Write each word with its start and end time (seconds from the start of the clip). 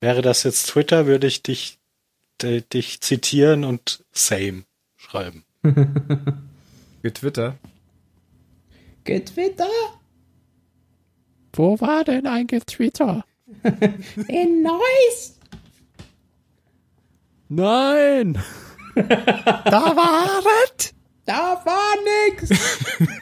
Wäre 0.00 0.22
das 0.22 0.44
jetzt 0.44 0.66
Twitter, 0.66 1.06
würde 1.06 1.26
ich 1.26 1.42
dich, 1.42 1.78
dich 2.40 3.00
zitieren 3.00 3.64
und 3.64 4.04
same 4.12 4.64
schreiben. 4.96 5.44
Getwitter. 7.02 7.56
Getwitter? 9.04 9.66
Wo 11.52 11.80
war 11.80 12.04
denn 12.04 12.26
ein 12.26 12.46
Getwitter? 12.46 13.24
In 14.28 14.62
Neuss. 14.62 15.38
Nein! 17.48 18.38
da 18.94 19.96
war 19.96 20.42
es! 20.76 20.94
Da 21.24 21.60
war 21.64 21.94
nix! 22.30 22.50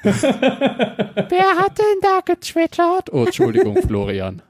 Wer 0.05 1.57
hat 1.57 1.79
denn 1.79 2.01
da 2.03 2.21
getwittert? 2.25 3.13
Oh, 3.13 3.25
Entschuldigung, 3.25 3.81
Florian. 3.83 4.43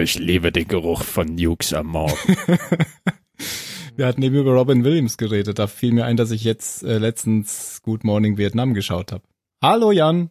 Ich 0.00 0.18
liebe 0.18 0.52
den 0.52 0.66
Geruch 0.66 1.02
von 1.02 1.34
Nukes 1.34 1.72
am 1.72 1.88
Morgen. 1.88 2.36
Wir 3.96 4.06
hatten 4.06 4.22
eben 4.22 4.36
über 4.36 4.52
Robin 4.52 4.84
Williams 4.84 5.16
geredet. 5.16 5.58
Da 5.58 5.66
fiel 5.66 5.92
mir 5.92 6.06
ein, 6.06 6.16
dass 6.16 6.30
ich 6.30 6.44
jetzt 6.44 6.82
äh, 6.82 6.98
letztens 6.98 7.80
Good 7.82 8.04
Morning 8.04 8.38
Vietnam 8.38 8.72
geschaut 8.74 9.12
habe. 9.12 9.24
Hallo 9.62 9.92
Jan. 9.92 10.30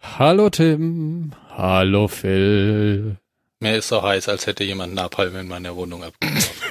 Hallo 0.00 0.48
Tim. 0.48 1.32
Hallo 1.50 2.08
Phil. 2.08 3.16
Mir 3.60 3.76
ist 3.76 3.88
so 3.88 4.02
heiß, 4.02 4.28
als 4.28 4.46
hätte 4.46 4.64
jemand 4.64 4.94
Napalm 4.94 5.36
in 5.36 5.48
meiner 5.48 5.76
Wohnung 5.76 6.02
abgeworfen. 6.02 6.62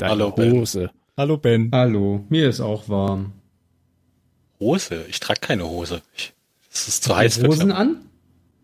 Hallo 0.00 0.34
Hose. 0.36 0.80
Ben. 0.80 0.90
Hallo 1.16 1.36
Ben. 1.36 1.70
Hallo, 1.72 2.24
mir 2.28 2.48
ist 2.48 2.60
auch 2.60 2.88
warm. 2.88 3.32
Hose? 4.58 5.04
Ich 5.08 5.20
trage 5.20 5.40
keine 5.40 5.68
Hose. 5.68 6.02
Ich 6.16 6.32
es 6.72 6.88
ist 6.88 7.04
zu 7.04 7.16
heiß 7.16 7.38
für 7.38 7.48
Hosen 7.48 7.72
an? 7.72 8.06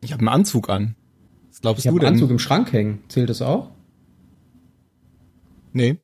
Ich 0.01 0.13
habe 0.13 0.21
einen 0.21 0.29
Anzug 0.29 0.69
an. 0.69 0.97
Glaubst 1.65 1.87
ich 1.87 1.91
du 1.91 1.99
denn? 1.99 2.11
Anzug 2.11 2.29
im 2.29 2.39
Schrank 2.39 2.75
hängen. 2.75 3.03
Zählt 3.09 3.31
das 3.31 3.41
auch? 3.41 3.71
Nee. 5.73 5.97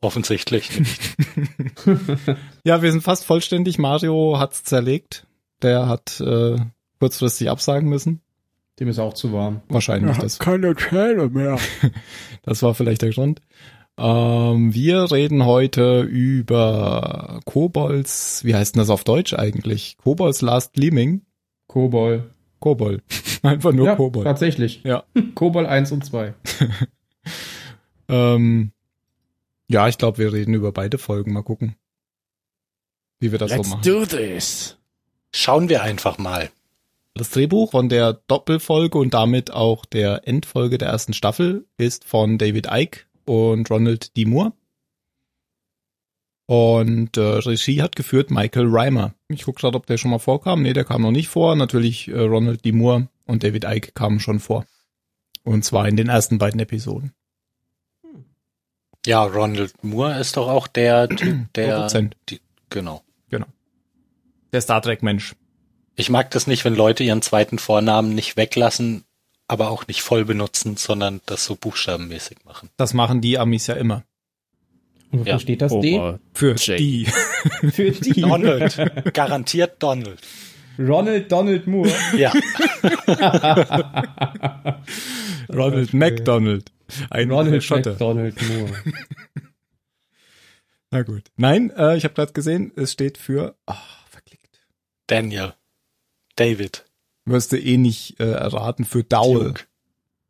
Offensichtlich 0.00 0.78
nicht. 0.78 1.16
ja, 2.64 2.82
wir 2.82 2.92
sind 2.92 3.02
fast 3.02 3.24
vollständig. 3.24 3.80
Mario 3.80 4.38
hat's 4.38 4.62
zerlegt. 4.62 5.26
Der 5.60 5.88
hat 5.88 6.20
äh, 6.20 6.54
kurzfristig 7.00 7.50
absagen 7.50 7.88
müssen. 7.88 8.20
Dem 8.78 8.86
ist 8.86 9.00
auch 9.00 9.14
zu 9.14 9.32
warm. 9.32 9.62
Wahrscheinlich. 9.68 10.18
Er 10.18 10.22
hat 10.22 10.38
keine 10.38 10.76
Zähne 10.76 11.28
mehr. 11.30 11.58
das 12.44 12.62
war 12.62 12.72
vielleicht 12.76 13.02
der 13.02 13.10
Grund. 13.10 13.40
Ähm, 13.98 14.72
wir 14.72 15.10
reden 15.10 15.44
heute 15.44 16.02
über 16.02 17.40
Kobolds, 17.44 18.44
wie 18.44 18.54
heißt 18.54 18.76
denn 18.76 18.80
das 18.80 18.88
auf 18.88 19.02
Deutsch 19.02 19.34
eigentlich? 19.34 19.96
Kobolds 19.98 20.42
Last 20.42 20.74
Gleaming? 20.74 21.22
Kobol. 21.66 22.31
Kobol. 22.62 23.02
Einfach 23.42 23.72
nur 23.72 23.86
ja, 23.86 23.96
Kobol. 23.96 24.24
Tatsächlich. 24.24 24.82
Ja. 24.84 25.04
Kobol 25.34 25.66
1 25.66 25.92
und 25.92 26.06
2. 26.06 26.32
ähm, 28.08 28.72
ja, 29.68 29.88
ich 29.88 29.98
glaube, 29.98 30.18
wir 30.18 30.32
reden 30.32 30.54
über 30.54 30.72
beide 30.72 30.96
Folgen. 30.96 31.32
Mal 31.32 31.42
gucken, 31.42 31.74
wie 33.20 33.32
wir 33.32 33.38
das 33.38 33.50
Let's 33.50 33.68
so 33.68 33.74
machen. 33.74 33.84
Let's 33.84 34.10
do 34.10 34.16
this. 34.16 34.78
Schauen 35.34 35.68
wir 35.68 35.82
einfach 35.82 36.16
mal. 36.18 36.50
Das 37.14 37.30
Drehbuch 37.30 37.72
von 37.72 37.90
der 37.90 38.14
Doppelfolge 38.26 38.96
und 38.96 39.12
damit 39.12 39.50
auch 39.50 39.84
der 39.84 40.26
Endfolge 40.26 40.78
der 40.78 40.88
ersten 40.88 41.12
Staffel 41.12 41.66
ist 41.76 42.04
von 42.04 42.38
David 42.38 42.68
Icke 42.70 43.00
und 43.26 43.70
Ronald 43.70 44.16
D. 44.16 44.24
Moore. 44.24 44.52
Und 46.46 47.16
äh, 47.16 47.20
Regie 47.20 47.82
hat 47.82 47.96
geführt 47.96 48.30
Michael 48.30 48.66
Reimer. 48.68 49.14
Ich 49.28 49.44
gucke 49.44 49.60
gerade, 49.60 49.76
ob 49.76 49.86
der 49.86 49.96
schon 49.96 50.10
mal 50.10 50.18
vorkam. 50.18 50.62
Nee, 50.62 50.72
der 50.72 50.84
kam 50.84 51.02
noch 51.02 51.12
nicht 51.12 51.28
vor. 51.28 51.54
Natürlich 51.56 52.08
äh, 52.08 52.18
Ronald 52.18 52.64
D. 52.64 52.72
Moore 52.72 53.08
und 53.26 53.42
David 53.42 53.64
Icke 53.64 53.92
kamen 53.92 54.20
schon 54.20 54.40
vor. 54.40 54.66
Und 55.44 55.64
zwar 55.64 55.88
in 55.88 55.96
den 55.96 56.08
ersten 56.08 56.38
beiden 56.38 56.60
Episoden. 56.60 57.12
Ja, 59.06 59.24
Ronald 59.24 59.82
Moore 59.82 60.18
ist 60.20 60.36
doch 60.36 60.48
auch 60.48 60.66
der 60.66 61.08
Typ, 61.16 61.52
der 61.54 61.74
Produzent. 61.74 62.16
Die, 62.28 62.40
genau. 62.70 63.02
Genau. 63.30 63.46
Der 64.52 64.60
Star 64.60 64.82
Trek 64.82 65.02
Mensch. 65.02 65.34
Ich 65.94 66.10
mag 66.10 66.30
das 66.30 66.46
nicht, 66.46 66.64
wenn 66.64 66.74
Leute 66.74 67.04
ihren 67.04 67.22
zweiten 67.22 67.58
Vornamen 67.58 68.14
nicht 68.14 68.36
weglassen, 68.36 69.04
aber 69.48 69.70
auch 69.70 69.86
nicht 69.86 70.02
voll 70.02 70.24
benutzen, 70.24 70.76
sondern 70.76 71.20
das 71.26 71.44
so 71.44 71.56
buchstabenmäßig 71.56 72.44
machen. 72.44 72.70
Das 72.76 72.94
machen 72.94 73.20
die 73.20 73.38
Amis 73.38 73.66
ja 73.66 73.74
immer. 73.74 74.04
Und 75.12 75.20
wofür 75.20 75.32
ja. 75.32 75.38
steht 75.38 75.60
das 75.60 75.72
D? 75.78 76.18
Für 76.32 76.54
Jay. 76.56 76.76
die. 76.78 77.06
Für 77.70 77.90
die. 77.90 78.20
Donald. 78.22 79.12
Garantiert 79.12 79.82
Donald. 79.82 80.20
Ronald 80.78 81.30
Donald 81.30 81.66
Moore. 81.66 81.92
Ja. 82.16 82.32
Ronald 85.52 85.92
McDonald. 85.92 86.72
Ein 87.10 87.30
Ronald 87.30 87.70
McDonald 87.70 88.36
Moore. 88.48 88.72
Na 90.90 91.02
gut. 91.02 91.24
Nein, 91.36 91.70
äh, 91.76 91.98
ich 91.98 92.04
habe 92.04 92.14
gerade 92.14 92.32
gesehen, 92.32 92.72
es 92.74 92.92
steht 92.92 93.18
für 93.18 93.54
oh, 93.66 93.74
verklickt. 94.08 94.60
Daniel. 95.06 95.52
David. 96.36 96.86
Wirst 97.26 97.52
du 97.52 97.58
eh 97.58 97.76
nicht 97.76 98.18
äh, 98.18 98.30
erraten 98.30 98.86
für 98.86 99.04
Dowell. 99.04 99.48
Duke. 99.48 99.64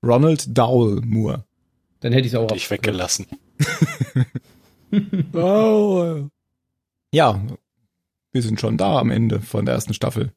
Ronald 0.05 0.59
Dowell 0.59 1.01
Moore. 1.05 1.45
Dann 2.01 2.13
hätte 2.13 2.27
ich 2.27 2.33
es 2.33 2.39
auch 2.39 2.51
ich 2.51 2.69
weggelassen. 2.69 3.27
Oh. 5.35 6.29
Ja, 7.13 7.41
wir 8.33 8.43
sind 8.43 8.61
schon 8.61 8.77
da 8.77 8.99
am 8.99 9.11
Ende 9.11 9.41
von 9.41 9.67
der 9.67 9.75
ersten 9.75 9.95
Staffel. 9.95 10.33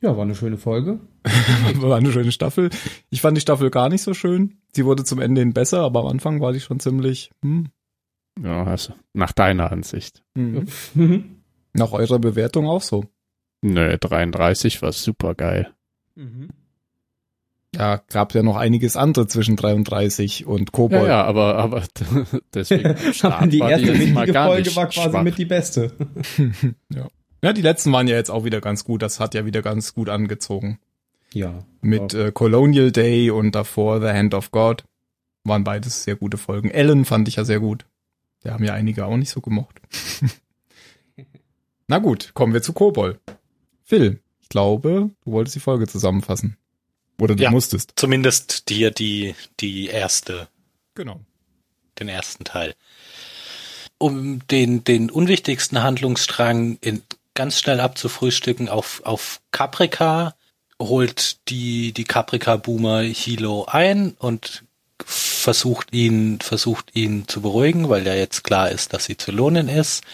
Ja, 0.00 0.16
war 0.16 0.22
eine 0.22 0.34
schöne 0.34 0.56
Folge. 0.56 1.00
war 1.74 1.98
eine 1.98 2.10
schöne 2.10 2.32
Staffel. 2.32 2.70
Ich 3.10 3.20
fand 3.20 3.36
die 3.36 3.42
Staffel 3.42 3.70
gar 3.70 3.90
nicht 3.90 4.02
so 4.02 4.14
schön. 4.14 4.58
Sie 4.72 4.86
wurde 4.86 5.04
zum 5.04 5.20
Ende 5.20 5.42
hin 5.42 5.52
besser, 5.52 5.80
aber 5.80 6.00
am 6.00 6.06
Anfang 6.06 6.40
war 6.40 6.52
die 6.52 6.60
schon 6.60 6.80
ziemlich. 6.80 7.30
Hm. 7.42 7.68
Ja, 8.42 8.64
also 8.64 8.94
nach 9.12 9.32
deiner 9.32 9.70
Ansicht. 9.70 10.22
Mhm. 10.34 10.66
nach 11.74 11.92
eurer 11.92 12.18
Bewertung 12.18 12.66
auch 12.66 12.82
so. 12.82 13.04
Nö, 13.62 13.98
33 13.98 14.80
war 14.80 14.92
super 14.92 15.34
geil. 15.34 15.74
Mhm. 16.14 16.48
Ja, 17.74 18.00
gab 18.08 18.34
ja 18.34 18.42
noch 18.42 18.56
einiges 18.56 18.96
andere 18.96 19.28
zwischen 19.28 19.54
33 19.54 20.44
und 20.44 20.72
Kobold. 20.72 21.02
Ja, 21.02 21.08
ja 21.08 21.24
aber, 21.24 21.56
aber 21.56 21.84
deswegen 22.54 22.96
die 23.50 23.58
erste 23.58 23.92
die 23.92 24.12
Folge 24.12 24.76
war 24.76 24.86
quasi 24.88 25.10
schwach. 25.10 25.22
mit 25.22 25.38
die 25.38 25.44
beste. 25.44 25.92
ja. 26.92 27.08
ja, 27.42 27.52
die 27.52 27.62
letzten 27.62 27.92
waren 27.92 28.08
ja 28.08 28.16
jetzt 28.16 28.30
auch 28.30 28.44
wieder 28.44 28.60
ganz 28.60 28.84
gut. 28.84 29.02
Das 29.02 29.20
hat 29.20 29.34
ja 29.34 29.46
wieder 29.46 29.62
ganz 29.62 29.94
gut 29.94 30.08
angezogen. 30.08 30.80
Ja. 31.32 31.64
Mit 31.80 32.12
äh, 32.12 32.32
Colonial 32.32 32.90
Day 32.90 33.30
und 33.30 33.54
davor 33.54 34.00
The 34.00 34.08
Hand 34.08 34.34
of 34.34 34.50
God 34.50 34.84
waren 35.44 35.62
beides 35.62 36.02
sehr 36.02 36.16
gute 36.16 36.38
Folgen. 36.38 36.70
Ellen 36.70 37.04
fand 37.04 37.28
ich 37.28 37.36
ja 37.36 37.44
sehr 37.44 37.60
gut. 37.60 37.86
Der 38.42 38.54
haben 38.54 38.64
ja 38.64 38.74
einige 38.74 39.06
auch 39.06 39.16
nicht 39.16 39.30
so 39.30 39.40
gemocht. 39.40 39.80
Na 41.86 41.98
gut, 41.98 42.32
kommen 42.34 42.52
wir 42.52 42.62
zu 42.62 42.72
Kobold. 42.72 43.20
Phil, 43.84 44.20
ich 44.40 44.48
glaube, 44.48 45.10
du 45.24 45.32
wolltest 45.32 45.56
die 45.56 45.60
Folge 45.60 45.86
zusammenfassen. 45.86 46.56
Oder 47.20 47.36
du 47.36 47.42
ja, 47.42 47.50
musstest. 47.50 47.92
Zumindest 47.96 48.68
dir 48.68 48.90
die, 48.90 49.34
die 49.60 49.86
erste. 49.88 50.48
Genau. 50.94 51.20
Den 51.98 52.08
ersten 52.08 52.44
Teil. 52.44 52.74
Um 53.98 54.46
den, 54.48 54.84
den 54.84 55.10
unwichtigsten 55.10 55.82
Handlungsstrang 55.82 56.78
in, 56.80 57.02
ganz 57.34 57.60
schnell 57.60 57.80
abzufrühstücken 57.80 58.68
auf, 58.68 59.02
auf 59.04 59.40
Caprica 59.50 60.34
holt 60.80 61.48
die, 61.50 61.92
die 61.92 62.04
Caprica 62.04 62.56
Boomer 62.56 63.02
Hilo 63.02 63.66
ein 63.66 64.12
und 64.18 64.64
versucht 65.04 65.92
ihn, 65.92 66.40
versucht 66.40 66.94
ihn 66.94 67.28
zu 67.28 67.40
beruhigen, 67.40 67.88
weil 67.88 68.06
ja 68.06 68.14
jetzt 68.14 68.44
klar 68.44 68.70
ist, 68.70 68.92
dass 68.92 69.04
sie 69.04 69.16
Zylonin 69.16 69.68
ist. 69.68 70.04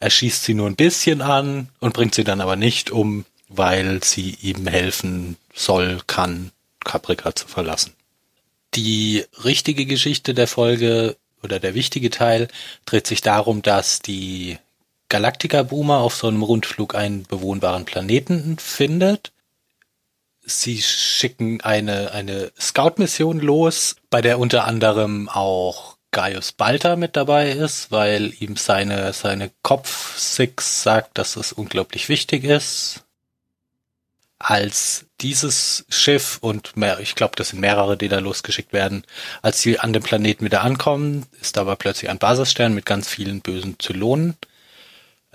Er 0.00 0.10
schießt 0.10 0.44
sie 0.44 0.54
nur 0.54 0.66
ein 0.66 0.76
bisschen 0.76 1.22
an 1.22 1.68
und 1.80 1.94
bringt 1.94 2.14
sie 2.14 2.24
dann 2.24 2.40
aber 2.40 2.56
nicht 2.56 2.90
um, 2.90 3.24
weil 3.48 4.02
sie 4.04 4.36
ihm 4.40 4.66
helfen 4.66 5.36
soll, 5.54 6.00
kann, 6.06 6.52
Caprica 6.84 7.34
zu 7.34 7.48
verlassen. 7.48 7.94
Die 8.74 9.24
richtige 9.44 9.86
Geschichte 9.86 10.34
der 10.34 10.46
Folge 10.46 11.16
oder 11.42 11.58
der 11.58 11.74
wichtige 11.74 12.10
Teil 12.10 12.48
dreht 12.84 13.06
sich 13.06 13.20
darum, 13.20 13.62
dass 13.62 14.00
die 14.00 14.58
Galactica 15.08 15.62
Boomer 15.62 15.98
auf 15.98 16.14
so 16.14 16.28
einem 16.28 16.42
Rundflug 16.42 16.94
einen 16.94 17.22
bewohnbaren 17.22 17.86
Planeten 17.86 18.58
findet. 18.58 19.32
Sie 20.44 20.82
schicken 20.82 21.60
eine, 21.62 22.12
eine 22.12 22.52
Scout-Mission 22.58 23.40
los, 23.40 23.96
bei 24.10 24.20
der 24.20 24.38
unter 24.38 24.64
anderem 24.64 25.28
auch 25.28 25.96
Gaius 26.10 26.52
Balter 26.52 26.96
mit 26.96 27.16
dabei 27.16 27.50
ist, 27.50 27.90
weil 27.90 28.32
ihm 28.40 28.56
seine, 28.56 29.12
seine 29.12 29.50
Kopf-Six 29.62 30.82
sagt, 30.82 31.18
dass 31.18 31.36
es 31.36 31.52
unglaublich 31.52 32.08
wichtig 32.08 32.44
ist. 32.44 33.04
Als 34.38 35.06
dieses 35.20 35.84
Schiff 35.88 36.38
und 36.40 36.76
mehr, 36.76 37.00
ich 37.00 37.16
glaube, 37.16 37.34
das 37.36 37.48
sind 37.48 37.60
mehrere, 37.60 37.96
die 37.96 38.08
da 38.08 38.20
losgeschickt 38.20 38.72
werden, 38.72 39.04
als 39.42 39.60
sie 39.60 39.80
an 39.80 39.92
dem 39.92 40.02
Planeten 40.02 40.44
wieder 40.44 40.62
ankommen, 40.62 41.26
ist 41.40 41.58
aber 41.58 41.74
plötzlich 41.74 42.08
ein 42.08 42.18
Basisstern 42.18 42.72
mit 42.72 42.86
ganz 42.86 43.08
vielen 43.08 43.40
bösen 43.40 43.76
Zylonen. 43.80 44.36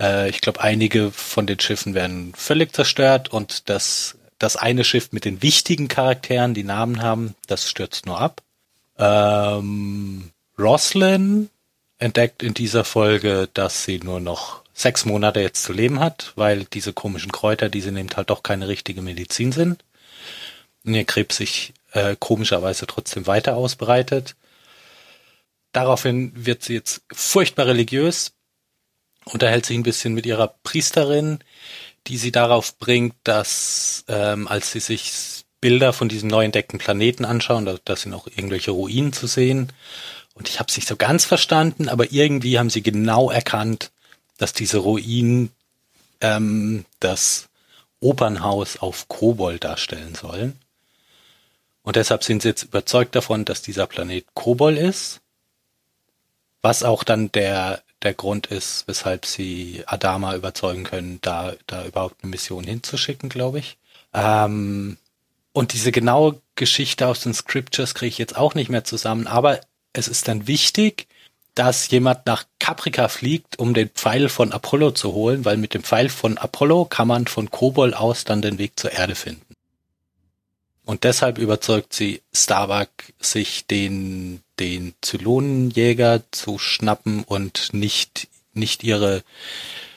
Äh, 0.00 0.30
ich 0.30 0.40
glaube, 0.40 0.62
einige 0.62 1.10
von 1.10 1.46
den 1.46 1.60
Schiffen 1.60 1.94
werden 1.94 2.32
völlig 2.34 2.72
zerstört 2.74 3.28
und 3.28 3.68
das, 3.68 4.16
das 4.38 4.56
eine 4.56 4.84
Schiff 4.84 5.12
mit 5.12 5.26
den 5.26 5.42
wichtigen 5.42 5.88
Charakteren, 5.88 6.54
die 6.54 6.64
Namen 6.64 7.02
haben, 7.02 7.34
das 7.46 7.68
stürzt 7.68 8.06
nur 8.06 8.20
ab. 8.20 8.42
Ähm, 8.98 10.30
Roslyn 10.58 11.50
entdeckt 11.98 12.42
in 12.42 12.54
dieser 12.54 12.84
Folge, 12.84 13.48
dass 13.52 13.84
sie 13.84 13.98
nur 13.98 14.20
noch 14.20 14.63
sechs 14.74 15.04
Monate 15.04 15.40
jetzt 15.40 15.62
zu 15.62 15.72
leben 15.72 16.00
hat, 16.00 16.32
weil 16.34 16.64
diese 16.64 16.92
komischen 16.92 17.32
Kräuter, 17.32 17.68
die 17.68 17.80
sie 17.80 17.92
nimmt, 17.92 18.16
halt 18.16 18.28
doch 18.30 18.42
keine 18.42 18.68
richtige 18.68 19.00
Medizin 19.00 19.52
sind. 19.52 19.84
Und 20.84 20.94
ihr 20.94 21.04
Krebs 21.04 21.36
sich 21.36 21.72
äh, 21.92 22.16
komischerweise 22.18 22.86
trotzdem 22.86 23.26
weiter 23.26 23.56
ausbreitet. 23.56 24.34
Daraufhin 25.72 26.32
wird 26.34 26.62
sie 26.62 26.74
jetzt 26.74 27.02
furchtbar 27.10 27.66
religiös, 27.66 28.32
unterhält 29.24 29.64
sich 29.64 29.76
ein 29.76 29.84
bisschen 29.84 30.12
mit 30.12 30.26
ihrer 30.26 30.48
Priesterin, 30.62 31.38
die 32.06 32.18
sie 32.18 32.32
darauf 32.32 32.78
bringt, 32.78 33.14
dass 33.24 34.04
ähm, 34.08 34.46
als 34.46 34.72
sie 34.72 34.80
sich 34.80 35.44
Bilder 35.60 35.94
von 35.94 36.10
diesem 36.10 36.28
neu 36.28 36.44
entdeckten 36.44 36.78
Planeten 36.78 37.24
anschauen, 37.24 37.64
da, 37.64 37.76
da 37.84 37.96
sind 37.96 38.12
auch 38.12 38.26
irgendwelche 38.26 38.72
Ruinen 38.72 39.14
zu 39.14 39.26
sehen. 39.26 39.72
Und 40.34 40.48
ich 40.48 40.58
habe 40.58 40.68
es 40.68 40.76
nicht 40.76 40.88
so 40.88 40.96
ganz 40.96 41.24
verstanden, 41.24 41.88
aber 41.88 42.12
irgendwie 42.12 42.58
haben 42.58 42.68
sie 42.68 42.82
genau 42.82 43.30
erkannt, 43.30 43.90
dass 44.38 44.52
diese 44.52 44.78
Ruinen 44.78 45.50
ähm, 46.20 46.84
das 47.00 47.48
Opernhaus 48.00 48.76
auf 48.76 49.08
Kobold 49.08 49.64
darstellen 49.64 50.14
sollen. 50.14 50.58
Und 51.82 51.96
deshalb 51.96 52.24
sind 52.24 52.42
sie 52.42 52.48
jetzt 52.48 52.64
überzeugt 52.64 53.14
davon, 53.14 53.44
dass 53.44 53.62
dieser 53.62 53.86
Planet 53.86 54.24
Kobol 54.34 54.76
ist. 54.76 55.20
Was 56.62 56.82
auch 56.82 57.04
dann 57.04 57.30
der 57.32 57.82
der 58.04 58.14
Grund 58.14 58.46
ist, 58.46 58.86
weshalb 58.86 59.26
sie 59.26 59.82
Adama 59.86 60.36
überzeugen 60.36 60.84
können, 60.84 61.18
da, 61.22 61.54
da 61.66 61.84
überhaupt 61.86 62.22
eine 62.22 62.30
Mission 62.30 62.64
hinzuschicken, 62.64 63.30
glaube 63.30 63.58
ich. 63.58 63.78
Ähm, 64.12 64.98
und 65.52 65.72
diese 65.72 65.90
genaue 65.90 66.40
Geschichte 66.54 67.08
aus 67.08 67.20
den 67.20 67.34
Scriptures 67.34 67.94
kriege 67.94 68.10
ich 68.10 68.18
jetzt 68.18 68.36
auch 68.36 68.54
nicht 68.54 68.70
mehr 68.70 68.84
zusammen, 68.84 69.26
aber 69.26 69.60
es 69.92 70.08
ist 70.08 70.28
dann 70.28 70.46
wichtig, 70.46 71.06
dass 71.54 71.88
jemand 71.90 72.26
nach 72.26 72.44
Caprica 72.58 73.08
fliegt, 73.08 73.58
um 73.58 73.74
den 73.74 73.88
Pfeil 73.88 74.28
von 74.28 74.52
Apollo 74.52 74.92
zu 74.92 75.12
holen, 75.12 75.44
weil 75.44 75.56
mit 75.56 75.74
dem 75.74 75.84
Pfeil 75.84 76.08
von 76.08 76.38
Apollo 76.38 76.86
kann 76.86 77.08
man 77.08 77.26
von 77.26 77.50
Kobol 77.50 77.94
aus 77.94 78.24
dann 78.24 78.42
den 78.42 78.58
Weg 78.58 78.72
zur 78.78 78.92
Erde 78.92 79.14
finden. 79.14 79.54
Und 80.84 81.04
deshalb 81.04 81.38
überzeugt 81.38 81.94
sie 81.94 82.20
Starbuck, 82.32 82.90
sich 83.20 83.66
den 83.66 84.44
den 84.58 84.94
Zylonenjäger 85.00 86.22
zu 86.30 86.58
schnappen 86.58 87.24
und 87.24 87.72
nicht, 87.72 88.28
nicht 88.52 88.84
ihre, 88.84 89.22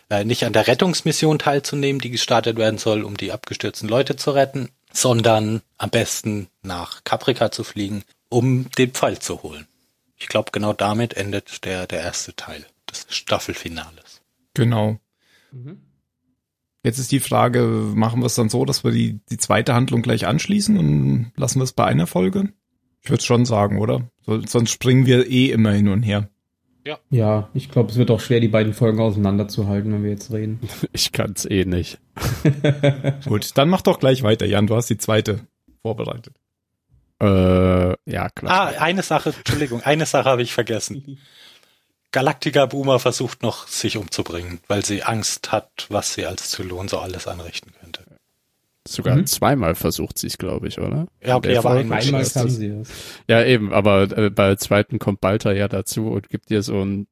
äh, 0.09 0.24
nicht 0.24 0.45
an 0.45 0.54
der 0.54 0.68
Rettungsmission 0.68 1.39
teilzunehmen, 1.39 2.01
die 2.01 2.09
gestartet 2.09 2.57
werden 2.57 2.80
soll, 2.80 3.04
um 3.04 3.18
die 3.18 3.31
abgestürzten 3.31 3.88
Leute 3.88 4.15
zu 4.15 4.31
retten, 4.31 4.69
sondern 4.92 5.62
am 5.77 5.89
besten 5.89 6.48
nach 6.63 7.04
Caprica 7.04 7.51
zu 7.51 7.63
fliegen, 7.63 8.04
um 8.30 8.69
den 8.77 8.92
Pfeil 8.92 9.19
zu 9.19 9.44
holen. 9.44 9.68
Ich 10.17 10.27
glaube, 10.27 10.51
genau 10.51 10.73
damit 10.73 11.15
endet 11.15 11.63
der, 11.65 11.87
der 11.87 12.01
erste 12.01 12.35
Teil 12.35 12.65
des 12.89 13.05
Staffelfinales. 13.09 14.21
Genau. 14.53 14.99
Mhm. 15.51 15.81
Jetzt 16.83 16.99
ist 16.99 17.11
die 17.11 17.19
Frage, 17.19 17.61
machen 17.95 18.21
wir 18.21 18.27
es 18.27 18.35
dann 18.35 18.49
so, 18.49 18.65
dass 18.65 18.83
wir 18.83 18.91
die, 18.91 19.19
die 19.29 19.37
zweite 19.37 19.73
Handlung 19.73 20.01
gleich 20.01 20.25
anschließen 20.25 20.77
und 20.77 21.31
lassen 21.35 21.59
wir 21.59 21.63
es 21.63 21.73
bei 21.73 21.85
einer 21.85 22.07
Folge? 22.07 22.53
Ich 23.01 23.09
würde 23.09 23.23
schon 23.23 23.45
sagen, 23.45 23.79
oder? 23.79 24.09
So, 24.25 24.41
sonst 24.45 24.71
springen 24.71 25.05
wir 25.05 25.29
eh 25.29 25.49
immer 25.51 25.71
hin 25.71 25.89
und 25.89 26.03
her. 26.03 26.29
Ja. 26.85 26.97
Ja, 27.09 27.49
ich 27.53 27.69
glaube, 27.69 27.91
es 27.91 27.97
wird 27.97 28.09
auch 28.11 28.21
schwer, 28.21 28.39
die 28.39 28.47
beiden 28.47 28.73
Folgen 28.73 29.01
auseinanderzuhalten, 29.01 29.91
wenn 29.91 30.03
wir 30.03 30.11
jetzt 30.11 30.31
reden. 30.31 30.61
Ich 30.93 31.11
kann's 31.11 31.45
eh 31.45 31.65
nicht. 31.65 31.99
Gut, 33.25 33.57
dann 33.57 33.69
mach 33.69 33.81
doch 33.81 33.99
gleich 33.99 34.23
weiter, 34.23 34.45
Jan. 34.45 34.67
Du 34.67 34.75
hast 34.75 34.89
die 34.89 34.97
zweite 34.97 35.41
vorbereitet. 35.81 36.35
Äh, 37.21 37.95
ja, 38.09 38.29
klar. 38.29 38.51
Ah, 38.51 38.81
eine 38.81 39.01
Sache, 39.01 39.33
Entschuldigung, 39.35 39.81
eine 39.81 40.05
Sache 40.05 40.29
habe 40.29 40.41
ich 40.41 40.53
vergessen. 40.53 41.19
Galactica 42.11 42.65
Boomer 42.65 42.99
versucht 42.99 43.43
noch, 43.43 43.67
sich 43.67 43.97
umzubringen, 43.97 44.59
weil 44.67 44.85
sie 44.85 45.03
Angst 45.03 45.51
hat, 45.51 45.87
was 45.89 46.13
sie 46.13 46.25
als 46.25 46.51
Zylon 46.51 46.87
so 46.87 46.99
alles 46.99 47.27
anrichten 47.27 47.71
könnte. 47.81 48.03
Sogar 48.87 49.17
mhm. 49.17 49.25
zweimal 49.27 49.75
versucht 49.75 50.17
sie 50.17 50.27
es, 50.27 50.37
glaube 50.37 50.67
ich, 50.67 50.79
oder? 50.79 51.07
Ja, 51.21 51.35
okay, 51.35 51.57
aber 51.57 51.71
einmal, 51.71 51.99
einmal 51.99 52.25
kann 52.25 52.49
sie 52.49 52.67
es. 52.67 52.89
Ja, 53.27 53.43
eben, 53.43 53.73
aber 53.73 54.03
äh, 54.17 54.29
bei 54.29 54.47
der 54.47 54.57
zweiten 54.57 54.97
kommt 54.97 55.19
Balter 55.19 55.53
ja 55.53 55.67
dazu 55.67 56.07
und 56.07 56.29
gibt 56.29 56.49
dir 56.49 56.61
so 56.61 56.79
einen 56.79 57.07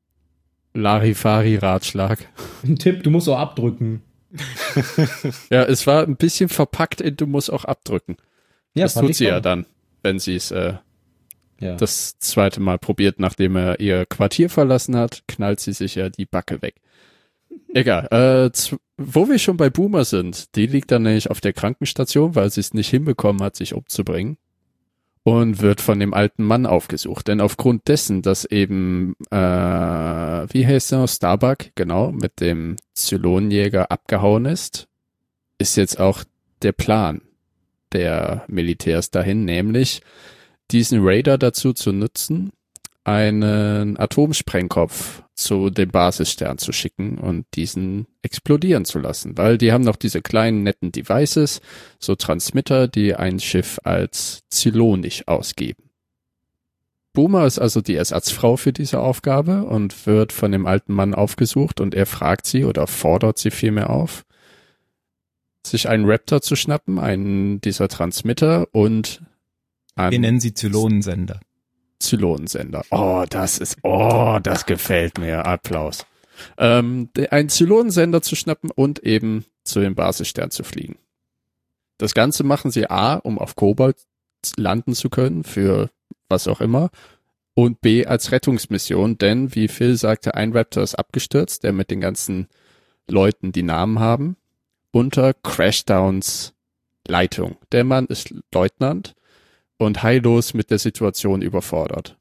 Larifari-Ratschlag. 0.73 2.19
Ein 2.63 2.77
Tipp, 2.77 3.03
du 3.03 3.09
musst 3.09 3.27
auch 3.27 3.39
abdrücken. 3.39 4.01
ja, 5.49 5.63
es 5.63 5.85
war 5.85 6.03
ein 6.03 6.15
bisschen 6.15 6.49
verpackt 6.49 7.01
in 7.01 7.17
du 7.17 7.27
musst 7.27 7.51
auch 7.51 7.65
abdrücken. 7.65 8.17
Ja, 8.73 8.85
das 8.85 8.93
tut 8.93 9.15
sie 9.15 9.25
ja 9.25 9.39
dann, 9.39 9.65
wenn 10.05 10.19
sie 10.19 10.35
es 10.35 10.51
äh, 10.51 10.75
ja. 11.59 11.75
das 11.75 12.17
zweite 12.19 12.61
Mal 12.61 12.77
probiert, 12.77 13.19
nachdem 13.19 13.57
er 13.57 13.81
ihr 13.81 14.05
Quartier 14.05 14.49
verlassen 14.49 14.95
hat, 14.95 15.23
knallt 15.27 15.59
sie 15.59 15.73
sich 15.73 15.95
ja 15.95 16.09
die 16.09 16.25
Backe 16.25 16.61
weg. 16.61 16.75
Egal. 17.73 18.07
Äh, 18.11 18.51
wo 18.97 19.27
wir 19.27 19.39
schon 19.39 19.57
bei 19.57 19.69
Boomer 19.69 20.05
sind, 20.05 20.55
die 20.55 20.67
liegt 20.67 20.91
dann 20.91 21.03
nämlich 21.03 21.29
auf 21.29 21.41
der 21.41 21.53
Krankenstation, 21.53 22.35
weil 22.35 22.49
sie 22.49 22.61
es 22.61 22.73
nicht 22.73 22.89
hinbekommen 22.89 23.41
hat, 23.41 23.57
sich 23.57 23.73
umzubringen. 23.73 24.37
Und 25.23 25.59
wird 25.59 25.81
von 25.81 25.99
dem 25.99 26.13
alten 26.13 26.43
Mann 26.43 26.67
aufgesucht. 26.67 27.27
Denn 27.27 27.41
aufgrund 27.41 27.87
dessen, 27.87 28.21
dass 28.21 28.45
eben, 28.45 29.15
äh, 29.31 29.35
wie 29.35 30.67
heißt 30.67 30.93
er, 30.93 31.07
Starbuck, 31.07 31.71
genau, 31.73 32.11
mit 32.11 32.39
dem 32.41 32.75
Zylonenjäger 32.93 33.89
abgehauen 33.89 34.45
ist, 34.45 34.87
ist 35.57 35.77
jetzt 35.77 35.99
auch 35.99 36.23
der 36.61 36.73
Plan 36.73 37.21
der 37.95 38.43
Militärs 38.47 39.09
dahin, 39.09 39.45
nämlich 39.45 40.01
diesen 40.71 40.99
Raider 41.01 41.37
dazu 41.37 41.73
zu 41.73 41.91
nutzen, 41.91 42.51
einen 43.03 43.99
Atomsprengkopf 43.99 45.23
zu 45.35 45.69
dem 45.69 45.89
Basisstern 45.89 46.57
zu 46.57 46.71
schicken 46.71 47.17
und 47.17 47.45
diesen 47.53 48.07
explodieren 48.21 48.85
zu 48.85 48.99
lassen, 48.99 49.37
weil 49.37 49.57
die 49.57 49.71
haben 49.71 49.83
noch 49.83 49.95
diese 49.95 50.21
kleinen 50.21 50.63
netten 50.63 50.91
Devices, 50.91 51.61
so 51.99 52.15
Transmitter, 52.15 52.87
die 52.87 53.15
ein 53.15 53.39
Schiff 53.39 53.79
als 53.83 54.43
zylonisch 54.49 55.27
ausgeben. 55.27 55.83
Boomer 57.13 57.45
ist 57.45 57.59
also 57.59 57.81
die 57.81 57.95
Ersatzfrau 57.95 58.57
für 58.57 58.73
diese 58.73 58.99
Aufgabe 58.99 59.63
und 59.63 60.05
wird 60.05 60.33
von 60.33 60.51
dem 60.51 60.65
alten 60.65 60.93
Mann 60.93 61.13
aufgesucht 61.13 61.79
und 61.79 61.95
er 61.95 62.05
fragt 62.05 62.45
sie 62.45 62.65
oder 62.65 62.87
fordert 62.87 63.37
sie 63.37 63.51
vielmehr 63.51 63.89
auf, 63.89 64.25
sich 65.65 65.89
einen 65.89 66.09
Raptor 66.09 66.41
zu 66.41 66.55
schnappen, 66.55 66.99
einen 66.99 67.61
dieser 67.61 67.87
Transmitter 67.87 68.67
und 68.71 69.21
Wir 69.95 70.19
nennen 70.19 70.39
sie 70.39 70.53
Zylonensender. 70.53 71.39
Zylonensender. 71.99 72.83
Oh, 72.91 73.23
das 73.29 73.57
ist, 73.57 73.77
oh, 73.83 74.39
das 74.43 74.65
gefällt 74.65 75.17
mir. 75.17 75.45
Applaus. 75.45 76.05
Ähm, 76.57 77.09
einen 77.31 77.49
Zylonensender 77.49 78.21
zu 78.21 78.35
schnappen 78.35 78.69
und 78.71 78.99
eben 78.99 79.45
zu 79.63 79.79
dem 79.79 79.95
Basisstern 79.95 80.51
zu 80.51 80.63
fliegen. 80.63 80.97
Das 81.97 82.13
Ganze 82.13 82.43
machen 82.43 82.71
sie 82.71 82.89
A, 82.89 83.15
um 83.15 83.39
auf 83.39 83.55
Kobold 83.55 83.97
landen 84.57 84.93
zu 84.93 85.09
können, 85.09 85.43
für 85.43 85.89
was 86.29 86.47
auch 86.47 86.61
immer, 86.61 86.89
und 87.55 87.79
B 87.81 88.05
als 88.05 88.31
Rettungsmission, 88.31 89.17
denn 89.17 89.55
wie 89.55 89.69
Phil 89.69 89.95
sagte, 89.95 90.35
ein 90.35 90.51
Raptor 90.51 90.83
ist 90.83 90.95
abgestürzt, 90.95 91.63
der 91.63 91.71
mit 91.71 91.89
den 91.89 92.01
ganzen 92.01 92.47
Leuten, 93.07 93.53
die 93.53 93.63
Namen 93.63 93.99
haben, 93.99 94.35
unter 94.95 95.33
Crashdowns 95.33 96.53
Leitung. 97.05 97.57
Der 97.73 97.83
Mann 97.83 98.05
ist 98.05 98.33
Leutnant 98.53 99.13
und 99.77 100.03
heillos 100.03 100.53
mit 100.53 100.71
der 100.71 100.79
Situation 100.79 101.41
überfordert. 101.41 102.17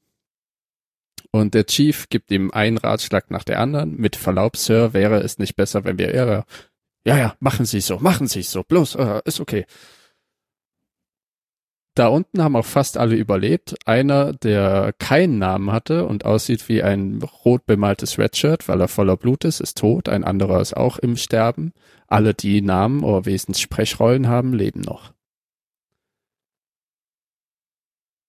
Und 1.30 1.54
der 1.54 1.66
Chief 1.66 2.08
gibt 2.08 2.32
ihm 2.32 2.50
einen 2.50 2.76
Ratschlag 2.76 3.30
nach 3.30 3.44
der 3.44 3.60
anderen. 3.60 3.96
Mit 3.96 4.16
Verlaub, 4.16 4.56
Sir, 4.56 4.92
wäre 4.92 5.20
es 5.20 5.38
nicht 5.38 5.54
besser, 5.54 5.84
wenn 5.84 5.98
wir 5.98 6.12
eher, 6.12 6.44
ja, 7.06 7.16
ja, 7.16 7.36
machen 7.38 7.64
Sie 7.64 7.80
so, 7.80 8.00
machen 8.00 8.26
Sie 8.26 8.42
so, 8.42 8.64
bloß, 8.64 8.96
äh, 8.96 9.20
ist 9.24 9.38
okay. 9.38 9.66
Da 11.96 12.08
unten 12.08 12.42
haben 12.42 12.56
auch 12.56 12.64
fast 12.64 12.98
alle 12.98 13.14
überlebt. 13.14 13.76
Einer, 13.86 14.32
der 14.32 14.92
keinen 14.98 15.38
Namen 15.38 15.70
hatte 15.70 16.06
und 16.06 16.24
aussieht 16.24 16.68
wie 16.68 16.82
ein 16.82 17.22
rot 17.44 17.66
bemaltes 17.66 18.18
Redshirt, 18.18 18.68
weil 18.68 18.80
er 18.80 18.88
voller 18.88 19.16
Blut 19.16 19.44
ist, 19.44 19.60
ist 19.60 19.78
tot. 19.78 20.08
Ein 20.08 20.24
anderer 20.24 20.60
ist 20.60 20.76
auch 20.76 20.98
im 20.98 21.16
Sterben. 21.16 21.72
Alle, 22.08 22.34
die 22.34 22.62
Namen 22.62 23.04
oder 23.04 23.26
wesentlich 23.26 23.62
Sprechrollen 23.62 24.26
haben, 24.26 24.52
leben 24.54 24.80
noch. 24.80 25.12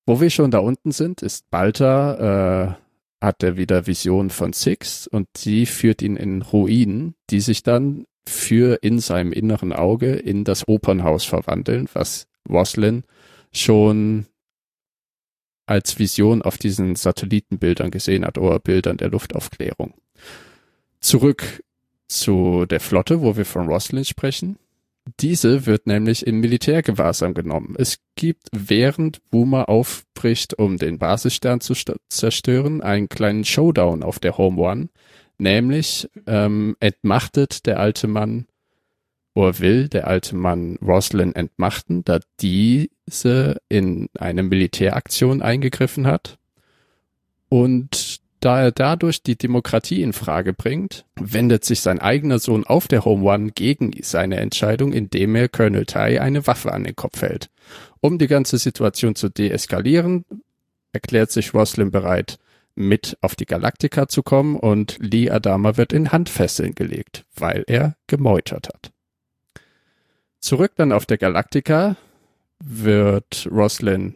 Wo 0.05 0.21
wir 0.21 0.29
schon 0.29 0.51
da 0.51 0.59
unten 0.59 0.91
sind, 0.91 1.23
ist 1.23 1.49
Balta, 1.49 2.75
äh, 2.77 3.25
hat 3.25 3.41
er 3.41 3.57
wieder 3.57 3.87
Visionen 3.87 4.29
von 4.29 4.53
Six 4.53 5.07
und 5.07 5.27
sie 5.35 5.65
führt 5.65 6.03
ihn 6.03 6.15
in 6.15 6.43
Ruinen, 6.43 7.15
die 7.31 7.39
sich 7.39 7.63
dann 7.63 8.05
für 8.27 8.83
in 8.83 8.99
seinem 8.99 9.31
inneren 9.31 9.73
Auge 9.73 10.13
in 10.13 10.43
das 10.43 10.67
Opernhaus 10.67 11.25
verwandeln, 11.25 11.89
was 11.93 12.27
Roslin 12.47 13.03
schon 13.55 14.25
als 15.65 15.97
Vision 15.97 16.41
auf 16.41 16.57
diesen 16.57 16.95
Satellitenbildern 16.95 17.91
gesehen 17.91 18.25
hat 18.25 18.37
oder 18.37 18.59
Bildern 18.59 18.97
der 18.97 19.09
Luftaufklärung. 19.09 19.93
Zurück 20.99 21.63
zu 22.07 22.65
der 22.65 22.79
Flotte, 22.79 23.21
wo 23.21 23.35
wir 23.35 23.45
von 23.45 23.67
Roslin 23.67 24.05
sprechen. 24.05 24.57
Diese 25.19 25.65
wird 25.65 25.85
nämlich 25.85 26.25
im 26.25 26.39
Militärgewahrsam 26.39 27.33
genommen. 27.35 27.75
Es 27.77 27.99
gibt, 28.15 28.47
während 28.51 29.27
Boomer 29.29 29.69
aufbricht, 29.69 30.57
um 30.57 30.77
den 30.77 30.97
Basisstern 30.97 31.61
zu 31.61 31.73
zerstören, 32.09 32.81
einen 32.81 33.07
kleinen 33.07 33.45
Showdown 33.45 34.01
auf 34.03 34.19
der 34.19 34.37
Home 34.37 34.61
One. 34.61 34.89
Nämlich 35.37 36.09
ähm, 36.25 36.75
entmachtet 36.79 37.65
der 37.65 37.79
alte 37.79 38.07
Mann 38.07 38.47
oder 39.35 39.59
will 39.59 39.89
der 39.89 40.07
alte 40.07 40.35
Mann 40.35 40.77
Roslyn 40.81 41.35
entmachten, 41.35 42.03
da 42.03 42.19
diese 42.41 43.57
in 43.69 44.07
eine 44.17 44.43
Militäraktion 44.43 45.41
eingegriffen 45.41 46.07
hat. 46.07 46.39
Und 47.49 48.21
da 48.39 48.61
er 48.61 48.71
dadurch 48.71 49.23
die 49.23 49.37
Demokratie 49.37 50.01
in 50.03 50.13
Frage 50.13 50.53
bringt, 50.53 51.05
wendet 51.19 51.65
sich 51.65 51.81
sein 51.81 51.99
eigener 51.99 52.39
Sohn 52.39 52.63
auf 52.63 52.87
der 52.87 53.03
Home 53.03 53.25
One 53.25 53.51
gegen 53.51 53.91
seine 54.01 54.37
Entscheidung, 54.37 54.93
indem 54.93 55.35
er 55.35 55.49
Colonel 55.49 55.85
Tai 55.85 56.21
eine 56.21 56.47
Waffe 56.47 56.71
an 56.71 56.85
den 56.85 56.95
Kopf 56.95 57.21
hält. 57.21 57.49
Um 57.99 58.17
die 58.17 58.27
ganze 58.27 58.57
Situation 58.57 59.15
zu 59.15 59.29
deeskalieren, 59.29 60.25
erklärt 60.93 61.31
sich 61.31 61.53
Roslyn 61.53 61.91
bereit, 61.91 62.37
mit 62.75 63.17
auf 63.21 63.35
die 63.35 63.45
Galaktika 63.45 64.07
zu 64.07 64.21
kommen 64.23 64.57
und 64.57 64.97
Lee 64.99 65.29
Adama 65.29 65.75
wird 65.75 65.91
in 65.91 66.11
Handfesseln 66.11 66.75
gelegt, 66.75 67.25
weil 67.35 67.63
er 67.67 67.95
gemeutert 68.07 68.67
hat. 68.67 68.94
Zurück 70.45 70.73
dann 70.75 70.91
auf 70.91 71.07
der 71.07 71.17
Galaktika 71.17 71.95
wird 72.63 73.49
Roslyn 73.49 74.13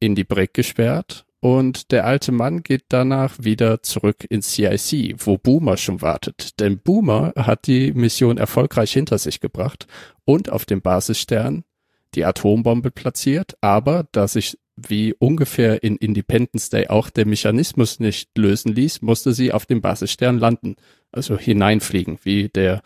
in 0.00 0.14
die 0.14 0.24
Brick 0.24 0.54
gesperrt 0.54 1.26
und 1.40 1.92
der 1.92 2.06
alte 2.06 2.32
Mann 2.32 2.62
geht 2.62 2.84
danach 2.88 3.34
wieder 3.38 3.82
zurück 3.82 4.24
ins 4.26 4.54
CIC, 4.54 5.16
wo 5.18 5.36
Boomer 5.36 5.76
schon 5.76 6.00
wartet. 6.00 6.58
Denn 6.58 6.78
Boomer 6.78 7.34
hat 7.36 7.66
die 7.66 7.92
Mission 7.92 8.38
erfolgreich 8.38 8.94
hinter 8.94 9.18
sich 9.18 9.40
gebracht 9.40 9.86
und 10.24 10.48
auf 10.48 10.64
dem 10.64 10.80
Basisstern 10.80 11.64
die 12.14 12.24
Atombombe 12.24 12.90
platziert, 12.90 13.58
aber 13.60 14.06
da 14.12 14.26
sich 14.26 14.58
wie 14.74 15.12
ungefähr 15.12 15.82
in 15.82 15.96
Independence 15.96 16.70
Day 16.70 16.88
auch 16.88 17.10
der 17.10 17.26
Mechanismus 17.26 18.00
nicht 18.00 18.30
lösen 18.38 18.74
ließ, 18.74 19.02
musste 19.02 19.34
sie 19.34 19.52
auf 19.52 19.66
dem 19.66 19.82
Basisstern 19.82 20.38
landen, 20.38 20.76
also 21.12 21.36
hineinfliegen, 21.36 22.20
wie 22.22 22.48
der 22.48 22.80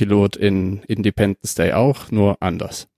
Pilot 0.00 0.34
in 0.34 0.82
Independence 0.84 1.54
Day 1.54 1.72
auch, 1.72 2.10
nur 2.10 2.38
anders. 2.40 2.88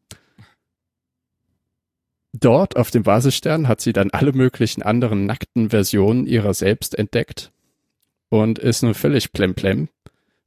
Dort 2.32 2.76
auf 2.76 2.92
dem 2.92 3.02
Basisstern 3.02 3.66
hat 3.66 3.80
sie 3.80 3.92
dann 3.92 4.10
alle 4.10 4.32
möglichen 4.32 4.84
anderen 4.84 5.26
nackten 5.26 5.70
Versionen 5.70 6.28
ihrer 6.28 6.54
selbst 6.54 6.96
entdeckt 6.96 7.50
und 8.28 8.60
ist 8.60 8.84
nun 8.84 8.94
völlig 8.94 9.32
plemplem, 9.32 9.88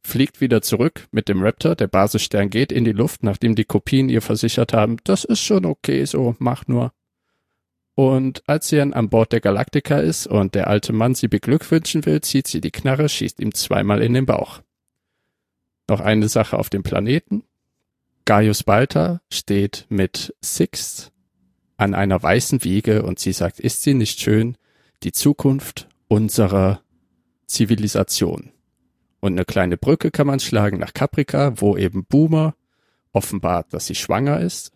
fliegt 0.02 0.40
wieder 0.40 0.62
zurück 0.62 1.10
mit 1.12 1.28
dem 1.28 1.44
Raptor, 1.44 1.76
der 1.76 1.88
Basisstern 1.88 2.50
geht 2.50 2.72
in 2.72 2.86
die 2.86 2.94
Luft, 2.94 3.22
nachdem 3.22 3.56
die 3.56 3.66
Kopien 3.66 4.08
ihr 4.08 4.22
versichert 4.22 4.72
haben, 4.72 4.96
das 5.04 5.26
ist 5.26 5.42
schon 5.42 5.66
okay, 5.66 6.06
so 6.06 6.38
mach 6.40 6.68
nur. 6.68 6.94
Und 7.96 8.44
als 8.48 8.70
sie 8.70 8.78
dann 8.78 8.94
an 8.94 9.10
Bord 9.10 9.34
der 9.34 9.42
Galaktika 9.42 9.98
ist 9.98 10.26
und 10.26 10.56
der 10.56 10.68
alte 10.68 10.94
Mann 10.94 11.16
sie 11.16 11.28
beglückwünschen 11.28 12.06
will, 12.06 12.22
zieht 12.22 12.48
sie 12.48 12.62
die 12.62 12.72
Knarre, 12.72 13.10
schießt 13.10 13.42
ihm 13.42 13.54
zweimal 13.54 14.02
in 14.02 14.14
den 14.14 14.26
Bauch. 14.26 14.62
Noch 15.88 16.00
eine 16.02 16.30
Sache 16.30 16.58
auf 16.58 16.70
dem 16.70 16.84
Planeten. 16.84 17.44
Gaius 18.26 18.64
Balta 18.64 19.22
steht 19.32 19.86
mit 19.90 20.34
Six 20.42 21.12
an 21.78 21.94
einer 21.94 22.22
weißen 22.22 22.64
Wiege 22.64 23.04
und 23.04 23.20
sie 23.20 23.34
sagt, 23.34 23.60
ist 23.60 23.84
sie 23.84 23.94
nicht 23.94 24.20
schön? 24.20 24.58
Die 25.04 25.12
Zukunft 25.12 25.88
unserer 26.08 26.82
Zivilisation. 27.46 28.52
Und 29.20 29.34
eine 29.34 29.46
kleine 29.46 29.78
Brücke 29.78 30.12
kann 30.12 30.28
man 30.28 30.40
schlagen 30.40 30.80
nach 30.80 30.94
Caprica, 30.94 31.54
wo 31.58 31.78
eben 31.78 32.06
Boomer 32.06 32.56
offenbart, 33.12 33.74
dass 33.74 33.88
sie 33.88 33.96
schwanger 33.96 34.40
ist. 34.40 34.72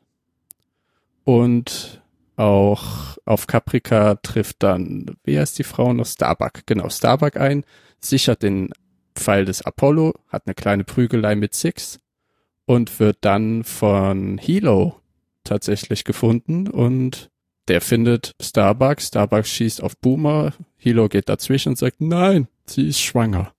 Und 1.23 2.01
auch 2.35 3.17
auf 3.25 3.47
Caprica 3.47 4.15
trifft 4.15 4.63
dann, 4.63 5.17
wie 5.23 5.39
heißt 5.39 5.59
die 5.59 5.63
Frau 5.63 5.93
noch? 5.93 6.05
Starbuck. 6.05 6.65
Genau, 6.65 6.89
Starbuck 6.89 7.37
ein, 7.37 7.65
sichert 7.99 8.43
den 8.43 8.71
Pfeil 9.19 9.45
des 9.45 9.61
Apollo, 9.61 10.13
hat 10.27 10.43
eine 10.45 10.55
kleine 10.55 10.83
Prügelei 10.83 11.35
mit 11.35 11.53
Six 11.53 11.99
und 12.65 12.99
wird 12.99 13.17
dann 13.21 13.63
von 13.63 14.37
Hilo 14.37 14.99
tatsächlich 15.43 16.03
gefunden 16.03 16.67
und 16.67 17.29
der 17.67 17.81
findet 17.81 18.35
Starbucks. 18.41 19.09
Starbucks 19.09 19.49
schießt 19.49 19.83
auf 19.83 19.95
Boomer. 19.97 20.53
Hilo 20.77 21.07
geht 21.07 21.29
dazwischen 21.29 21.69
und 21.69 21.77
sagt, 21.77 22.01
nein, 22.01 22.47
sie 22.65 22.87
ist 22.87 22.99
schwanger. 22.99 23.53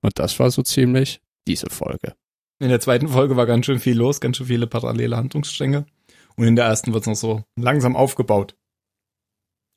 Und 0.00 0.18
das 0.18 0.38
war 0.38 0.50
so 0.50 0.62
ziemlich 0.62 1.20
diese 1.46 1.68
Folge. 1.68 2.14
In 2.60 2.68
der 2.68 2.80
zweiten 2.80 3.08
Folge 3.08 3.36
war 3.36 3.46
ganz 3.46 3.66
schön 3.66 3.80
viel 3.80 3.96
los, 3.96 4.20
ganz 4.20 4.36
schön 4.36 4.46
viele 4.46 4.66
parallele 4.66 5.16
Handlungsstränge. 5.16 5.86
Und 6.36 6.46
in 6.46 6.56
der 6.56 6.66
ersten 6.66 6.92
wird 6.92 7.02
es 7.02 7.06
noch 7.08 7.16
so 7.16 7.42
langsam 7.56 7.96
aufgebaut. 7.96 8.54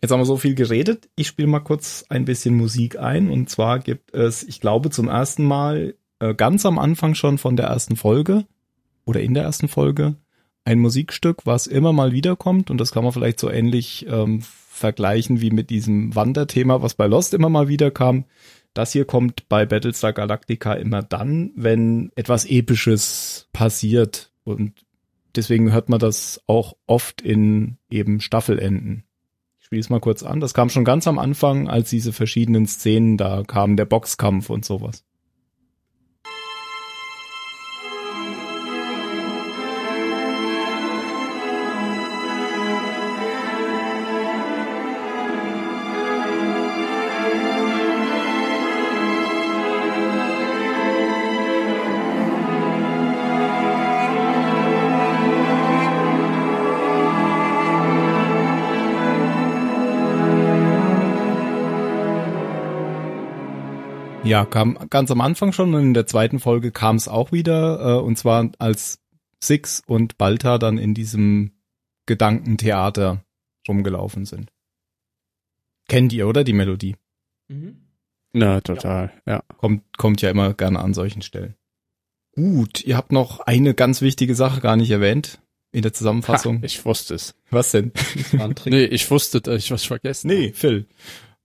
Jetzt 0.01 0.11
haben 0.11 0.19
wir 0.19 0.25
so 0.25 0.37
viel 0.37 0.55
geredet. 0.55 1.09
Ich 1.15 1.27
spiele 1.27 1.47
mal 1.47 1.59
kurz 1.59 2.05
ein 2.09 2.25
bisschen 2.25 2.55
Musik 2.55 2.97
ein. 2.97 3.29
Und 3.29 3.49
zwar 3.49 3.79
gibt 3.79 4.13
es, 4.15 4.41
ich 4.43 4.59
glaube, 4.59 4.89
zum 4.89 5.07
ersten 5.07 5.45
Mal 5.45 5.95
äh, 6.19 6.33
ganz 6.33 6.65
am 6.65 6.79
Anfang 6.79 7.13
schon 7.13 7.37
von 7.37 7.55
der 7.55 7.67
ersten 7.67 7.95
Folge 7.95 8.45
oder 9.05 9.21
in 9.21 9.35
der 9.35 9.43
ersten 9.43 9.67
Folge 9.67 10.15
ein 10.65 10.79
Musikstück, 10.79 11.45
was 11.45 11.67
immer 11.67 11.93
mal 11.93 12.13
wiederkommt. 12.13 12.71
Und 12.71 12.79
das 12.79 12.91
kann 12.91 13.03
man 13.03 13.13
vielleicht 13.13 13.39
so 13.39 13.49
ähnlich 13.49 14.07
ähm, 14.09 14.41
vergleichen 14.41 15.39
wie 15.39 15.51
mit 15.51 15.69
diesem 15.69 16.15
Wanderthema, 16.15 16.81
was 16.81 16.95
bei 16.95 17.05
Lost 17.05 17.35
immer 17.35 17.49
mal 17.49 17.67
wieder 17.67 17.91
kam. 17.91 18.25
Das 18.73 18.93
hier 18.93 19.05
kommt 19.05 19.49
bei 19.49 19.67
Battlestar 19.67 20.13
Galactica 20.13 20.73
immer 20.73 21.03
dann, 21.03 21.51
wenn 21.55 22.11
etwas 22.15 22.45
Episches 22.45 23.49
passiert. 23.53 24.31
Und 24.43 24.73
deswegen 25.35 25.71
hört 25.71 25.89
man 25.89 25.99
das 25.99 26.41
auch 26.47 26.75
oft 26.87 27.21
in 27.21 27.77
eben 27.91 28.19
Staffelenden 28.19 29.03
spiele 29.71 29.79
es 29.79 29.89
mal 29.89 30.01
kurz 30.01 30.21
an. 30.21 30.41
Das 30.41 30.53
kam 30.53 30.67
schon 30.67 30.83
ganz 30.83 31.07
am 31.07 31.17
Anfang, 31.17 31.69
als 31.69 31.89
diese 31.89 32.11
verschiedenen 32.11 32.67
Szenen 32.67 33.15
da 33.15 33.43
kamen, 33.43 33.77
der 33.77 33.85
Boxkampf 33.85 34.49
und 34.49 34.65
sowas. 34.65 35.05
Ja, 64.31 64.45
kam 64.45 64.87
ganz 64.89 65.11
am 65.11 65.19
Anfang 65.19 65.51
schon 65.51 65.75
und 65.75 65.81
in 65.81 65.93
der 65.93 66.05
zweiten 66.05 66.39
Folge 66.39 66.71
kam 66.71 66.95
es 66.95 67.09
auch 67.09 67.33
wieder, 67.33 67.97
äh, 67.97 68.01
und 68.01 68.17
zwar 68.17 68.49
als 68.59 69.01
Six 69.43 69.83
und 69.85 70.17
Balta 70.17 70.57
dann 70.57 70.77
in 70.77 70.93
diesem 70.93 71.51
Gedankentheater 72.05 73.25
rumgelaufen 73.67 74.23
sind. 74.23 74.49
Kennt 75.89 76.13
ihr, 76.13 76.29
oder, 76.29 76.45
die 76.45 76.53
Melodie? 76.53 76.95
Mhm. 77.49 77.89
Na, 78.31 78.61
total, 78.61 79.11
ja. 79.25 79.33
ja. 79.33 79.43
Kommt, 79.57 79.97
kommt 79.97 80.21
ja 80.21 80.29
immer 80.29 80.53
gerne 80.53 80.79
an 80.79 80.93
solchen 80.93 81.21
Stellen. 81.21 81.55
Gut, 82.33 82.85
ihr 82.85 82.95
habt 82.95 83.11
noch 83.11 83.41
eine 83.41 83.73
ganz 83.73 84.01
wichtige 84.01 84.35
Sache 84.35 84.61
gar 84.61 84.77
nicht 84.77 84.91
erwähnt. 84.91 85.41
in 85.73 85.81
der 85.81 85.91
Zusammenfassung. 85.91 86.59
Ha, 86.59 86.65
ich 86.65 86.85
wusste 86.85 87.15
es. 87.15 87.35
Was 87.49 87.71
denn? 87.71 87.91
nee, 88.65 88.85
ich 88.85 89.11
wusste, 89.11 89.41
dass 89.41 89.57
ich 89.61 89.71
was 89.71 89.83
vergessen 89.83 90.27
Nee, 90.29 90.53
Phil. 90.53 90.87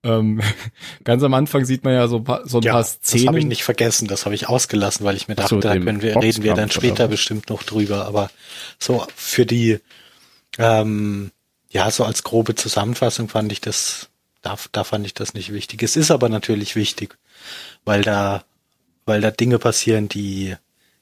Ähm, 0.07 0.41
ganz 1.05 1.23
am 1.23 1.35
Anfang 1.35 1.65
sieht 1.65 1.85
man 1.85 1.95
ja 1.95 2.07
so, 2.07 2.25
so 2.45 2.59
ein 2.59 2.63
ja, 2.63 2.73
paar 2.73 2.85
Szenen. 2.85 3.25
Das 3.25 3.27
habe 3.27 3.39
ich 3.41 3.47
nicht 3.47 3.65
vergessen, 3.65 4.07
das 4.07 4.25
habe 4.25 4.35
ich 4.35 4.49
ausgelassen, 4.49 5.05
weil 5.05 5.17
ich 5.17 5.29
mir 5.29 5.35
dachte, 5.35 5.57
so, 5.57 5.61
da 5.61 5.73
können 5.73 6.03
wir, 6.03 6.17
reden 6.17 6.45
wir 6.45 6.55
dann 6.55 6.71
später 6.71 7.09
bestimmt 7.09 7.51
noch 7.51 7.63
drüber. 7.63 8.07
Aber 8.07 8.31
so 8.79 9.07
für 9.15 9.47
die, 9.47 9.81
ähm, 10.59 11.33
ja, 11.71 11.91
so 11.91 12.05
als 12.05 12.23
grobe 12.23 12.55
Zusammenfassung 12.55 13.29
fand 13.29 13.51
ich 13.51 13.61
das, 13.61 14.09
da, 14.43 14.57
da 14.73 14.85
fand 14.85 15.05
ich 15.07 15.15
das 15.15 15.35
nicht 15.35 15.53
wichtig. 15.53 15.83
Es 15.83 15.97
ist 15.97 16.11
aber 16.11 16.29
natürlich 16.29 16.77
wichtig, 16.77 17.19
weil 17.85 18.03
da, 18.03 18.45
weil 19.05 19.21
da 19.21 19.31
Dinge 19.31 19.59
passieren, 19.59 20.09
die, 20.09 20.55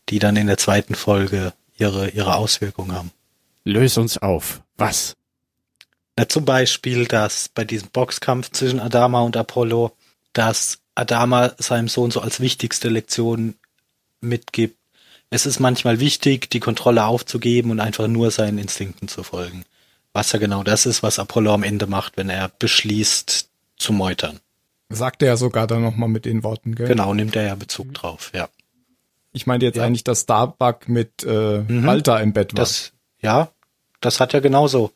die 0.09 0.19
dann 0.19 0.37
in 0.37 0.47
der 0.47 0.59
zweiten 0.59 0.95
Folge 0.95 1.53
ihre, 1.77 2.09
ihre 2.11 2.37
Auswirkungen 2.37 2.93
haben. 2.93 3.11
Löse 3.65 4.01
uns 4.01 4.19
auf. 4.19 4.63
Was? 4.77 5.15
Na, 6.17 6.29
zum 6.29 6.45
Beispiel, 6.45 7.07
dass 7.07 7.49
bei 7.49 7.65
diesem 7.65 7.89
Boxkampf 7.89 8.51
zwischen 8.51 8.81
Adama 8.81 9.21
und 9.23 9.37
Apollo, 9.37 9.97
dass 10.33 10.79
Adama 10.95 11.53
seinem 11.59 11.89
Sohn 11.89 12.11
so 12.11 12.21
als 12.21 12.41
wichtigste 12.41 12.89
Lektion 12.89 13.55
mitgibt. 14.21 14.79
Es 15.31 15.47
ist 15.47 15.59
manchmal 15.59 15.99
wichtig, 15.99 16.49
die 16.51 16.61
Kontrolle 16.61 17.05
aufzugeben 17.05 17.71
und 17.73 17.81
einfach 17.81 18.07
nur 18.07 18.31
seinen 18.31 18.59
Instinkten 18.59 19.09
zu 19.09 19.25
folgen. 19.25 19.65
Was 20.13 20.31
ja 20.31 20.39
genau 20.39 20.63
das 20.63 20.87
ist, 20.87 21.03
was 21.03 21.19
Apollo 21.19 21.55
am 21.55 21.63
Ende 21.65 21.89
macht, 21.89 22.17
wenn 22.17 22.29
er 22.29 22.51
beschließt 22.61 23.49
zu 23.77 23.93
meutern. 23.93 24.39
Sagt 24.91 25.23
er 25.23 25.29
ja 25.29 25.37
sogar 25.37 25.67
dann 25.67 25.83
nochmal 25.83 26.09
mit 26.09 26.25
den 26.25 26.45
Worten, 26.45 26.77
gell? 26.77 26.87
Genau, 26.87 27.13
nimmt 27.15 27.35
er 27.35 27.43
ja 27.43 27.55
Bezug 27.57 27.93
drauf, 27.95 28.31
ja. 28.33 28.49
Ich 29.33 29.49
meinte 29.49 29.67
jetzt 29.67 29.77
ja. 29.77 29.83
eigentlich, 29.83 30.05
dass 30.05 30.21
Starbuck 30.21 30.89
mit 30.89 31.25
äh, 31.25 31.59
mhm. 31.67 31.85
Walter 31.85 32.21
im 32.21 32.33
Bett 32.33 32.53
war. 32.53 32.61
Das, 32.61 32.93
ja, 33.21 33.49
das 34.01 34.21
hat 34.21 34.33
ja 34.33 34.39
genauso 34.39 34.93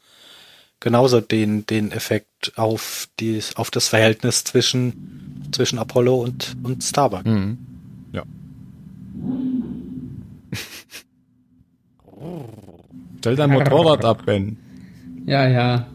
genauso 0.80 1.20
den, 1.20 1.66
den 1.66 1.92
Effekt 1.92 2.52
auf, 2.56 3.08
die, 3.20 3.40
auf 3.54 3.70
das 3.70 3.88
Verhältnis 3.88 4.44
zwischen, 4.44 5.48
zwischen 5.52 5.78
Apollo 5.78 6.22
und, 6.22 6.56
und 6.62 6.82
Starbuck. 6.82 7.26
Mhm. 7.26 7.58
Ja. 8.12 8.22
Stell 13.18 13.36
dein 13.36 13.50
Motorrad 13.50 14.04
ab, 14.04 14.24
Ben. 14.26 14.56
Ja, 15.26 15.48
ja. 15.48 15.86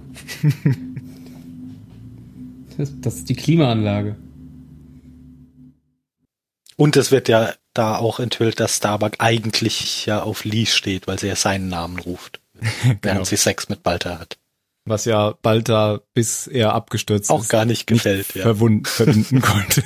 das, 2.78 2.94
das 3.02 3.16
ist 3.16 3.30
die 3.30 3.36
Klimaanlage. 3.36 4.16
Und 6.76 6.98
es 6.98 7.12
wird 7.12 7.30
ja 7.30 7.54
da 7.74 7.98
auch 7.98 8.20
enthüllt, 8.20 8.60
dass 8.60 8.78
Starbuck 8.78 9.14
eigentlich 9.20 10.06
ja 10.06 10.22
auf 10.22 10.44
Lee 10.44 10.66
steht, 10.66 11.08
weil 11.08 11.20
sie 11.20 11.28
ja 11.28 11.36
seinen 11.36 11.70
Namen 11.70 12.00
ruft, 12.00 12.42
während 12.84 13.02
genau. 13.02 13.24
sie 13.24 13.38
Sex 13.38 13.70
mit 13.70 13.84
Balta 13.84 14.20
hat. 14.20 14.38
Was 14.86 15.06
ja 15.06 15.36
Balta, 15.42 16.02
bis 16.14 16.48
er 16.48 16.74
abgestürzt 16.74 17.30
auch 17.30 17.42
ist, 17.42 17.50
gar 17.50 17.66
nicht 17.66 17.88
gefällt, 17.88 18.28
nicht 18.28 18.36
ja. 18.36 18.44
verwunden, 18.44 18.86
verbinden 18.86 19.42
konnte. 19.42 19.84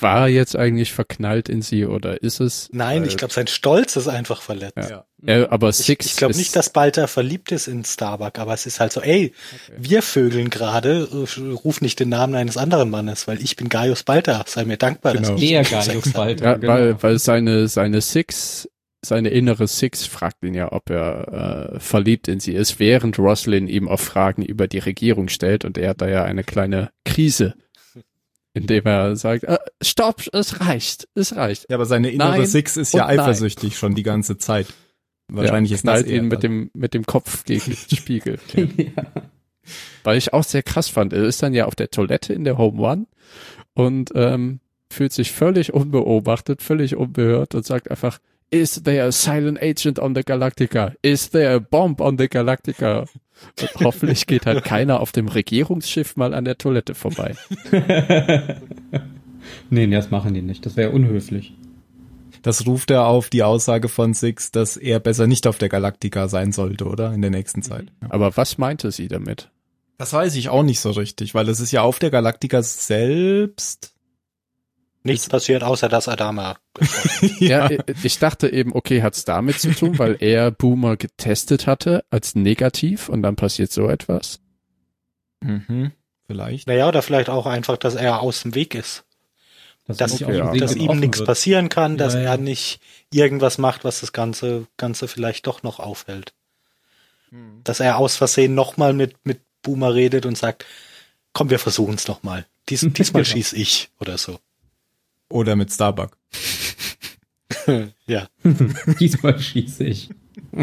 War 0.00 0.22
er 0.22 0.28
jetzt 0.28 0.56
eigentlich 0.56 0.92
verknallt 0.92 1.50
in 1.50 1.60
sie 1.60 1.84
oder 1.84 2.22
ist 2.22 2.40
es? 2.40 2.70
Nein, 2.72 3.04
ich 3.04 3.18
glaube, 3.18 3.34
sein 3.34 3.46
Stolz 3.46 3.96
ist 3.96 4.08
einfach 4.08 4.40
verletzt. 4.40 4.76
Ja. 4.76 5.04
ja 5.22 5.50
aber 5.50 5.72
Six. 5.72 6.06
Ich, 6.06 6.12
ich 6.12 6.16
glaube 6.16 6.34
nicht, 6.34 6.56
dass 6.56 6.70
Balta 6.70 7.06
verliebt 7.06 7.52
ist 7.52 7.68
in 7.68 7.84
Starbuck, 7.84 8.38
aber 8.38 8.54
es 8.54 8.64
ist 8.64 8.80
halt 8.80 8.92
so, 8.92 9.02
ey, 9.02 9.34
okay. 9.52 9.72
wir 9.76 10.02
vögeln 10.02 10.48
gerade, 10.48 11.08
ruf 11.36 11.82
nicht 11.82 12.00
den 12.00 12.08
Namen 12.08 12.34
eines 12.34 12.56
anderen 12.56 12.88
Mannes, 12.88 13.28
weil 13.28 13.42
ich 13.42 13.56
bin 13.56 13.68
Gaius 13.68 14.02
Balta, 14.04 14.44
sei 14.46 14.64
mir 14.64 14.78
dankbar, 14.78 15.12
genau. 15.12 15.32
dass 15.32 15.42
ich 15.42 15.50
Der 15.50 15.64
Gaius 15.64 16.12
Balta. 16.12 16.44
Ja, 16.44 16.54
genau. 16.54 16.72
weil, 16.72 17.02
weil 17.02 17.18
seine, 17.18 17.68
seine 17.68 18.00
Six 18.00 18.68
seine 19.04 19.28
innere 19.30 19.68
Six 19.68 20.06
fragt 20.06 20.42
ihn 20.44 20.54
ja, 20.54 20.72
ob 20.72 20.90
er 20.90 21.74
äh, 21.74 21.80
verliebt 21.80 22.28
in 22.28 22.40
sie 22.40 22.52
ist, 22.52 22.78
während 22.78 23.18
Roslyn 23.18 23.68
ihm 23.68 23.88
auch 23.88 24.00
Fragen 24.00 24.42
über 24.42 24.68
die 24.68 24.78
Regierung 24.78 25.28
stellt 25.28 25.64
und 25.64 25.78
er 25.78 25.90
hat 25.90 26.00
da 26.00 26.08
ja 26.08 26.24
eine 26.24 26.44
kleine 26.44 26.90
Krise, 27.04 27.54
indem 28.52 28.84
er 28.86 29.16
sagt, 29.16 29.44
äh, 29.44 29.58
stopp, 29.82 30.22
es 30.32 30.60
reicht, 30.60 31.08
es 31.14 31.36
reicht. 31.36 31.66
Ja, 31.68 31.76
aber 31.76 31.86
seine 31.86 32.10
innere 32.10 32.38
nein 32.38 32.46
Six 32.46 32.76
ist 32.76 32.94
ja 32.94 33.06
eifersüchtig 33.06 33.70
nein. 33.70 33.78
schon 33.78 33.94
die 33.94 34.02
ganze 34.02 34.38
Zeit. 34.38 34.66
Wahrscheinlich 35.28 35.70
ja, 35.70 35.76
ist 35.76 35.86
das 35.86 36.04
ihn 36.04 36.28
mit 36.28 36.42
dem 36.42 36.70
mit 36.74 36.92
dem 36.92 37.06
Kopf 37.06 37.44
gegen 37.44 37.64
den 37.64 37.76
Spiegel. 37.96 38.38
ja. 38.54 38.64
ja. 38.76 39.04
Weil 40.02 40.18
ich 40.18 40.34
auch 40.34 40.44
sehr 40.44 40.62
krass 40.62 40.88
fand. 40.88 41.14
Er 41.14 41.24
ist 41.24 41.42
dann 41.42 41.54
ja 41.54 41.64
auf 41.64 41.74
der 41.74 41.90
Toilette 41.90 42.34
in 42.34 42.44
der 42.44 42.58
Home 42.58 42.82
One 42.82 43.06
und 43.72 44.10
ähm, 44.14 44.60
fühlt 44.90 45.12
sich 45.12 45.32
völlig 45.32 45.72
unbeobachtet, 45.72 46.62
völlig 46.62 46.96
unbehört 46.96 47.54
und 47.54 47.64
sagt 47.64 47.90
einfach, 47.90 48.18
Is 48.54 48.82
there 48.84 49.08
a 49.08 49.10
silent 49.10 49.58
agent 49.60 49.98
on 49.98 50.14
the 50.14 50.22
Galactica? 50.22 50.94
Is 51.02 51.30
there 51.30 51.56
a 51.56 51.58
bomb 51.58 51.96
on 51.98 52.16
the 52.18 52.28
Galactica? 52.28 53.08
Und 53.60 53.70
hoffentlich 53.84 54.28
geht 54.28 54.46
halt 54.46 54.62
keiner 54.62 55.00
auf 55.00 55.10
dem 55.10 55.26
Regierungsschiff 55.26 56.14
mal 56.14 56.32
an 56.34 56.44
der 56.44 56.56
Toilette 56.56 56.94
vorbei. 56.94 57.34
nee, 59.70 59.88
das 59.88 60.12
machen 60.12 60.34
die 60.34 60.42
nicht. 60.42 60.64
Das 60.64 60.76
wäre 60.76 60.90
unhöflich. 60.90 61.52
Das 62.42 62.64
ruft 62.64 62.92
er 62.92 63.08
auf 63.08 63.28
die 63.28 63.42
Aussage 63.42 63.88
von 63.88 64.14
Six, 64.14 64.52
dass 64.52 64.76
er 64.76 65.00
besser 65.00 65.26
nicht 65.26 65.48
auf 65.48 65.58
der 65.58 65.68
Galactica 65.68 66.28
sein 66.28 66.52
sollte, 66.52 66.84
oder? 66.84 67.12
In 67.12 67.22
der 67.22 67.32
nächsten 67.32 67.62
Zeit. 67.62 67.86
Ja. 68.02 68.12
Aber 68.12 68.36
was 68.36 68.56
meinte 68.56 68.92
sie 68.92 69.08
damit? 69.08 69.50
Das 69.98 70.12
weiß 70.12 70.36
ich 70.36 70.48
auch 70.48 70.62
nicht 70.62 70.78
so 70.78 70.92
richtig, 70.92 71.34
weil 71.34 71.48
es 71.48 71.58
ist 71.58 71.72
ja 71.72 71.82
auf 71.82 71.98
der 71.98 72.12
Galactica 72.12 72.62
selbst 72.62 73.93
Nichts 75.06 75.28
passiert, 75.28 75.62
außer 75.62 75.90
dass 75.90 76.08
Adama. 76.08 76.56
ja, 77.38 77.68
ich 78.02 78.18
dachte 78.18 78.50
eben, 78.50 78.74
okay, 78.74 79.02
hat's 79.02 79.26
damit 79.26 79.60
zu 79.60 79.72
tun, 79.72 79.98
weil 79.98 80.16
er 80.18 80.50
Boomer 80.50 80.96
getestet 80.96 81.66
hatte 81.66 82.04
als 82.08 82.34
negativ 82.34 83.10
und 83.10 83.22
dann 83.22 83.36
passiert 83.36 83.70
so 83.70 83.88
etwas. 83.90 84.40
Mhm, 85.42 85.92
vielleicht. 86.26 86.66
Naja, 86.66 86.88
oder 86.88 87.02
vielleicht 87.02 87.28
auch 87.28 87.44
einfach, 87.44 87.76
dass 87.76 87.94
er 87.94 88.20
aus 88.20 88.42
dem 88.42 88.54
Weg 88.54 88.74
ist. 88.74 89.04
Das 89.86 89.98
dass, 89.98 90.22
okay, 90.22 90.38
ja. 90.38 90.54
dass 90.54 90.74
ihm 90.74 90.98
nichts 90.98 91.18
wird. 91.18 91.26
passieren 91.26 91.68
kann, 91.68 91.98
dass 91.98 92.14
ja, 92.14 92.20
ja. 92.20 92.30
er 92.32 92.38
nicht 92.38 92.80
irgendwas 93.12 93.58
macht, 93.58 93.84
was 93.84 94.00
das 94.00 94.14
Ganze, 94.14 94.66
Ganze 94.78 95.06
vielleicht 95.06 95.46
doch 95.46 95.62
noch 95.62 95.80
aufhält. 95.80 96.32
Mhm. 97.30 97.60
Dass 97.62 97.80
er 97.80 97.98
aus 97.98 98.16
Versehen 98.16 98.54
nochmal 98.54 98.94
mit, 98.94 99.16
mit 99.24 99.40
Boomer 99.60 99.92
redet 99.92 100.24
und 100.24 100.38
sagt, 100.38 100.64
komm, 101.34 101.50
wir 101.50 101.58
versuchen 101.58 101.96
es 101.96 102.08
nochmal. 102.08 102.46
Dies, 102.70 102.80
diesmal 102.90 103.26
schieß 103.26 103.52
ich 103.52 103.90
oder 104.00 104.16
so. 104.16 104.38
Oder 105.34 105.56
mit 105.56 105.72
Starbuck. 105.72 106.16
ja. 108.06 108.28
Diesmal 109.00 109.36
schieße 109.36 109.82
ich. 109.82 110.10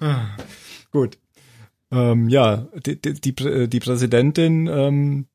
ah. 0.00 0.36
Gut. 0.90 1.18
Ähm, 1.92 2.28
ja, 2.28 2.66
die, 2.84 3.00
die, 3.00 3.68
die 3.68 3.78
Präsidentin 3.80 4.66
ähm, 4.66 5.26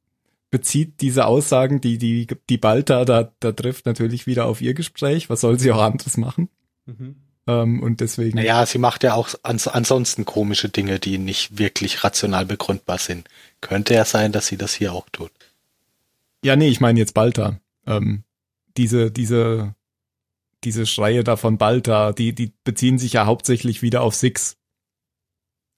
bezieht 0.52 1.00
diese 1.00 1.28
Aussagen, 1.28 1.80
die 1.80 1.98
die, 1.98 2.28
die 2.50 2.58
Balta 2.58 3.06
da, 3.06 3.32
da 3.40 3.54
trifft, 3.54 3.86
natürlich 3.86 4.28
wieder 4.28 4.46
auf 4.46 4.60
ihr 4.60 4.74
Gespräch. 4.74 5.30
Was 5.30 5.40
soll 5.40 5.58
sie 5.60 5.72
auch 5.72 5.82
anderes 5.82 6.18
machen? 6.18 6.50
Mhm. 6.88 7.16
Ähm, 7.48 7.82
und 7.82 8.02
deswegen. 8.02 8.36
Naja, 8.36 8.66
sie 8.66 8.80
macht 8.80 9.04
ja 9.04 9.14
auch 9.14 9.30
ans 9.44 9.70
ansonsten 9.70 10.26
komische 10.26 10.68
Dinge, 10.68 11.00
die 11.00 11.18
nicht 11.18 11.58
wirklich 11.58 12.04
rational 12.04 12.46
begründbar 12.46 12.98
sind. 12.98 13.30
Könnte 13.62 13.94
ja 13.94 14.04
sein, 14.04 14.34
dass 14.34 14.48
sie 14.48 14.58
das 14.58 14.74
hier 14.74 14.92
auch 14.92 15.08
tut. 15.10 15.32
Ja, 16.44 16.56
nee, 16.56 16.70
ich 16.70 16.80
meine 16.80 17.00
jetzt 17.00 17.14
Balta. 17.14 17.60
Ähm, 17.86 18.24
diese, 18.78 19.12
diese, 19.12 19.76
diese 20.64 20.86
Schreie 20.86 21.24
da 21.24 21.36
von 21.36 21.58
Balta, 21.58 22.14
die, 22.14 22.34
die 22.34 22.54
beziehen 22.64 23.00
sich 23.00 23.14
ja 23.14 23.26
hauptsächlich 23.26 23.82
wieder 23.82 24.02
auf 24.02 24.16
Six. 24.16 24.58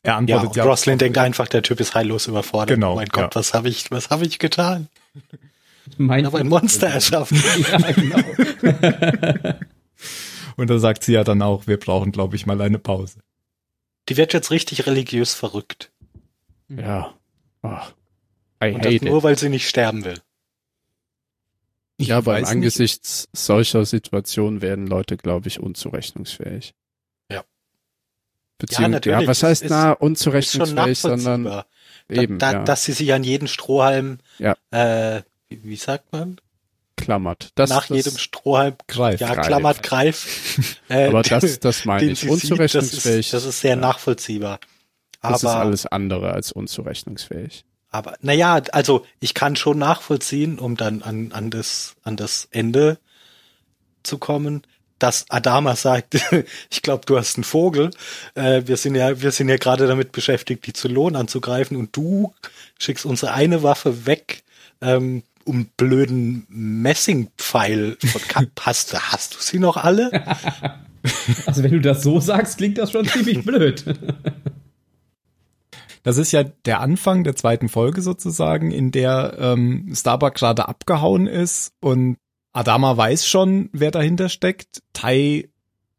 Er 0.04 0.18
antwortet 0.18 0.56
ja. 0.56 0.64
ja 0.64 0.70
Roslin 0.70 0.98
denkt 0.98 1.18
einfach, 1.18 1.48
der 1.48 1.62
Typ 1.62 1.80
ist 1.80 1.94
heillos 1.94 2.28
überfordert. 2.28 2.76
Genau. 2.76 2.94
Oh 2.94 2.96
mein 2.96 3.10
Gott, 3.10 3.36
ja. 3.36 3.40
was 3.40 3.54
habe 3.54 3.70
ich, 3.70 3.92
was 3.92 4.10
habe 4.10 4.26
ich 4.26 4.40
getan? 4.40 4.88
Mein 5.98 6.26
aber 6.26 6.40
ein 6.40 6.48
Monster 6.48 6.88
erschaffen. 6.88 7.42
ja, 7.72 7.92
genau. 7.92 8.18
Und 10.58 10.70
da 10.70 10.80
sagt 10.80 11.04
sie 11.04 11.14
ja 11.14 11.24
dann 11.24 11.42
auch, 11.42 11.68
wir 11.68 11.78
brauchen, 11.78 12.12
glaube 12.12 12.36
ich, 12.36 12.46
mal 12.46 12.62
eine 12.62 12.80
Pause. 12.80 13.20
Die 14.10 14.18
wird 14.18 14.34
jetzt 14.34 14.52
richtig 14.52 14.86
religiös 14.86 15.34
verrückt. 15.34 15.92
Ja. 16.70 17.14
Ach. 17.62 17.94
I 18.64 18.74
Und 18.74 18.86
das 18.86 19.02
nur, 19.02 19.18
it. 19.18 19.24
weil 19.24 19.38
sie 19.38 19.50
nicht 19.50 19.68
sterben 19.68 20.04
will. 20.04 20.20
Ich 22.02 22.08
ja, 22.08 22.18
aber 22.18 22.36
angesichts 22.48 23.28
nicht. 23.32 23.38
solcher 23.38 23.86
Situationen 23.86 24.62
werden 24.62 24.88
Leute, 24.88 25.18
glaube 25.18 25.48
ich, 25.48 25.60
unzurechnungsfähig. 25.60 26.74
Ja. 27.32 27.44
Beziehung, 28.58 28.94
ja. 28.94 29.22
Ja, 29.22 29.28
was 29.28 29.44
heißt 29.44 29.64
ist, 29.64 29.70
na 29.70 29.92
unzurechnungsfähig, 29.92 31.00
sondern 31.00 31.64
eben, 32.10 32.40
da, 32.40 32.52
ja. 32.54 32.64
dass 32.64 32.86
sie 32.86 32.94
sich 32.94 33.14
an 33.14 33.24
jeden 33.24 33.48
Strohhalm, 33.48 34.20
ja. 34.40 34.56
äh, 34.72 35.22
wie, 35.50 35.64
wie 35.64 35.76
sagt 35.76 36.12
man? 36.12 36.42
Klammert. 36.98 37.50
Das, 37.56 37.70
Nach 37.70 37.88
das 37.88 37.98
jedem 37.98 38.18
Strohhalm 38.18 38.76
greift. 38.88 39.22
Ja, 39.22 39.36
klammert, 39.36 39.84
greift. 39.84 40.28
Äh, 40.90 41.08
aber 41.08 41.22
das, 41.22 41.60
das 41.60 41.86
meine 41.86 42.12
ich. 42.12 42.28
Unzurechnungsfähig. 42.28 43.32
Das, 43.32 43.44
ist, 43.44 43.46
das 43.46 43.46
ist 43.46 43.62
sehr 43.62 43.72
ja. 43.72 43.76
nachvollziehbar. 43.78 44.60
Aber, 45.22 45.34
das 45.34 45.44
ist 45.44 45.50
alles 45.50 45.86
andere 45.86 46.34
als 46.34 46.52
unzurechnungsfähig. 46.52 47.64
Aber 47.92 48.16
naja, 48.22 48.62
also 48.72 49.06
ich 49.20 49.34
kann 49.34 49.56
schon 49.56 49.78
nachvollziehen, 49.78 50.60
um 50.60 50.78
dann 50.78 51.02
an, 51.04 51.34
an, 51.34 51.50
das, 51.50 51.96
an 52.04 52.16
das 52.16 52.48
Ende 52.52 52.98
zu 54.04 54.18
kommen, 54.18 54.64
dass 54.98 55.26
Adama 55.30 55.76
sagt, 55.76 56.16
ich 56.70 56.82
glaube, 56.82 57.06
du 57.06 57.18
hast 57.18 57.36
einen 57.36 57.44
Vogel. 57.44 57.92
Äh, 58.36 58.64
wir 58.66 58.78
sind 58.78 58.96
ja, 58.96 59.22
wir 59.22 59.32
sind 59.32 59.50
ja 59.50 59.58
gerade 59.58 59.88
damit 59.88 60.14
beschäftigt, 60.14 60.66
die 60.66 60.74
Zylon 60.74 61.16
anzugreifen 61.16 61.76
und 61.76 61.96
du 61.96 62.34
schickst 62.80 63.06
unsere 63.06 63.34
eine 63.34 63.62
Waffe 63.62 64.06
weg, 64.06 64.44
ähm, 64.80 65.24
um 65.44 65.66
blöden 65.76 66.46
Messingpfeil 66.50 67.98
von 68.00 68.22
Kap 68.22 68.48
hast, 68.62 69.12
hast 69.12 69.36
du 69.36 69.40
sie 69.40 69.60
noch 69.60 69.76
alle? 69.76 70.12
also 71.46 71.64
wenn 71.64 71.72
du 71.72 71.82
das 71.82 72.04
so 72.04 72.20
sagst, 72.20 72.58
klingt 72.58 72.78
das 72.78 72.92
schon 72.92 73.06
ziemlich 73.08 73.44
blöd. 73.44 73.84
Das 76.04 76.18
ist 76.18 76.32
ja 76.32 76.44
der 76.44 76.82
Anfang 76.82 77.24
der 77.24 77.36
zweiten 77.36 77.70
Folge 77.70 78.02
sozusagen, 78.02 78.72
in 78.72 78.92
der 78.92 79.38
ähm, 79.40 79.92
Starbuck 79.94 80.36
gerade 80.36 80.68
abgehauen 80.68 81.28
ist 81.28 81.74
und 81.80 82.18
Adama 82.54 82.98
weiß 82.98 83.26
schon, 83.28 83.70
wer 83.72 83.92
dahinter 83.92 84.30
steckt. 84.30 84.82
Tai 84.94 85.50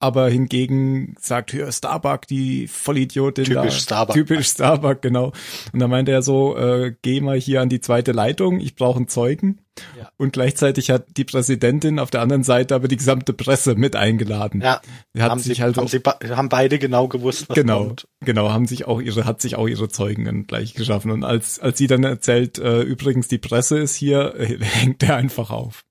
aber 0.03 0.29
hingegen 0.29 1.15
sagt, 1.21 1.53
hör 1.53 1.71
Starbuck, 1.71 2.27
die 2.27 2.67
Vollidiotin 2.67 3.45
Typisch 3.45 3.75
da. 3.75 3.81
Starbuck. 3.81 4.15
Typisch 4.15 4.49
Starbuck, 4.49 5.01
genau. 5.01 5.33
Und 5.73 5.79
dann 5.79 5.91
meinte 5.91 6.11
er 6.11 6.23
so, 6.23 6.57
äh, 6.57 6.93
geh 7.03 7.21
mal 7.21 7.39
hier 7.39 7.61
an 7.61 7.69
die 7.69 7.81
zweite 7.81 8.11
Leitung, 8.11 8.59
ich 8.59 8.75
brauche 8.75 8.97
einen 8.97 9.07
Zeugen. 9.07 9.61
Ja. 9.97 10.11
Und 10.17 10.33
gleichzeitig 10.33 10.91
hat 10.91 11.17
die 11.17 11.25
Präsidentin 11.25 12.01
auf 12.01 12.11
der 12.11 12.21
anderen 12.21 12.43
Seite 12.43 12.75
aber 12.75 12.89
die 12.89 12.97
gesamte 12.97 13.33
Presse 13.33 13.77
mit 13.77 13.95
eingeladen. 13.95 14.61
Ja. 14.61 14.81
Sie 15.15 15.23
hat 15.23 15.31
haben 15.31 15.41
sich 15.41 15.59
sie, 15.59 15.63
halt 15.63 15.77
haben, 15.77 15.87
sie 15.87 16.01
haben 16.03 16.49
beide 16.49 16.81
genau 16.81 17.07
gewusst, 17.07 17.49
was 17.49 17.55
genau, 17.55 17.85
kommt. 17.85 18.09
Genau, 18.25 18.51
haben 18.51 18.67
sich 18.67 18.87
auch 18.87 19.01
ihre, 19.01 19.25
hat 19.25 19.41
sich 19.41 19.55
auch 19.55 19.69
ihre 19.69 19.89
Zeugen 19.89 20.49
gleich 20.49 20.75
geschaffen. 20.75 21.13
Und 21.13 21.23
als, 21.23 21.61
als 21.61 21.79
sie 21.79 21.87
dann 21.87 22.03
erzählt, 22.03 22.59
äh, 22.59 22.83
übrigens 22.83 23.29
die 23.29 23.39
Presse 23.39 23.79
ist 23.79 23.95
hier, 23.95 24.35
äh, 24.37 24.59
hängt 24.61 25.05
er 25.05 25.15
einfach 25.15 25.51
auf. 25.51 25.85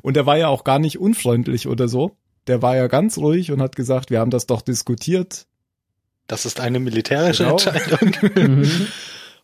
Und 0.00 0.16
er 0.16 0.26
war 0.26 0.36
ja 0.36 0.48
auch 0.48 0.64
gar 0.64 0.80
nicht 0.80 0.98
unfreundlich 0.98 1.68
oder 1.68 1.86
so 1.86 2.16
der 2.46 2.62
war 2.62 2.76
ja 2.76 2.86
ganz 2.86 3.18
ruhig 3.18 3.52
und 3.52 3.62
hat 3.62 3.76
gesagt, 3.76 4.10
wir 4.10 4.20
haben 4.20 4.30
das 4.30 4.46
doch 4.46 4.62
diskutiert. 4.62 5.46
Das 6.26 6.46
ist 6.46 6.60
eine 6.60 6.80
militärische 6.80 7.44
genau. 7.44 7.58
Entscheidung. 7.58 8.16
Mhm. 8.34 8.86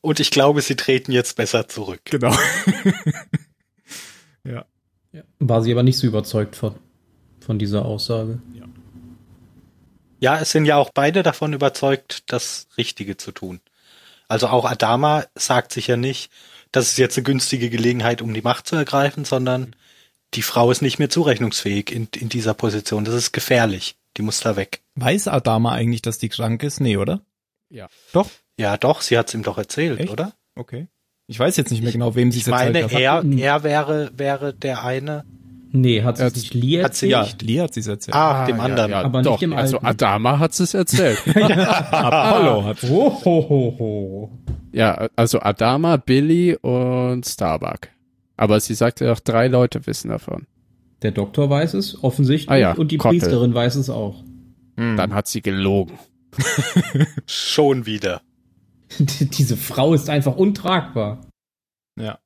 und 0.00 0.20
ich 0.20 0.30
glaube, 0.30 0.62
sie 0.62 0.76
treten 0.76 1.12
jetzt 1.12 1.36
besser 1.36 1.68
zurück. 1.68 2.00
Genau. 2.04 2.32
ja. 4.44 4.64
ja. 5.12 5.22
War 5.38 5.62
sie 5.62 5.72
aber 5.72 5.82
nicht 5.82 5.98
so 5.98 6.06
überzeugt 6.06 6.56
von, 6.56 6.74
von 7.40 7.58
dieser 7.58 7.84
Aussage. 7.84 8.40
Ja. 8.54 8.64
ja, 10.20 10.40
es 10.40 10.52
sind 10.52 10.64
ja 10.64 10.76
auch 10.76 10.90
beide 10.90 11.22
davon 11.22 11.52
überzeugt, 11.52 12.24
das 12.26 12.68
Richtige 12.76 13.16
zu 13.16 13.32
tun. 13.32 13.60
Also 14.28 14.48
auch 14.48 14.64
Adama 14.64 15.24
sagt 15.34 15.72
sich 15.72 15.86
ja 15.86 15.96
nicht, 15.96 16.30
das 16.70 16.90
ist 16.90 16.98
jetzt 16.98 17.16
eine 17.16 17.24
günstige 17.24 17.70
Gelegenheit, 17.70 18.20
um 18.20 18.34
die 18.34 18.42
Macht 18.42 18.66
zu 18.66 18.76
ergreifen, 18.76 19.24
sondern 19.24 19.74
die 20.34 20.42
Frau 20.42 20.70
ist 20.70 20.82
nicht 20.82 20.98
mehr 20.98 21.10
zurechnungsfähig 21.10 21.90
in, 21.90 22.08
in 22.16 22.28
dieser 22.28 22.54
Position. 22.54 23.04
Das 23.04 23.14
ist 23.14 23.32
gefährlich. 23.32 23.96
Die 24.16 24.22
muss 24.22 24.40
da 24.40 24.56
weg. 24.56 24.82
Weiß 24.94 25.28
Adama 25.28 25.72
eigentlich, 25.72 26.02
dass 26.02 26.18
die 26.18 26.28
krank 26.28 26.62
ist? 26.62 26.80
Nee, 26.80 26.96
oder? 26.96 27.20
Ja. 27.70 27.88
Doch? 28.12 28.28
Ja, 28.58 28.76
doch. 28.76 29.00
Sie 29.00 29.16
hat 29.16 29.28
es 29.28 29.34
ihm 29.34 29.42
doch 29.42 29.58
erzählt, 29.58 30.00
Echt? 30.00 30.10
oder? 30.10 30.32
Okay. 30.54 30.88
Ich 31.26 31.38
weiß 31.38 31.56
jetzt 31.56 31.70
nicht 31.70 31.82
mehr 31.82 31.92
genau, 31.92 32.14
wem 32.14 32.32
sie 32.32 32.40
es 32.40 32.48
erzählt 32.48 32.76
hat. 32.76 32.90
Ich 32.90 32.92
meine, 32.92 33.40
er, 33.40 33.54
er 33.54 33.62
wäre, 33.62 34.10
wäre 34.16 34.54
der 34.54 34.84
eine. 34.84 35.24
Nee, 35.70 36.02
hat 36.02 36.16
sie 36.16 36.24
es 36.24 36.34
nicht 36.34 36.54
Lee 36.54 36.76
erzählt? 36.76 37.12
Ja, 37.12 37.26
Lee 37.42 37.60
hat 37.60 37.74
sie 37.74 37.80
es 37.80 37.86
erzählt. 37.86 38.14
Ah, 38.14 38.42
ah 38.42 38.46
dem 38.46 38.58
anderen. 38.58 38.90
Ja, 38.90 39.00
ja, 39.00 39.04
aber 39.04 39.22
doch, 39.22 39.32
nicht 39.32 39.42
dem 39.42 39.52
also 39.52 39.76
alten. 39.76 39.86
Adama 39.86 40.38
hat 40.38 40.58
es 40.58 40.72
erzählt. 40.72 41.18
Apollo 41.36 42.64
hat 42.64 42.82
es. 42.82 42.90
Oh, 42.90 43.12
ho, 43.24 43.46
ho, 43.48 43.76
ho. 43.78 44.38
Ja, 44.72 45.08
also 45.14 45.40
Adama, 45.40 45.98
Billy 45.98 46.56
und 46.56 47.26
Starbuck. 47.26 47.88
Aber 48.38 48.60
sie 48.60 48.74
sagte 48.74 49.12
auch, 49.12 49.20
drei 49.20 49.48
Leute 49.48 49.86
wissen 49.86 50.08
davon. 50.08 50.46
Der 51.02 51.10
Doktor 51.10 51.50
weiß 51.50 51.74
es 51.74 52.02
offensichtlich 52.02 52.50
ah 52.50 52.56
ja, 52.56 52.72
und 52.72 52.90
die 52.90 52.96
Kottel. 52.96 53.18
Priesterin 53.18 53.52
weiß 53.52 53.74
es 53.74 53.90
auch. 53.90 54.22
Hm. 54.76 54.96
Dann 54.96 55.12
hat 55.12 55.28
sie 55.28 55.42
gelogen. 55.42 55.98
Schon 57.26 57.84
wieder. 57.84 58.22
Diese 58.98 59.56
Frau 59.56 59.92
ist 59.92 60.08
einfach 60.08 60.36
untragbar. 60.36 61.26
Ja. 61.98 62.20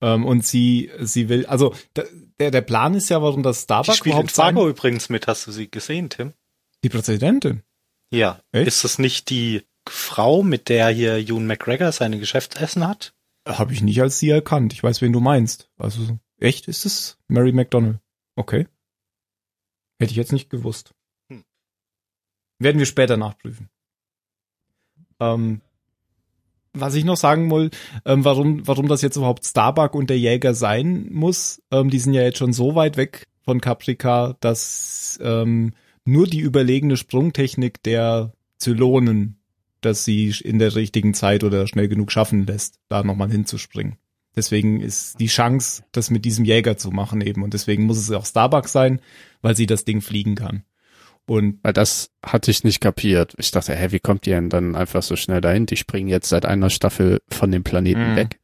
Ähm, 0.00 0.24
und 0.24 0.44
sie, 0.44 0.90
sie 1.00 1.28
will, 1.28 1.46
also 1.46 1.74
der, 2.40 2.50
der 2.50 2.60
Plan 2.62 2.94
ist 2.94 3.10
ja, 3.10 3.22
warum 3.22 3.42
das 3.42 3.62
Starbucks 3.62 4.00
die 4.00 4.08
überhaupt 4.08 4.32
Fargo 4.32 4.68
übrigens 4.68 5.10
mit. 5.10 5.26
Hast 5.26 5.46
du 5.46 5.52
sie 5.52 5.70
gesehen, 5.70 6.08
Tim? 6.08 6.32
Die 6.82 6.88
Präsidentin? 6.88 7.62
Ja. 8.10 8.40
Echt? 8.52 8.66
Ist 8.66 8.84
das 8.84 8.98
nicht 8.98 9.28
die 9.28 9.62
Frau, 9.86 10.42
mit 10.42 10.68
der 10.70 10.88
hier 10.88 11.16
Ewan 11.16 11.46
McGregor 11.46 11.92
seine 11.92 12.18
Geschäftsessen 12.18 12.86
hat? 12.88 13.12
Habe 13.46 13.72
ich 13.72 13.82
nicht 13.82 14.00
als 14.00 14.18
sie 14.18 14.30
erkannt. 14.30 14.72
Ich 14.72 14.82
weiß, 14.82 15.00
wen 15.02 15.12
du 15.12 15.20
meinst. 15.20 15.70
Also 15.76 16.18
echt, 16.38 16.68
ist 16.68 16.86
es 16.86 17.18
Mary 17.28 17.52
McDonald? 17.52 17.98
Okay. 18.36 18.68
Hätte 19.98 20.12
ich 20.12 20.16
jetzt 20.16 20.32
nicht 20.32 20.50
gewusst. 20.50 20.94
Hm. 21.28 21.44
Werden 22.58 22.78
wir 22.78 22.86
später 22.86 23.16
nachprüfen. 23.16 23.68
Ähm, 25.20 25.60
was 26.74 26.94
ich 26.94 27.04
noch 27.04 27.16
sagen 27.16 27.50
will, 27.50 27.70
ähm, 28.04 28.24
warum, 28.24 28.66
warum 28.66 28.88
das 28.88 29.02
jetzt 29.02 29.16
überhaupt 29.16 29.44
Starbuck 29.44 29.94
und 29.94 30.08
der 30.08 30.18
Jäger 30.18 30.54
sein 30.54 31.08
muss, 31.10 31.62
ähm, 31.70 31.90
die 31.90 31.98
sind 31.98 32.14
ja 32.14 32.22
jetzt 32.22 32.38
schon 32.38 32.52
so 32.52 32.74
weit 32.74 32.96
weg 32.96 33.28
von 33.44 33.60
Caprica, 33.60 34.36
dass 34.40 35.18
ähm, 35.22 35.74
nur 36.04 36.26
die 36.26 36.40
überlegene 36.40 36.96
Sprungtechnik 36.96 37.82
der 37.82 38.32
Zylonen 38.56 39.41
dass 39.82 40.04
sie 40.04 40.34
in 40.42 40.58
der 40.58 40.74
richtigen 40.74 41.14
Zeit 41.14 41.44
oder 41.44 41.66
schnell 41.66 41.88
genug 41.88 42.10
schaffen 42.10 42.46
lässt, 42.46 42.78
da 42.88 43.02
nochmal 43.02 43.30
hinzuspringen. 43.30 43.96
Deswegen 44.34 44.80
ist 44.80 45.20
die 45.20 45.26
Chance, 45.26 45.84
das 45.92 46.10
mit 46.10 46.24
diesem 46.24 46.44
Jäger 46.44 46.78
zu 46.78 46.90
machen 46.90 47.20
eben. 47.20 47.42
Und 47.42 47.52
deswegen 47.52 47.84
muss 47.84 47.98
es 47.98 48.10
auch 48.10 48.24
Starbucks 48.24 48.72
sein, 48.72 49.00
weil 49.42 49.56
sie 49.56 49.66
das 49.66 49.84
Ding 49.84 50.00
fliegen 50.00 50.36
kann. 50.36 50.64
Und 51.26 51.58
weil 51.62 51.72
das 51.72 52.10
hatte 52.24 52.50
ich 52.50 52.64
nicht 52.64 52.80
kapiert. 52.80 53.34
Ich 53.38 53.50
dachte, 53.50 53.74
hä, 53.74 53.88
wie 53.90 54.00
kommt 54.00 54.26
ihr 54.26 54.34
denn 54.36 54.48
dann 54.48 54.74
einfach 54.74 55.02
so 55.02 55.16
schnell 55.16 55.40
dahin? 55.40 55.66
Die 55.66 55.76
springen 55.76 56.08
jetzt 56.08 56.28
seit 56.28 56.46
einer 56.46 56.70
Staffel 56.70 57.20
von 57.28 57.50
dem 57.50 57.62
Planeten 57.62 58.12
mhm. 58.12 58.16
weg. 58.16 58.40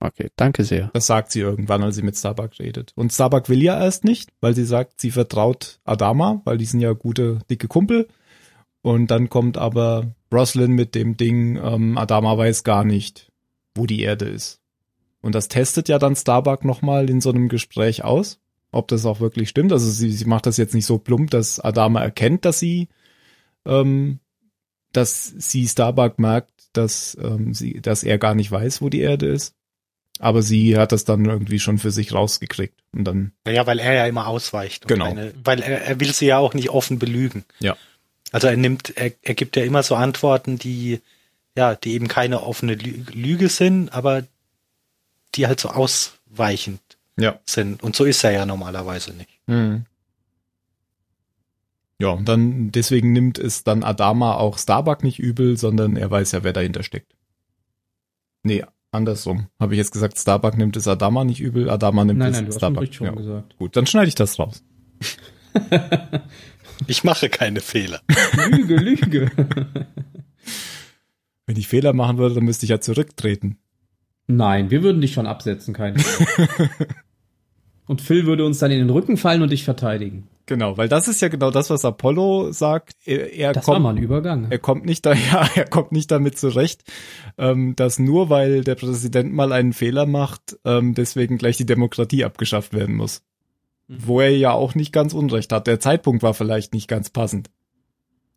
Okay, 0.00 0.28
danke 0.36 0.64
sehr. 0.64 0.90
Das 0.94 1.06
sagt 1.06 1.30
sie 1.30 1.40
irgendwann, 1.40 1.82
als 1.82 1.96
sie 1.96 2.02
mit 2.02 2.16
Starbuck 2.16 2.58
redet. 2.58 2.92
Und 2.96 3.12
Starbuck 3.12 3.48
will 3.50 3.62
ja 3.62 3.78
erst 3.78 4.04
nicht, 4.04 4.30
weil 4.40 4.54
sie 4.54 4.64
sagt, 4.64 5.00
sie 5.00 5.10
vertraut 5.10 5.78
Adama, 5.84 6.40
weil 6.44 6.56
die 6.56 6.64
sind 6.64 6.80
ja 6.80 6.92
gute, 6.92 7.40
dicke 7.50 7.68
Kumpel. 7.68 8.08
Und 8.82 9.10
dann 9.10 9.28
kommt 9.28 9.58
aber 9.58 10.14
Roslyn 10.32 10.72
mit 10.72 10.94
dem 10.94 11.16
Ding, 11.16 11.56
ähm, 11.56 11.98
Adama 11.98 12.36
weiß 12.36 12.64
gar 12.64 12.84
nicht, 12.84 13.30
wo 13.74 13.86
die 13.86 14.00
Erde 14.00 14.26
ist. 14.26 14.60
Und 15.20 15.34
das 15.34 15.48
testet 15.48 15.88
ja 15.88 15.98
dann 15.98 16.16
Starbuck 16.16 16.64
nochmal 16.64 17.10
in 17.10 17.20
so 17.20 17.30
einem 17.30 17.48
Gespräch 17.48 18.04
aus, 18.04 18.40
ob 18.72 18.88
das 18.88 19.04
auch 19.04 19.20
wirklich 19.20 19.48
stimmt. 19.50 19.72
Also 19.72 19.90
sie, 19.90 20.10
sie 20.10 20.24
macht 20.24 20.46
das 20.46 20.56
jetzt 20.56 20.74
nicht 20.74 20.86
so 20.86 20.98
plump, 20.98 21.30
dass 21.30 21.60
Adama 21.60 22.00
erkennt, 22.00 22.44
dass 22.44 22.58
sie, 22.58 22.88
ähm, 23.66 24.20
dass 24.92 25.26
sie 25.26 25.68
Starbuck 25.68 26.18
merkt, 26.18 26.50
dass 26.72 27.18
ähm, 27.20 27.52
sie, 27.52 27.80
dass 27.82 28.02
er 28.02 28.18
gar 28.18 28.34
nicht 28.34 28.50
weiß, 28.50 28.80
wo 28.80 28.88
die 28.88 29.00
Erde 29.00 29.26
ist. 29.26 29.54
Aber 30.20 30.42
sie 30.42 30.76
hat 30.76 30.92
das 30.92 31.04
dann 31.04 31.24
irgendwie 31.24 31.58
schon 31.58 31.78
für 31.78 31.90
sich 31.90 32.12
rausgekriegt. 32.12 32.78
Und 32.92 33.04
dann. 33.04 33.32
Ja, 33.46 33.66
weil 33.66 33.78
er 33.78 33.94
ja 33.94 34.06
immer 34.06 34.26
ausweicht. 34.26 34.86
Genau. 34.86 35.06
Eine, 35.06 35.32
weil 35.42 35.60
er, 35.60 35.82
er 35.82 36.00
will 36.00 36.12
sie 36.12 36.26
ja 36.26 36.38
auch 36.38 36.52
nicht 36.52 36.68
offen 36.70 36.98
belügen. 36.98 37.44
Ja. 37.58 37.76
Also 38.32 38.46
er 38.46 38.56
nimmt, 38.56 38.96
er, 38.96 39.12
er 39.22 39.34
gibt 39.34 39.56
ja 39.56 39.64
immer 39.64 39.82
so 39.82 39.94
Antworten, 39.94 40.58
die, 40.58 41.00
ja, 41.56 41.74
die 41.74 41.92
eben 41.92 42.08
keine 42.08 42.42
offene 42.42 42.74
Lüge 42.74 43.48
sind, 43.48 43.92
aber 43.92 44.24
die 45.34 45.46
halt 45.46 45.60
so 45.60 45.70
ausweichend 45.70 46.80
ja. 47.16 47.40
sind. 47.44 47.82
Und 47.82 47.96
so 47.96 48.04
ist 48.04 48.24
er 48.24 48.32
ja 48.32 48.46
normalerweise 48.46 49.12
nicht. 49.12 49.30
Mhm. 49.46 49.84
Ja, 52.00 52.08
und 52.08 52.26
dann, 52.28 52.72
deswegen 52.72 53.12
nimmt 53.12 53.38
es 53.38 53.62
dann 53.62 53.84
Adama 53.84 54.34
auch 54.34 54.56
Starbuck 54.58 55.02
nicht 55.02 55.18
übel, 55.18 55.58
sondern 55.58 55.96
er 55.96 56.10
weiß 56.10 56.32
ja, 56.32 56.42
wer 56.42 56.54
dahinter 56.54 56.82
steckt. 56.82 57.14
Nee, 58.42 58.64
andersrum. 58.90 59.48
Habe 59.60 59.74
ich 59.74 59.78
jetzt 59.78 59.92
gesagt, 59.92 60.18
Starbuck 60.18 60.56
nimmt 60.56 60.76
es 60.78 60.88
Adama 60.88 61.24
nicht 61.24 61.40
übel, 61.40 61.68
Adama 61.68 62.06
nimmt 62.06 62.20
nein, 62.20 62.30
es 62.30 62.36
nein, 62.38 62.46
du 62.46 62.52
Starbuck. 62.52 62.86
Hast 62.86 62.94
schon 62.94 63.06
ja. 63.06 63.12
gesagt. 63.12 63.56
Gut, 63.58 63.76
dann 63.76 63.86
schneide 63.86 64.08
ich 64.08 64.14
das 64.14 64.38
raus. 64.38 64.64
Ich 66.86 67.04
mache 67.04 67.28
keine 67.28 67.60
Fehler. 67.60 68.00
Lüge, 68.50 68.76
Lüge. 68.76 69.30
Wenn 71.46 71.56
ich 71.56 71.68
Fehler 71.68 71.92
machen 71.92 72.18
würde, 72.18 72.36
dann 72.36 72.44
müsste 72.44 72.66
ich 72.66 72.70
ja 72.70 72.80
zurücktreten. 72.80 73.58
Nein, 74.26 74.70
wir 74.70 74.82
würden 74.82 75.00
dich 75.00 75.12
schon 75.12 75.26
absetzen, 75.26 75.74
keine 75.74 75.98
Und 77.86 78.00
Phil 78.00 78.24
würde 78.24 78.44
uns 78.44 78.60
dann 78.60 78.70
in 78.70 78.78
den 78.78 78.90
Rücken 78.90 79.16
fallen 79.16 79.42
und 79.42 79.50
dich 79.50 79.64
verteidigen. 79.64 80.28
Genau, 80.46 80.76
weil 80.76 80.88
das 80.88 81.08
ist 81.08 81.20
ja 81.20 81.28
genau 81.28 81.50
das, 81.50 81.70
was 81.70 81.84
Apollo 81.84 82.52
sagt. 82.52 82.94
Er, 83.04 83.32
er 83.32 83.52
das 83.52 83.64
kommt, 83.64 83.74
war 83.74 83.80
mal 83.80 83.96
ein 83.96 84.02
Übergang. 84.02 84.46
Er 84.50 84.58
kommt 84.58 84.84
nicht 84.84 85.04
da, 85.06 85.12
ja, 85.32 85.48
er 85.56 85.64
kommt 85.64 85.90
nicht 85.90 86.10
damit 86.10 86.38
zurecht, 86.38 86.84
ähm, 87.36 87.74
dass 87.74 87.98
nur 87.98 88.30
weil 88.30 88.62
der 88.62 88.76
Präsident 88.76 89.32
mal 89.32 89.52
einen 89.52 89.72
Fehler 89.72 90.06
macht, 90.06 90.56
ähm, 90.64 90.94
deswegen 90.94 91.36
gleich 91.36 91.56
die 91.56 91.66
Demokratie 91.66 92.24
abgeschafft 92.24 92.72
werden 92.72 92.94
muss. 92.94 93.22
Mhm. 93.90 93.96
Wo 94.06 94.20
er 94.20 94.36
ja 94.36 94.52
auch 94.52 94.76
nicht 94.76 94.92
ganz 94.92 95.12
unrecht 95.14 95.52
hat. 95.52 95.66
Der 95.66 95.80
Zeitpunkt 95.80 96.22
war 96.22 96.32
vielleicht 96.32 96.72
nicht 96.74 96.86
ganz 96.86 97.10
passend. 97.10 97.50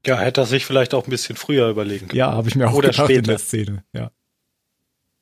Ja, 0.06 0.18
hätte 0.18 0.42
er 0.42 0.46
sich 0.48 0.66
vielleicht 0.66 0.96
auch 0.96 1.06
ein 1.06 1.12
bisschen 1.12 1.36
früher 1.36 1.70
überlegen 1.70 2.08
können. 2.08 2.18
Ja, 2.18 2.34
habe 2.34 2.50
ich 2.50 2.56
mir 2.56 2.68
auch 2.68 2.74
Oder 2.74 2.90
gedacht 2.90 3.06
später. 3.06 3.20
in 3.20 3.26
der 3.26 3.38
Szene, 3.38 3.84
ja. 3.94 4.12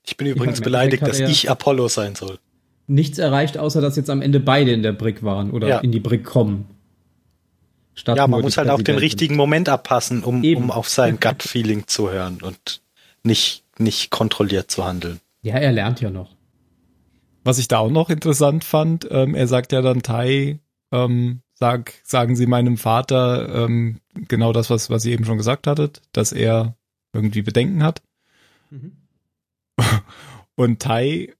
Ich 0.03 0.17
bin 0.17 0.27
übrigens 0.27 0.59
ich 0.59 0.63
beleidigt, 0.63 1.05
dass 1.05 1.19
ich 1.19 1.49
Apollo 1.49 1.89
sein 1.89 2.15
soll. 2.15 2.39
Nichts 2.87 3.19
erreicht, 3.19 3.57
außer 3.57 3.81
dass 3.81 3.97
jetzt 3.97 4.09
am 4.09 4.21
Ende 4.21 4.39
beide 4.39 4.71
in 4.71 4.83
der 4.83 4.93
Brick 4.93 5.21
waren 5.21 5.51
oder 5.51 5.67
ja. 5.67 5.77
in 5.79 5.91
die 5.91 5.99
Brick 5.99 6.23
kommen. 6.23 6.65
Statt 7.93 8.17
ja, 8.17 8.25
man 8.25 8.41
muss 8.41 8.57
halt 8.57 8.69
auch 8.69 8.81
den 8.81 8.97
richtigen 8.97 9.35
Moment 9.35 9.69
abpassen, 9.69 10.23
um, 10.23 10.43
um 10.43 10.71
auf 10.71 10.89
sein 10.89 11.19
Gut-Feeling 11.19 11.87
zu 11.87 12.09
hören 12.09 12.39
und 12.41 12.81
nicht, 13.21 13.63
nicht 13.77 14.09
kontrolliert 14.09 14.71
zu 14.71 14.85
handeln. 14.85 15.19
Ja, 15.43 15.55
er 15.55 15.71
lernt 15.73 16.01
ja 16.01 16.09
noch. 16.09 16.35
Was 17.43 17.57
ich 17.57 17.67
da 17.67 17.79
auch 17.79 17.89
noch 17.89 18.09
interessant 18.09 18.63
fand, 18.63 19.07
ähm, 19.09 19.35
er 19.35 19.47
sagt 19.47 19.71
ja 19.71 19.81
dann 19.81 20.03
Tai, 20.03 20.59
ähm, 20.91 21.41
sag, 21.53 21.93
sagen 22.03 22.35
Sie 22.35 22.45
meinem 22.45 22.77
Vater 22.77 23.65
ähm, 23.65 23.99
genau 24.13 24.53
das, 24.53 24.69
was, 24.69 24.89
was 24.89 25.05
ihr 25.05 25.13
eben 25.13 25.25
schon 25.25 25.37
gesagt 25.37 25.67
hattet, 25.67 26.01
dass 26.11 26.31
er 26.31 26.75
irgendwie 27.13 27.41
Bedenken 27.41 27.83
hat. 27.83 28.01
Mhm. 28.69 28.97
Und 30.55 30.81
Tai, 30.81 31.33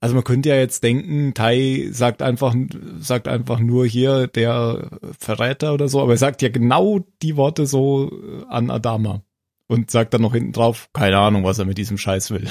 also 0.00 0.14
man 0.14 0.24
könnte 0.24 0.50
ja 0.50 0.56
jetzt 0.56 0.82
denken, 0.82 1.32
Tai 1.34 1.88
sagt 1.90 2.22
einfach, 2.22 2.54
sagt 2.98 3.28
einfach 3.28 3.60
nur 3.60 3.86
hier 3.86 4.26
der 4.26 4.98
Verräter 5.18 5.72
oder 5.72 5.88
so, 5.88 6.00
aber 6.00 6.12
er 6.12 6.18
sagt 6.18 6.42
ja 6.42 6.48
genau 6.48 7.00
die 7.22 7.36
Worte 7.36 7.66
so 7.66 8.10
an 8.48 8.70
Adama 8.70 9.22
und 9.70 9.88
sagt 9.88 10.14
dann 10.14 10.22
noch 10.22 10.32
hinten 10.32 10.50
drauf, 10.50 10.88
keine 10.92 11.18
Ahnung, 11.18 11.44
was 11.44 11.60
er 11.60 11.64
mit 11.64 11.78
diesem 11.78 11.96
Scheiß 11.96 12.32
will. 12.32 12.48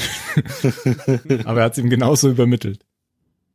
Aber 1.44 1.60
er 1.60 1.66
hat 1.66 1.74
es 1.74 1.78
ihm 1.78 1.90
genauso 1.90 2.30
übermittelt. 2.30 2.86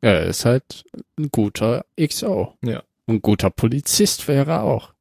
Ja, 0.03 0.11
er 0.11 0.27
ist 0.27 0.45
halt 0.45 0.85
ein 1.19 1.31
guter 1.31 1.87
XO. 1.99 2.59
Ja. 2.63 2.83
Ein 3.07 3.23
guter 3.23 3.49
Polizist 3.49 4.29
wäre 4.29 4.51
er 4.51 4.63
auch. 4.65 4.93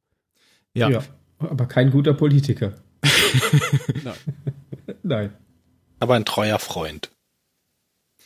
Ja. 0.72 0.88
ja 0.88 1.02
aber 1.38 1.66
kein 1.66 1.90
guter 1.90 2.14
Politiker. 2.14 2.72
Nein. 4.02 4.14
Nein. 5.02 5.34
Aber 6.00 6.14
ein 6.14 6.24
treuer 6.24 6.58
Freund. 6.58 7.10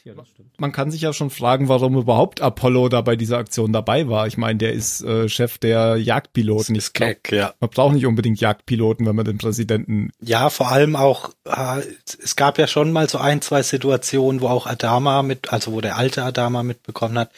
Ja, 0.05 0.15
das 0.15 0.29
stimmt. 0.29 0.59
Man 0.59 0.73
kann 0.73 0.91
sich 0.91 1.01
ja 1.03 1.13
schon 1.13 1.31
fragen, 1.31 1.69
warum 1.69 1.97
überhaupt 1.97 2.41
Apollo 2.41 2.89
da 2.89 3.01
bei 3.01 3.17
dieser 3.17 3.39
Aktion 3.39 3.73
dabei 3.73 4.09
war. 4.09 4.27
Ich 4.27 4.37
meine, 4.37 4.59
der 4.59 4.73
ist 4.73 5.03
äh, 5.03 5.29
Chef 5.29 5.59
der 5.59 5.97
Jagdpiloten. 5.97 6.75
Ich 6.75 6.93
glaub, 6.93 7.31
ja. 7.31 7.55
Man 7.61 7.71
braucht 7.71 7.95
nicht 7.95 8.07
unbedingt 8.07 8.41
Jagdpiloten, 8.41 9.07
wenn 9.07 9.17
man 9.17 9.25
den 9.25 9.39
Präsidenten. 9.39 10.11
Ja, 10.21 10.51
vor 10.51 10.71
allem 10.71 10.97
auch, 10.97 11.31
äh, 11.45 11.83
es 12.23 12.37
gab 12.37 12.59
ja 12.59 12.67
schon 12.67 12.93
mal 12.93 13.09
so 13.09 13.19
ein, 13.19 13.43
zwei 13.43 13.63
Situationen, 13.63 14.41
wo 14.41 14.49
auch 14.49 14.67
Adama 14.67 15.23
mit, 15.23 15.53
also 15.53 15.73
wo 15.73 15.81
der 15.81 15.97
alte 15.97 16.23
Adama 16.23 16.63
mitbekommen 16.63 17.19
hat, 17.19 17.31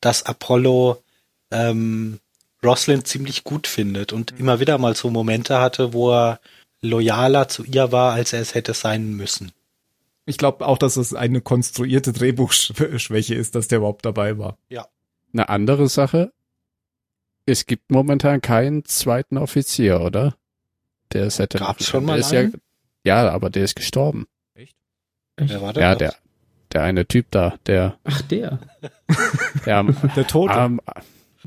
dass 0.00 0.24
Apollo 0.24 1.02
ähm, 1.50 2.20
Roslyn 2.64 3.04
ziemlich 3.04 3.44
gut 3.44 3.66
findet 3.66 4.12
und 4.12 4.32
mhm. 4.32 4.38
immer 4.38 4.60
wieder 4.60 4.78
mal 4.78 4.94
so 4.94 5.10
Momente 5.10 5.60
hatte, 5.60 5.92
wo 5.92 6.12
er 6.12 6.40
loyaler 6.80 7.48
zu 7.48 7.64
ihr 7.64 7.92
war, 7.92 8.12
als 8.12 8.32
er 8.32 8.40
es 8.40 8.54
hätte 8.54 8.74
sein 8.74 9.12
müssen. 9.14 9.52
Ich 10.28 10.38
glaube 10.38 10.66
auch, 10.66 10.78
dass 10.78 10.96
es 10.96 11.14
eine 11.14 11.40
konstruierte 11.40 12.12
Drehbuchschwäche 12.12 13.34
ist, 13.34 13.54
dass 13.54 13.68
der 13.68 13.78
überhaupt 13.78 14.04
dabei 14.04 14.38
war. 14.38 14.58
Ja. 14.68 14.86
Eine 15.32 15.48
andere 15.48 15.88
Sache, 15.88 16.32
es 17.46 17.64
gibt 17.66 17.90
momentan 17.90 18.42
keinen 18.42 18.84
zweiten 18.84 19.38
Offizier, 19.38 20.00
oder? 20.00 20.36
Der 21.12 21.24
es 21.24 21.38
hätte. 21.38 21.58
Gab's 21.58 21.86
schon 21.86 22.04
mal 22.04 22.22
einen? 22.22 22.60
Ja, 23.04 23.24
ja, 23.24 23.30
aber 23.30 23.48
der 23.48 23.64
ist 23.64 23.74
gestorben. 23.74 24.26
Echt? 24.54 24.76
Wer 25.38 25.62
war 25.62 25.72
der? 25.72 25.82
Ja, 25.82 25.94
der, 25.94 26.14
der 26.72 26.82
eine 26.82 27.06
Typ 27.06 27.30
da, 27.30 27.58
der. 27.66 27.98
Ach, 28.04 28.20
der. 28.22 28.58
Der, 29.64 29.82
der 29.82 30.26
Tote. 30.26 30.56
Um, 30.56 30.80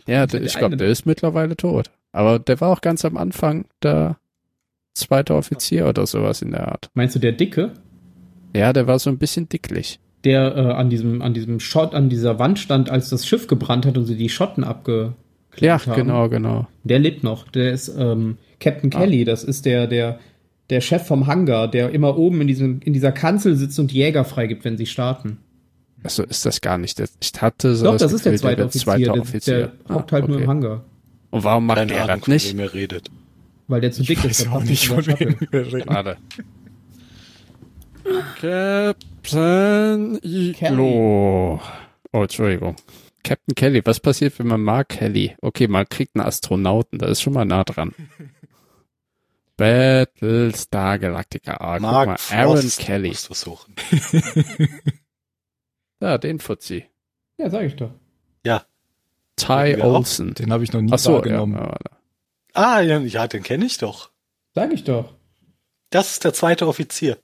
ja, 0.06 0.26
der, 0.26 0.42
ich 0.42 0.58
glaube, 0.58 0.78
der 0.78 0.88
ist 0.88 1.06
mittlerweile 1.06 1.56
tot. 1.56 1.90
Aber 2.12 2.40
der 2.40 2.60
war 2.60 2.70
auch 2.70 2.82
ganz 2.82 3.06
am 3.06 3.18
Anfang 3.18 3.66
der 3.82 4.18
zweite 4.94 5.36
Offizier 5.36 5.88
oder 5.88 6.06
sowas 6.06 6.42
in 6.42 6.52
der 6.52 6.68
Art. 6.68 6.90
Meinst 6.94 7.16
du 7.16 7.20
der 7.20 7.32
Dicke? 7.32 7.72
Ja, 8.56 8.74
der 8.74 8.88
war 8.88 9.00
so 9.00 9.10
ein 9.10 9.18
bisschen 9.18 9.50
dicklich. 9.50 10.00
Der 10.24 10.56
äh, 10.56 10.60
an 10.74 10.90
diesem, 10.90 11.22
an 11.22 11.34
diesem 11.34 11.60
Schott, 11.60 11.96
an 11.96 12.10
dieser 12.10 12.38
Wand 12.38 12.60
stand, 12.60 12.90
als 12.90 13.10
das 13.10 13.26
Schiff 13.26 13.48
gebrannt 13.48 13.86
hat 13.86 13.98
und 13.98 14.06
sie 14.06 14.16
die 14.16 14.30
Schotten 14.30 14.64
abgeklebt 14.64 15.16
ja, 15.60 15.80
haben. 15.80 15.90
Ja, 15.90 15.96
genau, 15.96 16.30
genau. 16.30 16.68
Der 16.84 17.00
lebt 17.00 17.24
noch. 17.24 17.48
Der 17.50 17.72
ist 17.72 17.90
ähm, 17.98 18.38
Captain 18.60 18.92
ah. 18.94 19.00
Kelly. 19.00 19.26
Das 19.26 19.44
ist 19.44 19.66
der, 19.66 19.88
der, 19.88 20.20
der 20.70 20.82
Chef 20.82 21.06
vom 21.06 21.28
Hangar, 21.28 21.68
der 21.68 21.90
immer 21.92 22.18
oben 22.18 22.42
in, 22.42 22.48
diesem, 22.48 22.82
in 22.84 22.94
dieser 22.94 23.12
Kanzel 23.12 23.56
sitzt 23.56 23.80
und 23.80 23.92
Jäger 23.92 24.26
freigibt, 24.26 24.64
wenn 24.64 24.78
sie 24.78 24.86
starten. 24.86 25.38
Achso, 26.04 26.24
ist 26.24 26.46
das 26.46 26.62
gar 26.62 26.78
nicht. 26.78 27.02
Ich 27.20 27.42
hatte 27.42 27.76
so 27.76 27.86
Doch, 27.86 27.92
das, 27.94 28.04
das 28.04 28.14
ist 28.14 28.26
der 28.26 28.36
zweite 28.36 28.66
Offizier. 28.66 28.84
Zweite 28.84 29.12
Offizier. 29.12 29.58
Der, 29.58 29.72
der 29.88 29.96
hockt 29.96 30.12
halt 30.12 30.24
okay. 30.24 30.32
nur 30.32 30.42
im 30.42 30.48
Hangar. 30.48 30.84
Und 31.30 31.44
warum 31.44 31.66
macht 31.66 31.78
Keine 31.78 31.94
der 31.94 32.04
Ahnung, 32.04 32.20
das 32.20 32.28
nicht? 32.28 32.50
Von 32.50 32.60
redet. 32.60 33.10
Weil 33.68 33.82
der 33.82 33.92
zu 33.92 34.04
dick 34.04 34.20
ich 34.20 34.32
ist. 34.32 34.48
Weiß 34.48 34.54
auch 34.54 34.64
nicht, 34.64 34.88
von 34.88 35.06
wem 35.08 35.36
wir 35.52 35.74
reden. 35.74 35.88
Warte. 35.88 36.18
Captain 38.40 40.20
Iglo. 40.24 41.62
Oh, 42.12 42.22
Entschuldigung. 42.22 42.76
Captain 43.24 43.56
Kelly. 43.56 43.82
Was 43.86 44.00
passiert, 44.00 44.38
wenn 44.40 44.48
man 44.48 44.62
Mark 44.62 44.90
Kelly? 44.90 45.36
Okay, 45.42 45.68
man 45.68 45.88
kriegt 45.88 46.16
einen 46.16 46.26
Astronauten. 46.26 47.00
Da 47.00 47.08
ist 47.08 47.22
schon 47.22 47.34
mal 47.34 47.46
nah 47.46 47.64
dran. 47.64 47.94
Battlestar 49.58 50.98
Galactica. 50.98 51.58
Ah, 51.58 51.80
Mark 51.80 52.20
guck 52.20 52.32
mal, 52.32 52.38
Aaron 52.38 52.58
Frost 52.58 52.80
Kelly. 52.80 53.10
Musst 53.10 53.30
du 53.30 53.34
suchen. 53.34 53.76
ja, 56.02 56.18
den 56.18 56.40
Fuzzi. 56.40 56.86
Ja, 57.38 57.50
sag 57.50 57.64
ich 57.64 57.76
doch. 57.76 57.92
Ja. 58.44 58.66
Ty 59.36 59.82
Olsen. 59.82 60.34
Den 60.34 60.52
habe 60.52 60.64
ich 60.64 60.74
noch 60.74 60.82
nie 60.82 60.92
Ach 60.92 61.00
so, 61.00 61.14
wahrgenommen. 61.14 61.56
Ja, 61.56 61.78
ah, 62.54 62.82
ja, 62.82 63.00
ja 63.00 63.28
den 63.28 63.44
kenne 63.44 63.66
ich 63.66 63.78
doch. 63.78 64.10
Sag 64.56 64.74
ich 64.74 64.84
doch. 64.84 65.14
Das 65.92 66.12
ist 66.12 66.24
der 66.24 66.34
zweite 66.34 66.68
Offizier. 66.68 67.18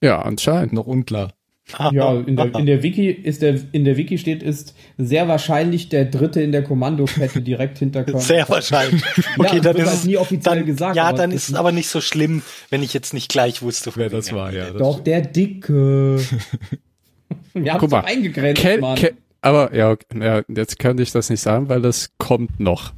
Ja, 0.00 0.22
anscheinend. 0.22 0.72
Noch 0.72 0.86
unklar. 0.86 1.32
Ja, 1.92 2.18
in 2.18 2.36
der, 2.36 2.54
in 2.56 2.66
der 2.66 2.82
Wiki 2.82 3.08
ist 3.10 3.42
der 3.42 3.60
in 3.72 3.84
der 3.84 3.96
Wiki 3.96 4.18
steht 4.18 4.42
ist 4.42 4.74
sehr 4.98 5.28
wahrscheinlich 5.28 5.88
der 5.88 6.04
dritte 6.04 6.42
in 6.42 6.50
der 6.50 6.64
Kommandokette 6.64 7.42
direkt 7.42 7.78
hinter 7.78 8.02
Colonel 8.02 8.26
Sehr 8.26 8.48
wahrscheinlich. 8.48 9.02
Okay, 9.38 9.56
ja, 9.56 9.62
dann 9.62 9.76
ist 9.76 9.92
es 9.92 10.04
nie 10.04 10.16
offiziell 10.16 10.56
dann, 10.56 10.66
gesagt. 10.66 10.96
Ja, 10.96 11.12
dann 11.12 11.30
ist 11.30 11.48
es 11.48 11.54
aber 11.54 11.70
nicht 11.70 11.88
so 11.88 12.00
schlimm, 12.00 12.42
wenn 12.70 12.82
ich 12.82 12.92
jetzt 12.92 13.14
nicht 13.14 13.30
gleich 13.30 13.62
wusste, 13.62 13.92
wer 13.94 14.10
das 14.10 14.32
war. 14.32 14.52
Ja, 14.52 14.70
das 14.70 14.78
Doch 14.78 15.00
der 15.00 15.20
dicke. 15.20 16.16
Wir 17.54 17.74
haben 17.74 17.86
es 17.86 17.92
eingegrenzt, 17.92 18.60
Kel 18.60 18.80
Mann. 18.80 18.96
Kel 18.96 19.12
aber 19.42 19.74
ja, 19.74 19.96
ja, 20.14 20.42
jetzt 20.48 20.78
könnte 20.78 21.02
ich 21.02 21.12
das 21.12 21.30
nicht 21.30 21.40
sagen, 21.40 21.68
weil 21.68 21.80
das 21.80 22.10
kommt 22.18 22.60
noch. 22.60 22.92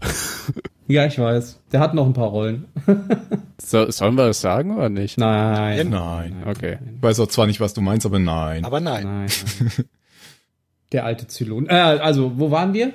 Ja, 0.88 1.06
ich 1.06 1.18
weiß. 1.18 1.60
Der 1.70 1.80
hat 1.80 1.94
noch 1.94 2.06
ein 2.06 2.12
paar 2.12 2.28
Rollen. 2.28 2.66
so, 3.58 3.90
sollen 3.90 4.14
wir 4.16 4.26
das 4.26 4.40
sagen 4.40 4.76
oder 4.76 4.88
nicht? 4.88 5.16
Nein. 5.18 5.90
Nein. 5.90 6.42
Okay. 6.46 6.78
Ich 6.96 7.02
weiß 7.02 7.20
auch 7.20 7.28
zwar 7.28 7.46
nicht, 7.46 7.60
was 7.60 7.74
du 7.74 7.80
meinst, 7.80 8.04
aber 8.04 8.18
nein. 8.18 8.64
Aber 8.64 8.80
nein. 8.80 9.04
nein, 9.04 9.30
nein. 9.60 9.86
Der 10.92 11.06
alte 11.06 11.26
Zylon. 11.26 11.68
Äh, 11.68 11.72
also, 11.72 12.38
wo 12.38 12.50
waren 12.50 12.74
wir? 12.74 12.92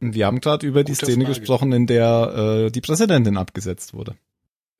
Wir 0.00 0.26
haben 0.26 0.40
gerade 0.40 0.66
über 0.66 0.82
die 0.82 0.94
Szene 0.94 1.24
Frage. 1.24 1.38
gesprochen, 1.38 1.72
in 1.72 1.86
der 1.86 2.64
äh, 2.66 2.70
die 2.70 2.80
Präsidentin 2.80 3.36
abgesetzt 3.36 3.94
wurde. 3.94 4.16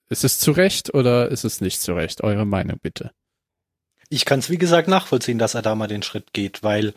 Ist 0.09 0.25
es 0.25 0.41
zu 0.41 0.51
Recht 0.51 0.93
oder 0.93 1.29
ist 1.29 1.45
es 1.45 1.61
nicht 1.61 1.81
zu 1.81 1.93
Recht? 1.93 2.25
Eure 2.25 2.47
Meinung 2.47 2.79
bitte. 2.83 3.13
Ich 4.09 4.25
kann 4.25 4.41
es 4.41 4.51
wie 4.51 4.59
gesagt 4.59 4.89
nachvollziehen, 4.89 5.39
dass 5.39 5.55
er 5.55 5.63
da 5.63 5.77
mal 5.77 5.87
den 5.87 6.03
Schritt 6.03 6.33
geht, 6.33 6.65
weil 6.65 6.95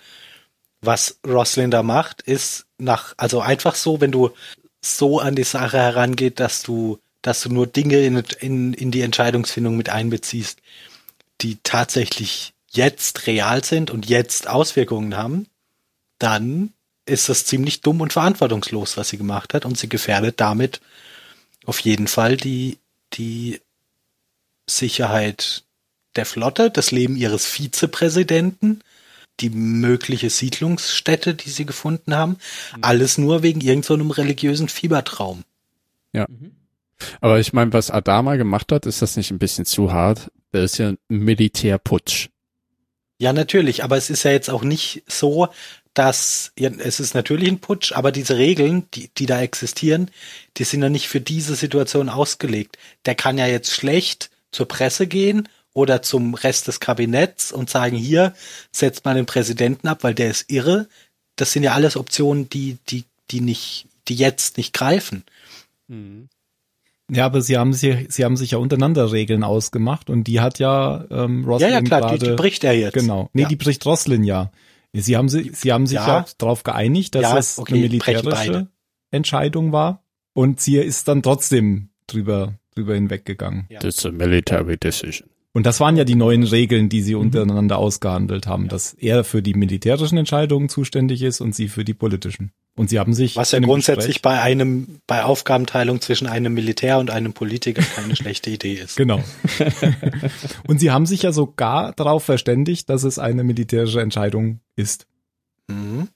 was 0.81 1.19
Roslin 1.25 1.69
da 1.69 1.83
macht, 1.83 2.21
ist 2.23 2.65
nach, 2.79 3.13
also 3.17 3.39
einfach 3.39 3.75
so, 3.75 4.01
wenn 4.01 4.11
du 4.11 4.31
so 4.83 5.19
an 5.19 5.35
die 5.35 5.43
Sache 5.43 5.77
herangeht, 5.77 6.39
dass 6.39 6.61
du, 6.61 6.99
dass 7.21 7.41
du 7.41 7.49
nur 7.49 7.67
Dinge 7.67 7.99
in, 7.99 8.17
in, 8.39 8.73
in 8.73 8.91
die 8.91 9.01
Entscheidungsfindung 9.01 9.77
mit 9.77 9.89
einbeziehst, 9.89 10.59
die 11.41 11.57
tatsächlich 11.63 12.53
jetzt 12.69 13.27
real 13.27 13.63
sind 13.63 13.91
und 13.91 14.07
jetzt 14.07 14.47
Auswirkungen 14.47 15.15
haben, 15.15 15.47
dann 16.19 16.73
ist 17.05 17.29
das 17.29 17.45
ziemlich 17.45 17.81
dumm 17.81 18.01
und 18.01 18.13
verantwortungslos, 18.13 18.97
was 18.97 19.09
sie 19.09 19.17
gemacht 19.17 19.53
hat. 19.53 19.65
Und 19.65 19.77
sie 19.77 19.89
gefährdet 19.89 20.39
damit 20.39 20.81
auf 21.65 21.79
jeden 21.79 22.07
Fall 22.07 22.37
die, 22.37 22.77
die 23.13 23.61
Sicherheit 24.69 25.63
der 26.15 26.25
Flotte, 26.25 26.69
das 26.69 26.91
Leben 26.91 27.15
ihres 27.15 27.45
Vizepräsidenten 27.45 28.81
die 29.39 29.49
mögliche 29.49 30.29
Siedlungsstätte, 30.29 31.33
die 31.33 31.49
sie 31.49 31.65
gefunden 31.65 32.15
haben. 32.15 32.37
Mhm. 32.75 32.83
Alles 32.83 33.17
nur 33.17 33.43
wegen 33.43 33.61
irgendeinem 33.61 34.09
so 34.09 34.13
religiösen 34.13 34.69
Fiebertraum. 34.69 35.43
Ja. 36.13 36.25
Mhm. 36.29 36.51
Aber 37.21 37.39
ich 37.39 37.53
meine, 37.53 37.73
was 37.73 37.91
Adama 37.91 38.35
gemacht 38.35 38.71
hat, 38.71 38.85
ist 38.85 39.01
das 39.01 39.17
nicht 39.17 39.31
ein 39.31 39.39
bisschen 39.39 39.65
zu 39.65 39.91
hart? 39.91 40.31
Das 40.51 40.71
ist 40.71 40.77
ja 40.77 40.89
ein 40.89 40.97
Militärputsch. 41.09 42.29
Ja, 43.19 43.33
natürlich, 43.33 43.83
aber 43.83 43.97
es 43.97 44.09
ist 44.09 44.23
ja 44.23 44.31
jetzt 44.31 44.49
auch 44.49 44.63
nicht 44.63 45.03
so, 45.07 45.49
dass 45.93 46.51
ja, 46.57 46.69
es 46.79 46.99
ist 46.99 47.13
natürlich 47.13 47.47
ein 47.47 47.59
Putsch, 47.59 47.91
aber 47.91 48.11
diese 48.11 48.37
Regeln, 48.37 48.87
die, 48.93 49.09
die 49.15 49.25
da 49.25 49.41
existieren, 49.41 50.09
die 50.57 50.63
sind 50.63 50.81
ja 50.81 50.89
nicht 50.89 51.07
für 51.07 51.21
diese 51.21 51.55
Situation 51.55 52.09
ausgelegt. 52.09 52.77
Der 53.05 53.15
kann 53.15 53.37
ja 53.37 53.47
jetzt 53.47 53.71
schlecht 53.71 54.31
zur 54.51 54.67
Presse 54.67 55.07
gehen 55.07 55.47
oder 55.73 56.01
zum 56.01 56.33
Rest 56.33 56.67
des 56.67 56.79
Kabinetts 56.79 57.51
und 57.51 57.69
sagen, 57.69 57.97
hier, 57.97 58.33
setzt 58.71 59.05
mal 59.05 59.15
den 59.15 59.25
Präsidenten 59.25 59.87
ab, 59.87 60.03
weil 60.03 60.13
der 60.13 60.29
ist 60.29 60.51
irre. 60.51 60.87
Das 61.35 61.51
sind 61.51 61.63
ja 61.63 61.73
alles 61.73 61.97
Optionen, 61.97 62.49
die, 62.49 62.77
die, 62.89 63.05
die 63.31 63.41
nicht, 63.41 63.87
die 64.07 64.15
jetzt 64.15 64.57
nicht 64.57 64.73
greifen. 64.73 65.23
Mhm. 65.87 66.29
Ja, 67.11 67.25
aber 67.25 67.41
sie 67.41 67.57
haben 67.57 67.73
sich, 67.73 68.07
sie 68.09 68.23
haben 68.23 68.37
sich 68.37 68.51
ja 68.51 68.57
untereinander 68.59 69.11
Regeln 69.11 69.43
ausgemacht 69.43 70.09
und 70.09 70.25
die 70.25 70.39
hat 70.39 70.59
ja 70.59 71.05
ähm, 71.11 71.43
Roslin 71.45 71.69
Ja, 71.69 71.75
ja, 71.75 71.81
klar, 71.81 72.01
grade, 72.01 72.19
die, 72.19 72.29
die 72.29 72.35
bricht 72.35 72.63
er 72.63 72.73
jetzt. 72.73 72.93
Genau. 72.93 73.29
Nee, 73.33 73.43
ja. 73.43 73.47
die 73.49 73.55
bricht 73.55 73.85
Roslin 73.85 74.23
ja. 74.23 74.51
Sie 74.95 75.17
haben, 75.17 75.27
sie, 75.27 75.51
sie 75.53 75.73
haben 75.73 75.87
sich 75.87 75.95
ja, 75.95 76.19
ja 76.19 76.25
darauf 76.37 76.63
geeinigt, 76.63 77.15
dass 77.15 77.23
ja, 77.23 77.37
es 77.37 77.57
okay, 77.57 77.73
eine 77.73 77.81
militärische 77.83 78.67
Entscheidung 79.09 79.71
war. 79.71 80.03
Und 80.33 80.61
sie 80.61 80.77
ist 80.77 81.07
dann 81.07 81.23
trotzdem 81.23 81.89
drüber, 82.07 82.53
drüber 82.75 82.93
hinweggegangen. 82.93 83.65
Ja. 83.69 83.79
That's 83.79 84.05
a 84.05 84.11
military 84.11 84.77
decision. 84.77 85.29
Und 85.53 85.67
das 85.67 85.79
waren 85.79 85.95
ja 85.95 86.03
die 86.03 86.15
neuen 86.15 86.43
Regeln, 86.43 86.89
die 86.89 87.01
sie 87.01 87.13
mhm. 87.13 87.21
untereinander 87.21 87.77
ausgehandelt 87.77 88.47
haben, 88.47 88.67
dass 88.67 88.93
er 88.93 89.23
für 89.23 89.43
die 89.43 89.53
militärischen 89.53 90.17
Entscheidungen 90.17 90.67
zuständig 90.67 91.21
ist 91.21 91.41
und 91.41 91.53
sie 91.53 91.67
für 91.67 91.85
die 91.85 91.93
politischen. 91.93 92.51
Und 92.75 92.89
sie 92.89 92.97
haben 92.97 93.13
sich. 93.13 93.35
Was 93.35 93.51
ja 93.51 93.59
grundsätzlich 93.59 94.15
Gespräch 94.15 94.21
bei 94.23 94.41
einem, 94.41 94.99
bei 95.05 95.23
Aufgabenteilung 95.23 96.01
zwischen 96.01 96.25
einem 96.25 96.55
Militär 96.55 96.97
und 96.97 97.11
einem 97.11 97.33
Politiker 97.33 97.83
keine 97.83 98.15
schlechte 98.15 98.49
Idee 98.49 98.73
ist. 98.73 98.97
Genau. 98.97 99.23
und 100.67 100.79
sie 100.79 100.89
haben 100.89 101.05
sich 101.05 101.21
ja 101.21 101.31
sogar 101.31 101.93
darauf 101.93 102.23
verständigt, 102.23 102.89
dass 102.89 103.03
es 103.03 103.19
eine 103.19 103.43
militärische 103.43 104.01
Entscheidung 104.01 104.59
ist. 104.75 105.05
Mhm. 105.67 106.07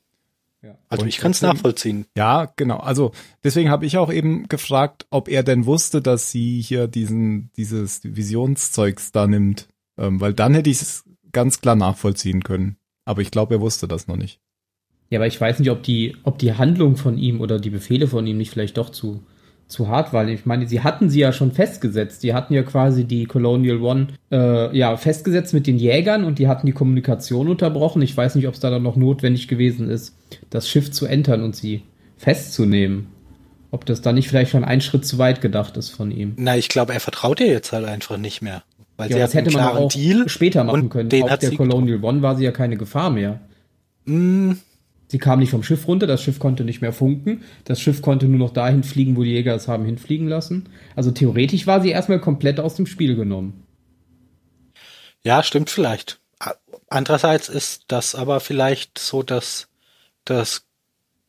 Ja. 0.64 0.78
Also 0.90 1.04
und 1.04 1.08
ich 1.08 1.18
kann 1.18 1.32
es 1.32 1.42
nachvollziehen. 1.42 2.06
Ja, 2.18 2.52
genau. 2.56 2.78
Also 2.78 3.12
deswegen 3.44 3.70
habe 3.70 3.86
ich 3.86 3.98
auch 3.98 4.12
eben 4.12 4.48
gefragt, 4.48 5.06
ob 5.10 5.30
er 5.30 5.44
denn 5.44 5.66
wusste, 5.66 6.02
dass 6.02 6.32
sie 6.32 6.62
hier 6.62 6.88
diesen 6.88 7.52
dieses 7.58 8.02
Visionszeugs 8.04 9.12
da 9.12 9.28
nimmt, 9.28 9.68
ähm, 9.98 10.20
weil 10.20 10.34
dann 10.34 10.54
hätte 10.54 10.70
ich 10.70 10.82
es 10.82 11.04
ganz 11.32 11.62
klar 11.62 11.76
nachvollziehen 11.76 12.44
können. 12.44 12.78
Aber 13.06 13.22
ich 13.22 13.32
glaube, 13.32 13.56
er 13.56 13.62
wusste 13.62 13.88
das 13.88 14.08
noch 14.08 14.18
nicht. 14.18 14.42
Ja, 15.10 15.20
aber 15.20 15.28
ich 15.28 15.40
weiß 15.40 15.60
nicht, 15.60 15.70
ob 15.72 15.84
die, 15.84 16.18
ob 16.24 16.38
die 16.38 16.54
Handlung 16.54 16.98
von 16.98 17.18
ihm 17.18 17.40
oder 17.40 17.60
die 17.60 17.70
Befehle 17.70 18.08
von 18.08 18.28
ihm 18.28 18.38
nicht 18.38 18.52
vielleicht 18.52 18.78
doch 18.78 18.90
zu, 18.90 19.24
zu 19.68 19.90
hart 19.90 20.14
waren. 20.14 20.30
Ich 20.30 20.46
meine, 20.46 20.68
sie 20.68 20.82
hatten 20.82 21.10
sie 21.10 21.20
ja 21.20 21.34
schon 21.34 21.52
festgesetzt. 21.52 22.24
Die 22.24 22.34
hatten 22.34 22.54
ja 22.54 22.64
quasi 22.64 23.04
die 23.04 23.26
Colonial 23.26 23.82
One 23.82 24.08
äh, 24.32 24.76
ja 24.78 24.96
festgesetzt 24.96 25.54
mit 25.54 25.68
den 25.68 25.78
Jägern 25.78 26.24
und 26.24 26.40
die 26.40 26.48
hatten 26.48 26.66
die 26.66 26.74
Kommunikation 26.74 27.50
unterbrochen. 27.50 28.02
Ich 28.02 28.16
weiß 28.16 28.36
nicht, 28.36 28.48
ob 28.48 28.54
es 28.54 28.60
da 28.60 28.70
dann 28.70 28.84
noch 28.84 28.96
notwendig 28.96 29.48
gewesen 29.48 29.90
ist, 29.90 30.16
das 30.50 30.70
Schiff 30.70 30.92
zu 30.92 31.06
entern 31.06 31.44
und 31.44 31.56
sie 31.56 31.84
festzunehmen. 32.18 33.08
Ob 33.70 33.86
das 33.86 34.02
da 34.02 34.14
nicht 34.14 34.30
vielleicht 34.30 34.52
schon 34.52 34.64
ein 34.64 34.80
Schritt 34.80 35.06
zu 35.06 35.18
weit 35.18 35.42
gedacht 35.42 35.76
ist 35.76 35.90
von 35.90 36.12
ihm. 36.12 36.34
Na, 36.38 36.56
ich 36.56 36.70
glaube, 36.70 36.94
er 36.94 37.02
vertraut 37.02 37.42
ihr 37.42 37.48
jetzt 37.48 37.74
halt 37.74 37.86
einfach 37.86 38.18
nicht 38.18 38.42
mehr. 38.42 38.64
Weil 38.96 39.10
ja, 39.10 39.18
sie 39.18 39.22
das 39.22 39.34
hätte 39.34 39.52
man 39.52 39.66
auch 39.66 39.92
Deal 39.92 40.30
später 40.30 40.64
machen 40.64 40.90
können. 40.90 41.10
Auf 41.24 41.38
der 41.38 41.52
Colonial 41.52 42.04
One 42.04 42.22
war 42.22 42.38
sie 42.38 42.46
ja 42.46 42.52
keine 42.52 42.78
Gefahr 42.78 43.12
mehr. 43.12 43.42
Mm, 44.06 44.54
Sie 45.08 45.20
kam 45.20 45.40
nicht 45.40 45.52
vom 45.52 45.64
Schiff 45.64 45.88
runter, 45.88 46.06
das 46.06 46.22
Schiff 46.22 46.38
konnte 46.38 46.66
nicht 46.66 46.82
mehr 46.82 46.92
funken, 46.92 47.44
das 47.64 47.80
Schiff 47.80 48.02
konnte 48.02 48.28
nur 48.28 48.40
noch 48.40 48.52
dahin 48.52 48.84
fliegen, 48.84 49.16
wo 49.16 49.24
die 49.24 49.32
Jäger 49.32 49.56
es 49.56 49.68
haben 49.68 49.86
hinfliegen 49.86 50.28
lassen. 50.28 50.70
Also 50.96 51.12
theoretisch 51.12 51.66
war 51.66 51.82
sie 51.82 51.90
erstmal 51.90 52.20
komplett 52.20 52.60
aus 52.60 52.76
dem 52.76 52.88
Spiel 52.88 53.16
genommen. 53.16 53.64
Ja, 55.24 55.44
stimmt 55.44 55.70
vielleicht. 55.70 56.20
Andererseits 56.90 57.50
ist 57.50 57.86
das 57.88 58.16
aber 58.16 58.40
vielleicht 58.40 59.00
so 59.00 59.24
dass 59.24 59.68
das 60.26 60.64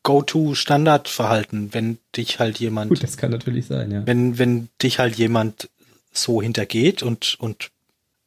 Go-to-Standardverhalten, 0.03 1.75
wenn 1.75 1.99
dich 2.17 2.39
halt 2.39 2.59
jemand. 2.59 2.91
Gut, 2.91 3.03
das 3.03 3.17
kann 3.17 3.31
natürlich 3.31 3.67
sein, 3.67 3.91
ja. 3.91 4.07
Wenn, 4.07 4.39
wenn 4.39 4.69
dich 4.83 4.99
halt 4.99 5.17
jemand 5.17 5.69
so 6.13 6.41
hintergeht 6.41 7.03
und, 7.03 7.37
und 7.39 7.71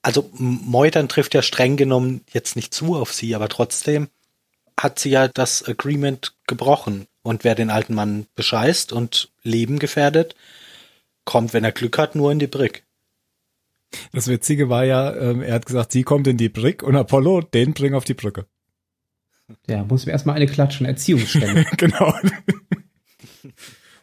also 0.01 0.29
Meutern 0.33 1.09
trifft 1.09 1.33
ja 1.33 1.41
streng 1.41 1.77
genommen 1.77 2.21
jetzt 2.31 2.55
nicht 2.55 2.73
zu 2.73 2.95
auf 2.95 3.13
sie, 3.13 3.35
aber 3.35 3.49
trotzdem 3.49 4.09
hat 4.81 4.99
sie 4.99 5.09
ja 5.09 5.27
das 5.27 5.67
Agreement 5.67 6.35
gebrochen. 6.47 7.07
Und 7.23 7.43
wer 7.43 7.55
den 7.55 7.69
alten 7.69 7.93
Mann 7.93 8.25
bescheißt 8.35 8.91
und 8.93 9.31
Leben 9.43 9.77
gefährdet, 9.77 10.35
kommt, 11.23 11.53
wenn 11.53 11.63
er 11.63 11.71
Glück 11.71 11.97
hat, 11.97 12.15
nur 12.15 12.31
in 12.31 12.39
die 12.39 12.47
Brick. 12.47 12.83
Das 14.13 14.27
Witzige 14.27 14.69
war 14.69 14.85
ja, 14.85 15.15
ähm, 15.15 15.41
er 15.41 15.55
hat 15.55 15.65
gesagt, 15.65 15.91
sie 15.91 16.03
kommt 16.03 16.25
in 16.27 16.37
die 16.37 16.49
Brick 16.49 16.81
und 16.81 16.95
Apollo, 16.95 17.41
den 17.41 17.73
bring 17.73 17.93
auf 17.93 18.05
die 18.05 18.13
Brücke. 18.13 18.45
Ja, 19.67 19.83
muss 19.83 20.05
mir 20.05 20.13
erstmal 20.13 20.37
eine 20.37 20.47
klatschen 20.47 20.85
Erziehungsstelle. 20.85 21.65
genau. 21.77 22.13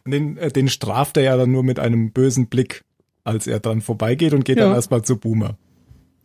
Und 0.05 0.11
den, 0.11 0.37
äh, 0.37 0.51
den 0.51 0.69
straft 0.69 1.17
er 1.17 1.23
ja 1.23 1.37
dann 1.37 1.51
nur 1.51 1.63
mit 1.63 1.79
einem 1.79 2.13
bösen 2.13 2.49
Blick, 2.49 2.85
als 3.25 3.47
er 3.47 3.61
dann 3.61 3.81
vorbeigeht 3.81 4.35
und 4.35 4.45
geht 4.45 4.59
ja. 4.59 4.65
dann 4.65 4.75
erstmal 4.75 5.03
zu 5.03 5.17
Boomer. 5.17 5.57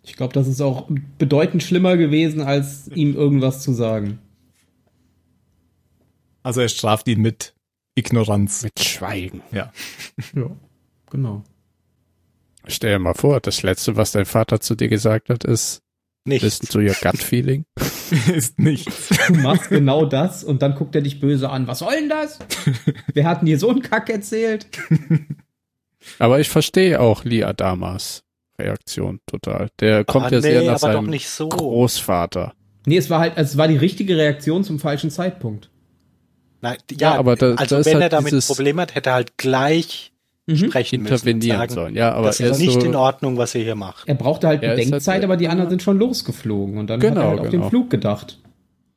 Ich 0.04 0.18
glaube, 0.18 0.34
das 0.34 0.48
ist 0.48 0.62
auch 0.62 0.90
bedeutend 1.18 1.64
schlimmer 1.64 1.96
gewesen, 1.96 2.42
als 2.42 2.90
ihm 2.90 3.16
irgendwas 3.16 3.62
zu 3.62 3.72
sagen. 3.74 4.20
Also 6.44 6.62
er 6.62 6.70
straft 6.70 7.08
ihn 7.08 7.22
mit 7.22 7.56
Ignoranz. 7.96 8.64
Mit 8.64 8.80
Schweigen. 8.80 9.42
Ja. 9.52 9.72
Ja, 10.36 10.50
genau. 11.10 11.44
Stell 12.68 12.94
dir 12.94 13.00
mal 13.00 13.14
vor, 13.14 13.40
das 13.40 13.64
letzte, 13.64 13.96
was 13.98 14.12
dein 14.12 14.26
Vater 14.26 14.60
zu 14.60 14.76
dir 14.76 14.88
gesagt 14.88 15.30
hat, 15.30 15.44
ist 15.44 15.84
Nichts. 16.26 16.44
Listen 16.44 16.68
to 16.68 16.80
your 16.80 16.96
gut 17.02 17.22
feeling. 17.22 17.66
ist 18.34 18.58
nichts. 18.58 19.10
Du 19.28 19.34
machst 19.36 19.70
genau 19.70 20.06
das 20.06 20.44
und 20.44 20.62
dann 20.62 20.76
guckt 20.76 20.96
er 20.96 21.02
dich 21.02 21.20
böse 21.20 21.50
an. 21.50 21.68
Was 21.68 21.80
soll 21.80 21.94
denn 21.96 22.10
das? 22.10 22.40
Wer 23.14 23.26
hat 23.26 23.42
denn 23.42 23.48
dir 23.48 23.60
so 23.60 23.70
einen 23.70 23.82
Kack 23.82 24.10
erzählt? 24.10 24.68
Aber 26.20 26.40
ich 26.40 26.50
verstehe 26.50 27.02
auch 27.02 27.26
Lee 27.26 27.44
Adamas 27.44 28.24
Reaktion 28.58 29.20
total. 29.26 29.70
Der 29.82 30.06
kommt 30.06 30.28
oh, 30.28 30.36
ja 30.36 30.38
nee, 30.38 30.42
sehr 30.42 30.64
nach 30.64 30.80
seinem 30.80 31.14
so. 31.20 31.50
Großvater. 31.50 32.54
Nee, 32.86 32.98
es 32.98 33.10
war 33.10 33.20
halt, 33.20 33.34
es 33.36 33.58
war 33.58 33.68
die 33.68 33.78
richtige 33.78 34.16
Reaktion 34.16 34.64
zum 34.64 34.80
falschen 34.80 35.10
Zeitpunkt. 35.10 35.70
Nein, 36.64 36.78
ja, 36.92 36.98
ja 36.98 37.20
aber 37.20 37.36
da, 37.36 37.56
also 37.56 37.84
wenn 37.84 37.96
halt 37.96 38.04
er 38.04 38.10
damit 38.10 38.32
ein 38.32 38.40
Problem 38.40 38.80
hat, 38.80 38.96
hätte 38.96 39.10
er 39.10 39.16
halt 39.16 39.38
gleich 39.38 40.14
mhm. 40.46 40.56
sprechen 40.56 41.02
intervenieren 41.02 41.60
müssen 41.60 41.74
sollen. 41.74 41.96
Ja, 41.96 42.14
aber 42.14 42.28
das 42.28 42.40
ist 42.40 42.58
nicht 42.58 42.80
so 42.80 42.80
in 42.80 42.96
Ordnung, 42.96 43.38
was 43.38 43.54
ihr 43.54 43.64
hier 43.64 43.76
macht. 43.76 44.08
Er 44.08 44.16
brauchte 44.16 44.48
halt 44.48 44.62
Bedenkzeit, 44.62 45.16
halt, 45.16 45.24
aber 45.26 45.36
die 45.36 45.50
anderen 45.50 45.70
sind 45.70 45.82
schon 45.82 46.00
losgeflogen 46.00 46.78
und 46.78 46.90
dann 46.90 47.02
genau, 47.02 47.16
hat 47.16 47.24
er 47.24 47.28
halt 47.28 47.38
genau. 47.52 47.66
auf 47.66 47.70
den 47.70 47.70
Flug 47.70 47.90
gedacht. 47.90 48.40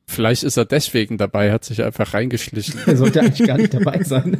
Vielleicht 0.05 0.43
ist 0.43 0.55
er 0.55 0.63
deswegen 0.63 1.17
dabei, 1.17 1.51
hat 1.51 1.65
sich 1.65 1.83
einfach 1.83 2.13
reingeschlichen. 2.13 2.79
Er 2.85 2.95
sollte 2.95 3.19
eigentlich 3.19 3.45
gar 3.45 3.57
nicht 3.57 3.73
dabei 3.73 4.01
sein. 4.03 4.39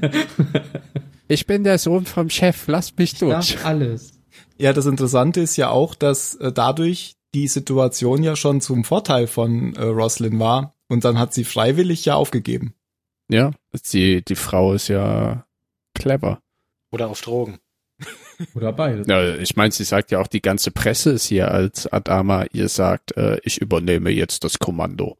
ich 1.27 1.45
bin 1.45 1.65
der 1.65 1.79
Sohn 1.79 2.05
vom 2.05 2.29
Chef, 2.29 2.67
lass 2.67 2.95
mich 2.95 3.11
ich 3.11 3.19
durch. 3.19 3.65
alles. 3.65 4.13
Ja, 4.57 4.71
das 4.71 4.85
Interessante 4.85 5.41
ist 5.41 5.57
ja 5.57 5.69
auch, 5.69 5.95
dass 5.95 6.35
äh, 6.35 6.53
dadurch 6.53 7.17
die 7.33 7.49
Situation 7.49 8.23
ja 8.23 8.37
schon 8.37 8.61
zum 8.61 8.85
Vorteil 8.85 9.27
von 9.27 9.75
äh, 9.75 9.83
Roslyn 9.83 10.39
war 10.39 10.75
und 10.87 11.03
dann 11.03 11.19
hat 11.19 11.33
sie 11.33 11.43
freiwillig 11.43 12.05
ja 12.05 12.15
aufgegeben. 12.15 12.73
Ja, 13.29 13.51
die, 13.93 14.23
die 14.23 14.35
Frau 14.35 14.73
ist 14.73 14.87
ja 14.87 15.45
clever. 15.93 16.41
Oder 16.91 17.07
auf 17.07 17.21
Drogen. 17.21 17.59
Oder 18.53 18.71
beides. 18.71 19.07
Ja, 19.07 19.35
ich 19.35 19.55
meine, 19.55 19.71
sie 19.71 19.83
sagt 19.83 20.11
ja 20.11 20.19
auch, 20.19 20.27
die 20.27 20.41
ganze 20.41 20.71
Presse 20.71 21.11
ist 21.11 21.25
hier, 21.25 21.51
als 21.51 21.91
Adama 21.91 22.45
ihr 22.53 22.69
sagt, 22.69 23.17
äh, 23.17 23.39
ich 23.43 23.59
übernehme 23.59 24.11
jetzt 24.11 24.43
das 24.43 24.59
Kommando. 24.59 25.17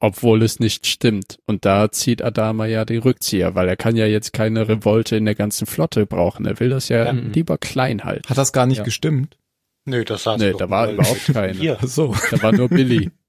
Obwohl 0.00 0.42
es 0.42 0.60
nicht 0.60 0.86
stimmt. 0.86 1.38
Und 1.46 1.64
da 1.64 1.90
zieht 1.92 2.22
Adama 2.22 2.66
ja 2.66 2.84
den 2.84 3.00
Rückzieher, 3.00 3.54
weil 3.54 3.68
er 3.68 3.76
kann 3.76 3.96
ja 3.96 4.06
jetzt 4.06 4.32
keine 4.32 4.68
Revolte 4.68 5.16
in 5.16 5.24
der 5.24 5.34
ganzen 5.34 5.66
Flotte 5.66 6.06
brauchen. 6.06 6.46
Er 6.46 6.58
will 6.60 6.70
das 6.70 6.88
ja, 6.88 7.04
ja. 7.04 7.12
lieber 7.12 7.58
klein 7.58 8.04
halten. 8.04 8.28
Hat 8.28 8.38
das 8.38 8.52
gar 8.52 8.66
nicht 8.66 8.78
ja. 8.78 8.84
gestimmt? 8.84 9.38
Nö, 9.86 10.04
das 10.04 10.24
saß 10.24 10.40
Nee, 10.40 10.54
da 10.58 10.68
war 10.70 10.90
überhaupt 10.90 11.32
keiner. 11.32 11.78
So. 11.86 12.14
Da 12.30 12.42
war 12.42 12.52
nur 12.52 12.68
Billy. 12.68 13.10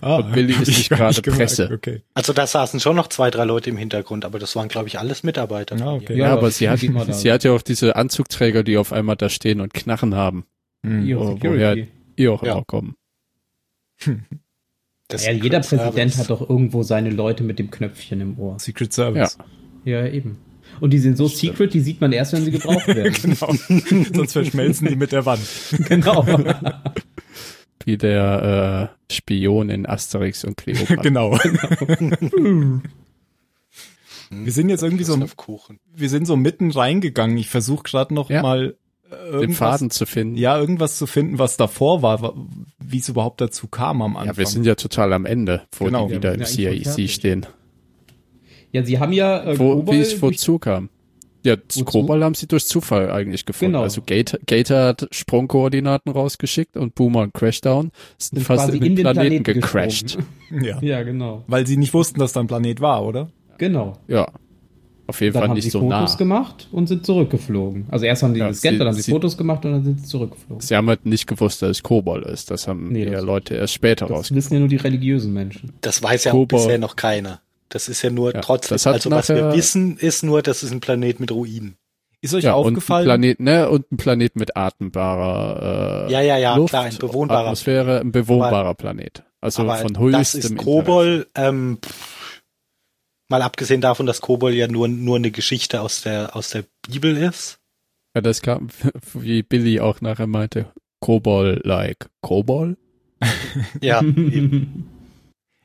Ah, 0.00 0.16
und 0.16 0.32
Billy 0.32 0.52
ist 0.52 0.68
nicht 0.68 0.90
gerade 0.90 1.20
Presse. 1.22 1.70
Okay. 1.72 2.02
Also 2.14 2.32
da 2.32 2.46
saßen 2.46 2.80
schon 2.80 2.96
noch 2.96 3.08
zwei, 3.08 3.30
drei 3.30 3.44
Leute 3.44 3.70
im 3.70 3.76
Hintergrund, 3.76 4.24
aber 4.24 4.38
das 4.38 4.56
waren, 4.56 4.68
glaube 4.68 4.88
ich, 4.88 4.98
alles 4.98 5.22
Mitarbeiter. 5.22 5.76
Ah, 5.80 5.94
okay. 5.94 6.16
Ja, 6.16 6.28
ja, 6.28 6.32
aber 6.32 6.50
sie 6.50 6.68
hat, 6.68 6.80
sie 7.10 7.32
hat 7.32 7.44
ja 7.44 7.52
auch 7.52 7.62
diese 7.62 7.96
Anzugträger, 7.96 8.62
die 8.62 8.76
auf 8.76 8.92
einmal 8.92 9.16
da 9.16 9.28
stehen 9.28 9.60
und 9.60 9.74
Knarren 9.74 10.14
haben. 10.14 10.46
Mhm. 10.82 11.16
Wo, 11.16 11.38
woher 11.40 11.76
die 12.18 12.28
auch 12.28 12.42
ja. 12.42 12.52
immer 12.52 12.64
kommen. 12.64 12.96
ja, 14.06 15.32
jeder 15.32 15.60
Präsident 15.60 16.12
Service. 16.12 16.18
hat 16.18 16.30
doch 16.30 16.48
irgendwo 16.48 16.82
seine 16.82 17.10
Leute 17.10 17.44
mit 17.44 17.58
dem 17.58 17.70
Knöpfchen 17.70 18.20
im 18.20 18.38
Ohr. 18.38 18.58
Secret 18.58 18.92
Service. 18.92 19.38
Ja, 19.84 20.04
ja 20.04 20.12
eben. 20.12 20.38
Und 20.80 20.90
die 20.90 20.98
sind 20.98 21.16
so 21.16 21.28
Stimmt. 21.28 21.56
secret, 21.56 21.74
die 21.74 21.80
sieht 21.80 22.00
man 22.00 22.12
erst, 22.12 22.32
wenn 22.32 22.44
sie 22.44 22.50
gebraucht 22.50 22.86
werden. 22.88 23.14
genau. 23.22 23.54
Sonst 24.12 24.32
verschmelzen 24.32 24.88
die 24.88 24.96
mit 24.96 25.12
der 25.12 25.24
Wand. 25.24 25.40
Genau 25.88 26.26
wie 27.86 27.96
der 27.96 28.90
äh, 29.08 29.12
Spion 29.14 29.70
in 29.70 29.86
Asterix 29.86 30.44
und 30.44 30.56
Cleopatra. 30.56 30.96
genau. 31.02 31.38
wir 34.30 34.52
sind 34.52 34.68
jetzt 34.68 34.82
irgendwie 34.82 35.04
so, 35.04 35.16
wir 35.94 36.08
sind 36.08 36.26
so 36.26 36.36
mitten 36.36 36.72
reingegangen. 36.72 37.38
Ich 37.38 37.48
versuche 37.48 37.84
gerade 37.84 38.12
noch 38.12 38.28
ja. 38.28 38.42
mal 38.42 38.76
äh, 39.08 39.38
den 39.38 39.52
Faden 39.52 39.90
zu 39.90 40.04
finden. 40.04 40.36
Ja, 40.36 40.58
irgendwas 40.58 40.98
zu 40.98 41.06
finden, 41.06 41.38
was 41.38 41.56
davor 41.56 42.02
war, 42.02 42.34
wie 42.80 42.98
es 42.98 43.08
überhaupt 43.08 43.40
dazu 43.40 43.68
kam 43.68 44.02
am 44.02 44.16
Anfang. 44.16 44.34
Ja, 44.34 44.36
wir 44.36 44.46
sind 44.46 44.66
ja 44.66 44.74
total 44.74 45.12
am 45.12 45.24
Ende, 45.24 45.62
wo 45.78 45.84
genau. 45.84 46.08
die 46.08 46.16
wieder 46.16 46.34
im 46.34 46.44
CIEC 46.44 47.08
stehen. 47.08 47.46
Ja, 48.72 48.82
sie 48.82 48.98
haben 48.98 49.12
ja 49.12 49.44
äh, 49.44 49.58
wo, 49.60 49.86
wie 49.86 50.00
es 50.00 50.20
wozu 50.20 50.58
kam. 50.58 50.90
Ja, 51.46 51.56
Wozu? 51.56 52.08
haben 52.08 52.34
sie 52.34 52.48
durch 52.48 52.66
Zufall 52.66 53.08
eigentlich 53.08 53.46
gefunden. 53.46 53.74
Genau. 53.74 53.84
Also 53.84 54.02
Gator, 54.04 54.40
Gator 54.46 54.78
hat 54.78 55.08
Sprungkoordinaten 55.12 56.10
rausgeschickt 56.10 56.76
und 56.76 56.96
Boomer 56.96 57.20
und 57.20 57.34
Crashdown 57.34 57.92
sind, 58.18 58.38
sind 58.38 58.44
fast 58.44 58.68
in 58.70 58.80
den, 58.80 58.82
in 58.82 58.96
den 58.96 59.02
Planeten, 59.04 59.44
Planeten 59.44 59.60
gecrashed. 59.60 60.18
ja. 60.60 60.80
ja, 60.82 61.04
genau. 61.04 61.44
Weil 61.46 61.64
sie 61.64 61.76
nicht 61.76 61.94
wussten, 61.94 62.18
dass 62.18 62.32
da 62.32 62.40
ein 62.40 62.48
Planet 62.48 62.80
war, 62.80 63.04
oder? 63.04 63.28
Genau. 63.58 63.96
Ja. 64.08 64.26
Auf 65.06 65.20
jeden 65.20 65.34
dann 65.34 65.46
Fall 65.46 65.54
nicht 65.54 65.70
so 65.70 65.86
nah. 65.86 66.00
Fotos 66.00 66.18
gemacht 66.18 66.68
und 66.72 66.88
sind 66.88 67.06
zurückgeflogen. 67.06 67.86
Also 67.90 68.06
erst 68.06 68.24
haben 68.24 68.34
die 68.34 68.40
ja, 68.40 68.48
das 68.48 68.58
Scan, 68.58 68.76
dann 68.76 68.88
haben 68.88 68.94
sie 68.96 69.08
Fotos 69.08 69.36
gemacht 69.36 69.64
und 69.64 69.70
dann 69.70 69.84
sind 69.84 70.00
sie 70.00 70.06
zurückgeflogen. 70.06 70.60
Sie 70.60 70.74
haben 70.74 70.88
halt 70.88 71.06
nicht 71.06 71.28
gewusst, 71.28 71.62
dass 71.62 71.70
es 71.70 71.82
Kobol 71.84 72.24
ist. 72.24 72.50
Das 72.50 72.66
haben 72.66 72.88
nee, 72.88 73.08
ja 73.08 73.20
Leute 73.20 73.54
erst 73.54 73.74
später 73.74 74.06
rausgefunden. 74.06 74.36
Das 74.36 74.44
wissen 74.44 74.54
ja 74.54 74.58
nur 74.58 74.68
die 74.68 74.76
religiösen 74.76 75.32
Menschen. 75.32 75.74
Das 75.80 76.02
weiß 76.02 76.24
ja 76.24 76.32
Kobol, 76.32 76.58
bisher 76.58 76.78
noch 76.78 76.96
keiner. 76.96 77.40
Das 77.68 77.88
ist 77.88 78.02
ja 78.02 78.10
nur 78.10 78.34
ja, 78.34 78.40
trotzdem, 78.40 78.78
also 78.92 79.10
was 79.10 79.28
wir 79.28 79.52
wissen, 79.52 79.96
ist 79.96 80.22
nur, 80.22 80.42
das 80.42 80.62
ist 80.62 80.70
ein 80.70 80.80
Planet 80.80 81.20
mit 81.20 81.32
Ruinen. 81.32 81.76
Ist 82.20 82.34
euch 82.34 82.44
ja, 82.44 82.54
aufgefallen? 82.54 83.06
Und 83.06 83.12
ein 83.12 83.36
Planet, 83.36 83.40
ne, 83.40 83.68
und 83.68 83.92
ein 83.92 83.96
Planet 83.96 84.36
mit 84.36 84.56
atembarer 84.56 86.06
äh, 86.08 86.12
Ja, 86.12 86.20
ja, 86.20 86.36
ja, 86.38 86.56
Luft, 86.56 86.70
klar, 86.70 86.84
ein 86.84 86.96
bewohnbarer 86.96 87.46
Atmosphäre, 87.46 88.00
ein 88.00 88.12
bewohnbarer 88.12 88.68
aber, 88.68 88.74
Planet. 88.74 89.22
Also 89.40 89.64
von 89.64 89.98
höchstem 89.98 90.12
Das 90.12 90.34
ist 90.34 90.56
Kobol, 90.56 91.26
ähm, 91.34 91.78
mal 93.28 93.42
abgesehen 93.42 93.80
davon, 93.80 94.06
dass 94.06 94.20
Kobol 94.20 94.54
ja 94.54 94.66
nur, 94.68 94.88
nur 94.88 95.16
eine 95.16 95.30
Geschichte 95.30 95.80
aus 95.80 96.02
der, 96.02 96.34
aus 96.34 96.50
der 96.50 96.64
Bibel 96.88 97.16
ist. 97.16 97.58
Ja, 98.14 98.22
das 98.22 98.42
kam, 98.42 98.68
wie 99.14 99.42
Billy 99.42 99.80
auch 99.80 100.00
nachher 100.00 100.26
meinte, 100.26 100.72
Kobol-like. 101.00 102.08
Kobol? 102.22 102.76
ja, 103.80 104.02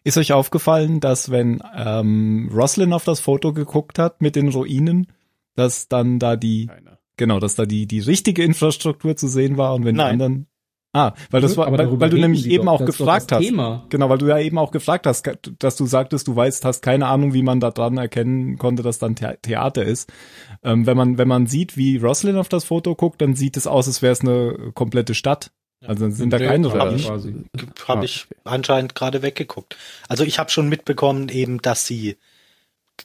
Ist 0.04 0.18
euch 0.18 0.34
aufgefallen, 0.34 1.00
dass 1.00 1.30
wenn 1.30 1.62
ähm, 1.76 2.50
Roslin 2.54 2.94
auf 2.94 3.04
das 3.04 3.20
Foto 3.20 3.54
geguckt 3.54 4.00
hat 4.00 4.22
mit 4.22 4.36
den 4.36 4.50
Ruinen, 4.50 5.08
dass 5.56 5.88
dann 5.88 6.18
da 6.18 6.36
die 6.36 6.68
Keine. 6.68 6.98
genau, 7.18 7.40
dass 7.40 7.56
da 7.56 7.66
die 7.66 7.86
die 7.86 8.00
richtige 8.00 8.44
Infrastruktur 8.44 9.16
zu 9.16 9.28
sehen 9.28 9.58
war 9.58 9.76
und 9.76 9.86
wenn 9.86 9.96
Nein. 9.96 10.18
die 10.18 10.24
anderen 10.24 10.48
Ah, 10.94 11.14
weil 11.30 11.40
das 11.40 11.56
war, 11.56 11.72
weil, 11.72 12.02
weil 12.02 12.10
du 12.10 12.18
nämlich 12.18 12.46
eben 12.48 12.66
doch, 12.66 12.74
auch 12.74 12.86
gefragt 12.86 13.32
hast. 13.32 13.42
Thema. 13.42 13.86
Genau, 13.90 14.10
weil 14.10 14.18
du 14.18 14.28
ja 14.28 14.40
eben 14.40 14.58
auch 14.58 14.72
gefragt 14.72 15.08
hast, 15.08 15.24
dass 15.60 15.78
du 15.78 15.86
sagtest, 15.86 16.28
du 16.28 16.36
weißt, 16.36 16.66
hast 16.66 16.82
keine 16.82 17.08
Ahnung, 17.08 17.34
wie 17.34 17.44
man 17.44 17.62
da 17.62 17.72
dran 17.72 17.98
erkennen 17.98 18.58
konnte, 18.58 18.84
dass 18.84 19.00
dann 19.00 19.16
Theater 19.16 19.86
ist. 19.86 20.12
Ähm, 20.64 20.86
wenn 20.86 20.98
man, 20.98 21.18
wenn 21.18 21.30
man 21.30 21.48
sieht, 21.48 21.78
wie 21.78 21.96
Roslyn 21.96 22.36
auf 22.36 22.50
das 22.50 22.66
Foto 22.66 22.96
guckt, 22.96 23.22
dann 23.22 23.36
sieht 23.36 23.56
es 23.56 23.68
aus, 23.68 23.88
als 23.88 24.02
wäre 24.02 24.12
es 24.12 24.20
eine 24.20 24.72
komplette 24.74 25.14
Stadt. 25.14 25.52
Also 25.86 26.10
sind 26.10 26.32
da 26.32 26.38
keine 26.38 26.72
Habe 26.74 26.96
ich, 26.96 27.10
hab 27.88 28.04
ich 28.04 28.28
anscheinend 28.44 28.94
gerade 28.94 29.22
weggeguckt. 29.22 29.78
Also 30.08 30.24
ich 30.24 30.38
habe 30.38 30.52
schon 30.52 30.70
mitbekommen 30.70 31.30
eben, 31.30 31.62
dass 31.62 31.88
sie, 31.88 32.18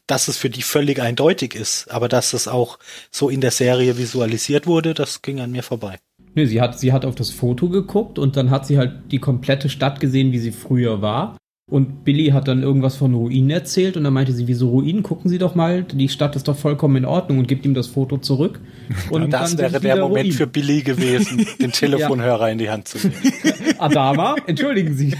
dass 0.06 0.28
es 0.28 0.36
für 0.36 0.50
die 0.50 0.62
völlig 0.62 1.00
eindeutig 1.00 1.54
ist, 1.54 1.90
aber 1.90 2.08
dass 2.08 2.34
es 2.34 2.48
auch 2.48 2.78
so 3.10 3.30
in 3.30 3.40
der 3.40 3.50
Serie 3.50 3.96
visualisiert 3.96 4.66
wurde, 4.66 4.92
das 4.92 5.22
ging 5.22 5.40
an 5.40 5.52
mir 5.52 5.62
vorbei. 5.62 5.98
Nee, 6.34 6.44
sie 6.44 6.60
hat, 6.60 6.78
sie 6.78 6.92
hat 6.92 7.06
auf 7.06 7.14
das 7.14 7.30
Foto 7.30 7.70
geguckt 7.70 8.18
und 8.18 8.36
dann 8.36 8.50
hat 8.50 8.66
sie 8.66 8.76
halt 8.76 9.10
die 9.10 9.20
komplette 9.20 9.70
Stadt 9.70 10.00
gesehen, 10.00 10.32
wie 10.32 10.38
sie 10.38 10.52
früher 10.52 11.00
war. 11.00 11.38
Und 11.68 12.04
Billy 12.04 12.28
hat 12.28 12.46
dann 12.46 12.62
irgendwas 12.62 12.94
von 12.94 13.12
Ruinen 13.12 13.50
erzählt 13.50 13.96
und 13.96 14.04
dann 14.04 14.12
meinte 14.12 14.32
sie, 14.32 14.46
wieso 14.46 14.68
Ruinen? 14.68 15.02
Gucken 15.02 15.28
Sie 15.28 15.38
doch 15.38 15.56
mal, 15.56 15.82
die 15.82 16.08
Stadt 16.08 16.36
ist 16.36 16.46
doch 16.46 16.56
vollkommen 16.56 16.94
in 16.94 17.04
Ordnung 17.04 17.40
und 17.40 17.48
gibt 17.48 17.66
ihm 17.66 17.74
das 17.74 17.88
Foto 17.88 18.18
zurück. 18.18 18.60
Und 19.10 19.32
das 19.32 19.58
wäre 19.58 19.80
der 19.80 19.96
Moment 19.96 20.26
Ruinen. 20.26 20.32
für 20.32 20.46
Billy 20.46 20.82
gewesen, 20.82 21.44
den 21.60 21.72
Telefonhörer 21.72 22.46
ja. 22.46 22.52
in 22.52 22.58
die 22.58 22.70
Hand 22.70 22.86
zu 22.86 22.98
nehmen. 22.98 23.20
Adama, 23.78 24.36
entschuldigen 24.46 24.94
Sie. 24.94 25.12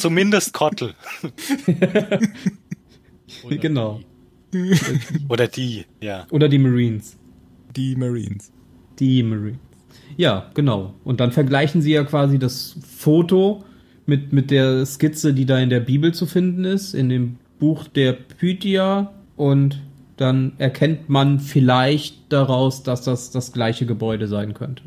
Zumindest 0.00 0.52
Kottel. 0.52 0.94
genau. 3.48 4.00
Die. 4.52 4.74
Oder 5.28 5.46
die, 5.46 5.84
ja. 6.00 6.26
Oder 6.30 6.48
die 6.48 6.58
Marines. 6.58 7.16
Die 7.76 7.94
Marines. 7.94 8.50
Die 8.98 9.22
Marines. 9.22 9.60
Ja, 10.16 10.50
genau. 10.54 10.94
Und 11.04 11.20
dann 11.20 11.30
vergleichen 11.30 11.80
sie 11.80 11.92
ja 11.92 12.02
quasi 12.02 12.40
das 12.40 12.76
Foto 12.84 13.62
mit, 14.08 14.32
mit 14.32 14.50
der 14.50 14.84
Skizze, 14.86 15.34
die 15.34 15.46
da 15.46 15.58
in 15.58 15.70
der 15.70 15.80
Bibel 15.80 16.14
zu 16.14 16.26
finden 16.26 16.64
ist, 16.64 16.94
in 16.94 17.08
dem 17.08 17.36
Buch 17.58 17.86
der 17.86 18.12
Pythia. 18.12 19.12
Und 19.36 19.80
dann 20.16 20.52
erkennt 20.58 21.08
man 21.08 21.38
vielleicht 21.38 22.32
daraus, 22.32 22.82
dass 22.82 23.02
das 23.02 23.30
das 23.30 23.52
gleiche 23.52 23.86
Gebäude 23.86 24.26
sein 24.26 24.54
könnte. 24.54 24.82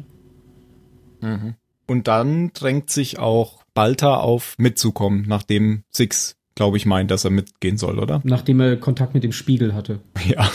Mhm. 1.22 1.56
Und 1.88 2.08
dann 2.08 2.52
drängt 2.54 2.90
sich 2.90 3.20
auch 3.20 3.64
Balta 3.74 4.18
auf, 4.18 4.56
mitzukommen, 4.58 5.26
nachdem 5.28 5.84
Six, 5.90 6.38
glaube 6.56 6.78
ich, 6.78 6.86
meint, 6.86 7.12
dass 7.12 7.24
er 7.24 7.32
mitgehen 7.32 7.78
soll, 7.78 8.00
oder? 8.00 8.22
Nachdem 8.24 8.60
er 8.60 8.78
Kontakt 8.78 9.14
mit 9.14 9.24
dem 9.24 9.32
Spiegel 9.32 9.74
hatte. 9.74 10.00
Ja. 10.26 10.50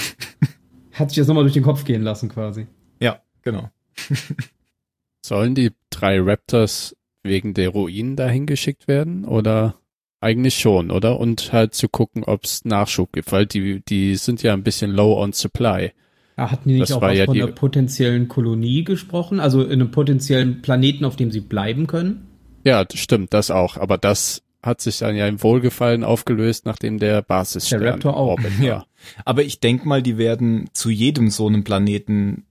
Hat 0.93 1.11
sich 1.11 1.19
das 1.19 1.27
nochmal 1.27 1.45
durch 1.45 1.53
den 1.53 1.63
Kopf 1.63 1.85
gehen 1.85 2.01
lassen, 2.01 2.31
quasi. 2.31 2.67
Ja, 3.01 3.21
genau. 3.43 3.69
Sollen 5.27 5.55
die 5.55 5.73
drei 5.91 6.19
Raptors 6.21 6.97
wegen 7.29 7.55
der 7.55 7.71
Ruinen 7.71 8.17
dahin 8.17 8.47
geschickt 8.47 8.89
werden? 8.89 9.25
Oder 9.25 9.77
eigentlich 10.21 10.59
schon, 10.59 10.91
oder? 10.91 11.21
Und 11.21 11.53
halt 11.53 11.75
zu 11.75 11.89
gucken, 11.89 12.25
ob 12.25 12.45
es 12.45 12.65
Nachschub 12.65 13.13
gibt, 13.13 13.33
weil 13.33 13.47
die, 13.47 13.83
die 13.87 14.17
sind 14.17 14.43
ja 14.43 14.53
ein 14.53 14.63
bisschen 14.63 14.91
low 14.91 15.21
on 15.21 15.33
supply. 15.33 15.93
Ja, 16.37 16.51
hatten 16.51 16.69
die 16.69 16.75
nicht 16.75 16.91
das 16.91 16.93
auch 16.93 17.11
ja 17.11 17.25
von 17.25 17.37
einer 17.37 17.47
potenziellen 17.49 18.29
Kolonie 18.29 18.85
gesprochen? 18.85 19.41
Also 19.41 19.63
in 19.63 19.73
einem 19.73 19.91
potenziellen 19.91 20.63
Planeten, 20.63 21.05
auf 21.05 21.17
dem 21.17 21.31
sie 21.31 21.41
bleiben 21.41 21.87
können? 21.87 22.27
Ja, 22.65 22.85
das 22.85 22.99
stimmt, 22.99 23.33
das 23.33 23.51
auch. 23.51 23.77
Aber 23.77 23.97
das 23.97 24.43
hat 24.63 24.81
sich 24.81 24.99
dann 24.99 25.17
ja 25.17 25.27
im 25.29 25.43
Wohlgefallen 25.43 26.05
aufgelöst, 26.05 26.67
nachdem 26.67 26.99
der 26.99 27.23
Basis 27.23 27.69
Der 27.69 27.81
Raptor 27.81 28.17
auch. 28.17 28.39
Ja. 28.61 28.85
Aber 29.25 29.45
ich 29.45 29.61
denke 29.61 29.87
mal, 29.87 30.03
die 30.03 30.19
werden 30.19 30.69
zu 30.73 30.91
jedem 30.91 31.31
so 31.31 31.47
einem 31.47 31.63
Planeten 31.63 32.45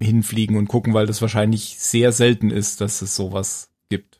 hinfliegen 0.00 0.56
und 0.56 0.68
gucken, 0.68 0.94
weil 0.94 1.06
das 1.06 1.20
wahrscheinlich 1.20 1.76
sehr 1.78 2.12
selten 2.12 2.50
ist, 2.50 2.80
dass 2.80 3.02
es 3.02 3.16
sowas 3.16 3.70
gibt. 3.88 4.15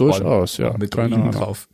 Durchaus, 0.00 0.56
ja. 0.58 0.76
Mit 0.76 0.96
Ruinen 0.96 1.30
drauf. 1.30 1.68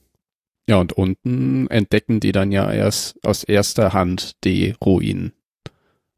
Ja, 0.68 0.78
und 0.78 0.92
unten 0.94 1.66
entdecken 1.68 2.20
die 2.20 2.32
dann 2.32 2.50
ja 2.50 2.70
erst 2.72 3.22
aus 3.24 3.44
erster 3.44 3.92
Hand 3.92 4.42
die 4.44 4.74
Ruinen. 4.82 5.32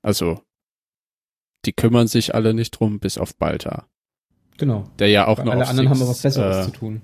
Also, 0.03 0.41
die 1.65 1.73
kümmern 1.73 2.07
sich 2.07 2.35
alle 2.35 2.55
nicht 2.55 2.71
drum, 2.71 3.01
bis 3.01 3.19
auf 3.19 3.37
Balta. 3.37 3.87
Genau. 4.57 4.85
Der 4.99 5.09
ja 5.09 5.27
auch 5.27 5.39
Weil 5.39 5.47
noch 5.47 5.53
alle 5.53 5.67
anderen 5.67 5.89
Six, 5.89 6.01
haben 6.01 6.09
was 6.09 6.23
Besseres 6.23 6.57
äh, 6.57 6.71
zu 6.71 6.79
tun. 6.79 7.03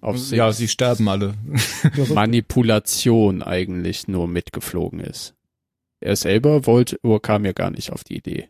Auf 0.00 0.18
Six 0.18 0.30
ja, 0.30 0.52
sie 0.52 0.68
sterben 0.68 1.08
alle. 1.08 1.34
Manipulation 2.14 3.42
eigentlich 3.42 4.06
nur 4.06 4.28
mitgeflogen 4.28 5.00
ist. 5.00 5.34
Er 6.00 6.16
selber 6.16 6.66
wollte, 6.66 6.98
kam 7.20 7.44
ja 7.44 7.52
gar 7.52 7.70
nicht 7.70 7.92
auf 7.92 8.04
die 8.04 8.16
Idee. 8.16 8.48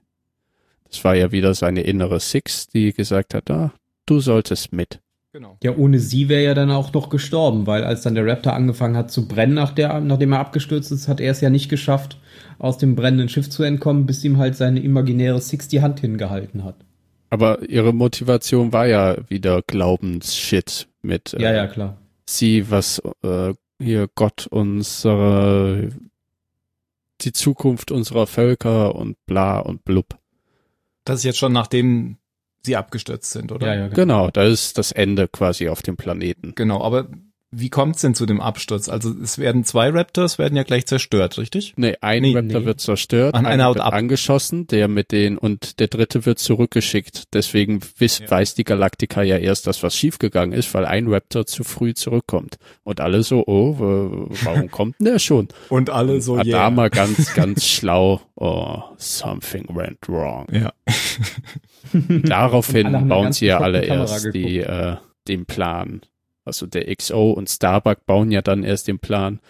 Es 0.89 1.03
war 1.05 1.15
ja 1.15 1.33
wieder 1.33 1.55
seine 1.55 1.83
innere 1.83 2.21
Six, 2.21 2.69
die 2.69 2.93
gesagt 2.93 3.35
hat, 3.35 3.51
ah, 3.51 3.73
du 4.07 4.21
solltest 4.21 4.73
mit. 4.73 5.01
Genau. 5.33 5.57
Ja, 5.63 5.77
ohne 5.77 6.01
sie 6.01 6.29
wäre 6.29 6.43
er 6.43 6.55
dann 6.57 6.73
auch 6.73 6.93
noch 6.93 7.09
gestorben, 7.09 7.67
weil 7.67 7.85
als 7.85 8.03
dann 8.03 8.17
der 8.17 8.27
Raptor 8.27 8.53
angefangen 8.53 8.97
hat 8.97 9.13
zu 9.13 9.29
brennen, 9.29 9.55
nach 9.55 9.73
der, 9.73 10.01
nachdem 10.01 10.33
er 10.33 10.41
abgestürzt 10.41 10.91
ist, 10.91 11.07
hat 11.07 11.21
er 11.21 11.31
es 11.31 11.41
ja 11.41 11.51
nicht 11.51 11.69
geschafft, 11.69 12.19
aus 12.59 12.79
dem 12.79 12.97
brennenden 12.97 13.29
Schiff 13.29 13.49
zu 13.49 13.63
entkommen, 13.63 14.07
bis 14.07 14.25
ihm 14.25 14.39
halt 14.39 14.57
seine 14.57 14.81
imaginäre 14.81 15.41
Six 15.41 15.69
die 15.69 15.83
Hand 15.83 16.01
hingehalten 16.01 16.65
hat. 16.65 16.75
Aber 17.31 17.69
ihre 17.69 17.93
Motivation 17.93 18.73
war 18.73 18.89
ja 18.89 19.17
wieder 19.29 19.63
Glaubensshit 19.63 20.89
mit 21.01 21.33
äh, 21.35 21.43
ja, 21.43 21.53
ja, 21.53 21.67
klar. 21.69 21.97
sie, 22.29 22.69
was 22.69 23.01
äh, 23.23 23.55
hier 23.81 24.09
Gott 24.13 24.49
unsere 24.49 25.91
die 27.21 27.33
Zukunft 27.33 27.93
unserer 27.93 28.27
Völker 28.27 28.97
und 28.97 29.17
bla 29.27 29.61
und 29.61 29.85
blub. 29.85 30.19
Das 31.05 31.19
ist 31.19 31.25
jetzt 31.25 31.39
schon 31.39 31.53
nachdem 31.53 32.17
sie 32.63 32.77
abgestürzt 32.77 33.31
sind, 33.31 33.53
oder? 33.53 33.67
Ja, 33.67 33.75
ja, 33.75 33.83
genau. 33.89 33.95
genau, 33.95 34.31
da 34.31 34.45
ist 34.45 34.79
das 34.79 34.93
Ende 34.93 35.29
quasi 35.29 35.69
auf 35.69 35.83
dem 35.83 35.97
Planeten. 35.97 36.53
Genau, 36.55 36.83
aber 36.83 37.09
wie 37.53 37.69
kommt 37.69 37.97
es 37.97 38.03
denn 38.03 38.15
zu 38.15 38.27
dem 38.27 38.41
Absturz? 38.41 38.89
Also 38.89 39.13
es 39.21 39.39
werden 39.39 39.65
zwei 39.65 39.91
Raptors 39.91 40.39
werden 40.39 40.55
ja 40.57 40.63
gleich 40.63 40.87
zerstört, 40.87 41.37
richtig? 41.37 41.75
Nee, 41.77 41.97
ein 42.01 42.23
nee, 42.23 42.35
Raptor 42.35 42.61
nee. 42.61 42.67
wird 42.67 42.81
zerstört, 42.81 43.35
An 43.35 43.45
einer 43.45 43.75
wird 43.75 43.81
angeschossen, 43.81 44.69
der 44.69 44.87
mit 44.87 45.11
den 45.11 45.37
und 45.37 45.81
der 45.81 45.89
dritte 45.89 46.27
wird 46.27 46.39
zurückgeschickt. 46.39 47.25
Deswegen 47.35 47.81
wiss, 47.99 48.21
ja. 48.21 48.31
weiß 48.31 48.55
die 48.55 48.63
Galaktika 48.63 49.23
ja 49.23 49.37
erst, 49.37 49.67
dass 49.67 49.83
was 49.83 49.97
schiefgegangen 49.97 50.57
ist, 50.57 50.73
weil 50.75 50.85
ein 50.85 51.09
Raptor 51.09 51.45
zu 51.47 51.65
früh 51.65 51.93
zurückkommt. 51.93 52.57
Und 52.85 53.01
alle 53.01 53.25
so, 53.25 53.45
oh, 53.47 53.77
warum 53.79 54.71
kommt 54.71 55.01
denn 55.01 55.07
der 55.07 55.19
schon? 55.19 55.49
und 55.71 55.91
alle 55.91 56.21
so, 56.21 56.37
ja. 56.37 56.45
Yeah. 56.45 56.61
Adama 56.61 56.89
ganz, 56.91 57.35
ganz 57.35 57.67
schlau, 57.67 58.21
oh, 58.37 58.79
something 58.97 59.67
went 59.75 60.09
wrong. 60.09 60.47
Ja. 60.53 60.73
Daraufhin 61.93 63.09
bauen 63.09 63.33
sie 63.33 63.47
ja 63.47 63.59
alle 63.59 63.85
erst 63.85 64.33
die, 64.35 64.59
äh, 64.59 64.97
den 65.27 65.47
Plan 65.47 66.03
also 66.45 66.67
der 66.67 66.95
XO 66.95 67.33
und 67.33 67.49
Starbuck 67.49 68.07
bauen 68.07 68.31
ja 68.31 68.43
dann 68.43 68.63
erst 68.63 68.89
den 68.89 68.99
Plan 68.99 69.41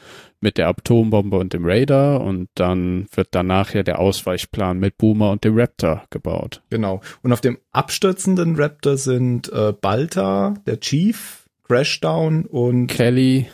mit 0.40 0.58
der 0.58 0.68
Atombombe 0.68 1.38
und 1.38 1.52
dem 1.52 1.64
Raider 1.66 2.20
und 2.20 2.48
dann 2.54 3.06
wird 3.14 3.28
danach 3.32 3.74
ja 3.74 3.82
der 3.82 3.98
Ausweichplan 3.98 4.78
mit 4.78 4.96
Boomer 4.96 5.30
und 5.30 5.44
dem 5.44 5.58
Raptor 5.58 6.04
gebaut. 6.10 6.62
Genau. 6.70 7.00
Und 7.22 7.32
auf 7.32 7.40
dem 7.40 7.58
abstürzenden 7.72 8.56
Raptor 8.56 8.96
sind 8.96 9.52
äh, 9.52 9.72
Balta, 9.72 10.54
der 10.66 10.80
Chief, 10.80 11.46
Crashdown 11.64 12.46
und 12.46 12.86
Kelly. 12.88 13.48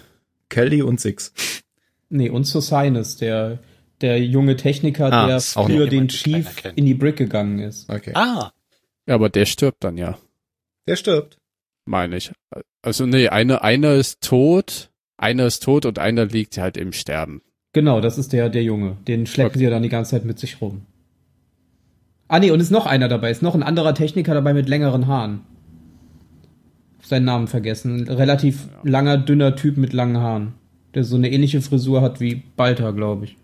Kelly 0.49 0.82
und 0.82 1.01
Six. 1.01 1.32
Nee, 2.09 2.30
und 2.30 2.45
Sosinus, 2.45 3.16
der, 3.16 3.59
der 4.01 4.22
junge 4.22 4.57
Techniker, 4.57 5.12
ah, 5.12 5.26
der 5.26 5.41
früher 5.41 5.89
den 5.89 6.09
Chief 6.09 6.47
in 6.76 6.87
die 6.87 6.95
Brick 6.95 7.16
gegangen 7.16 7.59
ist. 7.59 7.91
Okay. 7.91 8.12
Ah. 8.14 8.53
Ja, 9.07 9.14
aber 9.16 9.28
der 9.28 9.45
stirbt 9.45 9.82
dann 9.82 9.99
ja. 9.99 10.18
Der 10.87 10.95
stirbt 10.95 11.39
meine 11.87 12.16
ich. 12.16 12.32
Also 12.82 13.07
nee, 13.07 13.28
eine, 13.28 13.62
einer 13.62 13.95
ist 13.95 14.22
tot, 14.22 14.91
einer 15.16 15.47
ist 15.47 15.62
tot 15.62 15.87
und 15.87 15.99
einer 15.99 16.26
liegt 16.26 16.59
halt 16.59 16.76
im 16.76 16.93
Sterben. 16.93 17.43
Genau, 17.72 18.01
das 18.01 18.18
ist 18.18 18.32
der, 18.32 18.49
der 18.49 18.62
Junge. 18.62 18.97
Den 19.07 19.26
schleppen 19.26 19.51
okay. 19.51 19.59
sie 19.59 19.64
ja 19.64 19.70
dann 19.70 19.82
die 19.82 19.89
ganze 19.89 20.12
Zeit 20.12 20.24
mit 20.24 20.39
sich 20.39 20.61
rum. 20.61 20.82
Ah 22.28 22.39
nee, 22.39 22.51
und 22.51 22.61
ist 22.61 22.70
noch 22.70 22.87
einer 22.87 23.09
dabei, 23.09 23.30
ist 23.30 23.43
noch 23.43 23.55
ein 23.55 23.62
anderer 23.62 23.95
Techniker 23.95 24.34
dabei 24.34 24.53
mit 24.53 24.68
längeren 24.68 25.07
Haaren. 25.07 25.43
Seinen 27.03 27.24
Namen 27.24 27.47
vergessen. 27.47 28.01
Ein 28.01 28.09
relativ 28.09 28.66
ja. 28.66 28.91
langer, 28.91 29.18
dünner 29.18 29.55
Typ 29.55 29.76
mit 29.76 29.93
langen 29.93 30.16
Haaren. 30.18 30.55
der 30.95 31.05
so 31.05 31.16
eine 31.16 31.30
ähnliche 31.30 31.61
Frisur 31.61 32.03
hat 32.03 32.20
wie 32.20 32.43
Balta, 32.57 32.91
glaube 32.91 33.26
ich. 33.26 33.37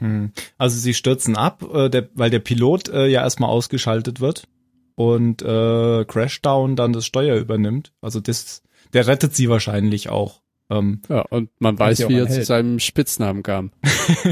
Hm. 0.00 0.32
Also 0.58 0.78
sie 0.78 0.94
stürzen 0.94 1.36
ab, 1.36 1.62
äh, 1.72 1.88
der, 1.88 2.08
weil 2.14 2.30
der 2.30 2.40
Pilot 2.40 2.88
äh, 2.88 3.06
ja 3.06 3.22
erstmal 3.22 3.50
ausgeschaltet 3.50 4.20
wird 4.20 4.48
und 4.94 5.42
äh, 5.42 6.04
Crashdown 6.04 6.76
dann 6.76 6.92
das 6.92 7.06
Steuer 7.06 7.36
übernimmt. 7.36 7.92
Also 8.00 8.20
das, 8.20 8.62
der 8.92 9.06
rettet 9.06 9.34
sie 9.34 9.48
wahrscheinlich 9.48 10.08
auch. 10.08 10.40
Ähm, 10.70 11.02
ja, 11.08 11.20
und 11.22 11.50
man 11.58 11.78
weiß, 11.78 12.08
wie 12.08 12.16
er 12.16 12.28
zu 12.28 12.42
seinem 12.42 12.78
Spitznamen 12.78 13.42
kam. 13.42 13.72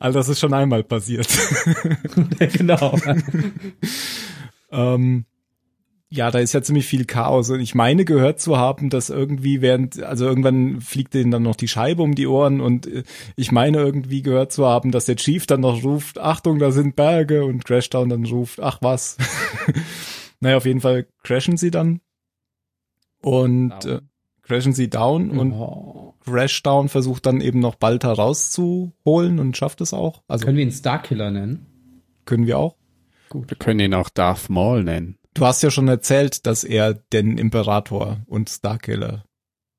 also 0.00 0.18
das 0.18 0.28
ist 0.28 0.40
schon 0.40 0.54
einmal 0.54 0.82
passiert. 0.82 1.28
genau. 2.38 2.98
ähm, 4.72 5.24
ja, 6.14 6.30
da 6.30 6.40
ist 6.40 6.52
ja 6.52 6.60
ziemlich 6.60 6.86
viel 6.86 7.06
Chaos 7.06 7.48
und 7.48 7.60
ich 7.60 7.74
meine 7.74 8.04
gehört 8.04 8.38
zu 8.38 8.58
haben, 8.58 8.90
dass 8.90 9.08
irgendwie 9.08 9.62
während, 9.62 10.02
also 10.02 10.26
irgendwann 10.26 10.82
fliegt 10.82 11.14
denen 11.14 11.30
dann 11.30 11.42
noch 11.42 11.56
die 11.56 11.68
Scheibe 11.68 12.02
um 12.02 12.14
die 12.14 12.26
Ohren 12.26 12.60
und 12.60 12.86
äh, 12.86 13.02
ich 13.34 13.50
meine 13.50 13.78
irgendwie 13.78 14.20
gehört 14.20 14.52
zu 14.52 14.66
haben, 14.66 14.92
dass 14.92 15.06
der 15.06 15.16
Chief 15.16 15.46
dann 15.46 15.62
noch 15.62 15.82
ruft, 15.82 16.18
Achtung, 16.18 16.58
da 16.58 16.70
sind 16.70 16.96
Berge 16.96 17.46
und 17.46 17.64
Crashdown 17.64 18.10
dann 18.10 18.26
ruft, 18.26 18.60
ach 18.60 18.78
was. 18.82 19.16
naja, 20.40 20.58
auf 20.58 20.66
jeden 20.66 20.82
Fall 20.82 21.06
crashen 21.22 21.56
sie 21.56 21.70
dann 21.70 22.02
und 23.22 23.72
äh, 23.86 24.02
crashen 24.42 24.74
sie 24.74 24.90
down 24.90 25.30
und 25.30 25.52
oh. 25.52 26.14
Crashdown 26.26 26.90
versucht 26.90 27.24
dann 27.24 27.40
eben 27.40 27.60
noch 27.60 27.76
Balta 27.76 28.12
rauszuholen 28.12 29.38
und 29.38 29.56
schafft 29.56 29.80
es 29.80 29.94
auch. 29.94 30.22
Also 30.28 30.44
können 30.44 30.58
wir 30.58 30.64
ihn 30.64 30.72
Starkiller 30.72 31.30
nennen? 31.30 31.66
Können 32.26 32.46
wir 32.46 32.58
auch. 32.58 32.76
Gut. 33.30 33.48
Wir 33.48 33.56
können 33.56 33.80
ihn 33.80 33.94
auch 33.94 34.10
Darth 34.10 34.50
Maul 34.50 34.84
nennen. 34.84 35.16
Du 35.34 35.46
hast 35.46 35.62
ja 35.62 35.70
schon 35.70 35.88
erzählt, 35.88 36.46
dass 36.46 36.62
er 36.64 36.94
den 36.94 37.38
Imperator 37.38 38.18
und 38.26 38.50
Starkiller 38.50 39.24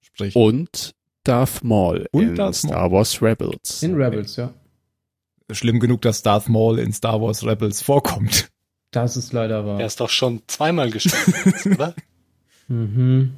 spricht. 0.01 0.35
Und 0.35 0.95
Darth 1.23 1.63
Maul 1.63 2.07
und 2.11 2.23
in 2.23 2.35
Darth 2.35 2.55
Star 2.55 2.91
Wars 2.91 3.21
Rebels. 3.21 3.83
In 3.83 3.95
Rebels, 3.95 4.35
ja. 4.35 4.53
Schlimm 5.51 5.79
genug, 5.79 6.01
dass 6.01 6.23
Darth 6.23 6.49
Maul 6.49 6.79
in 6.79 6.91
Star 6.91 7.21
Wars 7.21 7.45
Rebels 7.45 7.81
vorkommt. 7.81 8.49
Das 8.91 9.17
ist 9.17 9.33
leider 9.33 9.65
wahr. 9.65 9.79
Er 9.79 9.85
ist 9.85 9.99
doch 9.99 10.09
schon 10.09 10.41
zweimal 10.47 10.89
gestorben, 10.91 11.73
oder? 11.73 11.95
Mhm. 12.69 13.33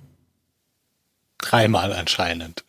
Dreimal 1.40 1.92
anscheinend. 1.94 2.64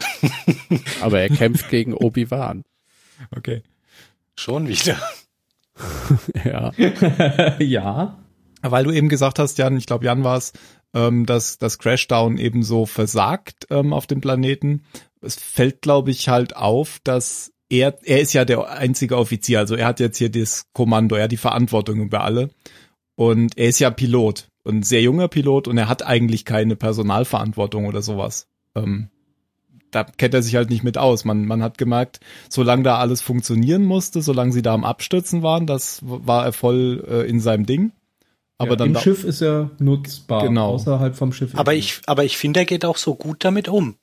Aber 1.03 1.21
er 1.21 1.29
kämpft 1.29 1.69
gegen 1.69 1.93
Obi-Wan. 1.93 2.65
Okay. 3.31 3.63
Schon 4.37 4.67
wieder. 4.67 4.99
ja. 6.45 6.73
ja. 7.59 8.19
Weil 8.71 8.85
du 8.85 8.91
eben 8.91 9.09
gesagt 9.09 9.39
hast, 9.39 9.59
Jan, 9.59 9.77
ich 9.77 9.87
glaube, 9.87 10.05
Jan 10.05 10.25
war 10.25 10.37
es, 10.37 10.53
ähm, 10.95 11.27
dass 11.27 11.59
das 11.59 11.79
Crashdown 11.79 12.39
eben 12.39 12.63
so 12.63 12.87
versagt 12.87 13.67
ähm, 13.71 13.93
auf 13.93 14.07
dem 14.07 14.21
Planeten. 14.21 14.85
Es 15.21 15.37
fällt, 15.37 15.83
glaube 15.83 16.11
ich, 16.11 16.29
halt 16.29 16.57
auf, 16.57 17.01
dass 17.05 17.53
er, 17.69 17.99
er 18.05 18.21
ist 18.21 18.33
ja 18.33 18.45
der 18.45 18.69
einzige 18.71 19.17
Offizier, 19.17 19.59
also 19.59 19.75
er 19.75 19.87
hat 19.87 20.01
jetzt 20.01 20.19
hier 20.19 20.31
das 20.31 20.67
Kommando, 20.73 21.17
er 21.17 21.25
hat 21.25 21.33
die 21.33 21.37
Verantwortung 21.37 22.01
über 22.01 22.23
alle. 22.23 22.51
Und 23.17 23.57
er 23.57 23.69
ist 23.69 23.79
ja 23.79 23.91
Pilot 23.91 24.49
und 24.63 24.85
sehr 24.85 25.03
junger 25.03 25.29
Pilot 25.29 25.69
und 25.69 25.79
er 25.79 25.89
hat 25.89 26.05
eigentlich 26.05 26.45
keine 26.45 26.77
Personalverantwortung 26.77 27.87
oder 27.87 28.03
sowas. 28.03 28.49
Ähm, 28.75 29.09
da 29.91 30.05
kennt 30.05 30.35
er 30.35 30.43
sich 30.43 30.55
halt 30.57 30.69
nicht 30.71 30.85
mit 30.85 30.99
aus. 30.99 31.25
Man, 31.25 31.47
man 31.47 31.63
hat 31.63 31.79
gemerkt, 31.79 32.21
solange 32.49 32.83
da 32.83 32.99
alles 32.99 33.23
funktionieren 33.23 33.85
musste, 33.85 34.21
solange 34.21 34.53
sie 34.53 34.63
da 34.63 34.75
am 34.75 34.85
Abstürzen 34.85 35.43
waren, 35.43 35.67
das 35.67 36.01
war 36.03 36.45
er 36.45 36.53
voll 36.53 37.05
äh, 37.09 37.29
in 37.29 37.41
seinem 37.41 37.65
Ding. 37.65 37.93
Aber 38.59 38.71
ja, 38.71 38.77
dann 38.77 38.95
im 38.95 39.01
Schiff 39.01 39.25
ist 39.25 39.43
er 39.43 39.71
nutzbar, 39.79 40.43
genau. 40.43 40.75
außerhalb 40.75 41.15
vom 41.15 41.33
Schiff. 41.33 41.55
Aber 41.55 41.75
ich, 41.75 42.01
aber 42.07 42.25
ich 42.25 42.39
finde, 42.39 42.61
er 42.61 42.67
geht 42.67 42.85
auch 42.85 42.97
so 42.97 43.15
gut 43.15 43.45
damit 43.45 43.69
um, 43.69 43.97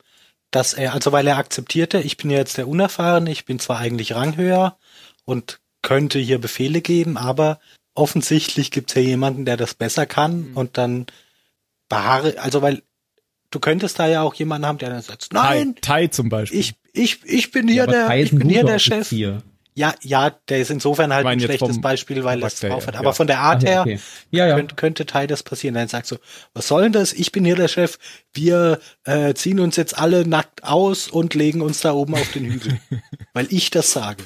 dass 0.52 0.74
er, 0.74 0.94
also 0.94 1.12
weil 1.12 1.26
er 1.26 1.38
akzeptierte, 1.38 2.00
ich 2.00 2.18
bin 2.18 2.30
ja 2.30 2.38
jetzt 2.38 2.58
der 2.58 2.68
Unerfahrene, 2.68 3.32
ich 3.32 3.46
bin 3.46 3.60
zwar 3.60 3.80
eigentlich 3.80 4.14
ranghöher 4.14 4.78
und 5.26 5.60
könnte 5.82 6.20
hier 6.20 6.40
Befehle 6.40 6.82
geben, 6.82 7.18
aber 7.18 7.60
offensichtlich 7.96 8.72
gibt's 8.72 8.94
ja 8.94 9.02
jemanden, 9.02 9.46
der 9.46 9.58
das 9.58 9.74
besser 9.74 10.06
kann 10.06 10.50
mhm. 10.50 10.58
und 10.58 10.78
dann 10.78 11.08
beharre, 11.90 12.36
also 12.40 12.62
weil 12.62 12.84
du 13.50 13.60
könntest 13.60 14.00
da 14.00 14.08
ja 14.08 14.22
auch 14.22 14.34
jemanden 14.36 14.68
haben, 14.68 14.78
der 14.78 14.90
dann 14.90 15.02
sagt, 15.02 15.30
nein, 15.32 15.76
Tai, 15.82 16.08
zum 16.08 16.30
Beispiel. 16.30 16.60
Ich, 16.60 16.76
ich, 16.94 17.20
ich 17.26 17.52
bin 17.52 17.68
hier 17.68 17.86
ja, 17.86 18.08
der, 18.08 18.18
ich 18.18 18.32
bin 18.32 18.50
hier 18.50 18.64
der 18.64 18.80
Chef. 18.80 19.12
Ja, 19.76 19.96
ja, 20.02 20.30
der 20.50 20.60
ist 20.60 20.70
insofern 20.70 21.14
halt 21.14 21.26
ein 21.26 21.40
schlechtes 21.40 21.82
Beispiel, 21.82 22.24
weil 22.24 22.44
es 22.44 22.60
drauf 22.60 22.86
hat. 22.88 22.96
Aber 22.96 23.08
ja. 23.08 23.14
von 23.14 23.28
der 23.28 23.40
Art 23.40 23.64
her 23.64 23.82
okay. 23.82 24.00
ja, 24.30 24.48
ja. 24.48 24.56
Könnte, 24.56 24.76
könnte 24.76 25.06
Teil 25.06 25.28
das 25.28 25.42
passieren. 25.42 25.76
Dann 25.76 25.88
sagst 25.88 26.12
du, 26.12 26.18
was 26.54 26.68
soll 26.68 26.84
denn 26.84 26.92
das? 26.92 27.14
Ich 27.14 27.32
bin 27.32 27.44
hier 27.44 27.56
der 27.56 27.68
Chef. 27.68 27.98
Wir 28.34 28.80
äh, 29.06 29.34
ziehen 29.34 29.60
uns 29.60 29.76
jetzt 29.76 29.98
alle 29.98 30.28
nackt 30.28 30.64
aus 30.64 31.08
und 31.08 31.34
legen 31.34 31.62
uns 31.62 31.82
da 31.82 31.94
oben 31.94 32.14
auf 32.14 32.32
den 32.32 32.46
Hügel. 32.46 32.80
weil 33.34 33.48
ich 33.50 33.72
das 33.72 33.92
sage. 33.92 34.24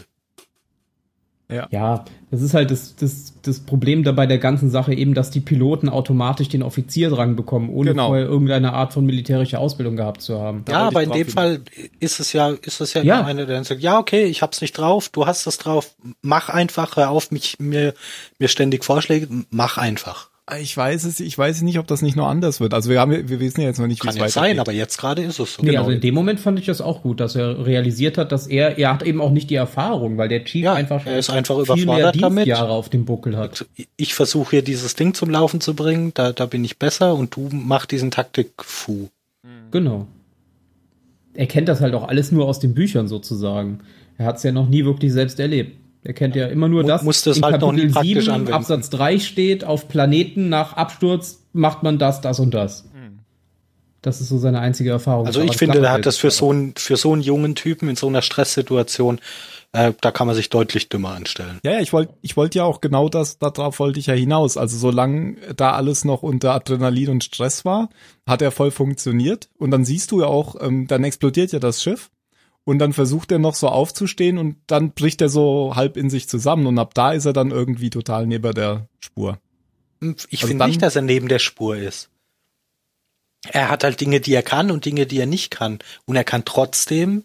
Ja. 1.49 1.67
ja, 1.71 2.03
das 2.29 2.41
ist 2.41 2.53
halt 2.53 2.71
das, 2.71 2.97
das, 2.97 3.33
das 3.41 3.61
Problem 3.61 4.03
dabei 4.03 4.25
der 4.25 4.37
ganzen 4.37 4.69
Sache 4.69 4.93
eben, 4.93 5.13
dass 5.13 5.31
die 5.31 5.39
Piloten 5.39 5.87
automatisch 5.87 6.49
den 6.49 6.61
Offizierrang 6.61 7.37
bekommen, 7.37 7.69
ohne 7.69 7.91
genau. 7.91 8.07
vorher 8.07 8.25
irgendeine 8.25 8.73
Art 8.73 8.91
von 8.91 9.05
militärischer 9.05 9.59
Ausbildung 9.59 9.95
gehabt 9.95 10.21
zu 10.21 10.41
haben. 10.41 10.65
Ja, 10.67 10.87
aber 10.87 11.03
in 11.03 11.11
dem 11.11 11.27
Fall 11.27 11.61
ist 12.01 12.19
es 12.19 12.33
ja, 12.33 12.49
ist 12.49 12.81
es 12.81 12.93
ja, 12.93 13.01
ja. 13.01 13.23
einer, 13.23 13.45
der 13.45 13.55
dann 13.55 13.63
sagt, 13.63 13.81
ja, 13.81 13.97
okay, 13.97 14.25
ich 14.25 14.41
hab's 14.41 14.59
nicht 14.59 14.77
drauf, 14.77 15.07
du 15.07 15.25
hast 15.25 15.47
es 15.47 15.57
drauf, 15.57 15.95
mach 16.21 16.49
einfach, 16.49 16.97
hör 16.97 17.11
auf, 17.11 17.31
mich, 17.31 17.59
mir, 17.59 17.93
mir 18.39 18.49
ständig 18.49 18.83
Vorschläge, 18.83 19.29
mach 19.49 19.77
einfach. 19.77 20.29
Ich 20.59 20.77
weiß 20.77 21.03
es, 21.03 21.19
ich 21.19 21.37
weiß 21.37 21.61
nicht, 21.63 21.77
ob 21.77 21.87
das 21.87 22.01
nicht 22.01 22.15
noch 22.15 22.27
anders 22.27 22.61
wird. 22.61 22.73
Also 22.73 22.89
wir 22.89 23.01
haben, 23.01 23.11
wir 23.11 23.39
wissen 23.41 23.59
ja 23.59 23.67
jetzt 23.67 23.79
noch 23.79 23.87
nicht, 23.87 24.01
wie 24.03 24.07
es 24.07 24.15
weitergeht. 24.15 24.31
sein, 24.31 24.59
aber 24.61 24.71
jetzt 24.71 24.97
gerade 24.97 25.21
ist 25.21 25.39
es 25.39 25.55
so. 25.55 25.61
Nee, 25.61 25.71
genau. 25.71 25.81
also 25.81 25.91
in 25.91 25.99
dem 25.99 26.13
Moment 26.13 26.39
fand 26.39 26.57
ich 26.57 26.65
das 26.67 26.79
auch 26.79 27.01
gut, 27.01 27.19
dass 27.19 27.35
er 27.35 27.65
realisiert 27.65 28.17
hat, 28.17 28.31
dass 28.31 28.47
er, 28.47 28.77
er 28.77 28.93
hat 28.93 29.03
eben 29.03 29.19
auch 29.19 29.31
nicht 29.31 29.49
die 29.49 29.55
Erfahrung, 29.55 30.17
weil 30.17 30.29
der 30.29 30.45
Chief 30.45 30.63
ja, 30.63 30.73
einfach 30.73 31.05
er 31.05 31.17
ist 31.17 31.29
einfach 31.29 31.61
viel 31.65 31.85
mehr 31.85 32.13
Dienstjahre 32.13 32.71
auf 32.71 32.87
dem 32.87 33.03
Buckel 33.03 33.35
hat. 33.35 33.65
Ich 33.97 34.13
versuche 34.13 34.51
hier 34.51 34.61
dieses 34.61 34.95
Ding 34.95 35.13
zum 35.13 35.29
Laufen 35.29 35.59
zu 35.59 35.73
bringen, 35.73 36.11
da, 36.13 36.31
da 36.31 36.45
bin 36.45 36.63
ich 36.63 36.77
besser 36.79 37.13
und 37.15 37.35
du 37.35 37.49
mach 37.51 37.85
diesen 37.85 38.11
Taktik-Fu. 38.11 39.09
Genau. 39.71 40.07
Er 41.33 41.47
kennt 41.47 41.67
das 41.67 41.81
halt 41.81 41.93
auch 41.93 42.07
alles 42.07 42.31
nur 42.31 42.47
aus 42.47 42.59
den 42.59 42.73
Büchern 42.73 43.09
sozusagen. 43.09 43.81
Er 44.17 44.25
hat 44.25 44.37
es 44.37 44.43
ja 44.43 44.53
noch 44.53 44.69
nie 44.69 44.85
wirklich 44.85 45.11
selbst 45.11 45.41
erlebt. 45.41 45.75
Er 46.07 46.13
kennt 46.13 46.37
ja 46.37 46.47
immer 46.47 46.69
nur 46.69 46.85
das. 46.85 47.03
Muss 47.03 47.21
das 47.23 47.35
in 47.35 47.43
halt 47.43 47.59
Kapitel 47.59 47.89
noch 47.89 48.01
nie 48.01 48.13
7, 48.13 48.29
anwenden. 48.29 48.53
Absatz 48.53 48.89
3 48.91 49.19
steht, 49.19 49.65
auf 49.65 49.89
Planeten 49.89 50.47
nach 50.47 50.71
Absturz 50.71 51.43
macht 51.51 51.83
man 51.83 51.99
das, 51.99 52.21
das 52.21 52.39
und 52.39 52.53
das. 52.53 52.85
Hm. 52.93 53.19
Das 54.01 54.21
ist 54.21 54.29
so 54.29 54.37
seine 54.37 54.61
einzige 54.61 54.91
Erfahrung. 54.91 55.27
Also 55.27 55.41
ich 55.41 55.57
finde, 55.57 55.79
er 55.79 55.91
hat 55.91 56.05
das 56.05 56.15
für 56.15 56.31
so, 56.31 56.49
einen, 56.49 56.73
für 56.77 56.95
so 56.95 57.11
einen 57.11 57.23
jungen 57.23 57.55
Typen 57.55 57.89
in 57.89 57.97
so 57.97 58.07
einer 58.07 58.21
Stresssituation, 58.21 59.19
äh, 59.73 59.91
da 59.99 60.11
kann 60.11 60.27
man 60.27 60.35
sich 60.37 60.49
deutlich 60.49 60.87
dümmer 60.87 61.09
anstellen. 61.09 61.59
Ja, 61.65 61.73
ja, 61.73 61.79
ich 61.81 61.91
wollte 61.91 62.13
ich 62.21 62.37
wollte 62.37 62.59
ja 62.59 62.63
auch 62.63 62.79
genau 62.79 63.09
das, 63.09 63.37
darauf 63.37 63.77
wollte 63.79 63.99
ich 63.99 64.05
ja 64.05 64.13
hinaus. 64.13 64.55
Also 64.55 64.77
solange 64.77 65.35
da 65.57 65.73
alles 65.73 66.05
noch 66.05 66.23
unter 66.23 66.53
Adrenalin 66.53 67.09
und 67.09 67.25
Stress 67.25 67.65
war, 67.65 67.89
hat 68.25 68.41
er 68.41 68.51
voll 68.51 68.71
funktioniert. 68.71 69.49
Und 69.57 69.71
dann 69.71 69.83
siehst 69.83 70.11
du 70.11 70.21
ja 70.21 70.27
auch, 70.27 70.55
ähm, 70.61 70.87
dann 70.87 71.03
explodiert 71.03 71.51
ja 71.51 71.59
das 71.59 71.83
Schiff. 71.83 72.11
Und 72.67 72.79
dann 72.79 72.91
versucht 72.91 73.31
er 73.31 73.39
noch 73.39 73.55
so 73.55 73.69
aufzustehen 73.69 74.37
und 74.37 74.57
dann 74.67 74.91
bricht 74.91 75.21
er 75.21 75.29
so 75.29 75.77
halb 75.77 75.95
in 75.95 76.09
sich 76.09 76.27
zusammen 76.27 76.67
und 76.67 76.77
ab 76.79 76.93
da 76.93 77.13
ist 77.13 77.23
er 77.23 77.31
dann 77.31 77.49
irgendwie 77.49 77.89
total 77.89 78.27
neben 78.27 78.53
der 78.53 78.89
Spur. 78.99 79.39
Ich 80.01 80.41
also 80.41 80.47
finde 80.47 80.67
nicht, 80.67 80.81
dass 80.81 80.97
er 80.97 81.01
neben 81.01 81.29
der 81.29 81.39
Spur 81.39 81.77
ist. 81.77 82.09
Er 83.49 83.69
hat 83.69 83.85
halt 83.85 84.01
Dinge, 84.01 84.19
die 84.19 84.33
er 84.33 84.43
kann 84.43 84.69
und 84.69 84.83
Dinge, 84.83 85.05
die 85.05 85.17
er 85.17 85.27
nicht 85.27 85.49
kann. 85.49 85.79
Und 86.03 86.17
er 86.17 86.25
kann 86.25 86.43
trotzdem 86.43 87.23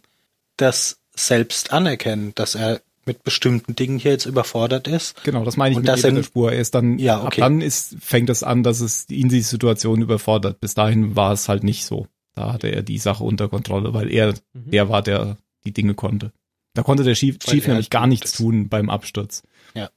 das 0.59 1.01
selbst 1.17 1.73
anerkennen, 1.73 2.31
dass 2.37 2.55
er 2.55 2.81
mit 3.05 3.25
bestimmten 3.25 3.75
Dingen 3.75 3.99
hier 3.99 4.13
jetzt 4.13 4.27
überfordert 4.27 4.87
ist. 4.87 5.25
Genau, 5.25 5.45
das 5.45 5.57
meine 5.57 5.73
ich 5.73 5.77
und 5.77 5.83
mit 5.83 5.97
neben 5.97 6.15
der 6.15 6.23
Spur. 6.23 6.53
Er 6.53 6.61
ist 6.61 6.77
dann, 6.77 7.01
ja, 7.01 7.19
okay. 7.19 7.43
ab 7.43 7.49
dann 7.49 7.61
ist, 7.61 7.97
fängt 8.01 8.31
es 8.31 8.45
an, 8.45 8.63
dass 8.63 8.79
es 8.79 9.11
ihn 9.11 9.29
die 9.29 9.41
Situation 9.41 10.03
überfordert. 10.03 10.61
Bis 10.61 10.75
dahin 10.75 11.17
war 11.17 11.33
es 11.33 11.49
halt 11.49 11.65
nicht 11.65 11.85
so. 11.85 12.07
Da 12.35 12.53
hatte 12.53 12.69
er 12.69 12.83
die 12.83 12.99
Sache 12.99 13.25
unter 13.25 13.49
Kontrolle, 13.49 13.93
weil 13.95 14.11
er 14.11 14.35
mhm. 14.53 14.71
der 14.71 14.89
war, 14.89 15.03
der 15.03 15.39
die 15.65 15.73
Dinge 15.73 15.95
konnte. 15.95 16.33
Da 16.75 16.83
konnte 16.83 17.05
der 17.05 17.15
Chief, 17.15 17.39
Chief 17.39 17.67
nämlich 17.67 17.87
halt 17.87 17.91
gar 17.91 18.07
nichts 18.07 18.33
ist. 18.33 18.37
tun 18.39 18.69
beim 18.69 18.89
Absturz. 18.89 19.43
Ja. 19.75 19.91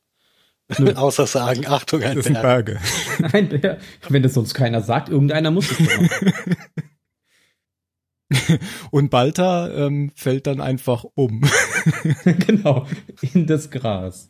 Außer 0.95 1.27
sagen, 1.27 1.67
Achtung, 1.67 2.03
ein 2.03 2.15
das 2.15 2.25
Berg. 2.27 2.41
Berge. 2.41 2.79
Ein 3.33 3.49
Berg. 3.49 3.79
Wenn 4.09 4.23
das 4.23 4.33
sonst 4.33 4.53
keiner 4.53 4.81
sagt, 4.81 5.09
irgendeiner 5.09 5.51
muss 5.51 5.71
es 5.71 5.79
machen. 5.79 6.09
Und 8.91 9.11
Balta 9.11 9.69
ähm, 9.69 10.11
fällt 10.15 10.47
dann 10.47 10.59
einfach 10.59 11.05
um. 11.13 11.47
genau, 12.23 12.87
in 13.21 13.45
das 13.45 13.69
Gras. 13.69 14.29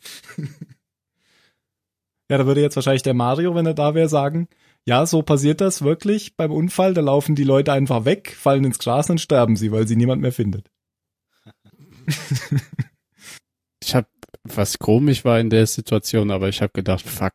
Ja, 2.28 2.36
da 2.38 2.46
würde 2.46 2.60
jetzt 2.60 2.76
wahrscheinlich 2.76 3.02
der 3.02 3.14
Mario, 3.14 3.54
wenn 3.54 3.64
er 3.66 3.74
da 3.74 3.94
wäre, 3.94 4.08
sagen, 4.10 4.48
ja, 4.86 5.04
so 5.04 5.22
passiert 5.22 5.60
das 5.60 5.82
wirklich 5.82 6.36
beim 6.36 6.52
Unfall. 6.52 6.94
Da 6.94 7.00
laufen 7.00 7.34
die 7.34 7.44
Leute 7.44 7.72
einfach 7.72 8.04
weg, 8.04 8.34
fallen 8.38 8.64
ins 8.64 8.78
Gras 8.78 9.10
und 9.10 9.20
sterben 9.20 9.56
sie, 9.56 9.72
weil 9.72 9.86
sie 9.86 9.96
niemand 9.96 10.22
mehr 10.22 10.32
findet. 10.32 10.70
ich 13.82 13.94
habe 13.94 14.06
was 14.44 14.78
komisch 14.78 15.24
war 15.24 15.40
in 15.40 15.50
der 15.50 15.66
Situation, 15.66 16.30
aber 16.30 16.48
ich 16.48 16.62
habe 16.62 16.72
gedacht, 16.72 17.04
fuck, 17.04 17.32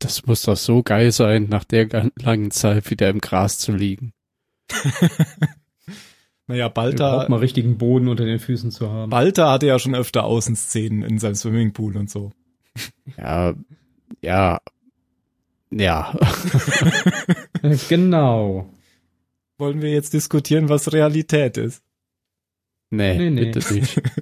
das 0.00 0.26
muss 0.26 0.42
doch 0.42 0.56
so 0.56 0.82
geil 0.82 1.12
sein, 1.12 1.46
nach 1.48 1.62
der 1.62 2.10
langen 2.16 2.50
Zeit 2.50 2.90
wieder 2.90 3.08
im 3.08 3.20
Gras 3.20 3.58
zu 3.58 3.72
liegen. 3.72 4.12
Naja, 6.50 6.68
Balta. 6.68 7.28
Mal 7.28 7.38
richtigen 7.38 7.78
Boden 7.78 8.08
unter 8.08 8.24
den 8.24 8.40
Füßen 8.40 8.72
zu 8.72 8.90
haben. 8.90 9.08
Balta 9.08 9.52
hatte 9.52 9.68
ja 9.68 9.78
schon 9.78 9.94
öfter 9.94 10.24
Außenszenen 10.24 11.04
in 11.04 11.20
seinem 11.20 11.36
Swimmingpool 11.36 11.96
und 11.96 12.10
so. 12.10 12.32
Ja, 13.16 13.54
ja, 14.20 14.58
ja. 15.70 16.14
genau. 17.88 18.72
Wollen 19.58 19.82
wir 19.82 19.90
jetzt 19.90 20.12
diskutieren, 20.12 20.68
was 20.68 20.92
Realität 20.92 21.56
ist? 21.56 21.82
Nee, 22.90 23.16
nee, 23.16 23.30
nee. 23.30 23.50
bitte 23.50 23.74
nicht. 23.74 24.02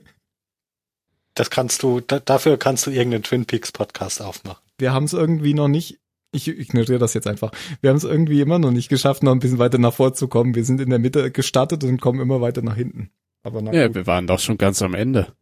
Das 1.35 1.51
kannst 1.51 1.85
du, 1.85 2.01
da, 2.01 2.19
dafür 2.19 2.57
kannst 2.57 2.85
du 2.85 2.91
irgendeinen 2.91 3.23
Twin 3.23 3.47
Peaks 3.47 3.71
Podcast 3.71 4.21
aufmachen. 4.21 4.61
Wir 4.77 4.93
haben 4.93 5.05
es 5.05 5.13
irgendwie 5.13 5.55
noch 5.55 5.69
nicht, 5.69 6.01
ich 6.33 6.49
ignoriere 6.49 6.99
das 6.99 7.15
jetzt 7.15 7.29
einfach. 7.29 7.53
Wir 7.81 7.91
haben 7.91 7.97
es 7.97 8.03
irgendwie 8.03 8.41
immer 8.41 8.59
noch 8.59 8.73
nicht 8.73 8.89
geschafft, 8.89 9.23
noch 9.23 9.31
ein 9.31 9.39
bisschen 9.39 9.61
weiter 9.61 9.79
nach 9.79 9.95
vorzukommen. 9.95 10.57
Wir 10.57 10.65
sind 10.65 10.81
in 10.81 10.91
der 10.91 10.99
Mitte 10.99 11.31
gestartet 11.31 11.85
und 11.85 12.01
kommen 12.01 12.19
immer 12.19 12.41
weiter 12.41 12.63
nach 12.63 12.75
hinten. 12.75 13.11
Aber 13.45 13.63
na 13.63 13.73
ja, 13.73 13.87
gut. 13.87 13.95
wir 13.95 14.07
waren 14.09 14.27
doch 14.27 14.41
schon 14.41 14.59
ganz 14.59 14.83
am 14.83 14.95
Ende. 14.95 15.33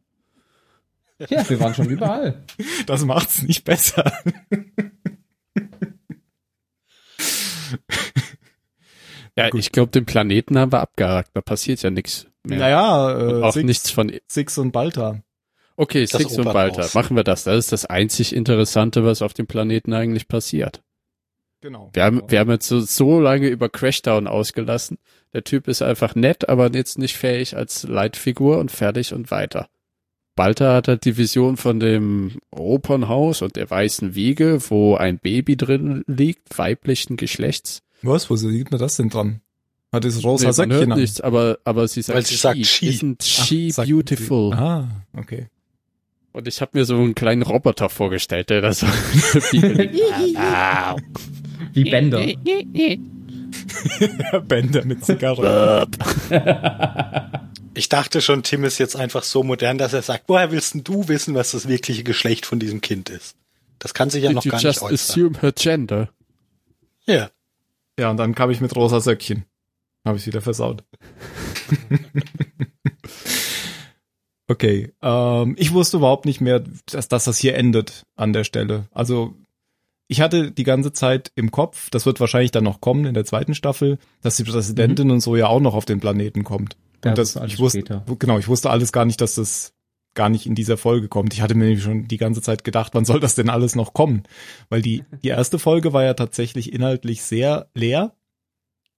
Ja, 1.31 1.49
wir 1.49 1.61
waren 1.61 1.75
schon 1.75 1.89
überall. 1.89 2.45
Das 2.87 3.03
macht's 3.07 3.43
nicht 3.43 3.65
besser. 3.65 4.13
Ja, 9.37 9.51
Gut. 9.51 9.61
ich 9.61 9.73
glaube, 9.73 9.91
den 9.91 10.07
Planeten 10.07 10.59
haben 10.59 10.73
wir 10.73 10.81
abgehakt. 10.81 11.31
Da 11.35 11.41
passiert 11.41 11.83
ja 11.83 11.91
nichts 11.91 12.27
mehr. 12.45 12.59
Naja, 12.59 13.19
äh, 13.19 13.43
auch 13.43 13.53
Six, 13.53 13.65
nichts 13.65 13.91
von 13.91 14.13
Six 14.29 14.59
und 14.59 14.73
Balta. 14.73 15.23
Okay, 15.77 16.07
das 16.07 16.21
Six 16.21 16.39
und 16.39 16.45
Balta. 16.45 16.89
Machen 16.95 17.17
wir 17.17 17.25
das. 17.25 17.45
Das 17.45 17.59
ist 17.59 17.73
das 17.73 17.87
einzig 17.87 18.35
Interessante, 18.35 19.05
was 19.05 19.23
auf 19.23 19.35
dem 19.35 19.47
Planeten 19.47 19.93
eigentlich 19.93 20.29
passiert. 20.29 20.83
Genau. 21.61 21.91
Wir 21.93 22.05
haben, 22.05 22.23
wir 22.29 22.39
haben 22.39 22.51
jetzt 22.51 22.69
so, 22.69 22.81
so 22.81 23.21
lange 23.21 23.49
über 23.49 23.69
Crashdown 23.69 24.27
ausgelassen. 24.27 24.99
Der 25.33 25.45
Typ 25.45 25.69
ist 25.69 25.83
einfach 25.83 26.15
nett, 26.15 26.49
aber 26.49 26.71
jetzt 26.73 26.99
nicht 26.99 27.17
fähig 27.17 27.57
als 27.57 27.83
Leitfigur 27.83 28.59
und 28.59 28.71
fertig 28.71 29.13
und 29.13 29.31
weiter. 29.31 29.69
Balta 30.37 30.75
hat 30.75 30.87
halt 30.87 31.05
die 31.07 31.17
Vision 31.17 31.57
von 31.57 31.81
dem 31.81 32.37
Opernhaus 32.51 33.43
und 33.43 33.57
der 33.57 33.69
weißen 33.69 34.15
Wiege, 34.15 34.59
wo 34.69 34.95
ein 34.95 35.19
Baby 35.19 35.57
drin 35.57 36.05
liegt, 36.07 36.57
weiblichen 36.59 37.17
Geschlechts. 37.17 37.83
Was? 38.03 38.31
Wo 38.31 38.37
sieht 38.37 38.71
man 38.71 38.79
das 38.79 38.95
denn 38.97 39.09
dran? 39.09 39.41
Hat 39.93 40.05
das 40.05 40.23
rosa 40.23 40.49
nee, 40.49 40.53
Säckchen 40.53 40.93
an? 40.93 40.99
nichts, 40.99 41.23
aber, 41.23 41.59
aber 41.65 41.89
sie 41.89 42.03
sagt 42.03 42.17
Weil 42.17 42.27
sie 42.27 42.37
sagt 42.37 42.67
she. 42.67 42.91
Isn't 42.91 43.23
she 43.23 43.73
Ach, 43.77 43.87
beautiful? 43.87 44.53
Ah, 44.53 44.89
okay. 45.17 45.47
Und 46.33 46.47
ich 46.47 46.61
habe 46.61 46.73
mir 46.75 46.85
so 46.85 46.97
einen 46.97 47.15
kleinen 47.15 47.41
Roboter 47.41 47.89
vorgestellt, 47.89 48.51
der 48.51 48.61
das 48.61 48.81
so 48.81 48.87
Wie 51.73 51.85
Bänder. 51.85 52.27
Bänder 54.47 54.85
mit 54.85 55.03
Zigarre. 55.03 55.89
Ich 57.77 57.91
dachte 57.91 58.23
schon, 58.23 58.43
Tim 58.43 58.65
ist 58.65 58.79
jetzt 58.79 58.97
einfach 58.97 59.23
so 59.23 59.43
modern, 59.43 59.77
dass 59.77 59.93
er 59.93 60.01
sagt, 60.01 60.25
woher 60.29 60.51
willst 60.51 60.73
denn 60.73 60.83
du 60.83 61.09
wissen, 61.09 61.35
was 61.35 61.51
das 61.51 61.69
wirkliche 61.69 62.05
Geschlecht 62.05 62.47
von 62.47 62.59
diesem 62.59 62.81
Kind 62.81 63.11
ist? 63.11 63.37
Das 63.79 63.93
kann 63.93 64.09
sich 64.09 64.23
ja 64.23 64.31
Did 64.31 64.37
noch 64.37 64.45
gar 64.45 64.57
nicht 64.57 64.81
äußern. 64.81 64.95
assume 64.95 65.41
her 65.43 65.53
gender? 65.53 66.09
Ja. 67.05 67.29
Ja, 67.99 68.11
und 68.11 68.17
dann 68.17 68.35
kam 68.35 68.51
ich 68.51 68.63
mit 68.63 68.75
rosa 68.75 69.01
Söckchen. 69.01 69.45
Habe 70.07 70.17
ich 70.17 70.27
wieder 70.27 70.41
versaut. 70.41 70.85
okay. 74.49 74.95
Ähm, 75.03 75.55
ich 75.59 75.75
wusste 75.75 75.99
überhaupt 75.99 76.25
nicht 76.25 76.41
mehr, 76.41 76.65
dass, 76.87 77.09
dass 77.09 77.25
das 77.25 77.37
hier 77.37 77.57
endet 77.57 78.05
an 78.15 78.33
der 78.33 78.45
Stelle. 78.45 78.87
Also 78.91 79.35
ich 80.09 80.23
hatte 80.23 80.51
die 80.51 80.65
ganze 80.65 80.95
Zeit 80.95 81.31
im 81.35 81.51
Kopf, 81.51 81.91
das 81.91 82.07
wird 82.07 82.21
wahrscheinlich 82.21 82.53
dann 82.53 82.65
noch 82.65 82.81
kommen 82.81 83.05
in 83.05 83.13
der 83.13 83.27
zweiten 83.27 83.55
Staffel, 83.55 83.99
dass 84.23 84.37
die 84.37 84.45
Präsidentin 84.45 85.09
mhm. 85.09 85.15
und 85.15 85.21
so 85.21 85.37
ja 85.37 85.49
auch 85.49 85.61
noch 85.61 85.75
auf 85.75 85.85
den 85.85 86.01
Planeten 86.01 86.43
kommt. 86.43 86.79
Ja, 87.07 87.11
und 87.13 87.19
das, 87.19 87.35
das 87.35 87.53
ich 87.53 87.59
wusste, 87.59 87.81
später. 87.81 88.05
genau, 88.19 88.39
ich 88.39 88.49
wusste 88.49 88.71
alles 88.71 88.93
gar 88.93 89.05
nicht, 89.05 89.21
dass 89.21 89.37
das 89.37 89.73
gar 90.15 90.29
nicht 90.29 90.47
in 90.47 90.55
dieser 90.55 90.77
Folge 90.77 91.09
kommt. 91.09 91.35
Ich 91.35 91.43
hatte 91.43 91.55
mir 91.55 91.79
schon 91.79 92.09
die 92.09 92.17
ganze 92.17 92.43
Zeit 92.43 92.65
gedacht, 92.65 92.95
wann 92.95 93.05
soll 93.05 93.21
das 93.21 93.35
denn 93.35 93.51
alles 93.51 93.77
noch 93.77 93.93
kommen? 93.93 94.25
Weil 94.69 94.83
die, 94.83 95.05
die 95.23 95.29
erste 95.29 95.59
Folge 95.59 95.93
war 95.93 96.03
ja 96.03 96.15
tatsächlich 96.15 96.73
inhaltlich 96.73 97.23
sehr 97.23 97.69
leer. 97.75 98.15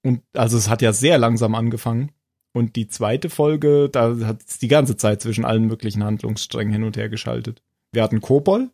Und 0.03 0.23
also 0.33 0.57
es 0.57 0.69
hat 0.69 0.81
ja 0.81 0.93
sehr 0.93 1.19
langsam 1.19 1.55
angefangen. 1.55 2.13
Und 2.55 2.77
die 2.77 2.89
zweite 2.89 3.29
Folge, 3.29 3.89
da 3.91 4.17
hat 4.25 4.43
es 4.47 4.59
die 4.59 4.69
ganze 4.69 4.97
Zeit 4.97 5.21
zwischen 5.21 5.45
allen 5.45 5.67
möglichen 5.67 6.03
Handlungssträngen 6.03 6.73
hin 6.73 6.85
und 6.85 6.97
her 6.97 7.09
geschaltet. 7.09 7.63
Wir 7.93 8.03
hatten 8.03 8.21
Kobol, 8.21 8.71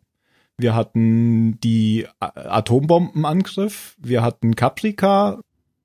wir 0.56 0.74
hatten 0.74 1.58
die 1.60 2.06
Atombombenangriff, 2.20 3.96
wir 3.98 4.22
hatten 4.22 4.54
Caprica, 4.54 5.40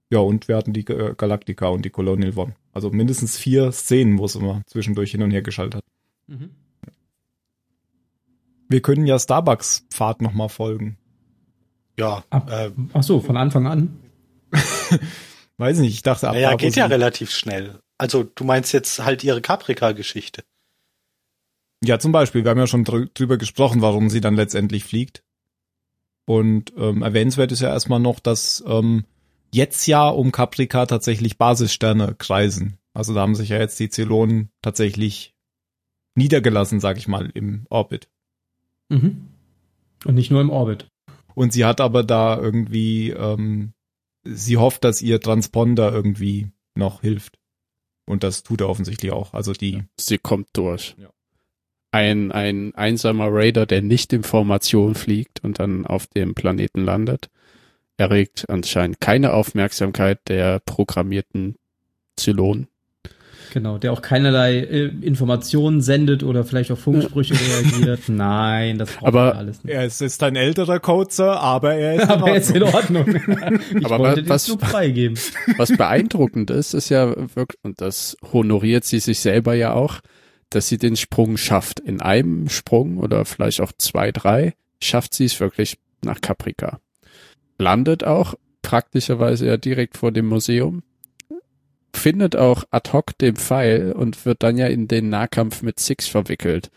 ja, 0.10 0.20
und 0.20 0.48
wir 0.48 0.58
hatten 0.58 0.74
die 0.74 0.86
Galactica 0.86 1.68
und 1.68 1.86
die 1.86 1.92
Colonial 1.92 2.36
One. 2.36 2.56
Also 2.72 2.90
mindestens 2.90 3.38
vier 3.38 3.72
Szenen, 3.72 4.18
wo 4.18 4.26
es 4.26 4.36
immer 4.36 4.64
zwischendurch 4.66 5.12
hin 5.12 5.22
und 5.22 5.32
her 5.32 5.42
geschaltet 5.44 5.76
hat. 5.76 5.84
Mhm. 6.28 6.50
Wir 8.68 8.82
können 8.82 9.06
ja 9.06 9.18
Starbucks 9.18 9.86
Pfad 9.90 10.22
nochmal 10.22 10.50
folgen. 10.50 10.98
Ja. 11.98 12.24
Ab, 12.30 12.50
äh, 12.52 12.72
ach 12.94 13.04
so, 13.04 13.20
von 13.20 13.38
Anfang 13.38 13.68
an. 13.68 14.00
Weiß 15.58 15.80
nicht, 15.80 15.94
ich 15.94 16.04
dachte 16.04 16.30
ab. 16.30 16.36
Ja, 16.36 16.56
geht 16.56 16.76
ja 16.76 16.86
relativ 16.86 17.32
schnell. 17.32 17.80
Also 17.98 18.24
du 18.24 18.44
meinst 18.46 18.72
jetzt 18.72 19.04
halt 19.04 19.24
ihre 19.24 19.42
Caprica-Geschichte. 19.42 20.44
Ja, 21.84 22.00
zum 22.00 22.12
Beispiel. 22.12 22.44
Wir 22.44 22.52
haben 22.52 22.58
ja 22.58 22.68
schon 22.68 22.84
drüber 22.84 23.38
gesprochen, 23.38 23.82
warum 23.82 24.10
sie 24.10 24.22
dann 24.22 24.36
letztendlich 24.36 24.86
fliegt. 24.86 25.24
Und 26.26 26.74
ähm, 26.78 27.02
erwähnenswert 27.02 27.52
ist 27.52 27.62
ja 27.62 27.70
erstmal 27.70 28.00
noch, 28.00 28.20
dass 28.20 28.64
ähm, 28.68 29.04
jetzt 29.52 29.86
ja 29.88 30.08
um 30.08 30.32
Caprica 30.32 30.86
tatsächlich 30.86 31.38
Basissterne 31.38 32.16
kreisen. 32.16 32.78
Also 32.94 33.14
da 33.14 33.22
haben 33.22 33.36
sich 33.36 33.50
ja 33.50 33.58
jetzt 33.58 33.80
die 33.80 33.90
Zylonen 33.90 34.50
tatsächlich 34.62 35.34
niedergelassen, 36.16 36.80
sag 36.80 36.98
ich 36.98 37.08
mal, 37.08 37.30
im 37.34 37.66
Orbit. 37.70 38.10
Mhm. 38.90 39.28
Und 40.06 40.16
nicht 40.16 40.32
nur 40.32 40.42
im 40.42 40.50
Orbit. 40.50 40.88
Und 41.36 41.54
sie 41.54 41.66
hat 41.66 41.82
aber 41.82 42.04
da 42.04 42.38
irgendwie, 42.38 43.12
ähm, 43.12 43.74
sie 44.24 44.58
hofft, 44.58 44.84
dass 44.84 45.02
ihr 45.02 45.22
Transponder 45.22 45.92
irgendwie 45.92 46.52
noch 46.76 47.02
hilft. 47.02 47.40
Und 48.06 48.24
das 48.24 48.44
tut 48.44 48.62
er 48.62 48.70
offensichtlich 48.70 49.12
auch. 49.12 49.34
Also 49.34 49.54
die. 49.54 49.84
Sie 49.98 50.18
kommt 50.18 50.50
durch. 50.54 50.96
Ja. 50.98 51.10
Ein, 51.92 52.32
ein 52.32 52.76
einsamer 52.76 53.30
Raider, 53.32 53.66
der 53.66 53.82
nicht 53.82 54.14
in 54.14 54.24
Formation 54.24 54.96
fliegt 54.96 55.44
und 55.44 55.60
dann 55.60 55.86
auf 55.86 56.08
dem 56.08 56.36
Planeten 56.36 56.84
landet, 56.84 57.30
erregt 58.00 58.46
anscheinend 58.50 59.02
keine 59.02 59.34
Aufmerksamkeit 59.34 60.20
der 60.28 60.60
programmierten 60.60 61.56
Zylonen. 62.16 62.68
Genau, 63.52 63.80
der 63.80 63.94
auch 63.94 64.02
keinerlei 64.02 64.60
äh, 64.60 64.86
Informationen 65.02 65.82
sendet 65.82 66.22
oder 66.22 66.44
vielleicht 66.44 66.72
auf 66.72 66.80
Funksprüche 66.80 67.34
reagiert. 67.34 68.02
Nein, 68.08 68.78
das 68.78 68.92
braucht 68.92 69.08
aber 69.08 69.36
alles 69.36 69.64
nicht. 69.64 69.74
Er 69.74 69.86
ist, 69.86 70.02
ist 70.02 70.22
ein 70.22 70.36
älterer 70.36 70.80
Cozer, 70.80 71.40
aber 71.40 71.74
er 71.74 71.96
ist 71.96 72.10
aber 72.10 72.36
in 72.36 72.64
Ordnung. 72.64 73.08
Er 73.08 73.16
ist 73.16 73.26
in 73.26 73.34
Ordnung. 73.34 73.60
ich 73.80 73.86
aber 73.86 74.00
wollte 74.00 74.30
was, 74.30 74.46
den 74.46 74.60
freigeben. 74.60 75.20
Was 75.58 75.76
beeindruckend 75.76 76.52
ist, 76.52 76.74
ist 76.74 76.90
ja 76.90 77.16
wirklich, 77.36 77.60
und 77.64 77.82
das 77.82 78.18
honoriert 78.32 78.86
sie 78.86 79.00
sich 79.00 79.20
selber 79.20 79.56
ja 79.56 79.74
auch, 79.74 80.00
dass 80.52 80.68
sie 80.68 80.78
den 80.78 80.96
Sprung 80.96 81.38
schafft. 81.38 81.80
In 81.80 82.02
einem 82.02 82.50
Sprung 82.50 82.98
oder 82.98 83.26
vielleicht 83.26 83.62
auch 83.62 83.72
zwei, 83.78 84.12
drei 84.12 84.54
schafft 84.80 85.16
sie 85.16 85.26
es 85.26 85.40
wirklich 85.40 85.80
nach 86.04 86.22
Caprica. 86.22 86.80
Landet 87.60 88.04
auch 88.04 88.34
praktischerweise 88.62 89.46
ja 89.46 89.58
direkt 89.58 89.98
vor 89.98 90.12
dem 90.12 90.28
Museum 90.28 90.82
findet 91.94 92.36
auch 92.36 92.64
ad 92.72 92.92
hoc 92.94 93.18
den 93.18 93.36
Pfeil 93.36 93.92
und 93.92 94.26
wird 94.26 94.44
dann 94.44 94.58
ja 94.58 94.68
in 94.68 94.88
den 94.88 95.10
Nahkampf 95.10 95.62
mit 95.62 95.80
Six 95.80 96.08
verwickelt. 96.08 96.72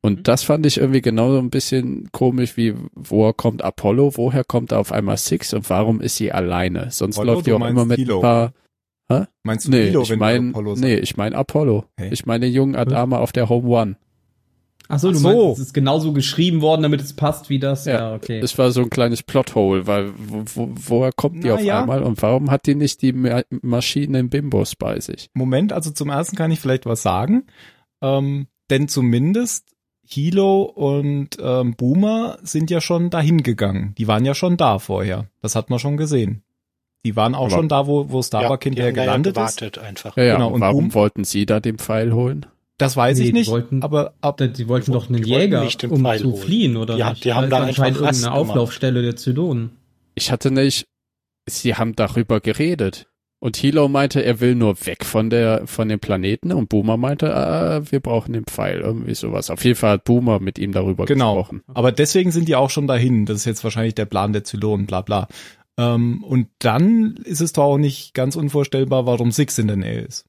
Und 0.00 0.18
mhm. 0.18 0.22
das 0.24 0.42
fand 0.42 0.66
ich 0.66 0.78
irgendwie 0.78 1.00
genauso 1.00 1.38
ein 1.38 1.50
bisschen 1.50 2.10
komisch 2.12 2.56
wie, 2.56 2.74
woher 2.94 3.32
kommt 3.32 3.62
Apollo, 3.62 4.16
woher 4.16 4.44
kommt 4.44 4.72
auf 4.72 4.92
einmal 4.92 5.16
Six 5.16 5.54
und 5.54 5.68
warum 5.70 6.00
ist 6.00 6.16
sie 6.16 6.32
alleine? 6.32 6.90
Sonst 6.90 7.16
Apollo, 7.16 7.32
läuft 7.34 7.46
die 7.46 7.52
auch 7.52 7.66
immer 7.66 7.84
mit 7.84 7.98
Hilo. 7.98 8.18
ein 8.18 8.22
paar. 8.22 8.52
Hä? 9.08 9.24
Meinst 9.42 9.66
du 9.66 9.70
nee, 9.70 9.86
Hilo, 9.86 10.02
ich 10.02 10.16
mein, 10.16 10.54
Nee, 10.76 10.96
ich 10.96 11.16
meine 11.16 11.36
Apollo. 11.36 11.84
Hey. 11.96 12.10
Ich 12.12 12.26
meine 12.26 12.46
den 12.46 12.54
jungen 12.54 12.76
Adama 12.76 13.18
auf 13.18 13.32
der 13.32 13.48
Home 13.48 13.68
One. 13.68 13.96
Ach 14.88 14.98
so, 14.98 15.08
Ach 15.08 15.12
du 15.12 15.18
so. 15.18 15.28
meinst, 15.28 15.60
es 15.60 15.66
ist 15.68 15.74
genauso 15.74 16.12
geschrieben 16.12 16.60
worden, 16.60 16.82
damit 16.82 17.00
es 17.00 17.14
passt 17.14 17.48
wie 17.48 17.58
das? 17.58 17.86
Ja, 17.86 17.94
ja 17.94 18.14
okay. 18.14 18.40
Es 18.40 18.56
war 18.58 18.70
so 18.70 18.82
ein 18.82 18.90
kleines 18.90 19.22
Plothole, 19.22 19.86
weil 19.86 20.12
wo, 20.16 20.44
wo, 20.54 20.68
woher 20.74 21.12
kommt 21.12 21.42
die 21.42 21.48
Na, 21.48 21.54
auf 21.54 21.62
ja. 21.62 21.80
einmal 21.80 22.02
und 22.02 22.20
warum 22.20 22.50
hat 22.50 22.66
die 22.66 22.74
nicht 22.74 23.00
die 23.02 23.12
Ma 23.12 23.42
Maschine 23.62 24.18
im 24.18 24.28
Bimbos 24.28 24.76
bei 24.76 25.00
sich? 25.00 25.30
Moment, 25.32 25.72
also 25.72 25.90
zum 25.90 26.10
ersten 26.10 26.36
kann 26.36 26.50
ich 26.50 26.60
vielleicht 26.60 26.86
was 26.86 27.02
sagen, 27.02 27.46
ähm, 28.02 28.46
denn 28.70 28.88
zumindest 28.88 29.66
Hilo 30.06 30.62
und 30.62 31.30
ähm, 31.40 31.74
Boomer 31.76 32.38
sind 32.42 32.70
ja 32.70 32.80
schon 32.80 33.08
dahin 33.08 33.42
gegangen. 33.42 33.94
Die 33.96 34.06
waren 34.06 34.24
ja 34.24 34.34
schon 34.34 34.58
da 34.58 34.78
vorher. 34.78 35.28
Das 35.40 35.56
hat 35.56 35.70
man 35.70 35.78
schon 35.78 35.96
gesehen. 35.96 36.42
Die 37.04 37.16
waren 37.16 37.34
auch 37.34 37.46
Aber 37.46 37.56
schon 37.56 37.68
da, 37.68 37.86
wo, 37.86 38.10
wo 38.10 38.22
Starbuck 38.22 38.64
ja, 38.64 38.70
hinterher 38.70 38.92
gelandet 38.92 39.36
ja 39.36 39.46
ist. 39.46 39.78
Einfach. 39.78 40.16
Ja, 40.16 40.24
ja. 40.24 40.34
Genau. 40.34 40.50
Und 40.50 40.60
warum 40.60 40.88
Boom 40.88 40.94
wollten 40.94 41.24
sie 41.24 41.46
da 41.46 41.60
den 41.60 41.78
Pfeil 41.78 42.12
holen? 42.12 42.46
Das 42.78 42.96
weiß 42.96 43.18
nee, 43.18 43.26
ich 43.26 43.32
nicht. 43.32 43.50
Wollten, 43.50 43.82
aber 43.82 44.14
ab, 44.20 44.38
die 44.38 44.68
wollten 44.68 44.92
doch 44.92 45.08
einen 45.08 45.22
Jäger, 45.22 45.62
um 45.88 46.02
Pfeil 46.02 46.18
zu 46.18 46.32
holen. 46.32 46.42
fliehen, 46.42 46.76
oder 46.76 46.96
ja, 46.96 47.10
nicht? 47.10 47.24
Die 47.24 47.32
haben 47.32 47.48
da 47.48 47.58
anscheinend 47.58 48.00
irgendeine 48.00 48.32
Auflaufstelle 48.32 49.02
der 49.02 49.16
Zylonen. 49.16 49.70
Ich 50.16 50.32
hatte 50.32 50.50
nicht, 50.50 50.86
sie 51.46 51.74
haben 51.74 51.94
darüber 51.94 52.40
geredet. 52.40 53.06
Und 53.44 53.58
Hilo 53.58 53.88
meinte, 53.88 54.24
er 54.24 54.40
will 54.40 54.54
nur 54.54 54.86
weg 54.86 55.04
von 55.04 55.28
der, 55.28 55.66
von 55.66 55.86
dem 55.90 56.00
Planeten 56.00 56.50
und 56.50 56.70
Boomer 56.70 56.96
meinte, 56.96 57.36
ah, 57.36 57.82
wir 57.90 58.00
brauchen 58.00 58.32
den 58.32 58.44
Pfeil, 58.44 58.80
irgendwie 58.80 59.14
sowas. 59.14 59.50
Auf 59.50 59.62
jeden 59.64 59.76
Fall 59.76 59.92
hat 59.92 60.04
Boomer 60.04 60.40
mit 60.40 60.58
ihm 60.58 60.72
darüber 60.72 61.04
genau. 61.04 61.34
gesprochen. 61.34 61.62
Aber 61.74 61.92
deswegen 61.92 62.32
sind 62.32 62.48
die 62.48 62.56
auch 62.56 62.70
schon 62.70 62.86
dahin. 62.86 63.26
Das 63.26 63.36
ist 63.36 63.44
jetzt 63.44 63.62
wahrscheinlich 63.62 63.94
der 63.94 64.06
Plan 64.06 64.32
der 64.32 64.44
Zylonen, 64.44 64.86
bla 64.86 65.02
bla. 65.02 65.28
Ähm, 65.76 66.24
und 66.24 66.48
dann 66.58 67.16
ist 67.24 67.42
es 67.42 67.52
doch 67.52 67.64
auch 67.64 67.76
nicht 67.76 68.14
ganz 68.14 68.34
unvorstellbar, 68.34 69.04
warum 69.04 69.30
Six 69.30 69.58
in 69.58 69.66
der 69.66 69.76
Nähe 69.76 70.00
ist. 70.00 70.24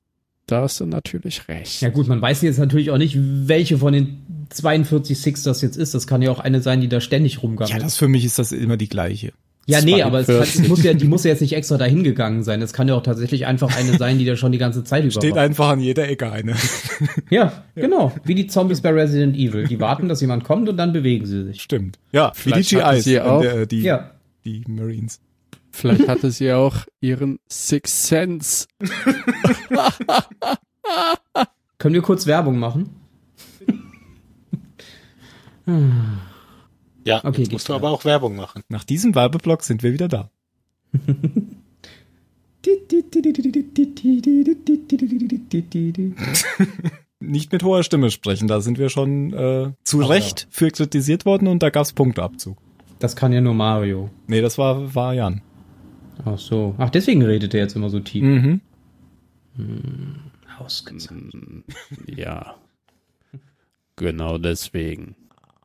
Da 0.48 0.62
hast 0.62 0.80
du 0.80 0.86
natürlich 0.86 1.48
recht. 1.48 1.82
Ja 1.82 1.89
gut, 1.89 2.08
man 2.08 2.22
weiß 2.22 2.41
jetzt 2.43 2.60
natürlich 2.60 2.91
auch 2.91 2.98
nicht, 2.98 3.18
welche 3.18 3.80
von 3.80 3.93
den 3.93 4.48
42 4.50 5.18
Six 5.20 5.43
das 5.43 5.62
jetzt 5.62 5.76
ist. 5.76 5.96
Das 5.96 6.06
kann 6.06 6.22
ja 6.22 6.32
auch 6.32 6.39
eine 6.39 6.62
sein, 6.62 6.82
die 6.82 6.88
da 6.88 7.02
ständig 7.02 7.41
rumgammelt. 7.41 7.74
Ja, 7.74 7.80
das 7.80 7.98
für 7.98 8.08
mich 8.08 8.26
ist 8.26 8.38
das 8.38 8.52
immer 8.52 8.78
die 8.78 8.89
gleiche. 8.89 9.34
Ja, 9.68 9.82
nee, 9.82 10.04
aber 10.04 10.20
es, 10.20 10.28
kann, 10.28 10.41
es, 10.41 10.68
muss 10.68 10.84
ja, 10.84 10.93
die 10.93 11.08
muss 11.08 11.24
ja 11.24 11.32
jetzt 11.32 11.41
nicht 11.41 11.54
extra 11.54 11.78
dahin 11.78 12.04
gegangen 12.04 12.43
sein. 12.43 12.62
Es 12.62 12.72
kann 12.72 12.88
ja 12.88 12.93
auch 12.93 13.02
tatsächlich 13.02 13.48
einfach 13.48 13.76
eine 13.76 13.98
sein, 13.98 14.20
die 14.20 14.26
da 14.26 14.36
schon 14.36 14.52
die 14.52 14.60
ganze 14.60 14.84
Zeit 14.84 15.04
über 15.04 15.12
Steht 15.12 15.36
war. 15.36 15.41
einfach 15.41 15.70
an 15.70 15.80
jeder 15.80 16.08
Ecke 16.08 16.32
eine. 16.32 16.54
Ja, 17.32 17.52
ja, 17.76 17.82
genau. 17.82 18.14
Wie 18.24 18.36
die 18.36 18.46
Zombies 18.46 18.82
bei 18.82 18.91
Resident 18.91 19.36
Evil. 19.36 19.68
Die 19.68 19.80
warten, 19.80 20.08
dass 20.08 20.22
jemand 20.22 20.43
kommt 20.43 20.70
und 20.70 20.78
dann 20.78 20.93
bewegen 20.93 21.26
sie 21.26 21.43
sich. 21.46 21.62
Stimmt. 21.64 21.98
Ja, 22.12 22.32
Vielleicht 22.36 22.72
wie 22.72 22.76
die 22.76 22.82
GIs. 22.82 23.04
Der, 23.06 23.66
die, 23.66 23.82
ja. 23.82 24.12
die 24.46 24.64
Marines. 24.68 25.20
Vielleicht 25.76 26.07
hatte 26.07 26.32
sie 26.32 26.53
auch 26.53 26.86
ihren 27.01 27.38
Six 27.49 28.07
Sense. 28.07 28.67
Können 31.78 31.95
wir 31.95 32.01
kurz 32.01 32.26
Werbung 32.26 32.57
machen? 32.57 32.89
Ja, 37.03 37.26
okay, 37.26 37.41
jetzt 37.41 37.51
musst 37.51 37.67
du 37.67 37.73
aber 37.73 37.89
auch 37.89 38.05
Werbung 38.05 38.38
machen. 38.38 38.63
Nach 38.69 38.86
diesem 38.86 39.15
Werbeblock 39.15 39.63
sind 39.63 39.84
wir 39.84 39.91
wieder 39.91 40.07
da. 40.07 40.30
Nicht 47.19 47.51
mit 47.51 47.63
hoher 47.63 47.84
Stimme 47.84 48.11
sprechen, 48.11 48.47
da 48.47 48.61
sind 48.61 48.78
wir 48.78 48.88
schon 48.88 49.34
äh, 49.34 49.73
zu 49.84 50.03
Ach, 50.03 50.09
Recht 50.09 50.43
ja. 50.43 50.47
für 50.51 50.71
kritisiert 50.71 51.26
worden 51.26 51.49
und 51.49 51.61
da 51.61 51.69
gab's 51.69 51.91
Punkteabzug. 51.91 52.57
Das 52.99 53.17
kann 53.17 53.34
ja 53.34 53.41
nur 53.41 53.55
Mario. 53.55 54.09
Nee, 54.28 54.39
das 54.39 54.57
war, 54.57 54.95
war 54.95 55.13
Jan. 55.13 55.41
Ach 56.24 56.39
so. 56.39 56.76
Ach, 56.78 56.89
deswegen 56.89 57.22
redet 57.24 57.53
er 57.53 57.61
jetzt 57.61 57.76
immer 57.76 57.89
so 57.89 57.99
tief. 57.99 58.24
Mhm. 58.24 58.61
Hm, 59.55 60.16
ausgezeichnet. 60.59 61.63
Ja. 62.07 62.55
Genau 63.95 64.38
deswegen. 64.38 65.16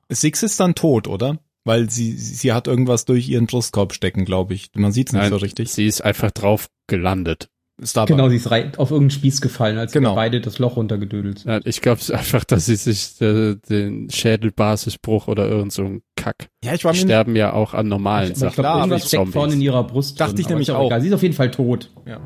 Six 0.09 0.43
ist 0.43 0.59
dann 0.61 0.75
tot, 0.75 1.09
oder? 1.09 1.39
Weil 1.65 1.91
sie, 1.91 2.13
sie 2.13 2.53
hat 2.53 2.67
irgendwas 2.67 3.05
durch 3.05 3.29
ihren 3.29 3.47
Brustkorb 3.47 3.93
stecken, 3.93 4.25
glaube 4.25 4.55
ich. 4.55 4.71
Man 4.75 4.93
sieht 4.93 5.09
es 5.09 5.13
nicht 5.13 5.23
Nein, 5.23 5.31
so 5.31 5.37
richtig. 5.37 5.71
Sie 5.71 5.87
ist 5.87 6.01
einfach 6.01 6.31
drauf 6.31 6.71
gelandet. 6.87 7.51
Starbuck. 7.83 8.17
Genau, 8.17 8.29
sie 8.29 8.37
ist 8.37 8.47
auf 8.47 8.91
irgendeinen 8.91 9.11
Spieß 9.11 9.41
gefallen, 9.41 9.79
als 9.79 9.93
genau. 9.93 10.15
beide 10.15 10.41
das 10.41 10.59
Loch 10.59 10.77
runtergedödelt 10.77 11.41
sind. 11.41 11.51
Ja, 11.51 11.61
ich 11.65 11.81
glaube 11.81 12.01
einfach, 12.13 12.45
dass 12.45 12.67
sie 12.67 12.77
sich 12.77 13.21
äh, 13.21 13.57
den 13.57 14.11
Schädelbasisbruch 14.11 15.29
oder 15.29 15.49
irgend 15.49 15.73
so 15.73 15.85
ein 15.85 16.03
Kack. 16.17 16.49
Ja, 16.65 16.75
ich 16.75 16.85
war 16.85 16.93
mir 16.93 16.99
sterben 16.99 17.37
ja 17.37 17.53
auch 17.53 17.75
an 17.75 17.89
normalen 17.89 18.33
ich, 18.33 18.39
Sachen. 18.39 18.51
Ich 18.51 18.55
glaube, 18.57 18.79
irgendwas 18.81 19.09
steckt 19.09 19.29
vorne 19.29 19.55
in 19.55 19.61
ihrer 19.61 19.85
Brust. 19.85 20.21
Dachte 20.21 20.35
drin, 20.35 20.43
ich 20.43 20.49
nämlich 20.49 20.71
auch. 20.71 20.87
Egal. 20.87 21.01
Sie 21.01 21.09
ist 21.09 21.15
auf 21.15 21.23
jeden 21.23 21.35
Fall 21.35 21.51
tot. 21.51 21.91
Ja. 22.07 22.21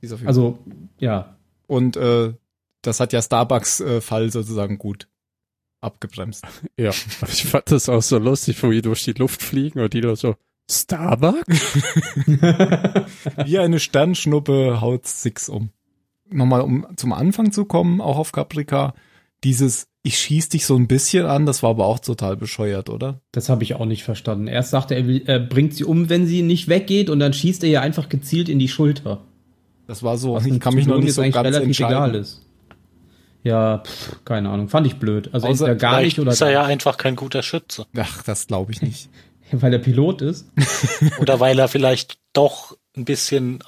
Sie 0.00 0.06
ist 0.06 0.12
auf 0.12 0.20
jeden 0.20 0.28
also, 0.28 0.58
ja. 0.98 1.36
Und 1.66 1.96
äh, 1.96 2.32
das 2.82 3.00
hat 3.00 3.12
ja 3.12 3.22
Starbucks 3.22 3.80
äh, 3.80 4.00
Fall 4.00 4.30
sozusagen 4.30 4.78
gut 4.78 5.08
abgebremst. 5.80 6.44
Ja, 6.78 6.90
ich 6.90 7.46
fand 7.46 7.70
das 7.70 7.88
auch 7.88 8.02
so 8.02 8.18
lustig, 8.18 8.62
wo 8.62 8.70
die 8.70 8.82
durch 8.82 9.02
die 9.04 9.12
Luft 9.12 9.42
fliegen 9.42 9.80
und 9.80 9.94
die 9.94 10.02
da 10.02 10.14
so, 10.14 10.36
Starbucks? 10.70 11.46
Wie 13.44 13.58
eine 13.58 13.78
Sternschnuppe 13.78 14.80
haut 14.80 15.06
Six 15.06 15.48
um. 15.48 15.70
Nochmal, 16.28 16.62
um 16.62 16.86
zum 16.96 17.12
Anfang 17.12 17.52
zu 17.52 17.64
kommen, 17.66 18.00
auch 18.00 18.18
auf 18.18 18.32
Caprica, 18.32 18.94
dieses 19.44 19.86
ich 20.06 20.18
schieß 20.18 20.50
dich 20.50 20.66
so 20.66 20.76
ein 20.76 20.86
bisschen 20.86 21.26
an, 21.26 21.46
das 21.46 21.64
war 21.64 21.70
aber 21.70 21.86
auch 21.86 21.98
total 21.98 22.36
bescheuert, 22.36 22.90
oder? 22.90 23.20
Das 23.32 23.48
habe 23.48 23.64
ich 23.64 23.74
auch 23.74 23.86
nicht 23.86 24.04
verstanden. 24.04 24.46
Erst 24.46 24.70
sagte 24.70 24.94
er, 24.94 25.28
er 25.28 25.40
bringt 25.40 25.74
sie 25.74 25.82
um, 25.82 26.08
wenn 26.08 26.28
sie 26.28 26.42
nicht 26.42 26.68
weggeht, 26.68 27.10
und 27.10 27.18
dann 27.18 27.32
schießt 27.32 27.64
er 27.64 27.70
ihr 27.70 27.82
einfach 27.82 28.08
gezielt 28.08 28.48
in 28.48 28.60
die 28.60 28.68
Schulter. 28.68 29.22
Das 29.88 30.04
war 30.04 30.16
so, 30.16 30.34
Was 30.34 30.46
ich 30.46 30.60
kann 30.60 30.74
mich 30.74 30.86
noch 30.86 30.98
nicht 30.98 31.12
so 31.12 31.22
ganz 31.22 31.34
relativ 31.34 31.66
entscheiden. 31.66 31.92
egal 31.92 32.14
ist. 32.14 32.42
Ja, 33.42 33.78
pff, 33.78 34.24
keine 34.24 34.50
Ahnung. 34.50 34.68
Fand 34.68 34.86
ich 34.86 34.96
blöd. 34.96 35.30
Also 35.32 35.48
Außer, 35.48 35.68
er 35.68 35.74
gar 35.74 36.00
nicht 36.00 36.20
oder. 36.20 36.30
Ist 36.30 36.40
er 36.40 36.50
ja 36.50 36.62
einfach 36.64 36.98
kein 36.98 37.16
guter 37.16 37.42
Schütze. 37.42 37.86
Ach, 37.96 38.22
das 38.22 38.46
glaube 38.46 38.72
ich 38.72 38.82
nicht. 38.82 39.08
Weil 39.52 39.72
er 39.72 39.78
Pilot 39.78 40.22
ist. 40.22 40.46
oder 41.20 41.40
weil 41.40 41.58
er 41.58 41.68
vielleicht 41.68 42.18
doch 42.32 42.76
ein 42.96 43.04
bisschen 43.04 43.62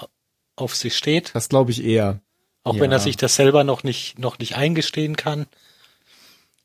auf 0.57 0.75
sich 0.75 0.97
steht. 0.97 1.31
Das 1.35 1.49
glaube 1.49 1.71
ich 1.71 1.85
eher. 1.85 2.21
Auch 2.65 2.75
ja. 2.75 2.81
wenn 2.81 2.93
er 2.93 2.99
sich 2.99 3.17
das 3.17 3.37
selber 3.37 3.65
noch 3.65 3.83
nicht, 3.85 4.19
noch 4.19 4.39
nicht 4.39 4.57
eingestehen 4.57 5.17
kann. 5.17 5.47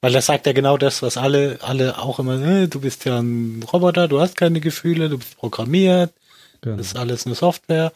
Weil 0.01 0.15
er 0.15 0.21
sagt 0.21 0.45
ja 0.45 0.51
genau 0.51 0.77
das, 0.77 1.01
was 1.01 1.15
alle, 1.15 1.59
alle 1.61 1.97
auch 1.97 2.19
immer, 2.19 2.41
äh, 2.41 2.67
du 2.67 2.81
bist 2.81 3.05
ja 3.05 3.19
ein 3.19 3.63
Roboter, 3.71 4.09
du 4.09 4.19
hast 4.19 4.35
keine 4.35 4.59
Gefühle, 4.59 5.07
du 5.07 5.17
bist 5.17 5.37
programmiert, 5.37 6.11
genau. 6.59 6.75
das 6.75 6.87
ist 6.87 6.97
alles 6.97 7.25
eine 7.25 7.35
Software. 7.35 7.93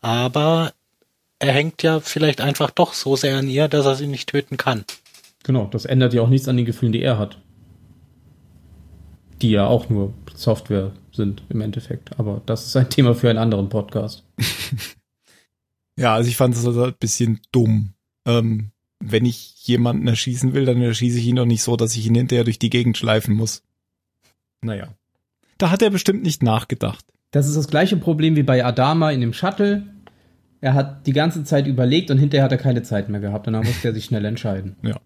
Aber 0.00 0.72
er 1.40 1.52
hängt 1.52 1.82
ja 1.82 1.98
vielleicht 1.98 2.40
einfach 2.40 2.70
doch 2.70 2.92
so 2.92 3.16
sehr 3.16 3.36
an 3.36 3.48
ihr, 3.48 3.66
dass 3.66 3.84
er 3.84 3.96
sie 3.96 4.06
nicht 4.06 4.28
töten 4.28 4.58
kann. 4.58 4.84
Genau, 5.42 5.66
das 5.66 5.86
ändert 5.86 6.14
ja 6.14 6.22
auch 6.22 6.28
nichts 6.28 6.46
an 6.46 6.56
den 6.56 6.66
Gefühlen, 6.66 6.92
die 6.92 7.02
er 7.02 7.18
hat. 7.18 7.38
Die 9.42 9.50
ja 9.50 9.66
auch 9.66 9.88
nur 9.88 10.12
Software 10.34 10.92
sind 11.12 11.42
im 11.48 11.60
Endeffekt. 11.60 12.18
Aber 12.18 12.42
das 12.46 12.66
ist 12.66 12.76
ein 12.76 12.90
Thema 12.90 13.14
für 13.14 13.30
einen 13.30 13.38
anderen 13.38 13.68
Podcast. 13.68 14.24
ja, 15.96 16.14
also 16.14 16.28
ich 16.28 16.36
fand 16.36 16.54
es 16.54 16.66
also 16.66 16.84
ein 16.84 16.94
bisschen 16.98 17.40
dumm. 17.52 17.94
Ähm, 18.26 18.70
wenn 19.00 19.24
ich 19.24 19.66
jemanden 19.66 20.06
erschießen 20.06 20.52
will, 20.52 20.66
dann 20.66 20.80
erschieße 20.80 21.18
ich 21.18 21.26
ihn 21.26 21.36
doch 21.36 21.46
nicht 21.46 21.62
so, 21.62 21.76
dass 21.76 21.96
ich 21.96 22.06
ihn 22.06 22.14
hinterher 22.14 22.44
durch 22.44 22.58
die 22.58 22.70
Gegend 22.70 22.98
schleifen 22.98 23.34
muss. 23.34 23.62
Naja. 24.60 24.94
Da 25.56 25.70
hat 25.70 25.82
er 25.82 25.90
bestimmt 25.90 26.22
nicht 26.22 26.42
nachgedacht. 26.42 27.04
Das 27.30 27.48
ist 27.48 27.56
das 27.56 27.68
gleiche 27.68 27.96
Problem 27.96 28.36
wie 28.36 28.42
bei 28.42 28.64
Adama 28.64 29.10
in 29.10 29.20
dem 29.20 29.32
Shuttle 29.32 29.86
er 30.60 30.74
hat 30.74 31.06
die 31.06 31.12
ganze 31.12 31.44
Zeit 31.44 31.66
überlegt 31.66 32.10
und 32.10 32.18
hinterher 32.18 32.44
hat 32.44 32.52
er 32.52 32.58
keine 32.58 32.82
Zeit 32.82 33.08
mehr 33.08 33.20
gehabt 33.20 33.46
und 33.46 33.54
dann 33.54 33.64
musste 33.64 33.88
er 33.88 33.94
sich 33.94 34.04
schnell 34.04 34.24
entscheiden. 34.24 34.76
Ja. 34.82 35.00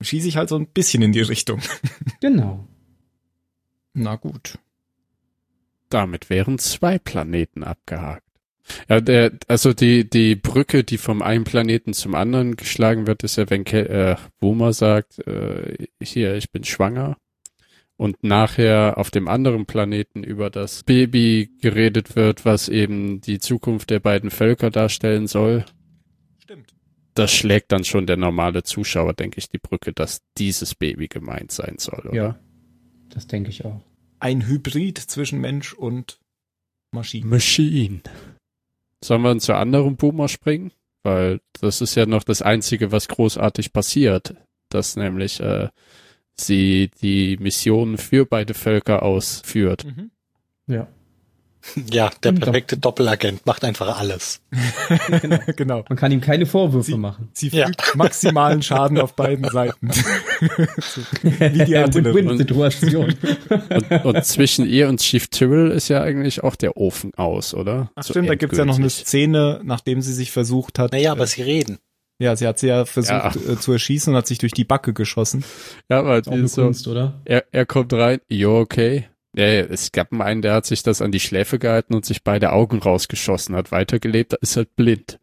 Schieße 0.00 0.26
ich 0.26 0.36
halt 0.36 0.48
so 0.48 0.56
ein 0.56 0.66
bisschen 0.66 1.02
in 1.02 1.12
die 1.12 1.20
Richtung. 1.20 1.60
Genau. 2.20 2.66
Na 3.94 4.16
gut. 4.16 4.58
Damit 5.88 6.30
wären 6.30 6.58
zwei 6.58 6.98
Planeten 6.98 7.64
abgehakt. 7.64 8.24
Ja, 8.88 9.00
der, 9.00 9.32
also 9.48 9.72
die, 9.72 10.08
die 10.08 10.36
Brücke, 10.36 10.84
die 10.84 10.98
vom 10.98 11.20
einen 11.20 11.44
Planeten 11.44 11.92
zum 11.92 12.14
anderen 12.14 12.56
geschlagen 12.56 13.06
wird, 13.06 13.24
ist 13.24 13.36
ja, 13.36 13.50
wenn 13.50 13.64
Ke 13.64 13.88
äh, 13.88 14.16
Boomer 14.40 14.72
sagt, 14.72 15.18
äh, 15.26 15.86
hier, 16.00 16.36
ich 16.36 16.50
bin 16.50 16.64
schwanger 16.64 17.16
und 17.96 18.24
nachher 18.24 18.98
auf 18.98 19.10
dem 19.10 19.28
anderen 19.28 19.66
Planeten 19.66 20.24
über 20.24 20.50
das 20.50 20.84
Baby 20.84 21.50
geredet 21.60 22.16
wird, 22.16 22.44
was 22.44 22.68
eben 22.68 23.20
die 23.20 23.38
Zukunft 23.38 23.90
der 23.90 24.00
beiden 24.00 24.30
Völker 24.30 24.70
darstellen 24.70 25.26
soll. 25.26 25.64
Stimmt. 26.42 26.74
Das 27.14 27.32
schlägt 27.32 27.72
dann 27.72 27.84
schon 27.84 28.06
der 28.06 28.16
normale 28.16 28.62
Zuschauer, 28.62 29.12
denke 29.12 29.38
ich, 29.38 29.50
die 29.50 29.58
Brücke, 29.58 29.92
dass 29.92 30.22
dieses 30.38 30.74
Baby 30.74 31.08
gemeint 31.08 31.52
sein 31.52 31.76
soll. 31.78 32.00
Oder? 32.06 32.14
Ja, 32.14 32.38
das 33.14 33.26
denke 33.26 33.50
ich 33.50 33.64
auch. 33.64 33.80
Ein 34.18 34.46
Hybrid 34.46 34.98
zwischen 34.98 35.40
Mensch 35.40 35.72
und 35.72 36.18
Maschine. 36.92 37.26
Maschine. 37.26 38.00
Sollen 39.02 39.22
wir 39.22 39.28
dann 39.28 39.40
zur 39.40 39.56
anderen 39.56 39.96
Boomer 39.96 40.28
springen? 40.28 40.72
Weil 41.02 41.40
das 41.60 41.80
ist 41.80 41.94
ja 41.96 42.06
noch 42.06 42.22
das 42.22 42.42
Einzige, 42.42 42.92
was 42.92 43.08
großartig 43.08 43.72
passiert. 43.72 44.34
Dass 44.68 44.96
nämlich 44.96 45.40
äh, 45.40 45.68
sie 46.34 46.90
die 47.02 47.36
Mission 47.38 47.98
für 47.98 48.24
beide 48.26 48.54
Völker 48.54 49.02
ausführt. 49.02 49.84
Mhm. 49.84 50.10
Ja. 50.66 50.88
Ja, 51.90 52.10
der 52.22 52.32
perfekte 52.32 52.76
Doppelagent 52.76 53.46
macht 53.46 53.64
einfach 53.64 53.98
alles. 53.98 54.40
genau. 55.20 55.38
genau. 55.56 55.84
Man 55.88 55.96
kann 55.96 56.10
ihm 56.10 56.20
keine 56.20 56.44
Vorwürfe 56.46 56.92
sie, 56.92 56.98
machen. 56.98 57.28
Sie 57.32 57.50
fügt 57.50 57.86
ja. 57.86 57.94
maximalen 57.94 58.62
Schaden 58.62 58.98
auf 58.98 59.14
beiden 59.14 59.48
Seiten. 59.48 59.90
Wie 61.22 61.64
die 61.64 61.72
Win-Win-Situation. 61.74 63.14
Und, 63.70 64.04
und, 64.04 64.24
zwischen 64.24 64.66
ihr 64.66 64.88
und 64.88 65.00
Chief 65.00 65.28
Tyrrell 65.28 65.70
ist 65.70 65.88
ja 65.88 66.02
eigentlich 66.02 66.42
auch 66.42 66.56
der 66.56 66.76
Ofen 66.76 67.14
aus, 67.14 67.54
oder? 67.54 67.90
Ach 67.94 68.02
so 68.02 68.12
stimmt, 68.12 68.28
da 68.28 68.34
gibt's 68.34 68.58
ja 68.58 68.64
noch 68.64 68.78
eine 68.78 68.90
Szene, 68.90 69.60
nachdem 69.62 70.02
sie 70.02 70.12
sich 70.12 70.32
versucht 70.32 70.78
hat. 70.78 70.92
Naja, 70.92 71.12
aber 71.12 71.24
äh, 71.24 71.28
sie 71.28 71.42
reden. 71.42 71.78
Ja, 72.18 72.36
sie 72.36 72.46
hat 72.46 72.58
sie 72.58 72.68
ja 72.68 72.84
versucht 72.84 73.36
ja. 73.36 73.52
Äh, 73.52 73.58
zu 73.58 73.72
erschießen 73.72 74.12
und 74.12 74.16
hat 74.16 74.26
sich 74.26 74.38
durch 74.38 74.52
die 74.52 74.64
Backe 74.64 74.92
geschossen. 74.92 75.44
Ja, 75.88 76.00
aber 76.00 76.22
die 76.22 76.34
ist 76.34 76.54
so, 76.54 76.64
Kunst, 76.64 76.86
oder? 76.86 77.20
Er, 77.24 77.44
er 77.52 77.66
kommt 77.66 77.92
rein, 77.92 78.20
jo, 78.28 78.58
okay. 78.58 79.06
Ja, 79.34 79.44
es 79.44 79.92
gab 79.92 80.12
einen, 80.12 80.42
der 80.42 80.54
hat 80.54 80.66
sich 80.66 80.82
das 80.82 81.00
an 81.00 81.10
die 81.10 81.20
Schläfe 81.20 81.58
gehalten 81.58 81.94
und 81.94 82.04
sich 82.04 82.22
beide 82.22 82.52
Augen 82.52 82.78
rausgeschossen, 82.78 83.56
hat 83.56 83.72
weitergelebt, 83.72 84.34
ist 84.34 84.56
halt 84.56 84.76
blind. 84.76 85.18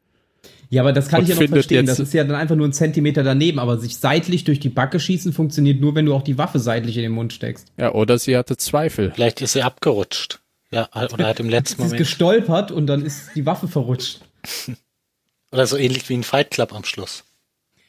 Ja, 0.71 0.83
aber 0.83 0.93
das 0.93 1.09
kann 1.09 1.21
und 1.21 1.29
ich 1.29 1.35
ja 1.35 1.41
noch 1.41 1.49
verstehen. 1.49 1.85
Das 1.87 1.99
ist 1.99 2.13
ja 2.13 2.23
dann 2.23 2.35
einfach 2.35 2.55
nur 2.55 2.67
ein 2.67 2.73
Zentimeter 2.73 3.23
daneben, 3.23 3.57
aber 3.59 3.77
sich 3.77 3.97
seitlich 3.97 4.43
durch 4.43 4.59
die 4.59 4.69
Backe 4.69 4.99
schießen 4.99 5.33
funktioniert 5.33 5.81
nur, 5.81 5.95
wenn 5.95 6.05
du 6.05 6.13
auch 6.13 6.21
die 6.21 6.37
Waffe 6.37 6.59
seitlich 6.59 6.95
in 6.97 7.03
den 7.03 7.11
Mund 7.11 7.33
steckst. 7.33 7.71
Ja, 7.77 7.93
oder 7.93 8.19
sie 8.19 8.37
hatte 8.37 8.55
Zweifel. 8.55 9.11
Vielleicht 9.13 9.41
ist 9.41 9.53
sie 9.53 9.63
abgerutscht. 9.63 10.39
Ja, 10.71 10.87
oder 11.11 11.27
hat 11.27 11.39
im 11.39 11.49
letzten 11.49 11.81
Moment. 11.81 11.99
ist 11.99 12.07
gestolpert 12.07 12.71
und 12.71 12.85
dann 12.85 13.03
ist 13.03 13.31
die 13.35 13.45
Waffe 13.45 13.67
verrutscht. 13.67 14.21
Oder 15.51 15.65
so 15.65 15.77
ähnlich 15.77 16.07
wie 16.09 16.13
ein 16.13 16.23
Fight 16.23 16.51
Club 16.51 16.73
am 16.73 16.83
Schluss. 16.83 17.23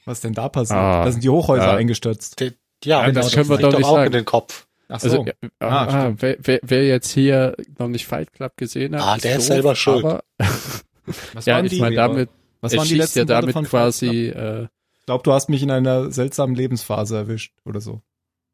Was 0.06 0.22
denn 0.22 0.32
da 0.32 0.48
passiert? 0.48 0.78
Ah, 0.78 1.04
da 1.04 1.12
sind 1.12 1.22
die 1.22 1.28
Hochhäuser 1.28 1.66
ja. 1.66 1.76
eingestürzt. 1.76 2.40
Ja, 2.40 2.48
ja, 2.84 3.12
das, 3.12 3.26
das 3.26 3.34
können 3.34 3.50
wir 3.50 3.58
doch 3.58 3.76
nicht 3.76 3.84
auch 3.84 3.96
sagen. 3.96 4.06
in 4.06 4.12
den 4.12 4.24
Kopf. 4.24 4.66
Ach 4.90 5.02
also, 5.02 5.08
so. 5.08 5.20
Also, 5.22 5.34
ah, 5.60 6.08
ah, 6.08 6.14
wer, 6.18 6.36
wer, 6.40 6.60
wer 6.62 6.86
jetzt 6.86 7.10
hier 7.12 7.56
noch 7.78 7.88
nicht 7.88 8.06
Fight 8.06 8.32
Club 8.32 8.56
gesehen 8.56 8.96
hat, 8.96 9.02
ah, 9.02 9.16
der 9.18 9.36
ist, 9.36 9.42
ist 9.42 9.46
selber 9.46 9.76
schuld. 9.76 10.04
Aber, 10.04 10.24
ja, 11.44 11.62
ich 11.62 11.78
meine 11.78 11.94
damit, 11.94 12.28
was 12.60 12.76
waren 12.76 12.88
die 12.88 12.96
letzten 12.96 13.20
ja 13.20 13.24
damit 13.24 13.54
quasi. 13.68 14.28
Äh, 14.28 14.64
ich 14.98 15.06
glaube, 15.06 15.22
du 15.22 15.32
hast 15.32 15.48
mich 15.48 15.62
in 15.62 15.70
einer 15.70 16.10
seltsamen 16.10 16.56
Lebensphase 16.56 17.16
erwischt 17.16 17.54
oder 17.64 17.80
so. 17.80 18.02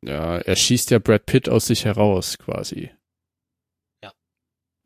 Ja, 0.05 0.37
er 0.37 0.57
schießt 0.57 0.91
ja 0.91 0.99
Brad 0.99 1.24
Pitt 1.26 1.49
aus 1.49 1.66
sich 1.66 1.87
heraus 1.87 2.37
quasi. 2.39 2.91
Ja. 4.05 4.12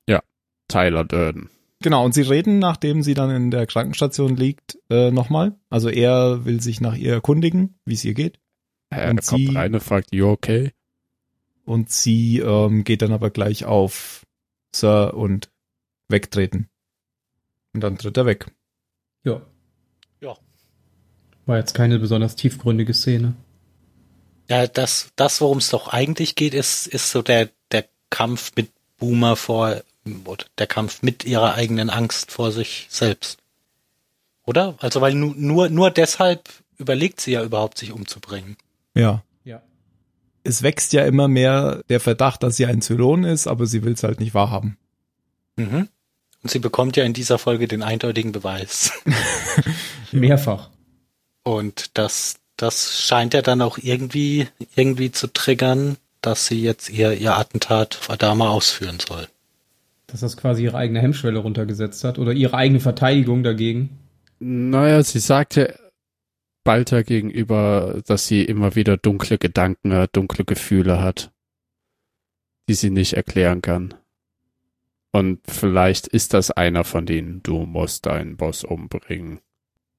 Ja, 0.09 0.23
Tyler 0.69 1.05
Durden. 1.05 1.51
Genau, 1.83 2.05
und 2.05 2.15
sie 2.15 2.23
reden, 2.23 2.59
nachdem 2.59 3.03
sie 3.03 3.15
dann 3.15 3.31
in 3.31 3.51
der 3.51 3.67
Krankenstation 3.67 4.37
liegt, 4.37 4.79
äh, 4.89 5.11
nochmal. 5.11 5.59
Also 5.69 5.89
er 5.89 6.45
will 6.45 6.61
sich 6.61 6.81
nach 6.81 6.95
ihr 6.95 7.15
erkundigen, 7.15 7.79
wie 7.85 7.95
es 7.95 8.05
ihr 8.05 8.15
geht. 8.15 8.39
Er 8.91 9.11
und 9.11 9.27
kommt 9.27 9.49
sie, 9.49 9.55
rein 9.55 9.75
und 9.75 9.83
fragt, 9.83 10.15
you 10.15 10.29
okay? 10.29 10.73
Und 11.71 11.89
sie 11.89 12.41
ähm, 12.41 12.83
geht 12.83 13.01
dann 13.01 13.12
aber 13.12 13.31
gleich 13.31 13.64
auf 13.64 14.27
Sir 14.75 15.14
und 15.14 15.51
wegtreten. 16.09 16.68
Und 17.73 17.83
dann 17.83 17.97
tritt 17.97 18.16
er 18.16 18.27
weg. 18.27 18.47
Ja. 19.23 19.41
Ja. 20.21 20.37
War 21.47 21.59
jetzt 21.59 21.75
keine 21.75 22.01
besonders 22.01 22.35
tiefgründige 22.35 22.93
Szene. 22.93 23.37
Ja, 24.49 24.66
das, 24.66 25.12
das 25.14 25.41
worum 25.41 25.59
es 25.59 25.71
doch 25.71 25.87
eigentlich 25.87 26.35
geht, 26.35 26.55
ist, 26.55 26.89
ist 26.89 27.12
so 27.12 27.23
der, 27.23 27.51
der 27.71 27.85
Kampf 28.11 28.51
mit 28.57 28.73
Boomer 28.97 29.37
vor, 29.37 29.81
oder 30.25 30.47
der 30.59 30.66
Kampf 30.66 31.03
mit 31.03 31.25
ihrer 31.25 31.55
eigenen 31.55 31.89
Angst 31.89 32.33
vor 32.33 32.51
sich 32.51 32.89
selbst. 32.91 33.39
Oder? 34.45 34.75
Also, 34.81 35.01
weil 35.01 35.14
nur, 35.14 35.37
nur, 35.37 35.68
nur 35.68 35.93
deshalb 35.93 36.49
überlegt 36.79 37.21
sie 37.21 37.31
ja 37.31 37.45
überhaupt, 37.45 37.79
sich 37.79 37.93
umzubringen. 37.93 38.57
Ja. 38.97 39.23
Es 40.43 40.62
wächst 40.62 40.93
ja 40.93 41.05
immer 41.05 41.28
mehr 41.28 41.82
der 41.88 42.01
Verdacht, 42.01 42.43
dass 42.43 42.57
sie 42.57 42.66
ein 42.66 42.82
Zylon 42.82 43.24
ist, 43.24 43.47
aber 43.47 43.66
sie 43.66 43.82
will 43.84 43.93
es 43.93 44.03
halt 44.03 44.20
nicht 44.20 44.34
wahrhaben. 44.34 44.76
Mhm. 45.57 45.88
Und 46.43 46.51
sie 46.51 46.59
bekommt 46.59 46.97
ja 46.97 47.05
in 47.05 47.12
dieser 47.12 47.38
Folge 47.38 47.68
den 47.68 47.82
eindeutigen 47.82 48.32
Beweis. 48.32 48.93
Mehrfach. 50.12 50.70
Und 51.43 51.99
das, 51.99 52.36
das 52.57 53.01
scheint 53.01 53.34
ja 53.34 53.43
dann 53.43 53.61
auch 53.61 53.78
irgendwie, 53.78 54.49
irgendwie 54.74 55.12
zu 55.12 55.26
triggern, 55.32 55.97
dass 56.22 56.47
sie 56.47 56.62
jetzt 56.62 56.91
ihr, 56.91 57.12
ihr 57.12 57.36
Attentat 57.36 57.99
auf 58.01 58.11
Adama 58.11 58.49
ausführen 58.49 58.99
soll. 59.07 59.28
Dass 60.07 60.20
das 60.20 60.36
quasi 60.36 60.64
ihre 60.64 60.76
eigene 60.76 61.01
Hemmschwelle 61.01 61.38
runtergesetzt 61.38 62.05
hat 62.05 62.18
oder 62.18 62.32
ihre 62.32 62.57
eigene 62.57 62.80
Verteidigung 62.80 63.43
dagegen. 63.43 63.99
Naja, 64.38 65.03
sie 65.03 65.20
sagte 65.20 65.78
Balter 66.65 67.03
gegenüber, 67.05 68.03
dass 68.07 68.27
sie 68.27 68.45
immer 68.45 68.75
wieder 68.75 68.97
dunkle 68.97 69.39
Gedanken 69.39 69.93
hat, 69.93 70.17
dunkle 70.17 70.45
Gefühle 70.45 71.01
hat, 71.01 71.33
die 72.69 72.75
sie 72.75 72.91
nicht 72.91 73.15
erklären 73.15 73.63
kann. 73.63 73.95
Und 75.13 75.41
vielleicht 75.49 76.07
ist 76.07 76.35
das 76.35 76.51
einer 76.51 76.85
von 76.85 77.07
denen, 77.07 77.43
du 77.43 77.61
musst 77.61 78.07
deinen 78.07 78.37
Boss 78.37 78.63
umbringen. 78.63 79.41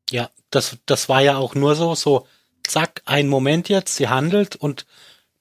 Ja, 0.09 0.29
das, 0.49 0.77
das 0.85 1.09
war 1.09 1.21
ja 1.21 1.37
auch 1.37 1.55
nur 1.55 1.75
so, 1.75 1.95
so, 1.95 2.27
zack, 2.63 3.01
ein 3.05 3.27
Moment 3.27 3.69
jetzt, 3.69 3.95
sie 3.95 4.07
handelt 4.07 4.55
und 4.55 4.85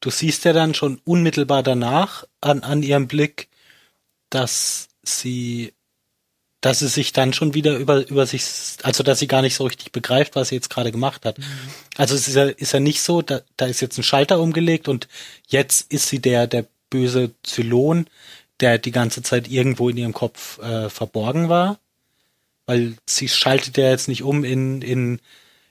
du 0.01 0.11
siehst 0.11 0.45
ja 0.45 0.53
dann 0.53 0.75
schon 0.75 1.01
unmittelbar 1.05 1.63
danach 1.63 2.25
an, 2.41 2.63
an 2.63 2.83
ihrem 2.83 3.07
Blick, 3.07 3.49
dass 4.31 4.89
sie, 5.03 5.73
dass 6.61 6.81
sie 6.81 6.89
sich 6.89 7.13
dann 7.13 7.33
schon 7.33 7.55
wieder 7.55 7.77
über, 7.77 8.07
über 8.09 8.27
sich, 8.27 8.45
also 8.83 9.03
dass 9.03 9.19
sie 9.19 9.27
gar 9.27 9.43
nicht 9.43 9.55
so 9.55 9.65
richtig 9.65 9.93
begreift, 9.93 10.37
was 10.37 10.49
sie 10.49 10.57
jetzt 10.57 10.69
gerade 10.69 10.93
gemacht 10.93 11.25
hat. 11.25 11.39
Mhm. 11.39 11.45
Also 11.97 12.15
es 12.15 12.29
ist 12.29 12.35
ja, 12.35 12.45
ist 12.45 12.73
ja 12.73 12.81
nicht 12.81 13.03
so, 13.03 13.23
da, 13.23 13.41
da 13.57 13.67
ist 13.67 13.81
jetzt 13.81 13.99
ein 13.99 14.03
Schalter 14.03 14.41
umgelegt 14.41 14.89
und 14.89 15.09
jetzt 15.49 15.91
ist 15.91 16.09
sie 16.09 16.21
der, 16.21 16.47
der 16.47 16.67
böse 16.91 17.31
Zylon, 17.43 18.07
der 18.61 18.79
die 18.79 18.91
ganze 18.91 19.23
Zeit 19.23 19.49
irgendwo 19.49 19.89
in 19.89 19.97
ihrem 19.97 20.13
Kopf 20.13 20.59
äh, 20.59 20.91
verborgen 20.91 21.49
war. 21.49 21.79
Weil 22.67 22.95
sie 23.07 23.29
schaltet 23.29 23.79
ja 23.79 23.89
jetzt 23.91 24.09
nicht 24.09 24.23
um 24.23 24.45
in, 24.45 24.83
in 24.83 25.21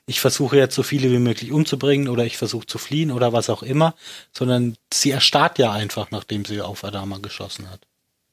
ich 0.07 0.19
versuche 0.19 0.57
jetzt 0.57 0.73
so 0.73 0.81
viele 0.81 1.11
wie 1.11 1.19
möglich 1.19 1.51
umzubringen 1.51 2.07
oder 2.07 2.25
ich 2.25 2.35
versuche 2.35 2.65
zu 2.65 2.79
fliehen 2.79 3.11
oder 3.11 3.31
was 3.31 3.49
auch 3.49 3.61
immer, 3.61 3.93
sondern 4.33 4.75
sie 4.91 5.11
erstarrt 5.11 5.59
ja 5.59 5.71
einfach, 5.71 6.09
nachdem 6.09 6.45
sie 6.45 6.61
auf 6.61 6.83
Adama 6.83 7.19
geschossen 7.19 7.69
hat. 7.69 7.79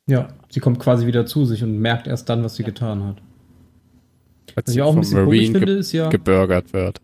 Ja, 0.08 0.28
sie 0.48 0.60
kommt 0.60 0.78
quasi 0.78 1.06
wieder 1.06 1.26
zu 1.26 1.44
sich 1.44 1.62
und 1.62 1.78
merkt 1.78 2.06
erst 2.06 2.28
dann, 2.28 2.44
was 2.44 2.56
sie 2.56 2.62
ja. 2.62 2.68
getan 2.68 3.04
hat. 3.04 3.16
Als 4.54 4.68
was 4.68 4.74
ich 4.74 4.82
auch 4.82 4.94
ein 4.94 5.00
bisschen 5.00 5.24
Marine 5.24 5.46
komisch 5.46 5.58
finde, 5.58 5.72
ist 5.72 5.92
ja, 5.92 6.08
gebürgert 6.08 6.72
wird. 6.72 7.00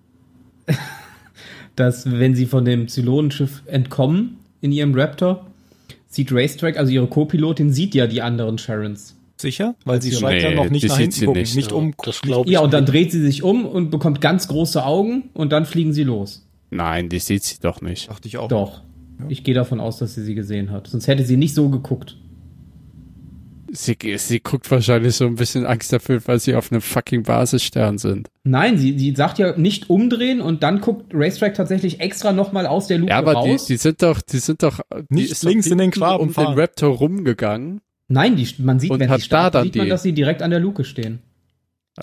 dass 1.76 2.10
wenn 2.10 2.34
sie 2.34 2.46
von 2.46 2.64
dem 2.64 2.88
Zylonenschiff 2.88 3.62
entkommen 3.66 4.38
in 4.60 4.72
ihrem 4.72 4.94
Raptor, 4.94 5.46
sieht 6.06 6.30
Racetrack, 6.32 6.76
also 6.76 6.92
ihre 6.92 7.08
Co-Pilotin, 7.08 7.72
sieht 7.72 7.94
ja 7.94 8.06
die 8.06 8.22
anderen 8.22 8.58
Sharons. 8.58 9.16
Sicher? 9.38 9.74
Weil 9.84 10.00
sie 10.00 10.10
nee, 10.24 10.40
ja 10.40 10.54
noch 10.54 10.70
nicht 10.70 10.88
nach 10.88 10.98
hinten 10.98 11.26
gucken, 11.26 11.40
nicht, 11.40 11.56
nicht 11.56 11.72
um. 11.72 11.94
Das 12.04 12.20
ich. 12.24 12.46
Ja, 12.46 12.60
und 12.60 12.72
dann 12.72 12.86
dreht 12.86 13.10
sie 13.10 13.20
sich 13.20 13.42
um 13.42 13.64
und 13.64 13.90
bekommt 13.90 14.20
ganz 14.20 14.46
große 14.46 14.84
Augen 14.84 15.30
und 15.34 15.50
dann 15.50 15.66
fliegen 15.66 15.92
sie 15.92 16.04
los. 16.04 16.46
Nein, 16.70 17.08
die 17.08 17.18
sieht 17.18 17.42
sie 17.42 17.56
doch 17.60 17.80
nicht. 17.80 18.08
Dachte 18.08 18.28
ich 18.28 18.38
auch. 18.38 18.48
Doch. 18.48 18.82
Ja. 19.18 19.26
Ich 19.28 19.42
gehe 19.42 19.54
davon 19.54 19.80
aus, 19.80 19.98
dass 19.98 20.14
sie 20.14 20.22
sie 20.22 20.34
gesehen 20.34 20.70
hat. 20.70 20.86
Sonst 20.86 21.08
hätte 21.08 21.24
sie 21.24 21.36
nicht 21.36 21.54
so 21.54 21.68
geguckt. 21.70 22.16
Sie, 23.74 23.96
sie 24.18 24.40
guckt 24.40 24.70
wahrscheinlich 24.70 25.16
so 25.16 25.24
ein 25.24 25.36
bisschen 25.36 25.64
Angst 25.64 25.94
dafür, 25.94 26.20
weil 26.26 26.38
sie 26.38 26.54
auf 26.54 26.70
einem 26.70 26.82
fucking 26.82 27.22
Basisstern 27.22 27.96
sind. 27.96 28.28
Nein, 28.44 28.76
sie, 28.76 28.98
sie 28.98 29.14
sagt 29.16 29.38
ja 29.38 29.56
nicht 29.56 29.88
umdrehen 29.88 30.42
und 30.42 30.62
dann 30.62 30.82
guckt 30.82 31.12
Racetrack 31.14 31.54
tatsächlich 31.54 32.00
extra 32.00 32.32
nochmal 32.32 32.66
aus 32.66 32.86
der 32.86 32.98
Luke 32.98 33.10
raus. 33.10 33.24
Ja, 33.24 33.30
aber 33.30 33.32
raus. 33.32 33.64
Die, 33.64 33.72
die 33.72 33.76
sind 33.78 34.02
doch, 34.02 34.20
die 34.20 34.38
sind 34.40 34.62
doch, 34.62 34.80
die 35.08 35.14
nicht 35.14 35.32
ist 35.32 35.42
links 35.42 35.68
in 35.68 35.78
den 35.78 35.90
Graben 35.90 36.22
um 36.22 36.34
fahren. 36.34 36.54
den 36.54 36.60
Raptor 36.60 36.94
rumgegangen. 36.94 37.80
Nein, 38.08 38.36
die, 38.36 38.46
man 38.58 38.78
sieht, 38.78 38.90
und 38.90 39.00
wenn 39.00 39.08
hat 39.08 39.20
sie 39.20 39.24
starten, 39.24 39.56
da 39.56 39.62
sieht 39.62 39.76
man, 39.76 39.88
dass 39.88 40.02
sie 40.02 40.12
direkt 40.12 40.42
an 40.42 40.50
der 40.50 40.60
Luke 40.60 40.84
stehen. 40.84 41.20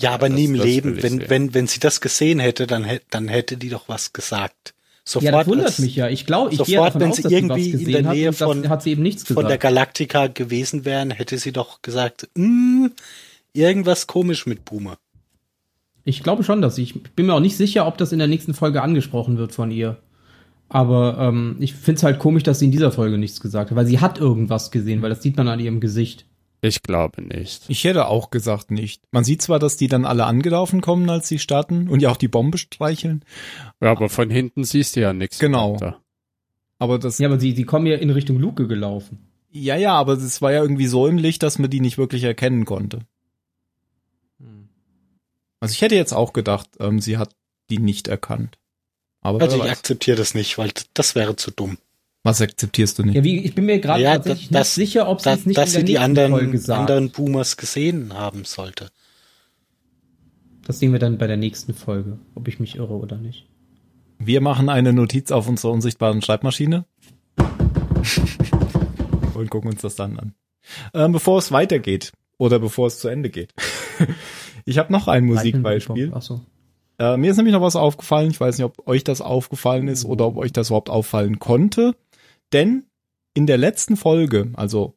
Ja, 0.00 0.10
aber 0.10 0.28
das, 0.28 0.36
nie 0.36 0.46
im 0.46 0.54
Leben. 0.54 1.00
Wenn, 1.00 1.30
wenn, 1.30 1.54
wenn 1.54 1.68
sie 1.68 1.78
das 1.78 2.00
gesehen 2.00 2.40
hätte, 2.40 2.66
dann, 2.66 2.84
dann 3.10 3.28
hätte 3.28 3.56
die 3.56 3.68
doch 3.68 3.88
was 3.88 4.12
gesagt. 4.12 4.74
Sofort, 5.10 5.24
ja, 5.24 5.38
das 5.38 5.46
wundert 5.48 5.66
als, 5.66 5.78
mich 5.80 5.96
ja. 5.96 6.08
Ich 6.08 6.24
glaube, 6.24 6.54
ich 6.54 6.62
gehe 6.62 6.76
davon 6.76 7.00
wenn 7.00 7.10
aus, 7.10 7.16
sie 7.16 7.22
irgendwie 7.24 7.76
sie 7.76 7.82
in 7.82 8.04
der 8.04 8.12
Nähe 8.12 8.32
von, 8.32 8.68
hat 8.68 8.84
sie 8.84 8.92
eben 8.92 9.02
nichts 9.02 9.24
von 9.24 9.44
der 9.44 9.58
Galaktika 9.58 10.28
gewesen 10.28 10.84
wären, 10.84 11.10
hätte 11.10 11.36
sie 11.36 11.50
doch 11.50 11.82
gesagt, 11.82 12.28
mm, 12.36 12.86
irgendwas 13.52 14.06
komisch 14.06 14.46
mit 14.46 14.64
Boomer. 14.64 14.98
Ich 16.04 16.22
glaube 16.22 16.44
schon, 16.44 16.62
dass 16.62 16.78
ich, 16.78 16.94
ich 16.94 17.02
bin 17.10 17.26
mir 17.26 17.34
auch 17.34 17.40
nicht 17.40 17.56
sicher, 17.56 17.88
ob 17.88 17.98
das 17.98 18.12
in 18.12 18.20
der 18.20 18.28
nächsten 18.28 18.54
Folge 18.54 18.82
angesprochen 18.82 19.36
wird 19.36 19.52
von 19.52 19.72
ihr. 19.72 19.98
Aber 20.68 21.18
ähm, 21.18 21.56
ich 21.58 21.74
finde 21.74 21.98
es 21.98 22.04
halt 22.04 22.20
komisch, 22.20 22.44
dass 22.44 22.60
sie 22.60 22.66
in 22.66 22.70
dieser 22.70 22.92
Folge 22.92 23.18
nichts 23.18 23.40
gesagt 23.40 23.72
hat, 23.72 23.76
weil 23.76 23.86
sie 23.86 23.98
hat 23.98 24.20
irgendwas 24.20 24.70
gesehen, 24.70 25.02
weil 25.02 25.10
das 25.10 25.24
sieht 25.24 25.36
man 25.36 25.48
an 25.48 25.58
ihrem 25.58 25.80
Gesicht. 25.80 26.24
Ich 26.62 26.82
glaube 26.82 27.22
nicht. 27.22 27.64
Ich 27.68 27.84
hätte 27.84 28.06
auch 28.06 28.30
gesagt 28.30 28.70
nicht. 28.70 29.02
Man 29.12 29.24
sieht 29.24 29.40
zwar, 29.40 29.58
dass 29.58 29.76
die 29.76 29.88
dann 29.88 30.04
alle 30.04 30.26
angelaufen 30.26 30.80
kommen, 30.80 31.08
als 31.08 31.28
sie 31.28 31.38
starten 31.38 31.88
und 31.88 32.00
ja 32.00 32.10
auch 32.10 32.18
die 32.18 32.28
Bombe 32.28 32.58
streicheln. 32.58 33.24
Ja, 33.80 33.92
aber 33.92 34.10
von 34.10 34.28
hinten 34.28 34.64
siehst 34.64 34.96
du 34.96 35.00
ja 35.00 35.12
nichts. 35.12 35.38
Genau. 35.38 35.78
Aber 36.78 36.98
das. 36.98 37.18
Ja, 37.18 37.28
aber 37.28 37.40
sie, 37.40 37.52
sie 37.52 37.64
kommen 37.64 37.86
ja 37.86 37.96
in 37.96 38.10
Richtung 38.10 38.38
Luke 38.38 38.66
gelaufen. 38.66 39.26
Ja, 39.52 39.76
ja, 39.76 39.94
aber 39.94 40.14
es 40.14 40.42
war 40.42 40.52
ja 40.52 40.62
irgendwie 40.62 40.86
so 40.86 41.06
im 41.06 41.18
Licht, 41.18 41.42
dass 41.42 41.58
man 41.58 41.70
die 41.70 41.80
nicht 41.80 41.98
wirklich 41.98 42.24
erkennen 42.24 42.64
konnte. 42.66 43.00
Hm. 44.38 44.68
Also 45.60 45.72
ich 45.72 45.82
hätte 45.82 45.96
jetzt 45.96 46.12
auch 46.12 46.32
gedacht, 46.32 46.68
ähm, 46.78 47.00
sie 47.00 47.16
hat 47.16 47.34
die 47.70 47.78
nicht 47.78 48.06
erkannt. 48.08 48.58
Aber 49.22 49.40
also 49.40 49.56
ich 49.56 49.70
akzeptiere 49.70 50.16
das 50.16 50.34
nicht, 50.34 50.56
weil 50.58 50.72
das 50.94 51.14
wäre 51.14 51.36
zu 51.36 51.50
dumm. 51.50 51.78
Was 52.22 52.42
akzeptierst 52.42 52.98
du 52.98 53.04
nicht? 53.04 53.14
Ja, 53.14 53.24
wie, 53.24 53.38
ich 53.38 53.54
bin 53.54 53.64
mir 53.64 53.78
gerade 53.78 54.02
ja, 54.02 54.14
tatsächlich 54.14 54.50
das, 54.50 54.76
nicht 54.76 54.88
sicher, 54.88 55.08
ob 55.08 55.22
sie 55.22 55.30
es 55.30 55.46
nicht 55.46 55.56
dass 55.56 55.70
in 55.70 55.72
der 55.72 55.80
sie 55.80 55.84
die 55.86 55.98
anderen, 55.98 56.32
Folge 56.32 56.58
sagt. 56.58 56.80
anderen 56.80 57.10
Boomers 57.10 57.56
gesehen 57.56 58.12
haben 58.12 58.44
sollte. 58.44 58.90
Das 60.66 60.78
sehen 60.78 60.92
wir 60.92 60.98
dann 60.98 61.16
bei 61.16 61.26
der 61.26 61.38
nächsten 61.38 61.72
Folge, 61.72 62.18
ob 62.34 62.46
ich 62.46 62.60
mich 62.60 62.76
irre 62.76 62.94
oder 62.94 63.16
nicht. 63.16 63.46
Wir 64.18 64.42
machen 64.42 64.68
eine 64.68 64.92
Notiz 64.92 65.30
auf 65.32 65.48
unserer 65.48 65.72
unsichtbaren 65.72 66.20
Schreibmaschine 66.20 66.84
und 69.34 69.50
gucken 69.50 69.70
uns 69.70 69.80
das 69.80 69.96
dann 69.96 70.18
an. 70.18 70.34
Ähm, 70.92 71.12
bevor 71.12 71.38
es 71.38 71.52
weitergeht 71.52 72.12
oder 72.36 72.58
bevor 72.58 72.88
es 72.88 72.98
zu 73.00 73.08
Ende 73.08 73.30
geht. 73.30 73.54
ich 74.66 74.76
habe 74.76 74.92
noch 74.92 75.08
ein 75.08 75.24
Musikbeispiel. 75.24 76.12
Ach 76.14 76.20
so. 76.20 76.42
Äh, 76.98 77.16
mir 77.16 77.30
ist 77.30 77.38
nämlich 77.38 77.54
noch 77.54 77.62
was 77.62 77.76
aufgefallen. 77.76 78.30
Ich 78.30 78.38
weiß 78.38 78.58
nicht, 78.58 78.66
ob 78.66 78.86
euch 78.86 79.04
das 79.04 79.22
aufgefallen 79.22 79.88
ist 79.88 80.04
oder 80.04 80.26
ob 80.26 80.36
euch 80.36 80.52
das 80.52 80.68
überhaupt 80.68 80.90
auffallen 80.90 81.38
konnte. 81.38 81.96
Denn 82.52 82.84
in 83.34 83.46
der 83.46 83.58
letzten 83.58 83.96
Folge, 83.96 84.50
also 84.54 84.94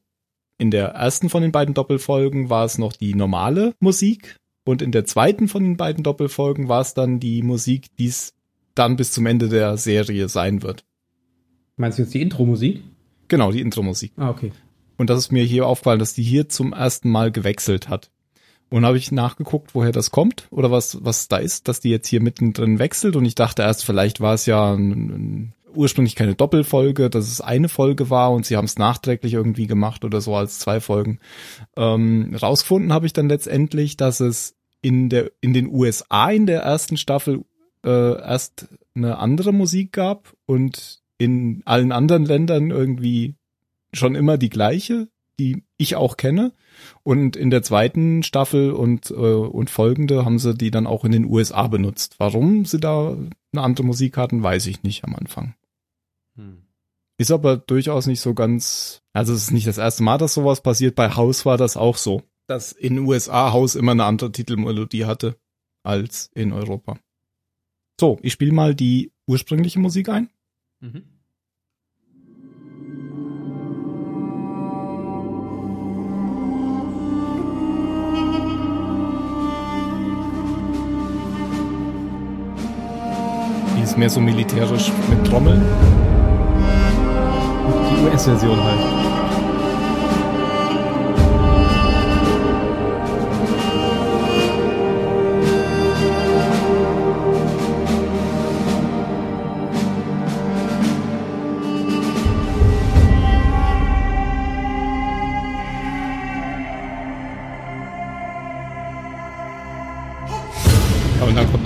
in 0.58 0.72
der 0.72 0.90
ersten 0.90 1.30
von 1.30 1.42
den 1.42 1.52
beiden 1.52 1.74
Doppelfolgen, 1.74 2.50
war 2.50 2.66
es 2.66 2.78
noch 2.78 2.94
die 2.94 3.16
normale 3.16 3.74
Musik. 3.80 4.38
Und 4.66 4.82
in 4.82 4.92
der 4.92 5.06
zweiten 5.06 5.48
von 5.48 5.64
den 5.64 5.78
beiden 5.78 6.04
Doppelfolgen 6.04 6.70
war 6.70 6.82
es 6.82 6.94
dann 6.94 7.20
die 7.20 7.42
Musik, 7.42 7.88
die 7.98 8.08
es 8.08 8.34
dann 8.76 8.96
bis 8.96 9.12
zum 9.12 9.26
Ende 9.26 9.50
der 9.50 9.78
Serie 9.78 10.30
sein 10.30 10.64
wird. 10.64 10.86
Meinst 11.76 11.98
du 11.98 12.04
jetzt 12.04 12.14
die 12.14 12.22
Intro-Musik? 12.22 12.82
Genau, 13.28 13.52
die 13.52 13.62
Intro-Musik. 13.62 14.14
Ah, 14.16 14.30
okay. 14.30 14.52
Und 14.98 15.10
das 15.10 15.20
ist 15.20 15.32
mir 15.32 15.44
hier 15.44 15.68
aufgefallen, 15.68 16.00
dass 16.00 16.14
die 16.14 16.24
hier 16.24 16.50
zum 16.50 16.74
ersten 16.74 17.10
Mal 17.10 17.32
gewechselt 17.32 17.90
hat. 17.90 18.12
Und 18.70 18.86
habe 18.86 18.98
ich 18.98 19.12
nachgeguckt, 19.12 19.76
woher 19.76 19.92
das 19.92 20.10
kommt 20.10 20.48
oder 20.50 20.72
was, 20.72 21.04
was 21.04 21.28
da 21.28 21.38
ist, 21.38 21.68
dass 21.68 21.80
die 21.80 21.90
jetzt 21.90 22.08
hier 22.08 22.22
mittendrin 22.22 22.80
wechselt. 22.80 23.16
Und 23.16 23.26
ich 23.26 23.36
dachte 23.36 23.62
erst, 23.62 23.86
vielleicht 23.86 24.20
war 24.20 24.34
es 24.34 24.46
ja 24.46 24.74
ein, 24.74 24.92
ein, 24.92 25.54
ursprünglich 25.76 26.16
keine 26.16 26.36
Doppelfolge, 26.36 27.10
dass 27.10 27.28
es 27.28 27.42
eine 27.42 27.70
Folge 27.70 28.10
war 28.10 28.32
und 28.32 28.46
sie 28.46 28.58
haben 28.58 28.66
es 28.66 28.78
nachträglich 28.78 29.34
irgendwie 29.34 29.68
gemacht 29.68 30.06
oder 30.06 30.22
so 30.22 30.36
als 30.36 30.60
zwei 30.60 30.80
Folgen. 30.80 31.20
Ähm, 31.76 32.36
rausgefunden 32.40 32.94
habe 32.94 33.06
ich 33.06 33.14
dann 33.14 33.30
letztendlich, 33.30 33.98
dass 33.98 34.20
es 34.20 34.56
in 34.82 35.10
der 35.10 35.32
in 35.42 35.54
den 35.54 35.68
USA 35.68 36.30
in 36.30 36.46
der 36.46 36.62
ersten 36.62 36.98
Staffel 36.98 37.46
äh, 37.86 38.20
erst 38.20 38.68
eine 38.96 39.18
andere 39.18 39.54
Musik 39.54 39.92
gab 39.94 40.34
und 40.46 41.02
in 41.18 41.62
allen 41.66 41.92
anderen 41.92 42.26
Ländern 42.26 42.70
irgendwie 42.72 43.36
schon 43.94 44.16
immer 44.16 44.38
die 44.38 44.50
gleiche, 44.50 45.08
die 45.40 45.64
ich 45.78 45.96
auch 45.96 46.18
kenne. 46.18 46.54
Und 47.04 47.36
in 47.36 47.50
der 47.50 47.64
zweiten 47.64 48.24
Staffel 48.24 48.72
und, 48.72 49.12
äh, 49.12 49.14
und 49.14 49.70
folgende 49.70 50.26
haben 50.26 50.40
sie 50.40 50.56
die 50.56 50.72
dann 50.72 50.88
auch 50.88 51.06
in 51.06 51.12
den 51.12 51.26
USA 51.26 51.68
benutzt. 51.68 52.16
Warum 52.18 52.66
sie 52.66 52.80
da 52.80 53.16
eine 53.52 53.62
andere 53.62 53.86
Musik 53.86 54.18
hatten, 54.18 54.44
weiß 54.44 54.68
ich 54.68 54.84
nicht 54.84 55.04
am 55.04 55.16
Anfang. 55.16 55.56
Hm. 56.36 56.64
Ist 57.18 57.32
aber 57.32 57.58
durchaus 57.58 58.08
nicht 58.08 58.22
so 58.22 58.34
ganz, 58.34 59.04
also 59.14 59.34
es 59.34 59.44
ist 59.44 59.52
nicht 59.52 59.68
das 59.68 59.78
erste 59.78 60.04
Mal, 60.04 60.18
dass 60.18 60.34
sowas 60.34 60.62
passiert. 60.62 60.96
Bei 60.96 61.16
House 61.16 61.46
war 61.46 61.58
das 61.58 61.78
auch 61.78 61.98
so, 61.98 62.24
dass 62.48 62.72
in 62.72 63.00
USA 63.00 63.52
House 63.54 63.76
immer 63.76 63.92
eine 63.92 64.06
andere 64.06 64.32
Titelmelodie 64.32 65.06
hatte 65.06 65.38
als 65.84 66.32
in 66.34 66.52
Europa. 66.54 66.98
So, 68.00 68.18
ich 68.22 68.34
spiele 68.34 68.52
mal 68.52 68.74
die 68.74 69.12
ursprüngliche 69.28 69.80
Musik 69.80 70.10
ein. 70.10 70.30
Mhm. 70.80 71.04
Die 83.78 83.84
ist 83.84 83.98
mehr 83.98 84.10
so 84.10 84.20
militärisch 84.20 84.92
mit 85.10 85.26
Trommeln. 85.28 85.62
US-Version 88.04 88.64
halt. 88.64 89.14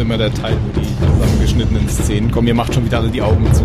immer 0.07 0.17
der 0.17 0.33
Teil, 0.33 0.57
wo 0.63 0.79
die 0.79 0.87
zusammengeschnittenen 1.05 1.89
Szenen 1.89 2.31
kommen. 2.31 2.47
Ihr 2.47 2.53
macht 2.53 2.73
schon 2.73 2.85
wieder 2.85 2.99
alle 2.99 3.09
die 3.09 3.21
Augen 3.21 3.45
zu. 3.53 3.63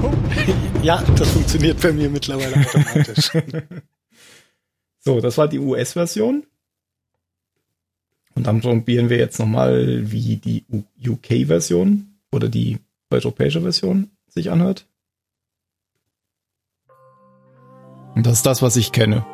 Ja, 0.82 1.02
das 1.16 1.30
funktioniert 1.32 1.80
bei 1.82 1.92
mir 1.92 2.08
mittlerweile 2.08 2.56
automatisch. 2.56 3.32
so, 5.00 5.20
das 5.20 5.36
war 5.36 5.46
die 5.46 5.58
US-Version. 5.58 6.44
Und 8.34 8.46
dann 8.46 8.62
probieren 8.62 9.10
wir 9.10 9.18
jetzt 9.18 9.38
nochmal, 9.38 10.10
wie 10.10 10.36
die 10.36 10.64
UK-Version 11.06 12.14
oder 12.32 12.48
die 12.48 12.78
europäische 13.10 13.60
Version 13.60 14.10
sich 14.28 14.50
anhört. 14.50 14.86
Und 18.14 18.26
das 18.26 18.38
ist 18.38 18.46
das, 18.46 18.62
was 18.62 18.76
ich 18.76 18.92
kenne. 18.92 19.26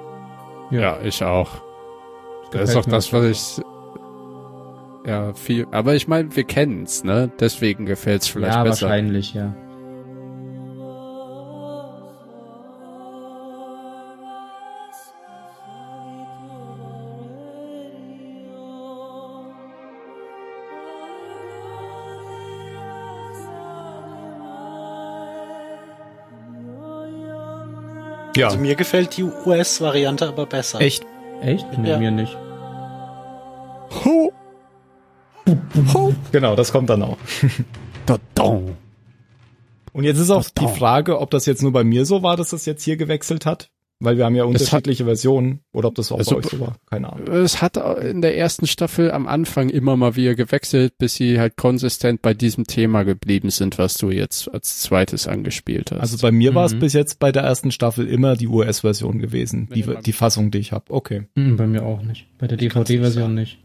Ja, 0.72 1.00
ich 1.02 1.22
auch. 1.22 1.62
Das 2.50 2.70
ist 2.70 2.76
auch 2.76 2.86
das, 2.86 3.12
was 3.12 3.24
ich 3.24 3.64
ja, 5.06 5.32
viel. 5.34 5.68
Aber 5.70 5.94
ich 5.94 6.08
meine, 6.08 6.34
wir 6.34 6.42
kennen's, 6.42 7.04
ne? 7.04 7.30
Deswegen 7.38 7.86
gefällt's 7.86 8.26
vielleicht 8.26 8.54
ja, 8.54 8.64
besser. 8.64 8.86
Ja, 8.86 8.92
wahrscheinlich, 8.92 9.34
ja. 9.34 9.54
Ja. 28.36 28.46
Also 28.46 28.58
mir 28.58 28.74
gefällt 28.74 29.16
die 29.16 29.24
US-Variante 29.24 30.28
aber 30.28 30.46
besser. 30.46 30.80
Echt? 30.80 31.04
Echt? 31.40 31.66
Nee, 31.78 31.90
ja. 31.90 31.98
mir 31.98 32.10
nicht. 32.10 32.36
Huh. 34.04 34.30
Genau, 36.32 36.56
das 36.56 36.72
kommt 36.72 36.90
dann 36.90 37.02
auch. 37.02 37.18
Und 39.92 40.04
jetzt 40.04 40.18
ist 40.18 40.30
auch 40.30 40.44
die 40.58 40.68
Frage, 40.68 41.20
ob 41.20 41.30
das 41.30 41.46
jetzt 41.46 41.62
nur 41.62 41.72
bei 41.72 41.84
mir 41.84 42.04
so 42.04 42.22
war, 42.22 42.36
dass 42.36 42.50
das 42.50 42.66
jetzt 42.66 42.82
hier 42.82 42.96
gewechselt 42.96 43.46
hat. 43.46 43.70
Weil 43.98 44.18
wir 44.18 44.26
haben 44.26 44.34
ja 44.34 44.44
unterschiedliche 44.44 45.04
hat, 45.04 45.08
Versionen. 45.08 45.60
Oder 45.72 45.88
ob 45.88 45.94
das 45.94 46.12
auch 46.12 46.18
also, 46.18 46.32
bei 46.32 46.38
euch 46.38 46.50
so 46.50 46.60
war. 46.60 46.76
Keine 46.90 47.10
Ahnung. 47.10 47.28
Es 47.28 47.62
hat 47.62 47.76
in 47.76 48.20
der 48.20 48.36
ersten 48.36 48.66
Staffel 48.66 49.10
am 49.10 49.26
Anfang 49.26 49.70
immer 49.70 49.96
mal 49.96 50.16
wieder 50.16 50.34
gewechselt, 50.34 50.98
bis 50.98 51.14
sie 51.14 51.40
halt 51.40 51.56
konsistent 51.56 52.20
bei 52.20 52.34
diesem 52.34 52.66
Thema 52.66 53.04
geblieben 53.04 53.48
sind, 53.48 53.78
was 53.78 53.94
du 53.94 54.10
jetzt 54.10 54.52
als 54.52 54.80
zweites 54.80 55.26
angespielt 55.26 55.92
hast. 55.92 56.00
Also 56.00 56.18
bei 56.18 56.30
mir 56.30 56.50
mhm. 56.50 56.56
war 56.56 56.66
es 56.66 56.78
bis 56.78 56.92
jetzt 56.92 57.18
bei 57.18 57.32
der 57.32 57.42
ersten 57.44 57.70
Staffel 57.70 58.06
immer 58.06 58.36
die 58.36 58.48
US-Version 58.48 59.18
gewesen. 59.18 59.70
Die, 59.74 59.84
die 60.04 60.12
Fassung, 60.12 60.50
die 60.50 60.58
ich 60.58 60.72
habe. 60.72 60.92
Okay. 60.92 61.24
Mhm, 61.34 61.56
bei 61.56 61.66
mir 61.66 61.82
auch 61.82 62.02
nicht. 62.02 62.26
Bei 62.38 62.46
der 62.46 62.58
DVD-Version 62.58 63.34
nicht. 63.34 63.58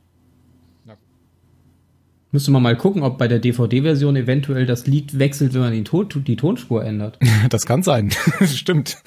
Müsste 2.31 2.51
man 2.51 2.63
mal 2.63 2.77
gucken, 2.77 3.03
ob 3.03 3.17
bei 3.17 3.27
der 3.27 3.39
DVD-Version 3.39 4.15
eventuell 4.15 4.65
das 4.65 4.87
Lied 4.87 5.19
wechselt, 5.19 5.53
wenn 5.53 5.61
man 5.61 5.73
die, 5.73 5.83
Ton 5.83 6.07
die 6.25 6.37
Tonspur 6.37 6.83
ändert. 6.85 7.19
Das 7.49 7.65
kann 7.65 7.83
sein. 7.83 8.11
Stimmt. 8.45 9.01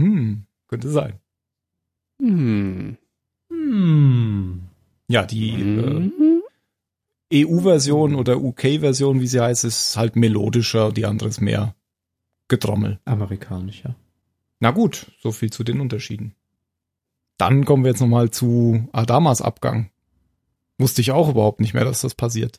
Hm, 0.00 0.45
könnte 0.68 0.90
sein. 0.90 1.20
Hm. 2.20 2.96
Hm. 3.50 4.62
Ja, 5.08 5.24
die 5.24 5.52
mhm. 5.52 6.42
äh, 7.30 7.44
EU-Version 7.44 8.14
oder 8.14 8.40
UK-Version, 8.40 9.20
wie 9.20 9.26
sie 9.26 9.40
heißt, 9.40 9.64
ist 9.64 9.96
halt 9.96 10.16
melodischer, 10.16 10.92
die 10.92 11.06
andere 11.06 11.28
ist 11.28 11.40
mehr 11.40 11.74
Getrommel. 12.48 13.00
Amerikanischer. 13.04 13.96
Na 14.60 14.70
gut, 14.70 15.12
so 15.20 15.32
viel 15.32 15.50
zu 15.52 15.64
den 15.64 15.80
Unterschieden. 15.80 16.34
Dann 17.38 17.64
kommen 17.64 17.84
wir 17.84 17.90
jetzt 17.90 18.00
nochmal 18.00 18.30
zu 18.30 18.88
Adamas 18.92 19.42
Abgang. 19.42 19.90
Wusste 20.78 21.00
ich 21.00 21.10
auch 21.10 21.28
überhaupt 21.28 21.60
nicht 21.60 21.74
mehr, 21.74 21.84
dass 21.84 22.00
das 22.00 22.14
passiert. 22.14 22.58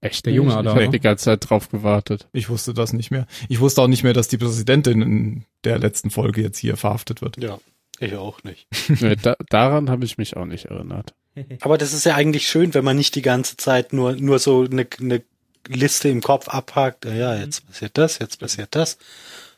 Echt, 0.00 0.26
der 0.26 0.32
Junge 0.32 0.56
Adam? 0.56 0.76
Ich 0.76 0.84
habe 0.84 0.92
die 0.92 1.00
ganze 1.00 1.24
Zeit 1.24 1.48
drauf 1.48 1.68
gewartet. 1.70 2.28
Ich 2.32 2.48
wusste 2.48 2.72
das 2.72 2.92
nicht 2.92 3.10
mehr. 3.10 3.26
Ich 3.48 3.60
wusste 3.60 3.82
auch 3.82 3.88
nicht 3.88 4.04
mehr, 4.04 4.12
dass 4.12 4.28
die 4.28 4.38
Präsidentin 4.38 5.02
in 5.02 5.44
der 5.64 5.78
letzten 5.78 6.10
Folge 6.10 6.40
jetzt 6.40 6.58
hier 6.58 6.76
verhaftet 6.76 7.20
wird. 7.20 7.36
Ja, 7.42 7.58
ich 7.98 8.14
auch 8.14 8.42
nicht. 8.44 8.66
nee, 9.00 9.16
da, 9.16 9.36
daran 9.48 9.90
habe 9.90 10.04
ich 10.04 10.16
mich 10.16 10.36
auch 10.36 10.44
nicht 10.44 10.66
erinnert. 10.66 11.14
Aber 11.60 11.78
das 11.78 11.92
ist 11.92 12.04
ja 12.04 12.14
eigentlich 12.14 12.48
schön, 12.48 12.74
wenn 12.74 12.84
man 12.84 12.96
nicht 12.96 13.14
die 13.14 13.22
ganze 13.22 13.56
Zeit 13.56 13.92
nur, 13.92 14.12
nur 14.12 14.38
so 14.38 14.64
eine, 14.64 14.86
eine 15.00 15.22
Liste 15.66 16.08
im 16.08 16.22
Kopf 16.22 16.48
abhakt, 16.48 17.04
ja, 17.04 17.36
jetzt 17.36 17.66
passiert 17.66 17.98
das, 17.98 18.18
jetzt 18.18 18.38
passiert 18.38 18.74
das, 18.74 18.98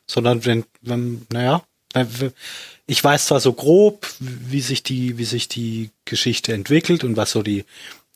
sondern 0.07 0.45
wenn, 0.45 0.65
wenn, 0.81 1.27
naja, 1.31 1.63
ich 2.87 3.03
weiß 3.03 3.27
zwar 3.27 3.41
so 3.41 3.53
grob, 3.53 4.07
wie 4.21 4.61
sich 4.61 4.83
die, 4.83 5.19
wie 5.19 5.25
sich 5.25 5.49
die 5.49 5.91
Geschichte 6.05 6.53
entwickelt 6.53 7.05
und 7.05 7.17
was 7.17 7.33
so 7.33 7.43
die, 7.43 7.65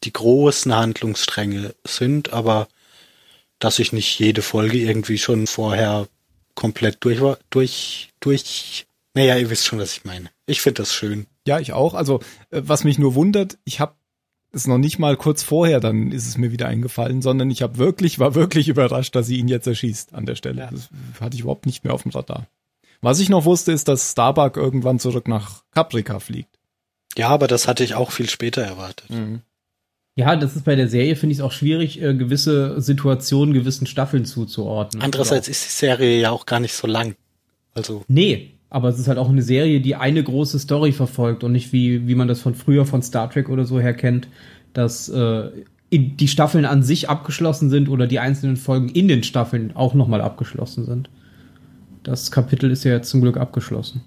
die 0.04 0.12
großen 0.12 0.74
Handlungsstränge 0.74 1.74
sind, 1.86 2.32
aber 2.32 2.68
dass 3.58 3.78
ich 3.78 3.92
nicht 3.92 4.18
jede 4.18 4.42
Folge 4.42 4.78
irgendwie 4.78 5.18
schon 5.18 5.46
vorher 5.46 6.06
komplett 6.54 6.98
durch 7.00 7.20
war, 7.20 7.38
durch, 7.50 8.10
durch, 8.20 8.86
naja, 9.14 9.36
ihr 9.36 9.50
wisst 9.50 9.66
schon, 9.66 9.78
was 9.78 9.96
ich 9.96 10.04
meine. 10.04 10.30
Ich 10.46 10.60
finde 10.60 10.82
das 10.82 10.94
schön. 10.94 11.26
Ja, 11.46 11.58
ich 11.58 11.72
auch. 11.72 11.94
Also, 11.94 12.20
äh, 12.50 12.62
was 12.64 12.84
mich 12.84 12.98
nur 12.98 13.14
wundert, 13.14 13.58
ich 13.64 13.80
habe 13.80 13.94
es 14.52 14.66
noch 14.66 14.78
nicht 14.78 14.98
mal 14.98 15.16
kurz 15.16 15.42
vorher, 15.42 15.80
dann 15.80 16.12
ist 16.12 16.28
es 16.28 16.38
mir 16.38 16.52
wieder 16.52 16.68
eingefallen, 16.68 17.22
sondern 17.22 17.50
ich 17.50 17.62
habe 17.62 17.78
wirklich, 17.78 18.18
war 18.18 18.34
wirklich 18.34 18.68
überrascht, 18.68 19.14
dass 19.14 19.26
sie 19.26 19.38
ihn 19.38 19.48
jetzt 19.48 19.66
erschießt 19.66 20.14
an 20.14 20.26
der 20.26 20.36
Stelle. 20.36 20.62
Ja. 20.62 20.70
Das 20.70 20.88
hatte 21.20 21.34
ich 21.34 21.42
überhaupt 21.42 21.66
nicht 21.66 21.84
mehr 21.84 21.94
auf 21.94 22.02
dem 22.02 22.12
Radar. 22.12 22.46
Was 23.00 23.20
ich 23.20 23.28
noch 23.28 23.44
wusste, 23.44 23.72
ist, 23.72 23.88
dass 23.88 24.12
Starbuck 24.12 24.56
irgendwann 24.56 24.98
zurück 24.98 25.28
nach 25.28 25.64
Caprica 25.72 26.20
fliegt. 26.20 26.58
Ja, 27.16 27.28
aber 27.28 27.46
das 27.46 27.68
hatte 27.68 27.84
ich 27.84 27.94
auch 27.94 28.10
viel 28.10 28.28
später 28.28 28.62
erwartet. 28.62 29.10
Mhm. 29.10 29.42
Ja, 30.16 30.36
das 30.36 30.54
ist 30.54 30.64
bei 30.64 30.76
der 30.76 30.88
Serie, 30.88 31.16
finde 31.16 31.32
ich 31.32 31.38
es 31.38 31.44
auch 31.44 31.52
schwierig, 31.52 32.00
äh, 32.00 32.14
gewisse 32.14 32.80
Situationen 32.80 33.52
gewissen 33.52 33.86
Staffeln 33.86 34.24
zuzuordnen. 34.24 35.02
Andererseits 35.02 35.48
ist 35.48 35.64
die 35.64 35.70
Serie 35.70 36.20
ja 36.20 36.30
auch 36.30 36.46
gar 36.46 36.60
nicht 36.60 36.74
so 36.74 36.86
lang. 36.86 37.16
Also. 37.74 38.04
Nee, 38.06 38.52
aber 38.70 38.88
es 38.88 38.98
ist 38.98 39.08
halt 39.08 39.18
auch 39.18 39.28
eine 39.28 39.42
Serie, 39.42 39.80
die 39.80 39.96
eine 39.96 40.22
große 40.22 40.58
Story 40.58 40.92
verfolgt 40.92 41.42
und 41.42 41.52
nicht 41.52 41.72
wie, 41.72 42.06
wie 42.06 42.14
man 42.14 42.28
das 42.28 42.40
von 42.40 42.54
früher 42.54 42.86
von 42.86 43.02
Star 43.02 43.28
Trek 43.28 43.48
oder 43.48 43.64
so 43.64 43.80
her 43.80 43.94
kennt, 43.94 44.28
dass 44.72 45.08
äh, 45.08 45.50
die 45.90 46.28
Staffeln 46.28 46.64
an 46.64 46.82
sich 46.82 47.08
abgeschlossen 47.08 47.70
sind 47.70 47.88
oder 47.88 48.06
die 48.06 48.18
einzelnen 48.18 48.56
Folgen 48.56 48.88
in 48.88 49.08
den 49.08 49.22
Staffeln 49.22 49.74
auch 49.74 49.94
nochmal 49.94 50.20
abgeschlossen 50.20 50.84
sind 50.84 51.08
das 52.04 52.30
Kapitel 52.30 52.70
ist 52.70 52.84
ja 52.84 52.92
jetzt 52.92 53.10
zum 53.10 53.20
Glück 53.20 53.36
abgeschlossen. 53.36 54.02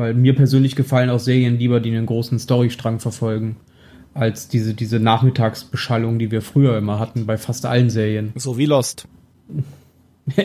Weil 0.00 0.14
mir 0.14 0.34
persönlich 0.34 0.76
gefallen 0.76 1.10
auch 1.10 1.18
Serien 1.18 1.58
lieber, 1.58 1.78
die 1.78 1.90
einen 1.90 2.06
großen 2.06 2.38
Storystrang 2.38 3.00
verfolgen, 3.00 3.56
als 4.14 4.48
diese, 4.48 4.72
diese 4.72 4.98
Nachmittagsbeschallung, 4.98 6.18
die 6.18 6.30
wir 6.30 6.40
früher 6.40 6.78
immer 6.78 6.98
hatten 6.98 7.26
bei 7.26 7.36
fast 7.36 7.66
allen 7.66 7.90
Serien. 7.90 8.32
So 8.34 8.56
wie 8.56 8.64
Lost. 8.64 9.06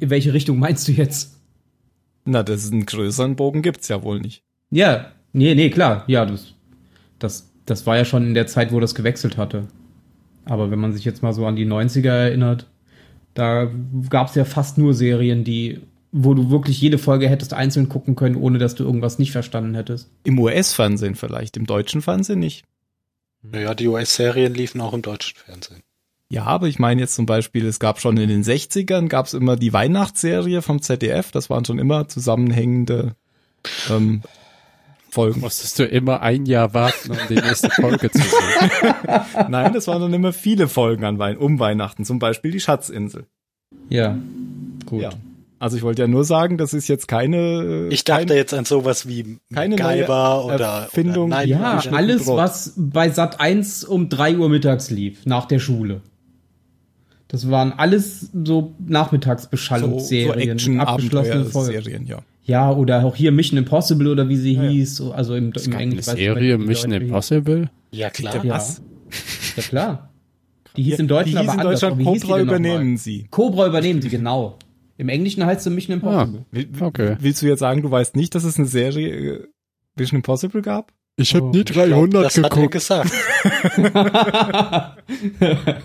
In 0.00 0.10
welche 0.10 0.34
Richtung 0.34 0.58
meinst 0.58 0.88
du 0.88 0.92
jetzt? 0.92 1.40
Na, 2.24 2.42
das 2.42 2.64
ist 2.64 2.72
einen 2.72 2.86
größeren 2.86 3.36
Bogen 3.36 3.62
gibt's 3.62 3.86
ja 3.86 4.02
wohl 4.02 4.18
nicht. 4.18 4.42
Ja, 4.70 5.12
nee, 5.32 5.54
nee, 5.54 5.70
klar. 5.70 6.02
Ja, 6.08 6.26
das, 6.26 6.54
das, 7.20 7.52
das 7.66 7.86
war 7.86 7.96
ja 7.96 8.04
schon 8.04 8.26
in 8.26 8.34
der 8.34 8.48
Zeit, 8.48 8.72
wo 8.72 8.80
das 8.80 8.96
gewechselt 8.96 9.36
hatte. 9.36 9.68
Aber 10.44 10.72
wenn 10.72 10.80
man 10.80 10.92
sich 10.92 11.04
jetzt 11.04 11.22
mal 11.22 11.32
so 11.32 11.46
an 11.46 11.54
die 11.54 11.66
90er 11.66 12.10
erinnert, 12.10 12.68
da 13.34 13.70
gab's 14.10 14.34
ja 14.34 14.44
fast 14.44 14.76
nur 14.76 14.92
Serien, 14.92 15.44
die 15.44 15.82
wo 16.12 16.34
du 16.34 16.50
wirklich 16.50 16.80
jede 16.80 16.98
Folge 16.98 17.28
hättest 17.28 17.52
einzeln 17.52 17.88
gucken 17.88 18.16
können, 18.16 18.36
ohne 18.36 18.58
dass 18.58 18.74
du 18.74 18.84
irgendwas 18.84 19.18
nicht 19.18 19.32
verstanden 19.32 19.74
hättest. 19.74 20.08
Im 20.24 20.38
US-Fernsehen 20.38 21.14
vielleicht, 21.14 21.56
im 21.56 21.66
deutschen 21.66 22.02
Fernsehen 22.02 22.38
nicht. 22.38 22.64
Naja, 23.42 23.74
die 23.74 23.88
US-Serien 23.88 24.54
liefen 24.54 24.80
auch 24.80 24.92
im 24.94 25.02
deutschen 25.02 25.36
Fernsehen. 25.36 25.82
Ja, 26.30 26.44
aber 26.44 26.68
ich 26.68 26.78
meine 26.78 27.00
jetzt 27.00 27.14
zum 27.14 27.24
Beispiel, 27.24 27.64
es 27.66 27.80
gab 27.80 28.00
schon 28.00 28.16
in 28.18 28.28
den 28.28 28.44
60ern, 28.44 29.08
gab 29.08 29.26
es 29.26 29.34
immer 29.34 29.56
die 29.56 29.72
Weihnachtsserie 29.72 30.60
vom 30.60 30.82
ZDF, 30.82 31.30
das 31.30 31.48
waren 31.48 31.64
schon 31.64 31.78
immer 31.78 32.08
zusammenhängende 32.08 33.14
ähm, 33.88 34.22
Folgen. 35.10 35.40
Musstest 35.40 35.78
du 35.78 35.86
immer 35.86 36.20
ein 36.20 36.44
Jahr 36.44 36.74
warten, 36.74 37.12
um 37.12 37.18
die 37.30 37.36
nächste 37.36 37.70
Folge 37.70 38.10
zu 38.10 38.18
sehen? 38.18 38.70
Nein, 39.48 39.72
das 39.72 39.86
waren 39.86 40.02
dann 40.02 40.12
immer 40.12 40.34
viele 40.34 40.68
Folgen 40.68 41.04
an 41.04 41.18
Wein 41.18 41.38
um 41.38 41.58
Weihnachten, 41.58 42.04
zum 42.04 42.18
Beispiel 42.18 42.50
die 42.50 42.60
Schatzinsel. 42.60 43.24
Ja, 43.88 44.18
gut. 44.84 45.02
Ja. 45.02 45.10
Also 45.60 45.76
ich 45.76 45.82
wollte 45.82 46.02
ja 46.02 46.08
nur 46.08 46.24
sagen, 46.24 46.56
das 46.56 46.72
ist 46.72 46.88
jetzt 46.88 47.08
keine. 47.08 47.88
Ich 47.90 48.04
dachte 48.04 48.26
keine, 48.26 48.38
jetzt 48.38 48.54
an 48.54 48.64
sowas 48.64 49.08
wie 49.08 49.38
keine 49.52 49.76
Geiber 49.76 50.44
oder 50.44 50.82
Erfindung. 50.82 51.32
Oder, 51.32 51.44
ja, 51.44 51.82
alles, 51.90 52.28
was 52.28 52.74
bei 52.76 53.10
Sat 53.10 53.40
1 53.40 53.84
um 53.84 54.08
drei 54.08 54.36
Uhr 54.36 54.48
mittags 54.48 54.90
lief, 54.90 55.26
nach 55.26 55.46
der 55.46 55.58
Schule. 55.58 56.00
Das 57.26 57.50
waren 57.50 57.72
alles 57.72 58.30
so 58.32 58.74
Nachmittagsbeschallungsserien, 58.78 60.58
so, 60.58 60.72
so 60.72 60.78
abgeschlossene 60.78 61.44
Serien, 61.44 62.06
ja. 62.06 62.20
Ja, 62.44 62.72
oder 62.72 63.04
auch 63.04 63.14
hier 63.14 63.30
Mission 63.30 63.58
Impossible 63.58 64.08
oder 64.08 64.30
wie 64.30 64.36
sie 64.36 64.54
ja, 64.54 64.62
hieß, 64.62 65.02
also 65.10 65.34
im, 65.34 65.52
im 65.52 65.72
Englischen. 65.72 66.16
Serie 66.16 66.56
Mission 66.56 66.92
Impossible? 66.92 67.68
Ja, 67.90 68.08
klar. 68.08 68.42
Ja, 68.42 68.58
ja 69.56 69.62
klar. 69.62 70.08
Die 70.74 70.82
hieß 70.84 71.00
im 71.00 71.08
Deutschen 71.08 71.32
die 71.32 71.40
hieß 71.40 71.48
aber 71.48 71.62
in 71.62 71.68
Deutschland 71.68 72.04
Cobra 72.04 72.40
übernehmen 72.40 72.96
sie. 72.96 73.26
Cobra 73.30 73.66
übernehmen 73.66 74.00
sie, 74.00 74.08
genau. 74.08 74.56
Im 74.98 75.08
Englischen 75.08 75.46
heißt 75.46 75.64
es 75.64 75.72
Mission 75.72 75.94
Impossible. 75.94 76.44
Ah, 76.52 76.84
okay. 76.84 77.16
Willst 77.20 77.40
du 77.40 77.46
jetzt 77.46 77.60
sagen, 77.60 77.82
du 77.82 77.90
weißt 77.90 78.16
nicht, 78.16 78.34
dass 78.34 78.42
es 78.42 78.58
eine 78.58 78.66
Serie 78.66 79.08
äh, 79.08 79.46
Mission 79.96 80.16
Impossible 80.18 80.60
gab? 80.60 80.92
Ich 81.16 81.34
habe 81.36 81.46
oh, 81.46 81.50
nie 81.50 81.62
300 81.62 82.10
glaub, 82.10 82.22
das 82.24 82.34
geguckt. 82.34 82.74
Das 82.74 82.90
hat 82.90 83.06
er 83.76 84.94
gesagt. 84.96 85.04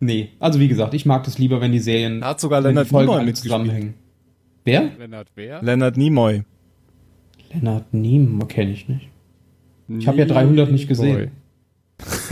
nee, 0.00 0.30
also 0.38 0.60
wie 0.60 0.68
gesagt, 0.68 0.94
ich 0.94 1.04
mag 1.04 1.24
das 1.24 1.38
lieber, 1.38 1.60
wenn 1.60 1.72
die 1.72 1.78
Serien 1.78 2.22
da 2.22 2.28
hat 2.28 2.40
sogar 2.40 2.62
Leonard 2.62 2.90
Nimoy 2.90 3.24
mit 3.24 3.36
zusammenhängen. 3.36 3.94
Wer? 4.64 4.90
Leonard 4.98 5.28
wer? 5.34 5.62
Leonard 5.62 5.98
Nimoy. 5.98 6.42
Leonard 7.52 7.92
Nimoy 7.92 8.48
kenne 8.48 8.72
ich 8.72 8.88
nicht. 8.88 9.08
Ich 9.88 10.08
habe 10.08 10.18
ja 10.18 10.24
300 10.24 10.72
nicht 10.72 10.88
gesehen. 10.88 11.32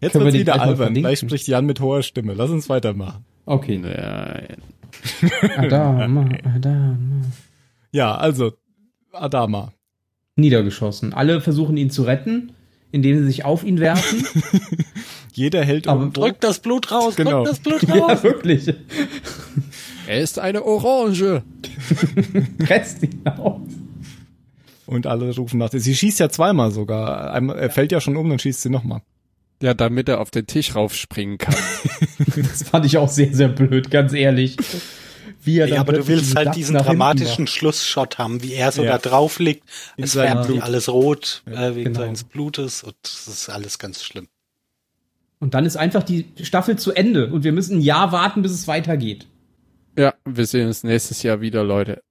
Jetzt 0.00 0.14
wird's 0.14 0.34
wieder 0.34 0.60
albern. 0.60 0.94
Gleich 0.94 1.18
spricht 1.18 1.48
Jan 1.48 1.66
mit 1.66 1.80
hoher 1.80 2.02
Stimme. 2.02 2.34
Lass 2.34 2.50
uns 2.50 2.68
weitermachen. 2.68 3.24
Okay. 3.46 3.78
Nein. 3.78 4.56
Adama, 5.56 6.28
Adama. 6.54 6.96
Ja, 7.90 8.14
also 8.14 8.52
Adama. 9.12 9.72
Niedergeschossen. 10.36 11.12
Alle 11.12 11.40
versuchen 11.40 11.76
ihn 11.76 11.90
zu 11.90 12.04
retten, 12.04 12.52
indem 12.90 13.18
sie 13.18 13.24
sich 13.24 13.44
auf 13.44 13.64
ihn 13.64 13.80
werfen. 13.80 14.24
Jeder 15.32 15.64
hält 15.64 15.88
Aber 15.88 16.06
drückt 16.06 16.44
das 16.44 16.60
Blut 16.60 16.90
raus, 16.92 17.16
genau. 17.16 17.44
drückt 17.44 17.48
das 17.50 17.60
Blut 17.60 17.88
raus. 17.88 18.08
Ja, 18.08 18.22
wirklich. 18.22 18.74
Er 20.06 20.20
ist 20.20 20.38
eine 20.38 20.64
Orange. 20.64 21.42
Presst 22.58 23.02
ihn 23.02 23.22
aus. 23.26 23.60
Und 24.86 25.06
alle 25.06 25.34
rufen 25.34 25.58
nach. 25.58 25.70
Sie 25.72 25.94
schießt 25.94 26.20
ja 26.20 26.28
zweimal 26.28 26.70
sogar. 26.70 27.32
Einmal, 27.32 27.58
er 27.58 27.70
fällt 27.70 27.92
ja 27.92 28.00
schon 28.00 28.16
um, 28.16 28.28
dann 28.28 28.38
schießt 28.38 28.62
sie 28.62 28.70
nochmal. 28.70 29.00
Ja, 29.62 29.74
damit 29.74 30.08
er 30.08 30.20
auf 30.20 30.30
den 30.30 30.46
Tisch 30.46 30.74
raufspringen 30.74 31.38
kann. 31.38 31.54
das 32.36 32.64
fand 32.64 32.84
ich 32.84 32.98
auch 32.98 33.08
sehr, 33.08 33.32
sehr 33.32 33.48
blöd, 33.48 33.90
ganz 33.92 34.12
ehrlich. 34.12 34.56
Wie 35.44 35.58
er 35.58 35.68
ja, 35.68 35.80
aber 35.80 35.92
du 35.92 36.08
willst 36.08 36.34
halt 36.36 36.54
diesen 36.56 36.76
dramatischen 36.76 37.46
Schlussshot 37.46 38.18
haben, 38.18 38.42
wie 38.42 38.54
er 38.54 38.72
so 38.72 38.82
ja. 38.82 38.92
da 38.92 38.98
drauf 38.98 39.38
liegt. 39.38 39.64
Es 39.96 40.14
färbt 40.14 40.48
wie 40.48 40.60
alles 40.60 40.88
rot 40.88 41.42
ja, 41.48 41.68
äh, 41.68 41.76
wegen 41.76 41.92
genau. 41.92 42.00
seines 42.00 42.24
Blutes 42.24 42.82
und 42.82 42.96
das 43.02 43.28
ist 43.28 43.48
alles 43.48 43.78
ganz 43.78 44.02
schlimm. 44.02 44.28
Und 45.38 45.54
dann 45.54 45.64
ist 45.64 45.76
einfach 45.76 46.02
die 46.02 46.26
Staffel 46.42 46.76
zu 46.76 46.92
Ende 46.92 47.32
und 47.32 47.44
wir 47.44 47.52
müssen 47.52 47.78
ein 47.78 47.82
Jahr 47.82 48.12
warten, 48.12 48.42
bis 48.42 48.52
es 48.52 48.66
weitergeht. 48.68 49.28
Ja, 49.96 50.14
wir 50.24 50.46
sehen 50.46 50.66
uns 50.66 50.82
nächstes 50.82 51.22
Jahr 51.22 51.40
wieder, 51.40 51.62
Leute 51.62 52.02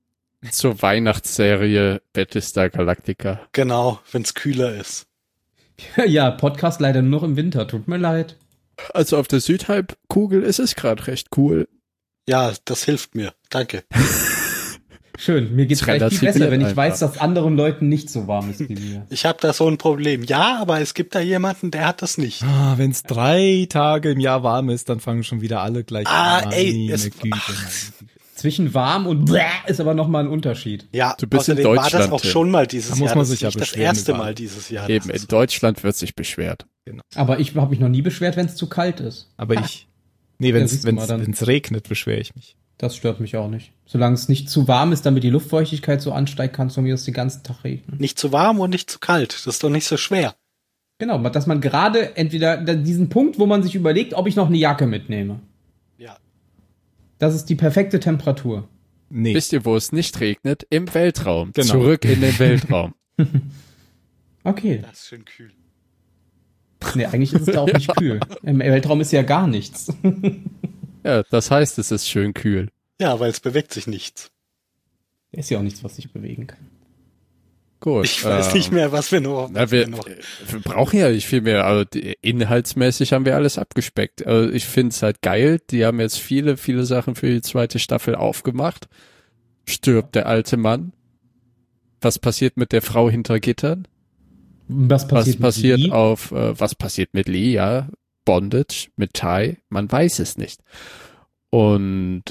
zur 0.49 0.82
Weihnachtsserie 0.82 2.02
Battlestar 2.14 2.70
Galactica. 2.70 3.41
Genau, 3.52 3.99
wenn's 4.12 4.34
kühler 4.34 4.76
ist. 4.76 5.08
Ja, 6.05 6.32
Podcast 6.32 6.82
leider 6.82 7.01
nur 7.01 7.21
noch 7.21 7.23
im 7.23 7.36
Winter, 7.36 7.67
tut 7.67 7.88
mir 7.88 7.97
leid. 7.97 8.36
Also 8.93 9.17
auf 9.17 9.27
der 9.27 9.39
Südhalbkugel 9.39 10.43
ist 10.43 10.59
es 10.59 10.75
gerade 10.75 11.07
recht 11.07 11.29
cool. 11.38 11.67
Ja, 12.27 12.53
das 12.65 12.84
hilft 12.84 13.15
mir. 13.15 13.34
Danke. 13.49 13.84
Schön, 15.17 15.55
mir 15.55 15.67
geht's 15.67 15.82
vielleicht 15.82 16.17
viel 16.17 16.32
besser, 16.32 16.49
wenn 16.49 16.61
ich 16.61 16.75
weiß, 16.75 16.99
dass 16.99 17.19
anderen 17.19 17.55
Leuten 17.55 17.89
nicht 17.89 18.09
so 18.09 18.27
warm 18.27 18.49
ist 18.49 18.67
wie 18.67 18.73
mir. 18.73 19.05
Ich 19.11 19.25
habe 19.25 19.38
da 19.39 19.53
so 19.53 19.67
ein 19.67 19.77
Problem. 19.77 20.23
Ja, 20.23 20.59
aber 20.59 20.82
es 20.82 20.95
gibt 20.95 21.13
da 21.13 21.19
jemanden, 21.19 21.69
der 21.69 21.86
hat 21.86 22.01
das 22.01 22.17
nicht. 22.17 22.41
Ah, 22.41 22.73
wenn 22.77 22.89
es 22.89 23.03
drei 23.03 23.67
Tage 23.69 24.11
im 24.11 24.19
Jahr 24.19 24.41
warm 24.41 24.69
ist, 24.69 24.89
dann 24.89 24.99
fangen 24.99 25.23
schon 25.23 25.41
wieder 25.41 25.61
alle 25.61 25.84
gleich 25.84 26.07
ah, 26.07 26.39
an. 26.39 26.45
Ah, 26.47 26.51
ey, 26.53 26.89
es, 26.91 27.03
Güte, 27.11 27.29
zwischen 28.42 28.74
warm 28.74 29.08
und 29.08 29.26
bläh 29.26 29.42
ist 29.68 29.80
aber 29.80 29.94
nochmal 29.94 30.24
ein 30.24 30.30
Unterschied. 30.30 30.88
Ja, 30.92 31.16
du 31.18 31.28
bist 31.28 31.48
in 31.48 31.58
Deutschland. 31.58 31.94
war 31.94 32.00
das 32.00 32.12
auch 32.12 32.24
schon 32.24 32.50
mal 32.50 32.66
dieses 32.66 32.92
da 32.92 32.96
muss 32.98 33.10
Jahr. 33.10 33.16
Man 33.16 33.26
sich 33.26 33.39
das 33.39 33.54
ja 33.54 33.60
das 33.60 33.74
erste 33.74 34.14
Mal 34.14 34.34
dieses 34.34 34.70
Jahr. 34.70 34.89
Eben, 34.89 35.10
in 35.10 35.28
Deutschland 35.28 35.84
wird 35.84 35.96
sich 35.96 36.16
beschwert. 36.16 36.66
Genau. 36.86 37.04
Aber 37.16 37.39
ich 37.39 37.56
habe 37.56 37.70
mich 37.70 37.80
noch 37.80 37.89
nie 37.89 38.02
beschwert, 38.02 38.36
wenn 38.36 38.48
es 38.48 38.56
zu 38.56 38.68
kalt 38.68 39.00
ist. 39.00 39.30
Aber 39.38 39.56
ich, 39.56 39.88
nee, 40.39 40.54
wenn 40.54 40.66
es 40.66 41.48
regnet, 41.48 41.88
beschwere 41.88 42.20
ich 42.20 42.36
mich. 42.36 42.56
Das 42.80 42.96
stört 42.96 43.20
mich 43.20 43.38
auch 43.38 43.48
nicht. 43.48 43.74
Solange 43.86 44.16
es 44.16 44.28
nicht 44.28 44.50
zu 44.50 44.68
warm 44.68 44.92
ist, 44.92 45.06
damit 45.06 45.24
die 45.24 45.30
Luftfeuchtigkeit 45.30 46.02
so 46.02 46.14
ansteigt, 46.14 46.56
kann 46.56 46.68
es 46.68 46.74
von 46.74 46.84
mir 46.84 46.96
aus 46.96 47.06
den 47.06 47.14
ganzen 47.14 47.44
Tag 47.44 47.64
regnen. 47.64 48.00
Nicht 48.00 48.18
zu 48.18 48.32
warm 48.32 48.60
und 48.60 48.72
nicht 48.72 48.89
zu 48.89 48.98
kalt. 48.98 49.34
Das 49.34 49.46
ist 49.46 49.64
doch 49.64 49.70
nicht 49.70 49.86
so 49.86 49.98
schwer. 49.98 50.34
Genau, 50.98 51.20
dass 51.30 51.46
man 51.46 51.62
gerade 51.62 52.16
entweder 52.16 52.58
diesen 52.58 53.10
Punkt, 53.10 53.38
wo 53.38 53.46
man 53.46 53.62
sich 53.62 53.76
überlegt, 53.76 54.16
ob 54.16 54.28
ich 54.28 54.36
noch 54.36 54.47
eine 54.47 54.58
Jacke 54.58 54.88
mitnehme. 54.88 55.42
Das 57.22 57.36
ist 57.36 57.46
die 57.46 57.56
perfekte 57.56 58.00
Temperatur. 58.00 58.68
Nee. 59.12 59.36
Wisst 59.36 59.54
ihr, 59.54 59.64
wo 59.64 59.76
es 59.76 59.92
nicht 59.92 60.20
regnet? 60.22 60.66
Im 60.72 60.92
Weltraum. 60.92 61.52
Genau. 61.54 61.68
Zurück 61.68 62.04
in 62.04 62.20
den 62.20 62.39
Weltraum. 62.39 62.96
okay. 64.43 64.80
Das 64.82 64.93
ist 64.93 65.08
schön 65.08 65.24
kühl. 65.24 65.52
Nee, 66.96 67.06
eigentlich 67.06 67.32
ist 67.32 67.48
es 67.48 67.54
da 67.54 67.62
auch 67.62 67.72
nicht 67.72 67.96
kühl. 67.96 68.22
Im 68.42 68.58
Weltraum 68.58 69.02
ist 69.02 69.12
ja 69.12 69.22
gar 69.22 69.46
nichts. 69.46 69.93
ja, 71.04 71.22
das 71.30 71.52
heißt, 71.52 71.78
es 71.78 71.92
ist 71.92 72.10
schön 72.10 72.34
kühl. 72.34 72.70
Ja, 73.00 73.20
weil 73.20 73.30
es 73.30 73.39
bewegt 73.39 73.72
sich 73.72 73.86
nichts. 73.86 74.32
Ist 75.32 75.52
ja 75.52 75.60
auch 75.60 75.64
nichts, 75.64 75.84
was 75.84 75.98
sich 75.98 76.12
bewegen 76.12 76.48
kann. 76.48 76.71
Gut. 77.82 78.05
Ich 78.05 78.24
weiß 78.24 78.53
äh, 78.53 78.58
nicht 78.58 78.71
mehr, 78.71 78.91
was 78.91 79.12
wir 79.12 79.21
noch. 79.21 79.49
Na, 79.51 79.71
wir, 79.71 79.87
noch. 79.87 80.05
wir 80.05 80.59
brauchen 80.59 80.99
ja 80.99 81.09
nicht 81.09 81.25
viel 81.25 81.41
mehr. 81.41 81.66
Also 81.66 81.86
inhaltsmäßig 82.21 83.12
haben 83.12 83.25
wir 83.25 83.36
alles 83.36 83.58
abgespeckt. 83.58 84.25
Also 84.25 84.51
ich 84.51 84.66
finde 84.66 84.89
es 84.89 85.01
halt 85.01 85.24
geil. 85.24 85.59
Die 85.71 85.83
haben 85.83 85.99
jetzt 85.99 86.20
viele, 86.20 86.58
viele 86.58 86.86
Sachen 86.86 87.16
für 87.16 87.28
die 87.28 87.41
zweite 87.41 87.79
Staffel 87.79 88.13
aufgemacht. 88.13 88.87
Stirbt 89.66 90.13
der 90.13 90.28
alte 90.28 90.58
Mann. 90.58 90.93
Was 92.01 92.20
passiert 92.20 92.55
mit 92.55 92.71
der 92.71 92.83
Frau 92.83 93.09
hinter 93.09 93.39
Gittern? 93.39 93.87
Was 94.67 95.08
passiert, 95.08 95.41
was 95.41 95.55
passiert 95.55 95.79
mit 95.82 95.91
auf, 95.91 96.32
äh, 96.32 96.59
was 96.59 96.75
passiert 96.75 97.13
mit 97.13 97.28
Lee, 97.28 97.53
ja? 97.53 97.89
Bondage, 98.25 98.89
mit 98.95 99.16
Tai, 99.16 99.58
man 99.70 99.91
weiß 99.91 100.20
es 100.20 100.37
nicht. 100.37 100.62
Und 101.49 102.24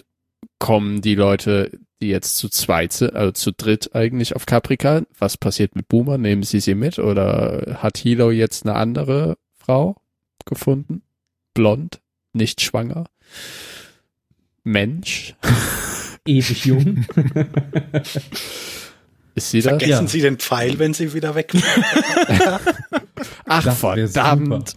kommen 0.61 1.01
die 1.01 1.17
Leute 1.17 1.73
die 2.01 2.09
jetzt 2.09 2.37
zu 2.37 2.49
zweit, 2.49 3.03
also 3.03 3.33
zu 3.33 3.53
dritt 3.53 3.95
eigentlich 3.95 4.35
auf 4.35 4.47
Caprica. 4.47 5.03
Was 5.19 5.37
passiert 5.37 5.77
mit 5.77 5.89
Boomer? 5.89 6.19
Nehmen 6.19 6.43
sie 6.43 6.61
sie 6.61 6.75
mit 6.75 6.99
oder 6.99 7.79
hat 7.83 7.99
Hilo 7.99 8.31
jetzt 8.31 8.65
eine 8.67 8.77
andere 8.77 9.37
Frau 9.59 9.97
gefunden? 10.47 11.03
Blond, 11.55 12.01
nicht 12.33 12.61
schwanger. 12.61 13.05
Mensch. 14.63 15.35
Ewig 16.27 16.65
jung. 16.67 17.07
Ist 19.35 19.51
sie 19.51 19.63
Vergessen 19.63 19.79
das? 19.79 19.89
Vergessen 19.89 20.09
Sie 20.09 20.21
den 20.21 20.39
Pfeil, 20.39 20.79
wenn 20.79 20.93
sie 20.93 21.15
wieder 21.15 21.35
weg 21.35 21.53
Ach, 23.47 23.75
verdammt. 23.75 24.75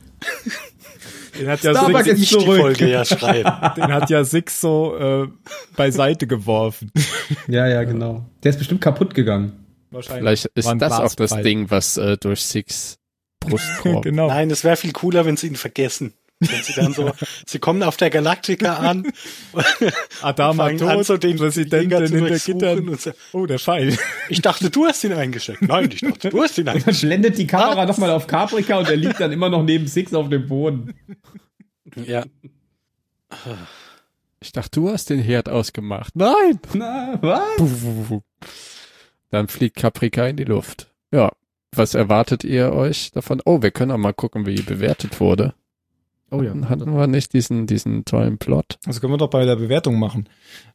Den 1.40 1.48
hat 1.48 1.64
ja 1.64 1.72
Starbuck 1.72 2.04
Six, 2.04 2.22
ist 2.22 2.30
zurück. 2.30 2.46
die 2.46 2.62
Folge 2.62 2.90
ja 2.90 3.06
schreiben. 3.06 3.52
Den 3.78 3.94
hat 3.94 4.10
ja 4.10 4.24
Six 4.24 4.62
so 4.62 4.96
äh, 4.98 5.28
beiseite 5.76 6.28
geworfen. 6.28 6.92
Ja, 7.48 7.68
ja, 7.68 7.84
genau. 7.84 8.26
Der 8.44 8.52
ist 8.52 8.58
bestimmt 8.58 8.82
kaputt 8.82 9.14
gegangen. 9.14 9.66
Wahrscheinlich. 9.92 10.22
Vielleicht 10.22 10.46
ist 10.56 10.82
das 10.82 10.94
auch 10.94 11.16
das 11.16 11.42
Ding, 11.42 11.70
was 11.70 11.98
äh, 11.98 12.18
durch 12.18 12.42
Six 12.42 12.98
Brust 13.40 13.66
genau. 14.02 14.28
Nein, 14.28 14.50
es 14.52 14.64
wäre 14.64 14.78
viel 14.78 14.94
cooler, 14.94 15.26
wenn 15.26 15.38
sie 15.38 15.48
ihn 15.48 15.56
vergessen. 15.56 16.14
Wenn 16.50 16.64
sie 16.64 16.74
dann 16.74 16.94
so, 16.94 17.12
sie 17.46 17.60
kommen 17.60 17.84
auf 17.84 17.98
der 17.98 18.10
Galaktika 18.10 18.76
an. 18.76 19.12
Adama 20.22 20.70
tot, 20.72 20.82
an, 20.84 21.04
so 21.04 21.18
den 21.18 21.38
Präsidentin 21.38 22.08
hinter 22.08 22.40
Gittern. 22.40 22.98
So, 22.98 23.12
oh, 23.34 23.46
der 23.46 23.60
Pfeil. 23.60 23.98
Ich 24.30 24.42
dachte, 24.42 24.70
du 24.70 24.86
hast 24.86 25.04
ihn 25.04 25.14
eingesteckt. 25.14 25.62
Nein, 25.62 25.90
ich 25.92 26.02
dachte, 26.02 26.30
du 26.30 26.42
hast 26.42 26.58
ihn 26.58 26.68
eingesteckt. 26.68 27.04
Dann 27.04 27.10
blendet 27.10 27.38
die 27.38 27.48
Kamera 27.48 27.86
nochmal 27.86 28.12
auf 28.12 28.28
Caprica 28.28 28.78
und 28.78 28.90
er 28.90 28.98
liegt 28.98 29.20
dann 29.20 29.32
immer 29.32 29.50
noch 29.50 29.64
neben 29.64 29.88
Six 29.88 30.14
auf 30.14 30.30
dem 30.30 30.48
Boden. 30.48 30.94
Ja. 31.96 32.24
Ich 34.40 34.52
dachte, 34.52 34.80
du 34.80 34.90
hast 34.90 35.10
den 35.10 35.20
Herd 35.20 35.50
ausgemacht. 35.50 36.16
Nein! 36.16 36.60
Na, 36.74 37.18
was? 37.22 38.22
Dann 39.30 39.48
fliegt 39.48 39.78
Caprica 39.78 40.28
in 40.28 40.38
die 40.38 40.44
Luft. 40.44 40.92
Ja. 41.12 41.32
Was 41.76 41.96
erwartet 41.96 42.44
ihr 42.44 42.72
euch 42.72 43.12
davon? 43.12 43.42
Oh, 43.46 43.62
wir 43.62 43.72
können 43.72 43.92
auch 43.92 43.98
mal 43.98 44.14
gucken, 44.14 44.46
wie 44.46 44.62
bewertet 44.62 45.20
wurde. 45.20 45.56
Oh 46.34 46.42
ja. 46.42 46.56
Hatten 46.68 46.92
wir 46.96 47.06
nicht 47.06 47.34
diesen, 47.34 47.68
diesen 47.68 48.06
tollen 48.06 48.40
Plot? 48.40 48.80
Das 48.86 49.00
können 49.00 49.14
wir 49.14 49.18
doch 49.18 49.30
bei 49.30 49.46
der 49.46 49.56
Bewertung 49.56 50.00
machen. 50.00 50.28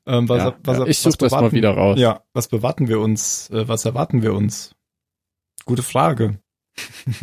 Ähm, 0.06 0.28
was, 0.28 0.39
ja, 0.39 0.56
was, 0.62 0.78
ja, 0.78 0.86
ich 0.86 0.98
suche 1.01 1.18
das 1.18 1.32
mal 1.32 1.51
wieder 1.51 1.72
raus. 1.72 1.98
Ja, 1.98 2.22
was 2.32 2.47
bewarten 2.47 2.86
wir 2.86 3.01
uns? 3.01 3.51
Äh, 3.51 3.66
was 3.66 3.85
erwarten 3.85 4.22
wir 4.22 4.35
uns? 4.35 4.76
Gute 5.64 5.82
Frage. 5.82 6.39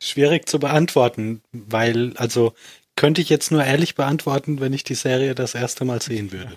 Schwierig 0.00 0.48
zu 0.48 0.58
beantworten, 0.58 1.42
weil, 1.52 2.14
also, 2.16 2.54
könnte 2.96 3.20
ich 3.20 3.28
jetzt 3.28 3.52
nur 3.52 3.62
ehrlich 3.62 3.96
beantworten, 3.96 4.60
wenn 4.60 4.72
ich 4.72 4.84
die 4.84 4.94
Serie 4.94 5.34
das 5.34 5.54
erste 5.54 5.84
Mal 5.84 6.00
sehen 6.00 6.32
würde. 6.32 6.56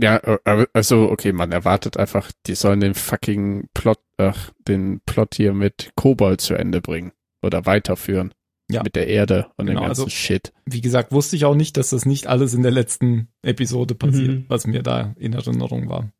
Ja, 0.00 0.16
äh, 0.16 0.66
also, 0.72 1.10
okay, 1.10 1.32
man 1.32 1.52
erwartet 1.52 1.98
einfach, 1.98 2.32
die 2.46 2.54
sollen 2.54 2.80
den 2.80 2.94
fucking 2.94 3.68
Plot, 3.74 4.00
ach, 4.16 4.50
den 4.66 5.02
Plot 5.04 5.34
hier 5.34 5.52
mit 5.52 5.92
Kobold 5.94 6.40
zu 6.40 6.54
Ende 6.54 6.80
bringen. 6.80 7.12
Oder 7.42 7.66
weiterführen 7.66 8.32
ja. 8.70 8.82
mit 8.82 8.94
der 8.96 9.08
Erde 9.08 9.46
und 9.56 9.66
genau, 9.66 9.80
dem 9.80 9.86
ganzen 9.88 10.02
also, 10.02 10.10
Shit. 10.10 10.52
Wie 10.66 10.80
gesagt, 10.80 11.12
wusste 11.12 11.36
ich 11.36 11.44
auch 11.44 11.54
nicht, 11.54 11.76
dass 11.76 11.90
das 11.90 12.06
nicht 12.06 12.26
alles 12.26 12.54
in 12.54 12.62
der 12.62 12.72
letzten 12.72 13.28
Episode 13.42 13.94
passiert, 13.94 14.28
mhm. 14.28 14.44
was 14.48 14.66
mir 14.66 14.82
da 14.82 15.14
in 15.18 15.32
Erinnerung 15.32 15.88
war. 15.88 16.10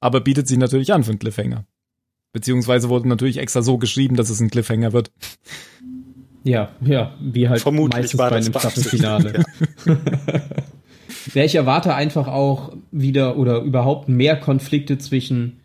Aber 0.00 0.20
bietet 0.20 0.48
sich 0.48 0.58
natürlich 0.58 0.92
an 0.92 1.04
für 1.04 1.10
einen 1.10 1.18
Cliffhanger. 1.18 1.66
Beziehungsweise 2.32 2.88
wurde 2.88 3.08
natürlich 3.08 3.38
extra 3.38 3.62
so 3.62 3.78
geschrieben, 3.78 4.16
dass 4.16 4.28
es 4.28 4.40
ein 4.40 4.50
Cliffhanger 4.50 4.92
wird. 4.92 5.12
Ja, 6.42 6.72
ja, 6.82 7.14
wie 7.20 7.48
halt 7.48 7.62
Vermutlich 7.62 8.02
meistens 8.02 8.18
bei 8.18 8.30
einem 8.30 8.52
Staffelfinale. 8.52 9.44
Ja. 9.86 9.96
ja, 11.34 11.44
ich 11.44 11.54
erwarte 11.54 11.94
einfach 11.94 12.28
auch 12.28 12.76
wieder 12.90 13.38
oder 13.38 13.60
überhaupt 13.60 14.08
mehr 14.08 14.38
Konflikte 14.38 14.98
zwischen 14.98 15.60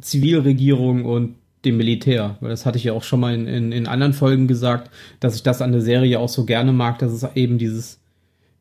Zivilregierung 0.00 1.04
und 1.04 1.36
dem 1.64 1.76
Militär, 1.76 2.36
weil 2.40 2.50
das 2.50 2.64
hatte 2.64 2.78
ich 2.78 2.84
ja 2.84 2.92
auch 2.92 3.02
schon 3.02 3.20
mal 3.20 3.34
in, 3.34 3.46
in, 3.46 3.72
in 3.72 3.86
anderen 3.86 4.12
Folgen 4.12 4.48
gesagt, 4.48 4.90
dass 5.20 5.34
ich 5.34 5.42
das 5.42 5.60
an 5.60 5.72
der 5.72 5.82
Serie 5.82 6.18
auch 6.18 6.28
so 6.28 6.44
gerne 6.44 6.72
mag, 6.72 6.98
dass 6.98 7.12
es 7.12 7.24
eben 7.34 7.58
dieses, 7.58 7.98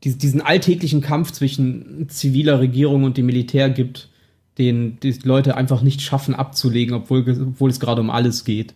diesen 0.04 0.42
alltäglichen 0.42 1.02
Kampf 1.02 1.32
zwischen 1.32 2.08
ziviler 2.10 2.60
Regierung 2.60 3.04
und 3.04 3.18
dem 3.18 3.26
Militär 3.26 3.70
gibt, 3.70 4.10
den 4.58 5.00
die 5.00 5.18
Leute 5.24 5.56
einfach 5.56 5.82
nicht 5.82 6.02
schaffen 6.02 6.36
abzulegen, 6.36 6.94
obwohl, 6.94 7.24
obwohl 7.30 7.70
es 7.70 7.80
gerade 7.80 8.02
um 8.02 8.10
alles 8.10 8.44
geht. 8.44 8.74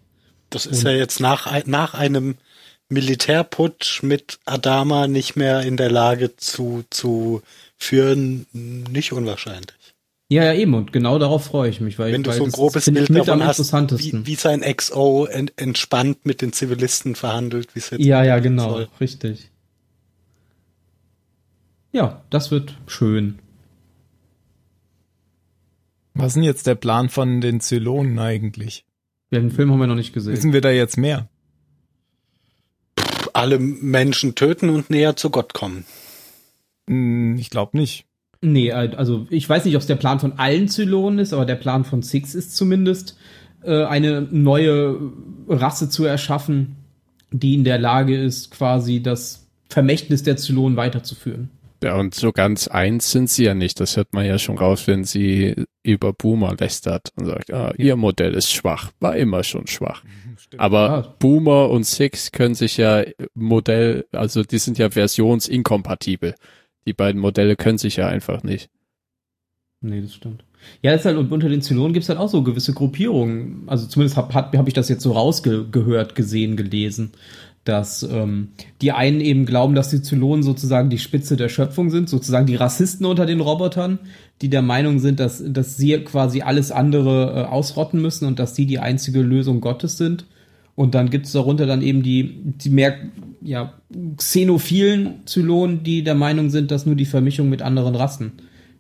Das 0.50 0.66
ist 0.66 0.86
und, 0.86 0.92
ja 0.92 0.98
jetzt 0.98 1.20
nach, 1.20 1.66
nach 1.66 1.94
einem 1.94 2.36
Militärputsch 2.88 4.04
mit 4.04 4.40
Adama 4.46 5.08
nicht 5.08 5.36
mehr 5.36 5.62
in 5.62 5.76
der 5.76 5.92
Lage 5.92 6.38
zu, 6.38 6.84
zu 6.90 7.42
führen, 7.78 8.46
nicht 8.54 9.12
unwahrscheinlich. 9.12 9.74
Ja, 10.34 10.44
ja, 10.46 10.54
eben, 10.54 10.74
und 10.74 10.92
genau 10.92 11.20
darauf 11.20 11.46
freue 11.46 11.70
ich 11.70 11.80
mich, 11.80 12.00
weil, 12.00 12.12
Wenn 12.12 12.24
du 12.24 12.32
weil 12.32 12.38
so 12.38 12.46
ein 12.46 12.52
grobes 12.52 12.86
Bild 12.86 13.10
mit 13.10 13.28
davon 13.28 13.44
hast, 13.46 13.72
wie, 14.00 14.26
wie 14.26 14.36
sein 14.36 14.62
XO 14.62 15.26
ent, 15.26 15.54
entspannt 15.58 16.26
mit 16.26 16.42
den 16.42 16.54
Zivilisten 16.54 17.16
verhandelt, 17.16 17.76
wie 17.76 17.80
es 17.80 17.92
jetzt 17.92 18.04
Ja, 18.04 18.24
ja, 18.24 18.40
genau, 18.40 18.70
soll. 18.70 18.88
richtig. 19.00 19.52
Ja, 21.92 22.24
das 22.30 22.50
wird 22.50 22.76
schön. 22.88 23.40
Was 26.16 26.28
ist 26.30 26.36
denn 26.36 26.44
jetzt 26.44 26.68
der 26.68 26.76
Plan 26.76 27.10
von 27.10 27.42
den 27.42 27.60
Zylonen 27.60 28.18
eigentlich? 28.18 28.86
Ja, 29.32 29.40
den 29.40 29.52
Film 29.52 29.72
haben 29.72 29.80
wir 29.80 29.88
noch 29.88 29.96
nicht 29.96 30.14
gesehen. 30.14 30.34
Wissen 30.34 30.54
wir 30.54 30.62
da 30.62 30.72
jetzt 30.72 30.98
mehr? 30.98 31.30
alle 33.34 33.60
Menschen 33.60 34.36
töten 34.36 34.70
und 34.70 34.90
näher 34.90 35.16
zu 35.16 35.30
Gott 35.30 35.54
kommen. 35.54 35.86
Hm, 36.88 37.36
ich 37.38 37.50
glaube 37.50 37.78
nicht. 37.78 38.06
Nee, 38.46 38.74
also 38.74 39.26
ich 39.30 39.48
weiß 39.48 39.64
nicht, 39.64 39.76
ob 39.76 39.82
es 39.82 39.88
der 39.88 39.96
Plan 39.96 40.20
von 40.20 40.34
allen 40.34 40.68
Zylonen 40.68 41.20
ist, 41.20 41.32
aber 41.32 41.46
der 41.46 41.56
Plan 41.56 41.86
von 41.86 42.02
Six 42.02 42.36
ist 42.36 42.58
zumindest, 42.58 43.18
äh, 43.64 43.86
eine 43.86 44.22
neue 44.22 45.00
Rasse 45.48 45.90
zu 45.90 46.04
erschaffen, 46.04 46.76
die 47.32 47.54
in 47.54 47.64
der 47.64 47.80
Lage 47.80 48.18
ist, 48.18 48.52
quasi 48.52 49.02
das 49.02 49.48
Vermächtnis 49.70 50.24
der 50.24 50.36
Zylonen 50.36 50.76
weiterzuführen. 50.76 51.52
Ja, 51.82 51.96
und 51.96 52.16
so 52.16 52.34
ganz 52.34 52.68
eins 52.68 53.12
sind 53.12 53.30
sie 53.30 53.46
ja 53.46 53.54
nicht. 53.54 53.80
Das 53.80 53.96
hört 53.96 54.12
man 54.12 54.26
ja 54.26 54.38
schon 54.38 54.58
raus, 54.58 54.88
wenn 54.88 55.06
sie 55.06 55.56
über 55.82 56.12
Boomer 56.12 56.54
lästert 56.60 57.14
und 57.16 57.26
sagt, 57.26 57.54
ah, 57.54 57.74
ihr 57.78 57.96
Modell 57.96 58.34
ist 58.34 58.52
schwach, 58.52 58.92
war 59.00 59.16
immer 59.16 59.46
schon 59.46 59.68
schwach. 59.68 60.04
Stimmt. 60.38 60.62
Aber 60.62 60.88
ja. 60.88 61.16
Boomer 61.20 61.70
und 61.70 61.86
Six 61.86 62.34
können 62.34 62.56
sich 62.56 62.76
ja 62.76 63.04
Modell, 63.36 64.06
also 64.12 64.44
die 64.44 64.58
sind 64.58 64.78
ja 64.78 64.90
versionsinkompatibel 64.90 66.36
die 66.86 66.94
beiden 66.94 67.22
Modelle 67.22 67.56
können 67.56 67.78
sich 67.78 67.98
ja 67.98 68.08
einfach 68.08 68.44
nicht. 68.44 68.70
Nee, 69.82 70.02
das 70.02 70.14
stimmt. 70.14 70.44
Ja, 70.82 70.94
ist 70.94 71.06
halt, 71.06 71.18
und 71.18 71.32
unter 71.32 71.50
den 71.50 71.62
Zylonen 71.62 71.94
gibt 71.94 72.04
es 72.04 72.10
halt 72.10 72.20
auch 72.20 72.30
so 72.30 72.42
gewisse 72.42 72.74
Gruppierungen. 72.74 73.64
Also 73.68 73.86
zumindest 73.86 74.16
habe 74.16 74.34
hab, 74.34 74.56
hab 74.56 74.68
ich 74.68 74.74
das 74.74 74.88
jetzt 74.88 75.04
so 75.04 75.12
rausgehört, 75.12 76.16
gesehen, 76.16 76.56
gelesen, 76.56 77.12
dass 77.66 78.04
ähm, 78.04 78.50
die 78.82 78.92
einen 78.92 79.20
eben 79.20 79.46
glauben, 79.46 79.76
dass 79.76 79.90
die 79.90 80.02
Zylonen 80.02 80.44
sozusagen 80.44 80.90
die 80.90 80.98
Spitze 80.98 81.36
der 81.36 81.50
Schöpfung 81.50 81.90
sind, 81.90 82.10
sozusagen 82.10 82.46
die 82.46 82.56
Rassisten 82.56 83.06
unter 83.06 83.26
den 83.26 83.42
Robotern, 83.42 84.00
die 84.42 84.50
der 84.50 84.62
Meinung 84.62 85.00
sind, 85.00 85.20
dass, 85.20 85.44
dass 85.46 85.78
sie 85.78 85.98
quasi 86.00 86.42
alles 86.42 86.72
andere 86.72 87.42
äh, 87.42 87.46
ausrotten 87.46 88.02
müssen 88.02 88.26
und 88.26 88.40
dass 88.40 88.56
sie 88.56 88.66
die 88.66 88.80
einzige 88.80 89.22
Lösung 89.22 89.62
Gottes 89.62 89.98
sind. 89.98 90.26
Und 90.76 90.96
dann 90.96 91.10
gibt 91.10 91.28
es 91.28 91.34
darunter 91.34 91.66
dann 91.66 91.82
eben 91.82 92.04
die, 92.04 92.42
die 92.44 92.70
mehr 92.70 92.96
ja, 93.44 93.74
xenophilen 94.18 95.26
Zylonen, 95.26 95.84
die 95.84 96.04
der 96.04 96.16
Meinung 96.16 96.50
sind, 96.50 96.72
dass 96.72 96.86
nur 96.86 96.96
die 96.96 97.06
Vermischung 97.06 97.50
mit 97.50 97.62
anderen 97.62 97.96
Rassen 97.96 98.34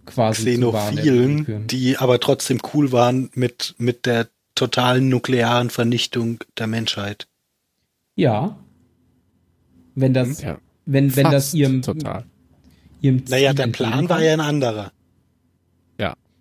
quasi 0.05 0.53
Xenophilen, 0.53 1.67
die 1.67 1.97
aber 1.97 2.19
trotzdem 2.19 2.59
cool 2.73 2.91
waren 2.91 3.29
mit, 3.35 3.75
mit 3.77 4.05
der 4.05 4.27
totalen 4.55 5.09
nuklearen 5.09 5.69
Vernichtung 5.69 6.39
der 6.57 6.67
Menschheit. 6.67 7.27
Ja. 8.15 8.57
Wenn 9.95 10.13
das, 10.13 10.41
ja, 10.41 10.57
wenn, 10.85 11.15
wenn 11.15 11.31
das 11.31 11.53
ihrem, 11.53 11.81
total. 11.81 12.25
ihrem 13.01 13.25
Ziel 13.25 13.35
Naja, 13.35 13.53
der 13.53 13.67
Plan 13.67 14.09
war 14.09 14.21
ja 14.21 14.33
ein 14.33 14.39
anderer. 14.39 14.91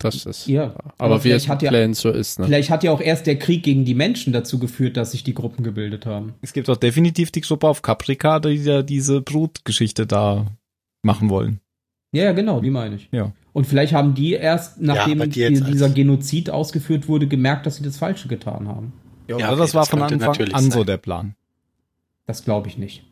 Das 0.04 0.26
ist. 0.26 0.46
Ja. 0.46 0.74
Aber, 0.98 1.22
wie 1.24 1.30
es 1.30 1.48
mit 1.48 1.62
ja, 1.62 1.94
so 1.94 2.10
ist, 2.10 2.38
ne? 2.38 2.46
Vielleicht 2.46 2.70
hat 2.70 2.82
ja 2.82 2.92
auch 2.92 3.00
erst 3.00 3.26
der 3.26 3.38
Krieg 3.38 3.62
gegen 3.62 3.84
die 3.84 3.94
Menschen 3.94 4.32
dazu 4.32 4.58
geführt, 4.58 4.96
dass 4.96 5.12
sich 5.12 5.24
die 5.24 5.34
Gruppen 5.34 5.62
gebildet 5.62 6.06
haben. 6.06 6.34
Es 6.42 6.52
gibt 6.52 6.68
auch 6.68 6.76
definitiv 6.76 7.30
die 7.30 7.40
Gruppe 7.40 7.68
auf 7.68 7.82
Caprica, 7.82 8.40
die 8.40 8.54
ja 8.54 8.82
diese 8.82 9.20
Brutgeschichte 9.20 10.06
da 10.06 10.46
machen 11.02 11.30
wollen. 11.30 11.60
Ja, 12.12 12.24
ja, 12.24 12.32
genau, 12.32 12.60
die 12.60 12.70
meine 12.70 12.96
ich. 12.96 13.08
Ja. 13.10 13.32
Und 13.52 13.66
vielleicht 13.66 13.92
haben 13.92 14.14
die 14.14 14.32
erst, 14.32 14.80
nachdem 14.80 15.18
ja, 15.20 15.26
die 15.26 15.60
dieser 15.60 15.90
Genozid 15.90 16.50
ausgeführt 16.50 17.08
wurde, 17.08 17.26
gemerkt, 17.26 17.66
dass 17.66 17.76
sie 17.76 17.82
das 17.82 17.98
Falsche 17.98 18.28
getan 18.28 18.68
haben. 18.68 18.92
Ja, 19.28 19.36
okay, 19.36 19.56
das 19.56 19.74
war 19.74 19.82
das 19.82 19.88
von 19.88 20.02
Anfang 20.02 20.52
an 20.52 20.70
so 20.70 20.84
der 20.84 20.96
Plan. 20.96 21.34
Das 22.26 22.44
glaube 22.44 22.68
ich 22.68 22.78
nicht. 22.78 23.04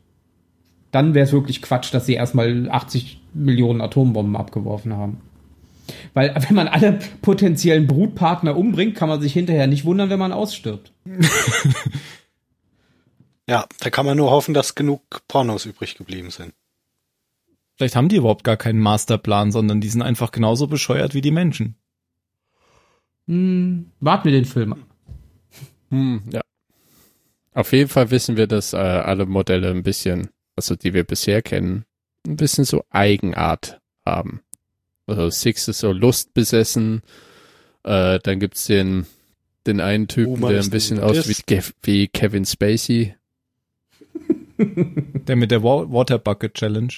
Dann 0.90 1.14
wäre 1.14 1.24
es 1.24 1.32
wirklich 1.32 1.62
Quatsch, 1.62 1.94
dass 1.94 2.06
sie 2.06 2.14
erstmal 2.14 2.68
80 2.68 3.20
Millionen 3.32 3.80
Atombomben 3.80 4.36
abgeworfen 4.36 4.96
haben. 4.96 5.20
Weil 6.14 6.34
wenn 6.48 6.54
man 6.54 6.68
alle 6.68 6.98
potenziellen 7.22 7.86
Brutpartner 7.86 8.56
umbringt, 8.56 8.96
kann 8.96 9.08
man 9.08 9.20
sich 9.20 9.32
hinterher 9.32 9.66
nicht 9.66 9.84
wundern, 9.84 10.10
wenn 10.10 10.18
man 10.18 10.32
ausstirbt. 10.32 10.92
ja, 13.48 13.66
da 13.80 13.90
kann 13.90 14.06
man 14.06 14.16
nur 14.16 14.30
hoffen, 14.30 14.54
dass 14.54 14.74
genug 14.74 15.02
Pornos 15.28 15.66
übrig 15.66 15.96
geblieben 15.96 16.30
sind. 16.30 16.52
Vielleicht 17.76 17.96
haben 17.96 18.10
die 18.10 18.16
überhaupt 18.16 18.44
gar 18.44 18.58
keinen 18.58 18.78
Masterplan, 18.78 19.52
sondern 19.52 19.80
die 19.80 19.88
sind 19.88 20.02
einfach 20.02 20.32
genauso 20.32 20.66
bescheuert 20.66 21.14
wie 21.14 21.22
die 21.22 21.30
Menschen. 21.30 21.76
Hm, 23.26 23.90
warten 24.00 24.24
wir 24.24 24.32
den 24.32 24.44
Film 24.44 24.74
an. 24.74 24.84
Hm, 25.90 26.22
ja. 26.30 26.42
Auf 27.54 27.72
jeden 27.72 27.88
Fall 27.88 28.10
wissen 28.10 28.36
wir, 28.36 28.46
dass 28.46 28.72
äh, 28.72 28.76
alle 28.76 29.26
Modelle 29.26 29.70
ein 29.70 29.82
bisschen, 29.82 30.28
also 30.56 30.76
die 30.76 30.94
wir 30.94 31.04
bisher 31.04 31.42
kennen, 31.42 31.84
ein 32.26 32.36
bisschen 32.36 32.64
so 32.64 32.84
Eigenart 32.90 33.80
haben. 34.04 34.42
Also 35.10 35.30
Six 35.30 35.68
ist 35.68 35.80
so 35.80 35.92
lustbesessen. 35.92 37.02
Äh, 37.84 38.18
dann 38.22 38.40
gibt's 38.40 38.66
den, 38.66 39.06
den 39.66 39.80
einen 39.80 40.08
Typen, 40.08 40.44
oh, 40.44 40.48
der 40.48 40.60
ein 40.60 40.70
bisschen 40.70 41.00
aussieht 41.00 41.44
wie, 41.46 41.62
wie 41.82 42.08
Kevin 42.08 42.44
Spacey. 42.44 43.14
der 44.58 45.36
mit 45.36 45.50
der 45.50 45.62
Water 45.62 46.18
Bucket 46.18 46.54
Challenge. 46.54 46.92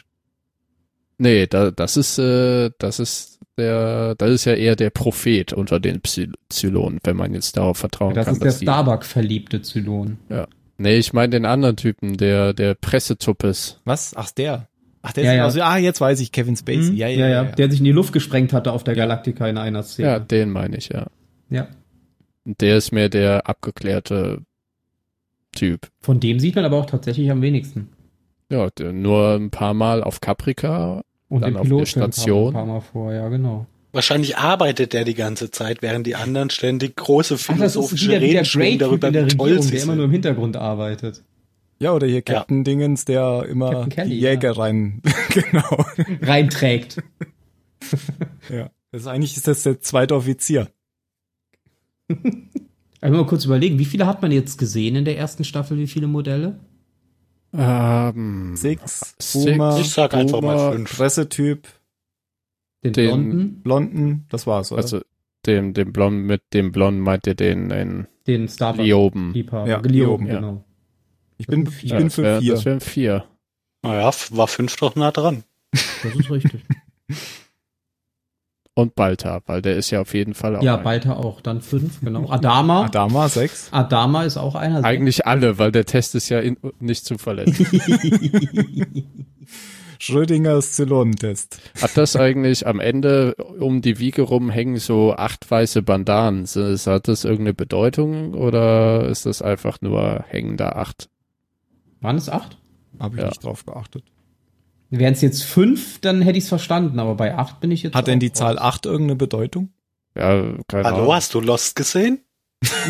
Nee, 1.19 1.47
da, 1.47 1.71
das 1.71 1.97
ist, 1.97 2.19
äh, 2.19 2.71
das 2.79 2.99
ist 2.99 3.39
der, 3.57 4.15
das 4.17 4.31
ist 4.31 4.45
ja 4.45 4.55
eher 4.55 4.77
der 4.77 4.91
Prophet 4.91 5.53
unter 5.53 5.79
den 5.79 6.01
Zylonen, 6.49 7.01
wenn 7.05 7.17
man 7.17 7.35
jetzt 7.35 7.57
darauf 7.57 7.79
vertrauen 7.79 8.15
das 8.15 8.27
kann. 8.27 8.39
Das 8.39 8.55
ist 8.55 8.61
der 8.61 8.65
Starbuck-verliebte 8.65 9.63
Zylon. 9.63 10.19
Ja. 10.29 10.49
Nee, 10.79 10.97
ich 10.97 11.13
meine 11.13 11.31
den 11.31 11.45
anderen 11.45 11.77
Typen, 11.77 12.17
der, 12.17 12.55
der 12.55 12.75
Pressetuppes. 12.75 13.81
Was? 13.85 14.15
Ach, 14.17 14.31
der. 14.31 14.69
Ach, 15.03 15.13
der 15.13 15.25
ja, 15.25 15.33
ist 15.33 15.37
ja. 15.37 15.45
Also, 15.45 15.63
ah, 15.63 15.77
jetzt 15.79 16.01
weiß 16.01 16.21
ich, 16.21 16.33
Kevin 16.33 16.57
Spacey. 16.57 16.93
Mhm. 16.93 16.97
Ja, 16.97 17.09
ja, 17.09 17.29
ja, 17.29 17.45
ja, 17.45 17.53
Der 17.53 17.71
sich 17.71 17.81
in 17.81 17.85
die 17.85 17.93
Luft 17.93 18.13
gesprengt 18.13 18.53
hatte 18.53 18.73
auf 18.73 18.85
der 18.85 18.95
Galaktika 18.95 19.49
in 19.49 19.59
einer 19.59 19.83
Szene. 19.83 20.09
Ja, 20.09 20.19
den 20.21 20.51
meine 20.51 20.77
ich, 20.77 20.89
ja. 20.89 21.07
Ja. 21.51 21.69
Der 22.45 22.77
ist 22.77 22.93
mehr 22.93 23.09
der 23.09 23.49
abgeklärte 23.49 24.43
Typ. 25.55 25.89
Von 26.01 26.21
dem 26.21 26.39
sieht 26.41 26.55
man 26.55 26.65
aber 26.65 26.79
auch 26.79 26.87
tatsächlich 26.87 27.31
am 27.31 27.43
wenigsten. 27.43 27.89
Ja, 28.51 28.69
nur 28.93 29.35
ein 29.35 29.51
paar 29.51 29.75
Mal 29.75 30.03
auf 30.03 30.21
Caprica 30.21 31.03
und 31.29 31.43
dann 31.43 31.57
auf 31.57 31.69
der 31.69 31.87
Station. 31.87 32.49
Ein 32.49 32.53
paar 32.53 32.67
Mal 32.67 32.81
vor, 32.81 33.13
ja, 33.13 33.29
genau. 33.29 33.67
Wahrscheinlich 33.93 34.39
arbeitet 34.39 34.95
der 34.95 35.05
die 35.05 35.15
ganze 35.15 35.51
Zeit, 35.51 35.83
während 35.83 36.07
die 36.07 36.17
anderen 36.17 36.49
ständig 36.49 36.97
große 36.97 37.37
philosophische 37.37 38.17
Ach, 38.17 38.21
Reden 38.21 38.45
schwingen 38.45 38.79
darüber, 38.79 39.13
wie 39.13 39.29
toll 39.29 39.63
sie 39.63 39.73
Der 39.73 39.83
immer 39.83 39.97
nur 39.97 40.07
im 40.07 40.11
Hintergrund 40.11 40.57
arbeitet. 40.57 41.23
Ja, 41.83 41.93
oder 41.93 42.07
hier 42.07 42.23
Captain 42.23 42.59
ja. 42.59 42.63
Dingens, 42.63 43.05
der 43.05 43.45
immer 43.49 43.89
Kelly, 43.89 44.11
die 44.11 44.21
Jäger 44.21 44.53
ja. 44.53 44.61
rein, 44.61 45.03
genau. 45.31 45.85
reinträgt. 46.23 47.03
ja. 48.49 48.71
Das 48.93 49.01
ist 49.01 49.07
eigentlich 49.09 49.37
ist 49.37 49.49
das 49.49 49.65
der 49.65 49.81
zweite 49.81 50.15
Offizier. 50.15 50.69
Also 53.01 53.17
mal 53.17 53.27
kurz 53.27 53.47
überlegen, 53.47 53.81
wie 53.81 53.85
viele 53.85 54.07
hat 54.07 54.23
man 54.23 54.31
jetzt 54.31 54.59
gesehen 54.59 54.95
in 54.95 55.05
der 55.05 55.19
ersten 55.19 55.43
Staffel, 55.43 55.77
wie 55.77 55.89
viele 55.89 56.07
Modelle? 56.07 56.61
Ähm, 57.53 58.55
Six, 58.55 59.17
Boomer, 59.33 59.77
ich 59.81 59.91
sag 59.91 60.15
einfach 60.15 60.39
Boomer, 60.39 60.55
mal 60.55 60.73
fünf. 60.75 60.97
Pressetyp. 60.97 61.67
Den, 62.85 62.93
den 62.93 63.09
Blonden? 63.09 63.63
Blonden, 63.63 64.27
das 64.29 64.47
war's, 64.47 64.71
oder? 64.71 64.83
Also, 64.83 65.01
dem, 65.47 65.75
dem 65.75 65.93
Blonden, 65.93 66.27
mit 66.27 66.43
dem 66.53 66.71
Blonden 66.71 67.01
meint 67.01 67.27
ihr 67.27 67.35
den, 67.35 67.71
den, 67.71 68.07
den 68.29 68.47
Starbucks. 68.47 68.85
Lioben. 68.85 69.35
Ja, 69.35 69.81
Lioben, 69.81 70.27
ja. 70.29 70.37
genau. 70.37 70.65
Ich 71.43 71.49
bin, 71.49 71.69
ich 71.83 71.91
ja, 71.91 71.99
bin 71.99 72.09
für 72.09 72.23
wär, 72.23 72.41
vier. 72.41 72.55
Das 72.55 72.65
wären 72.65 72.81
vier. 72.81 73.25
Naja, 73.83 74.13
war 74.31 74.47
fünf 74.47 74.77
doch 74.77 74.95
nah 74.95 75.11
dran. 75.11 75.43
Das 75.73 76.15
ist 76.15 76.31
richtig. 76.31 76.63
Und 78.75 78.95
Balta, 78.95 79.43
weil 79.47 79.61
der 79.61 79.75
ist 79.77 79.91
ja 79.91 80.01
auf 80.01 80.15
jeden 80.15 80.35
Fall 80.35 80.55
auch. 80.55 80.63
Ja, 80.63 80.77
ein. 80.77 80.85
Balta 80.85 81.15
auch, 81.15 81.41
dann 81.41 81.63
fünf, 81.63 82.01
genau. 82.01 82.31
Adama. 82.31 82.85
Adama, 82.85 83.29
sechs. 83.29 83.69
Adama 83.73 84.23
ist 84.23 84.37
auch 84.37 84.55
einer. 84.55 84.85
Eigentlich 84.85 85.27
alle, 85.27 85.59
weil 85.59 85.73
der 85.73 85.85
Test 85.85 86.15
ist 86.15 86.29
ja 86.29 86.39
in, 86.39 86.57
nicht 86.79 87.05
zuverlässig. 87.05 87.67
Schrödingers 89.99 90.73
Zylonentest. 90.73 91.59
Hat 91.81 91.97
das 91.97 92.15
eigentlich 92.15 92.69
am 92.69 92.79
Ende 92.79 93.35
um 93.35 93.83
die 93.83 93.99
Wiege 93.99 94.23
rum 94.23 94.49
hängen 94.49 94.79
so 94.79 95.13
acht 95.13 95.51
weiße 95.51 95.83
Bandanen? 95.83 96.47
Hat 96.47 97.09
das 97.09 97.25
irgendeine 97.25 97.55
Bedeutung 97.55 98.35
oder 98.35 99.09
ist 99.09 99.27
das 99.27 99.43
einfach 99.43 99.81
nur 99.81 100.25
hängen 100.29 100.57
da 100.57 100.71
acht? 100.71 101.09
Waren 102.03 102.17
es 102.17 102.29
acht? 102.29 102.59
Habe 102.99 103.17
ich 103.17 103.23
ja. 103.23 103.29
nicht 103.29 103.43
drauf 103.43 103.65
geachtet. 103.65 104.05
Wären 104.91 105.15
es 105.15 105.23
jetzt 105.23 105.45
fünf, 105.45 106.01
dann 106.01 106.21
hätte 106.21 106.37
ich 106.37 106.45
es 106.45 106.49
verstanden, 106.51 106.99
aber 106.99 107.15
bei 107.15 107.35
acht 107.35 107.61
bin 107.61 107.71
ich 107.71 107.83
jetzt. 107.83 107.95
Hat 107.95 108.09
denn 108.09 108.21
die 108.21 108.33
Zahl 108.33 108.59
acht 108.59 108.85
irgendeine 108.85 109.17
Bedeutung? 109.17 109.71
Ja, 110.15 110.53
keine 110.69 110.85
Hallo, 110.85 110.97
Ahnung. 110.97 111.15
hast 111.15 111.33
du 111.33 111.41
Lost 111.41 111.77
gesehen? 111.77 112.21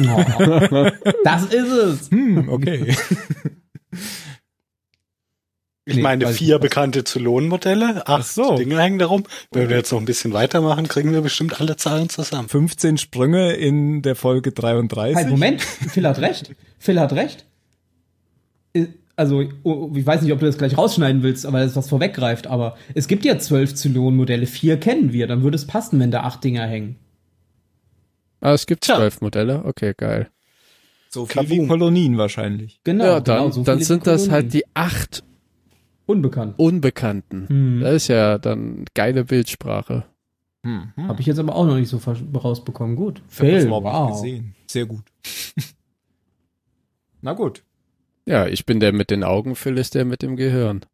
Oh, 0.02 0.24
das 1.24 1.44
ist 1.44 1.70
es. 1.70 2.10
Hm, 2.10 2.48
okay. 2.48 2.97
Ich 5.84 5.97
nee, 5.97 6.02
meine, 6.02 6.28
vier 6.28 6.60
bekannte 6.60 7.02
Zylon-Modelle, 7.02 8.06
acht 8.06 8.24
so. 8.24 8.55
Dinge 8.55 8.80
hängen 8.80 9.01
darum. 9.01 9.24
Wenn 9.51 9.68
wir 9.68 9.76
jetzt 9.76 9.90
noch 9.90 9.98
ein 9.98 10.05
bisschen 10.05 10.32
weitermachen, 10.32 10.86
kriegen 10.86 11.12
wir 11.12 11.22
bestimmt 11.22 11.60
alle 11.60 11.74
Zahlen 11.76 12.09
zusammen. 12.09 12.48
15 12.48 12.98
Sprünge 12.98 13.55
in 13.55 14.01
der 14.01 14.14
Folge 14.14 14.52
33. 14.52 15.16
Halt, 15.16 15.28
Moment, 15.28 15.60
Phil 15.60 16.06
hat 16.06 16.20
recht. 16.20 16.55
Phil 16.78 17.01
hat 17.01 17.12
recht. 17.14 17.47
Also, 19.14 19.44
oh, 19.62 19.90
ich 19.94 20.06
weiß 20.06 20.22
nicht, 20.22 20.32
ob 20.32 20.40
du 20.40 20.47
das 20.47 20.56
gleich 20.56 20.76
rausschneiden 20.76 21.22
willst, 21.22 21.44
aber 21.44 21.60
das 21.60 21.72
ist 21.72 21.76
was 21.76 21.89
vorweggreift, 21.89 22.47
aber 22.47 22.76
es 22.94 23.09
gibt 23.09 23.24
ja 23.24 23.39
zwölf 23.39 23.74
Zylon-Modelle, 23.74 24.47
vier 24.47 24.80
kennen 24.80 25.12
wir, 25.12 25.26
dann 25.26 25.43
würde 25.43 25.56
es 25.56 25.66
passen, 25.66 26.01
wenn 26.01 26.10
da 26.10 26.22
acht 26.22 26.43
Dinger 26.43 26.66
hängen. 26.66 26.97
Ah, 28.40 28.55
es 28.55 28.66
gibt 28.66 28.84
zwölf 28.84 29.20
Modelle? 29.20 29.64
Okay, 29.64 29.93
geil. 29.97 30.30
So 31.10 31.26
viel 31.26 31.48
wie 31.51 31.66
Kolonien 31.66 32.16
wahrscheinlich. 32.16 32.80
Genau. 32.84 33.05
Ja, 33.05 33.20
dann, 33.20 33.39
genau, 33.39 33.51
so 33.51 33.62
dann 33.62 33.80
sind 33.80 34.06
das 34.06 34.30
halt 34.30 34.55
die 34.55 34.64
acht 34.74 35.22
Unbekannten. 36.06 36.60
Unbekannten. 36.60 37.48
Hm. 37.48 37.80
Das 37.80 37.94
ist 37.94 38.09
ja 38.09 38.39
dann 38.39 38.84
geile 38.94 39.24
Bildsprache. 39.24 40.05
Hm. 40.64 40.93
Hm. 40.94 41.09
Habe 41.09 41.20
ich 41.20 41.26
jetzt 41.26 41.39
aber 41.39 41.55
auch 41.55 41.66
noch 41.66 41.76
nicht 41.76 41.89
so 41.89 42.01
rausbekommen. 42.34 42.97
Gut. 42.97 43.22
Phil, 43.28 43.68
wow. 43.70 44.12
Gesehen. 44.12 44.55
Sehr 44.66 44.86
gut. 44.86 45.05
Na 47.22 47.32
gut. 47.34 47.62
Ja, 48.27 48.47
ich 48.47 48.66
bin 48.66 48.81
der 48.81 48.93
mit 48.93 49.11
den 49.11 49.24
Augen, 49.24 49.57
Phil 49.57 49.78
ist 49.78 49.94
der 49.94 50.05
mit 50.05 50.20
dem 50.23 50.36
Gehirn. 50.36 50.85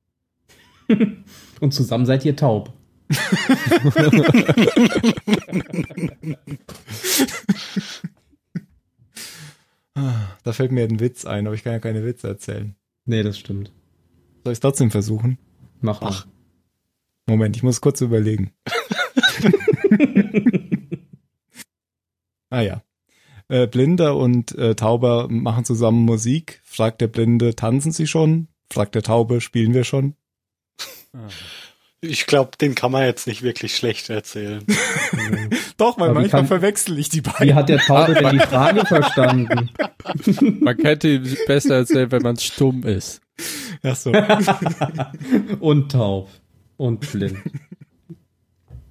Und 1.60 1.74
zusammen 1.74 2.06
seid 2.06 2.24
ihr 2.24 2.36
taub. 2.36 2.72
da 10.44 10.52
fällt 10.52 10.72
mir 10.72 10.84
ein 10.84 11.00
Witz 11.00 11.24
ein, 11.24 11.46
aber 11.46 11.54
ich 11.54 11.64
kann 11.64 11.72
ja 11.72 11.78
keine 11.78 12.04
Witze 12.04 12.28
erzählen. 12.28 12.74
Nee, 13.06 13.22
das 13.22 13.38
stimmt. 13.38 13.72
Soll 14.44 14.52
ich 14.52 14.56
es 14.56 14.60
trotzdem 14.60 14.90
versuchen? 14.90 15.38
Mach 15.80 16.02
Ach. 16.02 16.26
Moment, 17.26 17.56
ich 17.56 17.62
muss 17.62 17.80
kurz 17.80 18.00
überlegen. 18.00 18.52
ah 22.50 22.60
ja. 22.60 22.82
Äh, 23.48 23.66
Blinder 23.66 24.16
und 24.16 24.54
äh, 24.56 24.74
Tauber 24.74 25.28
machen 25.30 25.64
zusammen 25.64 26.04
Musik. 26.04 26.60
Fragt 26.64 27.00
der 27.00 27.08
Blinde, 27.08 27.56
tanzen 27.56 27.92
sie 27.92 28.06
schon? 28.06 28.48
Fragt 28.70 28.94
der 28.94 29.02
Taube, 29.02 29.40
spielen 29.40 29.72
wir 29.72 29.84
schon? 29.84 30.14
Ich 32.00 32.26
glaube, 32.26 32.52
den 32.60 32.74
kann 32.74 32.92
man 32.92 33.04
jetzt 33.04 33.26
nicht 33.26 33.42
wirklich 33.42 33.74
schlecht 33.74 34.10
erzählen. 34.10 34.64
Doch, 35.78 35.98
weil 35.98 36.12
manchmal 36.12 36.42
kann, 36.42 36.46
verwechsel 36.46 36.98
ich 36.98 37.08
die 37.08 37.22
beiden. 37.22 37.48
Wie 37.48 37.54
hat 37.54 37.68
der 37.68 37.78
Taube 37.78 38.14
denn 38.14 38.30
die 38.30 38.38
Frage 38.46 38.86
verstanden? 38.86 39.70
Man 40.60 40.76
könnte 40.76 41.08
ihn 41.08 41.36
besser 41.46 41.76
erzählen, 41.76 42.10
wenn 42.12 42.22
man 42.22 42.36
stumm 42.36 42.84
ist. 42.84 43.20
Ach 43.82 43.96
so. 43.96 44.12
und 45.60 45.92
taub. 45.92 46.28
Und 46.76 47.00
blind. 47.12 47.38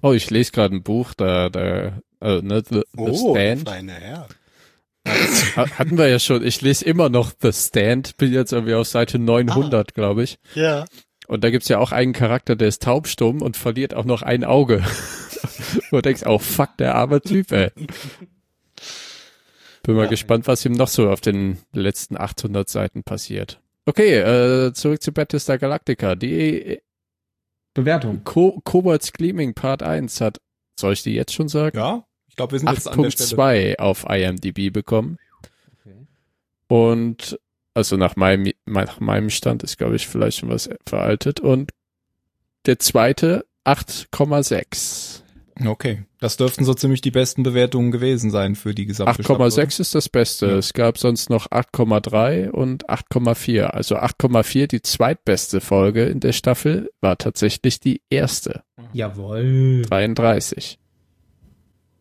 Oh, 0.01 0.13
ich 0.13 0.29
lese 0.29 0.51
gerade 0.51 0.75
ein 0.75 0.83
Buch, 0.83 1.13
da, 1.13 1.49
da, 1.49 1.99
uh, 2.21 2.41
ne, 2.41 2.61
The, 2.69 2.81
The 2.93 2.97
oh, 2.97 3.33
Stand. 3.33 3.67
Feine 3.67 3.93
Herr. 3.93 4.27
Hatten 5.55 5.97
wir 5.97 6.07
ja 6.07 6.19
schon. 6.19 6.45
Ich 6.45 6.61
lese 6.61 6.85
immer 6.85 7.09
noch 7.09 7.31
The 7.41 7.51
Stand. 7.51 8.17
Bin 8.17 8.33
jetzt 8.33 8.53
irgendwie 8.53 8.73
auf 8.73 8.87
Seite 8.87 9.19
900, 9.19 9.73
ah. 9.73 9.91
glaube 9.93 10.23
ich. 10.23 10.37
Ja. 10.55 10.85
Und 11.27 11.43
da 11.43 11.49
gibt's 11.49 11.67
ja 11.67 11.79
auch 11.79 11.91
einen 11.91 12.13
Charakter, 12.13 12.55
der 12.55 12.69
ist 12.69 12.83
taubstumm 12.83 13.41
und 13.41 13.57
verliert 13.57 13.93
auch 13.93 14.05
noch 14.05 14.21
ein 14.21 14.43
Auge. 14.43 14.83
du 15.91 16.01
denkst, 16.01 16.23
oh 16.25 16.39
fuck, 16.39 16.77
der 16.77 16.95
arme 16.95 17.21
Typ, 17.21 17.51
ey. 17.51 17.71
Bin 19.83 19.95
mal 19.95 20.03
ja. 20.03 20.09
gespannt, 20.09 20.47
was 20.47 20.65
ihm 20.65 20.73
noch 20.73 20.87
so 20.87 21.09
auf 21.09 21.21
den 21.21 21.57
letzten 21.73 22.17
800 22.17 22.69
Seiten 22.69 23.03
passiert. 23.03 23.61
Okay, 23.85 24.19
äh, 24.19 24.73
zurück 24.73 25.01
zu 25.01 25.11
Battlestar 25.11 25.57
Galactica. 25.57 26.15
Die 26.15 26.79
Bewertung. 27.73 28.23
Co 28.23 28.59
Kobolds 28.63 29.13
Gleaming 29.13 29.53
Part 29.53 29.83
1 29.83 30.19
hat, 30.21 30.39
soll 30.79 30.93
ich 30.93 31.03
die 31.03 31.13
jetzt 31.13 31.33
schon 31.33 31.47
sagen? 31.47 31.77
Ja, 31.77 32.06
glaube, 32.37 32.53
wir 32.53 32.59
sind 32.59 32.71
jetzt 32.71 32.87
an 32.87 33.01
der 33.01 33.11
Stelle. 33.11 33.75
8.2 33.75 33.79
auf 33.79 34.05
IMDb 34.09 34.71
bekommen. 34.71 35.17
Okay. 35.81 36.07
Und 36.67 37.39
also 37.73 37.97
nach 37.97 38.15
meinem, 38.15 38.53
nach 38.65 38.99
meinem 38.99 39.29
Stand 39.29 39.61
ist, 39.63 39.77
glaube 39.77 39.97
ich, 39.97 40.07
vielleicht 40.07 40.39
schon 40.39 40.49
was 40.49 40.69
veraltet. 40.87 41.39
Und 41.39 41.71
der 42.65 42.79
zweite 42.79 43.45
8,6. 43.65 45.21
Okay, 45.65 46.03
das 46.19 46.37
dürften 46.37 46.65
so 46.65 46.73
ziemlich 46.73 47.01
die 47.01 47.11
besten 47.11 47.41
Bewertungen 47.43 47.91
gewesen 47.91 48.29
sein 48.29 48.55
für 48.55 48.75
die 48.75 48.85
gesamte 48.85 49.23
8,6 49.23 49.81
ist 49.81 49.95
das 49.95 50.07
Beste. 50.07 50.47
Ja. 50.47 50.57
Es 50.57 50.73
gab 50.73 50.97
sonst 50.97 51.29
noch 51.29 51.47
8,3 51.47 52.49
und 52.49 52.87
8,4. 52.87 53.63
Also 53.63 53.97
8,4, 53.97 54.67
die 54.67 54.81
zweitbeste 54.81 55.59
Folge 55.59 56.05
in 56.05 56.19
der 56.19 56.33
Staffel, 56.33 56.91
war 57.01 57.17
tatsächlich 57.17 57.79
die 57.79 58.01
erste. 58.09 58.63
Jawohl. 58.93 59.83
33. 59.89 60.79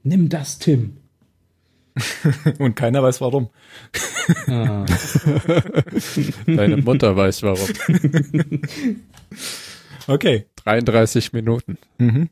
Nimm 0.07 0.29
das, 0.29 0.59
Tim. 0.61 0.99
und 2.61 2.77
keiner 2.77 3.03
weiß 3.03 3.21
warum. 3.21 3.51
Ah. 4.47 4.87
Deine 6.47 6.77
Mutter 6.77 7.17
weiß 7.17 7.43
warum. 7.43 7.69
Okay. 10.09 10.47
33 10.63 11.33
Minuten. 11.33 11.79
Mhm. 11.99 12.31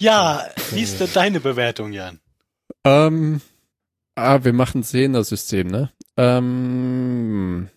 Ja, 0.00 0.44
wie 0.72 0.82
ist 0.82 0.98
denn 0.98 1.08
deine 1.14 1.38
Bewertung, 1.38 1.92
Jan? 1.92 2.18
Ähm, 2.84 3.40
Ah, 4.14 4.44
wir 4.44 4.52
machen 4.52 4.82
Zehner-System, 4.82 5.68
ne? 5.68 5.90
Ähm, 6.16 7.68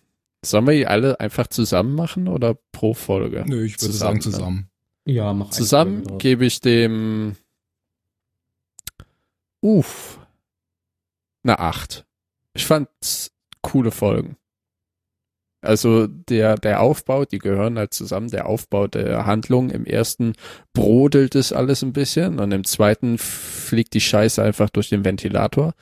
sollen 0.44 0.66
wir 0.66 0.74
die 0.74 0.86
alle 0.86 1.18
einfach 1.20 1.46
zusammen 1.48 1.94
machen 1.94 2.28
oder 2.28 2.56
pro 2.72 2.94
Folge? 2.94 3.44
Nö, 3.46 3.64
ich 3.64 3.74
würde 3.74 3.92
zusammen, 3.92 4.20
sagen 4.20 4.32
zusammen. 4.32 4.70
Ja, 5.04 5.32
mach 5.32 5.50
Zusammen 5.50 6.18
gebe 6.18 6.44
ich 6.44 6.60
dem 6.60 7.36
Uff. 9.60 10.20
Eine 11.42 11.58
acht. 11.58 12.04
Ich 12.54 12.66
fand 12.66 12.88
coole 13.62 13.90
Folgen. 13.90 14.36
Also 15.60 16.06
der, 16.06 16.56
der 16.56 16.80
Aufbau, 16.80 17.24
die 17.24 17.38
gehören 17.38 17.78
halt 17.78 17.92
zusammen, 17.92 18.28
der 18.28 18.46
Aufbau 18.46 18.86
der 18.86 19.26
Handlung. 19.26 19.70
Im 19.70 19.84
ersten 19.84 20.34
brodelt 20.72 21.34
es 21.34 21.52
alles 21.52 21.82
ein 21.82 21.92
bisschen 21.92 22.38
und 22.38 22.52
im 22.52 22.64
zweiten 22.64 23.18
fliegt 23.18 23.94
die 23.94 24.00
Scheiße 24.00 24.42
einfach 24.42 24.70
durch 24.70 24.88
den 24.88 25.04
Ventilator. 25.04 25.74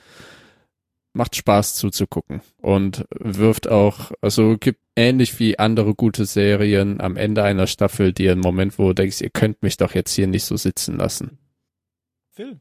Macht 1.15 1.37
Spaß 1.37 1.75
zuzugucken 1.75 2.41
und 2.61 3.05
wirft 3.17 3.69
auch, 3.69 4.11
also 4.19 4.57
gibt 4.57 4.81
ähnlich 4.97 5.39
wie 5.39 5.57
andere 5.57 5.95
gute 5.95 6.25
Serien 6.25 6.99
am 6.99 7.15
Ende 7.15 7.41
einer 7.43 7.67
Staffel 7.67 8.11
dir 8.11 8.33
einen 8.33 8.41
Moment, 8.41 8.77
wo 8.77 8.89
du 8.89 8.95
denkst, 8.95 9.21
ihr 9.21 9.29
könnt 9.29 9.63
mich 9.63 9.77
doch 9.77 9.95
jetzt 9.95 10.13
hier 10.13 10.27
nicht 10.27 10.43
so 10.43 10.57
sitzen 10.57 10.97
lassen. 10.97 11.37
Phil? 12.31 12.59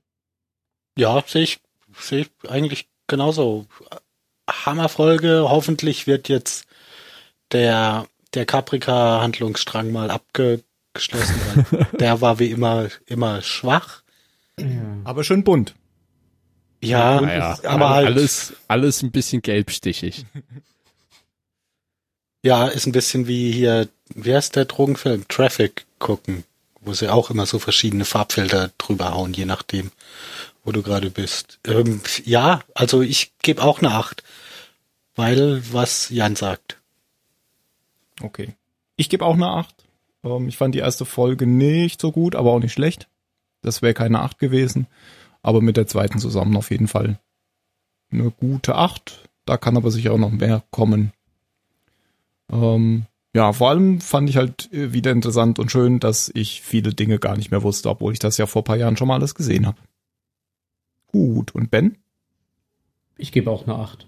Ja, 0.96 1.24
sehe 1.26 1.42
ich, 1.42 1.60
sehe 1.98 2.20
ich 2.20 2.50
eigentlich 2.50 2.88
genauso. 3.08 3.66
Hammerfolge. 4.48 5.46
Hoffentlich 5.48 6.06
wird 6.06 6.28
jetzt 6.28 6.66
der, 7.50 8.06
der 8.34 8.46
Caprica-Handlungsstrang 8.46 9.90
mal 9.90 10.10
abgeschlossen. 10.10 11.66
Der 11.98 12.20
war 12.20 12.38
wie 12.38 12.50
immer, 12.50 12.88
immer 13.06 13.42
schwach. 13.42 14.02
Ja. 14.58 14.66
Aber 15.04 15.24
schön 15.24 15.42
bunt. 15.42 15.74
Ja, 16.84 17.20
naja, 17.20 17.58
aber 17.64 17.90
halt. 17.90 18.06
Alles, 18.06 18.52
alles 18.68 19.02
ein 19.02 19.10
bisschen 19.10 19.42
gelbstichig. 19.42 20.24
Ja, 22.46 22.66
ist 22.66 22.84
ein 22.84 22.92
bisschen 22.92 23.26
wie 23.26 23.50
hier, 23.50 23.88
wie 24.14 24.34
heißt 24.34 24.54
der 24.54 24.66
Drogenfilm? 24.66 25.26
Traffic 25.28 25.86
gucken, 25.98 26.44
wo 26.82 26.92
sie 26.92 27.08
auch 27.08 27.30
immer 27.30 27.46
so 27.46 27.58
verschiedene 27.58 28.04
Farbfelder 28.04 28.70
drüber 28.76 29.14
hauen, 29.14 29.32
je 29.32 29.46
nachdem 29.46 29.92
wo 30.64 30.72
du 30.72 30.82
gerade 30.82 31.10
bist. 31.10 31.58
Ähm, 31.66 32.00
ja, 32.24 32.60
also 32.74 33.02
ich 33.02 33.32
gebe 33.42 33.62
auch 33.62 33.80
eine 33.80 33.92
Acht, 33.92 34.24
weil 35.14 35.62
was 35.72 36.08
Jan 36.08 36.36
sagt. 36.36 36.78
Okay. 38.20 38.54
Ich 38.96 39.08
gebe 39.08 39.24
auch 39.24 39.34
eine 39.34 39.48
Acht. 39.48 39.74
Ähm, 40.24 40.48
ich 40.48 40.56
fand 40.56 40.74
die 40.74 40.80
erste 40.80 41.04
Folge 41.04 41.46
nicht 41.46 42.00
so 42.00 42.12
gut, 42.12 42.34
aber 42.34 42.52
auch 42.52 42.60
nicht 42.60 42.72
schlecht. 42.72 43.08
Das 43.62 43.82
wäre 43.82 43.94
keine 43.94 44.20
Acht 44.20 44.38
gewesen. 44.38 44.86
Aber 45.44 45.60
mit 45.60 45.76
der 45.76 45.86
zweiten 45.86 46.18
zusammen 46.18 46.56
auf 46.56 46.70
jeden 46.70 46.88
Fall 46.88 47.20
eine 48.10 48.30
gute 48.30 48.76
Acht. 48.76 49.28
Da 49.44 49.58
kann 49.58 49.76
aber 49.76 49.90
sicher 49.90 50.12
auch 50.12 50.18
noch 50.18 50.32
mehr 50.32 50.64
kommen. 50.70 51.12
Ähm, 52.50 53.04
ja, 53.34 53.52
vor 53.52 53.68
allem 53.68 54.00
fand 54.00 54.30
ich 54.30 54.38
halt 54.38 54.72
äh, 54.72 54.94
wieder 54.94 55.12
interessant 55.12 55.58
und 55.58 55.70
schön, 55.70 56.00
dass 56.00 56.30
ich 56.34 56.62
viele 56.62 56.94
Dinge 56.94 57.18
gar 57.18 57.36
nicht 57.36 57.50
mehr 57.50 57.62
wusste, 57.62 57.90
obwohl 57.90 58.14
ich 58.14 58.18
das 58.18 58.38
ja 58.38 58.46
vor 58.46 58.64
paar 58.64 58.78
Jahren 58.78 58.96
schon 58.96 59.06
mal 59.06 59.16
alles 59.16 59.34
gesehen 59.34 59.66
habe. 59.66 59.78
Gut. 61.08 61.54
Und 61.54 61.70
Ben? 61.70 61.98
Ich 63.18 63.30
gebe 63.30 63.50
auch 63.50 63.66
eine 63.66 63.76
8. 63.76 64.06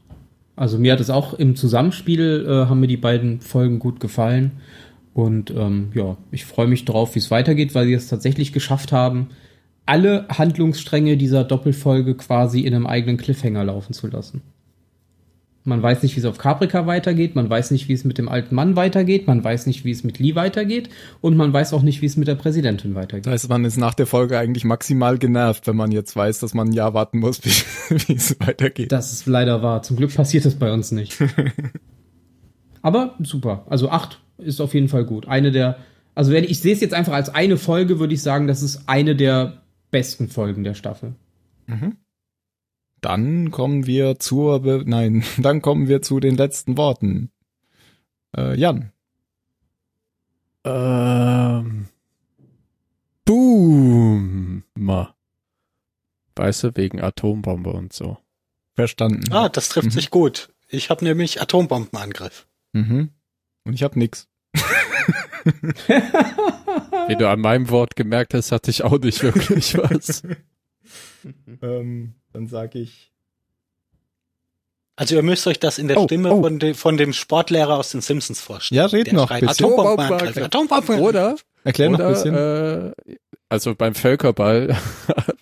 Also 0.56 0.78
mir 0.78 0.94
hat 0.94 1.00
es 1.00 1.10
auch 1.10 1.34
im 1.34 1.54
Zusammenspiel, 1.54 2.46
äh, 2.48 2.68
haben 2.68 2.80
mir 2.80 2.86
die 2.86 2.96
beiden 2.96 3.42
Folgen 3.42 3.78
gut 3.78 4.00
gefallen. 4.00 4.62
Und 5.12 5.50
ähm, 5.50 5.90
ja, 5.92 6.16
ich 6.30 6.46
freue 6.46 6.66
mich 6.66 6.86
drauf, 6.86 7.14
wie 7.14 7.18
es 7.18 7.30
weitergeht, 7.30 7.74
weil 7.74 7.86
sie 7.86 7.92
es 7.92 8.08
tatsächlich 8.08 8.54
geschafft 8.54 8.90
haben, 8.90 9.28
alle 9.86 10.26
Handlungsstränge 10.28 11.16
dieser 11.16 11.44
Doppelfolge 11.44 12.16
quasi 12.16 12.60
in 12.60 12.74
einem 12.74 12.86
eigenen 12.86 13.16
Cliffhanger 13.16 13.64
laufen 13.64 13.92
zu 13.92 14.08
lassen. 14.08 14.42
Man 15.66 15.82
weiß 15.82 16.04
nicht, 16.04 16.14
wie 16.14 16.20
es 16.20 16.26
auf 16.26 16.38
Caprica 16.38 16.86
weitergeht, 16.86 17.34
man 17.34 17.50
weiß 17.50 17.72
nicht, 17.72 17.88
wie 17.88 17.92
es 17.92 18.04
mit 18.04 18.18
dem 18.18 18.28
alten 18.28 18.54
Mann 18.54 18.76
weitergeht, 18.76 19.26
man 19.26 19.42
weiß 19.42 19.66
nicht, 19.66 19.84
wie 19.84 19.90
es 19.90 20.04
mit 20.04 20.20
Lee 20.20 20.36
weitergeht 20.36 20.90
und 21.20 21.36
man 21.36 21.52
weiß 21.52 21.72
auch 21.72 21.82
nicht, 21.82 22.02
wie 22.02 22.06
es 22.06 22.16
mit 22.16 22.28
der 22.28 22.36
Präsidentin 22.36 22.94
weitergeht. 22.94 23.26
Das 23.26 23.32
heißt, 23.32 23.48
man 23.48 23.64
ist 23.64 23.76
nach 23.76 23.94
der 23.94 24.06
Folge 24.06 24.38
eigentlich 24.38 24.64
maximal 24.64 25.18
genervt, 25.18 25.66
wenn 25.66 25.74
man 25.74 25.90
jetzt 25.90 26.14
weiß, 26.14 26.38
dass 26.38 26.54
man 26.54 26.68
ein 26.68 26.72
Jahr 26.72 26.94
warten 26.94 27.18
muss, 27.18 27.44
wie, 27.44 28.12
es 28.14 28.36
weitergeht. 28.38 28.92
Das 28.92 29.12
ist 29.12 29.26
leider 29.26 29.60
wahr. 29.60 29.82
Zum 29.82 29.96
Glück 29.96 30.14
passiert 30.14 30.44
das 30.44 30.54
bei 30.54 30.72
uns 30.72 30.92
nicht. 30.92 31.18
Aber 32.82 33.16
super. 33.18 33.66
Also 33.68 33.90
acht 33.90 34.20
ist 34.38 34.60
auf 34.60 34.72
jeden 34.72 34.88
Fall 34.88 35.04
gut. 35.04 35.26
Eine 35.26 35.50
der, 35.50 35.78
also 36.14 36.30
wenn 36.30 36.44
ich 36.44 36.60
sehe 36.60 36.74
es 36.74 36.80
jetzt 36.80 36.94
einfach 36.94 37.14
als 37.14 37.34
eine 37.34 37.56
Folge, 37.56 37.98
würde 37.98 38.14
ich 38.14 38.22
sagen, 38.22 38.46
das 38.46 38.62
ist 38.62 38.88
eine 38.88 39.16
der 39.16 39.62
besten 39.96 40.28
Folgen 40.28 40.62
der 40.62 40.74
Staffel. 40.74 41.14
Mhm. 41.64 41.96
Dann 43.00 43.50
kommen 43.50 43.86
wir 43.86 44.18
zur, 44.18 44.60
Be 44.60 44.82
nein, 44.84 45.24
dann 45.38 45.62
kommen 45.62 45.88
wir 45.88 46.02
zu 46.02 46.20
den 46.20 46.36
letzten 46.36 46.76
Worten. 46.76 47.30
Äh, 48.36 48.58
Jan. 48.58 48.92
Ähm. 50.64 51.88
Boom. 53.24 54.64
Weißt 56.34 56.64
du, 56.64 56.76
wegen 56.76 57.00
Atombombe 57.00 57.70
und 57.70 57.94
so. 57.94 58.18
Verstanden. 58.74 59.32
Ah, 59.32 59.48
das 59.48 59.70
trifft 59.70 59.86
mhm. 59.86 59.92
sich 59.92 60.10
gut. 60.10 60.50
Ich 60.68 60.90
habe 60.90 61.02
nämlich 61.06 61.40
Atombombenangriff. 61.40 62.46
Mhm. 62.74 63.12
Und 63.64 63.72
ich 63.72 63.82
habe 63.82 63.98
nix. 63.98 64.28
Wie 67.08 67.16
du 67.16 67.28
an 67.28 67.40
meinem 67.40 67.70
Wort 67.70 67.96
gemerkt 67.96 68.34
hast, 68.34 68.52
hatte 68.52 68.70
ich 68.70 68.82
auch 68.82 68.98
nicht 68.98 69.22
wirklich 69.22 69.76
was. 69.78 70.22
ähm, 71.62 72.14
dann 72.32 72.46
sage 72.48 72.80
ich. 72.80 73.12
Also 74.96 75.14
ihr 75.14 75.22
müsst 75.22 75.46
euch 75.46 75.60
das 75.60 75.78
in 75.78 75.88
der 75.88 75.98
oh, 75.98 76.04
Stimme 76.04 76.32
oh. 76.32 76.42
Von, 76.42 76.58
de, 76.58 76.74
von 76.74 76.96
dem 76.96 77.12
Sportlehrer 77.12 77.76
aus 77.76 77.90
den 77.90 78.00
Simpsons 78.00 78.40
vorstellen. 78.40 78.78
Ja, 78.78 78.86
red 78.86 79.12
noch 79.12 79.30
ein 79.30 79.44
bisschen. 79.44 79.66
Atombomben, 79.66 80.42
Atombomben. 80.42 81.00
Oder, 81.00 81.36
Erklär 81.64 81.90
noch 81.90 82.00
ein 82.00 82.08
bisschen. 82.08 82.34
Äh, 82.34 82.92
also 83.48 83.74
beim 83.74 83.94
Völkerball 83.94 84.74
hat 85.08 85.36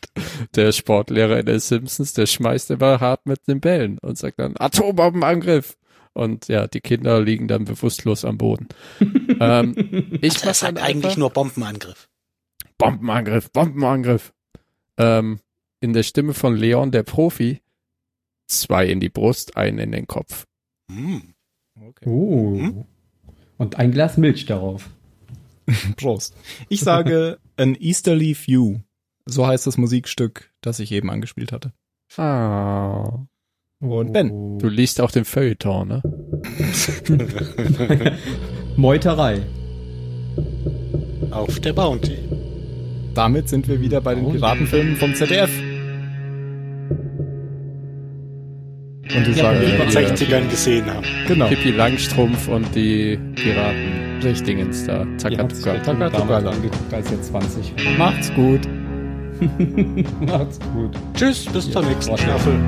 der 0.56 0.72
Sportlehrer 0.72 1.38
in 1.38 1.46
den 1.46 1.60
Simpsons, 1.60 2.12
der 2.14 2.26
schmeißt 2.26 2.70
immer 2.72 3.00
hart 3.00 3.26
mit 3.26 3.46
den 3.46 3.60
Bällen 3.60 3.98
und 3.98 4.18
sagt 4.18 4.38
dann 4.38 4.54
Atombombenangriff. 4.58 5.76
Und 6.14 6.48
ja, 6.48 6.68
die 6.68 6.80
Kinder 6.80 7.20
liegen 7.20 7.48
dann 7.48 7.64
bewusstlos 7.64 8.24
am 8.24 8.38
Boden. 8.38 8.68
ähm, 9.40 9.74
ich 10.20 10.34
also 10.34 10.46
das 10.46 10.60
sagt 10.60 10.80
eigentlich 10.80 11.16
nur 11.16 11.30
Bombenangriff. 11.30 12.08
Bombenangriff, 12.78 13.50
Bombenangriff. 13.50 14.32
Ähm, 14.96 15.40
in 15.80 15.92
der 15.92 16.04
Stimme 16.04 16.32
von 16.32 16.56
Leon, 16.56 16.92
der 16.92 17.02
Profi, 17.02 17.60
zwei 18.46 18.86
in 18.86 19.00
die 19.00 19.08
Brust, 19.08 19.56
einen 19.56 19.78
in 19.78 19.92
den 19.92 20.06
Kopf. 20.06 20.46
Mm. 20.88 21.18
Okay. 21.80 22.08
Uh. 22.08 22.58
Mm. 22.58 22.84
Und 23.58 23.76
ein 23.76 23.90
Glas 23.90 24.16
Milch 24.16 24.46
darauf. 24.46 24.88
Prost. 25.96 26.36
Ich 26.68 26.80
sage 26.80 27.38
An 27.56 27.74
Easterly 27.74 28.36
View. 28.36 28.80
So 29.26 29.46
heißt 29.46 29.66
das 29.66 29.78
Musikstück, 29.78 30.52
das 30.60 30.78
ich 30.78 30.92
eben 30.92 31.10
angespielt 31.10 31.52
hatte. 31.52 31.72
Ah. 32.16 33.26
Und 33.85 34.12
Ben. 34.12 34.59
Du 34.59 34.69
liest 34.69 35.01
auch 35.01 35.11
den 35.11 35.24
Feuilleton, 35.24 35.89
ne? 35.89 36.02
Meuterei. 38.77 39.40
Auf 41.31 41.61
der 41.61 41.73
Bounty. 41.74 42.19
Damit 43.15 43.48
sind 43.48 43.69
wir 43.69 43.81
wieder 43.81 44.01
bei 44.01 44.15
den 44.15 44.31
Piratenfilmen 44.31 44.97
vom 44.97 45.15
ZDF. 45.15 45.51
Und 49.15 49.27
die 49.27 49.32
ja, 49.32 49.44
sagen, 49.44 49.61
die 49.61 49.66
in 49.70 49.78
den 49.78 49.90
60ern 49.90 50.51
gesehen 50.51 50.86
haben. 50.86 51.06
Genau. 51.28 51.47
Pippi 51.47 51.70
Langstrumpf 51.70 52.48
und 52.48 52.74
die 52.74 53.16
Piraten. 53.36 54.19
Richtingens 54.23 54.86
da. 54.86 55.06
Takatuka. 55.19 55.74
Takatuka 55.74 56.39
angeguckt, 56.39 56.94
als 56.94 57.11
jetzt 57.11 57.27
20 57.27 57.74
Macht's 57.98 58.32
gut. 58.35 58.61
Macht's 60.27 60.59
gut. 60.73 60.97
Tschüss, 61.15 61.44
bis 61.47 61.70
zur 61.70 61.82
nächsten 61.82 62.16
Staffel. 62.16 62.59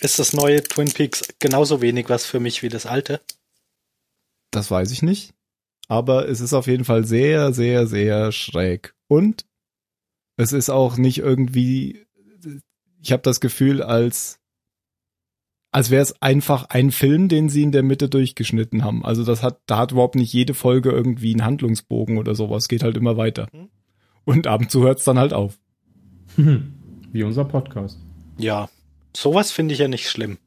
Ist 0.00 0.18
das 0.18 0.32
neue 0.32 0.62
Twin 0.62 0.90
Peaks 0.90 1.34
genauso 1.38 1.82
wenig 1.82 2.08
was 2.08 2.24
für 2.24 2.40
mich 2.40 2.62
wie 2.62 2.68
das 2.68 2.86
alte? 2.86 3.20
Das 4.50 4.70
weiß 4.70 4.90
ich 4.92 5.02
nicht. 5.02 5.34
Aber 5.88 6.28
es 6.28 6.40
ist 6.40 6.54
auf 6.54 6.66
jeden 6.66 6.84
Fall 6.84 7.04
sehr, 7.04 7.52
sehr, 7.52 7.86
sehr 7.86 8.32
schräg. 8.32 8.94
Und 9.08 9.44
es 10.36 10.52
ist 10.52 10.70
auch 10.70 10.96
nicht 10.96 11.18
irgendwie, 11.18 12.06
ich 13.02 13.12
habe 13.12 13.22
das 13.22 13.40
Gefühl, 13.40 13.82
als 13.82 14.40
als 15.72 15.90
wäre 15.90 16.02
es 16.02 16.20
einfach 16.20 16.64
ein 16.64 16.90
Film, 16.90 17.28
den 17.28 17.48
sie 17.48 17.62
in 17.62 17.70
der 17.70 17.84
Mitte 17.84 18.08
durchgeschnitten 18.08 18.82
haben. 18.82 19.04
Also 19.04 19.24
das 19.24 19.42
hat, 19.42 19.60
da 19.66 19.78
hat 19.78 19.92
überhaupt 19.92 20.16
nicht 20.16 20.32
jede 20.32 20.54
Folge 20.54 20.90
irgendwie 20.90 21.32
einen 21.32 21.44
Handlungsbogen 21.44 22.18
oder 22.18 22.34
sowas. 22.34 22.66
Geht 22.66 22.82
halt 22.82 22.96
immer 22.96 23.16
weiter. 23.16 23.46
Hm. 23.52 23.68
Und 24.24 24.46
ab 24.48 24.62
und 24.62 24.70
zu 24.70 24.82
hört 24.82 24.98
es 24.98 25.04
dann 25.04 25.18
halt 25.18 25.32
auf. 25.32 25.60
Wie 27.12 27.22
unser 27.22 27.44
Podcast. 27.44 28.00
Ja, 28.36 28.68
sowas 29.16 29.52
finde 29.52 29.74
ich 29.74 29.80
ja 29.80 29.88
nicht 29.88 30.08
schlimm. 30.08 30.38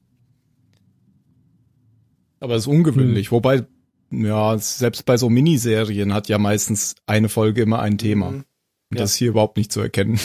Aber 2.40 2.56
es 2.56 2.64
ist 2.64 2.68
ungewöhnlich. 2.68 3.27
Hm. 3.27 3.31
Wobei, 3.35 3.65
ja, 4.11 4.57
selbst 4.57 5.06
bei 5.06 5.18
so 5.18 5.30
Miniserien 5.30 6.14
hat 6.14 6.27
ja 6.27 6.38
meistens 6.38 6.95
eine 7.06 7.30
Folge 7.30 7.61
immer 7.61 7.80
ein 7.80 7.98
Thema. 7.98 8.31
Mhm. 8.31 8.45
Und 8.90 8.98
ja. 8.98 9.03
das 9.03 9.11
ist 9.11 9.18
hier 9.18 9.30
überhaupt 9.30 9.57
nicht 9.57 9.72
zu 9.72 9.80
erkennen. 9.80 10.19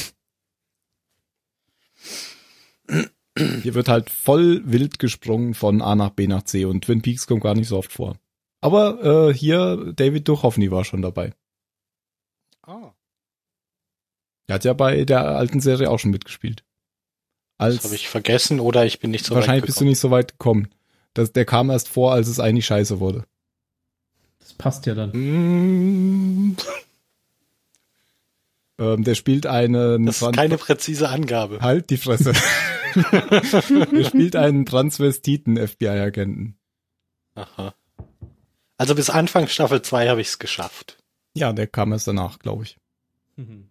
Hier 3.63 3.75
wird 3.75 3.89
halt 3.89 4.11
voll 4.11 4.63
wild 4.65 4.99
gesprungen 4.99 5.55
von 5.55 5.81
A 5.81 5.95
nach 5.95 6.11
B 6.11 6.27
nach 6.27 6.43
C 6.43 6.65
und 6.65 6.85
Twin 6.85 7.03
Peaks 7.03 7.27
kommt 7.27 7.43
gar 7.43 7.55
nicht 7.55 7.69
so 7.69 7.79
oft 7.79 7.93
vor. 7.93 8.19
Aber 8.61 9.29
äh, 9.29 9.35
hier 9.35 9.93
David 9.95 10.27
Duchovny 10.27 10.71
war 10.71 10.85
schon 10.85 11.03
dabei. 11.03 11.33
Ah. 12.63 12.95
Er 14.49 14.57
hat 14.57 14.65
ja 14.65 14.73
bei 14.73 15.05
der 15.05 15.25
alten 15.25 15.61
Serie 15.61 15.91
auch 15.91 15.99
schon 15.99 16.11
mitgespielt. 16.11 16.65
Als 17.59 17.75
das 17.77 17.85
habe 17.85 17.97
ich 17.97 18.09
vergessen 18.09 18.61
oder 18.61 18.87
ich 18.87 19.01
bin 19.01 19.11
nicht 19.11 19.25
so 19.25 19.35
weit 19.35 19.41
Wahrscheinlich 19.41 19.67
bist 19.67 19.81
du 19.81 19.85
nicht 19.85 19.99
so 19.99 20.11
weit 20.11 20.33
gekommen. 20.33 20.69
Das, 21.13 21.33
der 21.33 21.45
kam 21.45 21.71
erst 21.71 21.89
vor, 21.89 22.13
als 22.13 22.29
es 22.29 22.39
eigentlich 22.39 22.67
scheiße 22.67 23.01
wurde. 23.01 23.25
Das 24.39 24.55
passt 24.55 24.87
ja 24.87 24.95
dann. 24.95 25.11
Mm. 25.11 26.57
ähm, 28.79 29.05
der 29.05 29.15
spielt 29.17 29.47
einen. 29.47 30.07
Das 30.07 30.23
ist 30.23 30.33
keine 30.33 30.57
präzise 30.57 31.09
Angabe. 31.09 31.61
Halt 31.61 31.91
die 31.91 31.97
Fresse. 31.97 32.33
er 32.95 34.05
spielt 34.05 34.37
einen 34.37 34.65
Transvestiten-FBI-Agenten. 34.65 36.57
Aha. 37.35 37.75
Also 38.77 38.95
bis 38.95 39.11
Anfang 39.11 39.49
Staffel 39.49 39.83
2 39.83 40.09
habe 40.09 40.21
ich 40.21 40.29
es 40.29 40.39
geschafft. 40.39 40.99
Ja, 41.35 41.53
der 41.53 41.67
kam 41.67 41.93
erst 41.93 42.07
danach, 42.07 42.39
glaube 42.39 42.63
ich. 42.63 42.79
Mhm. 43.37 43.69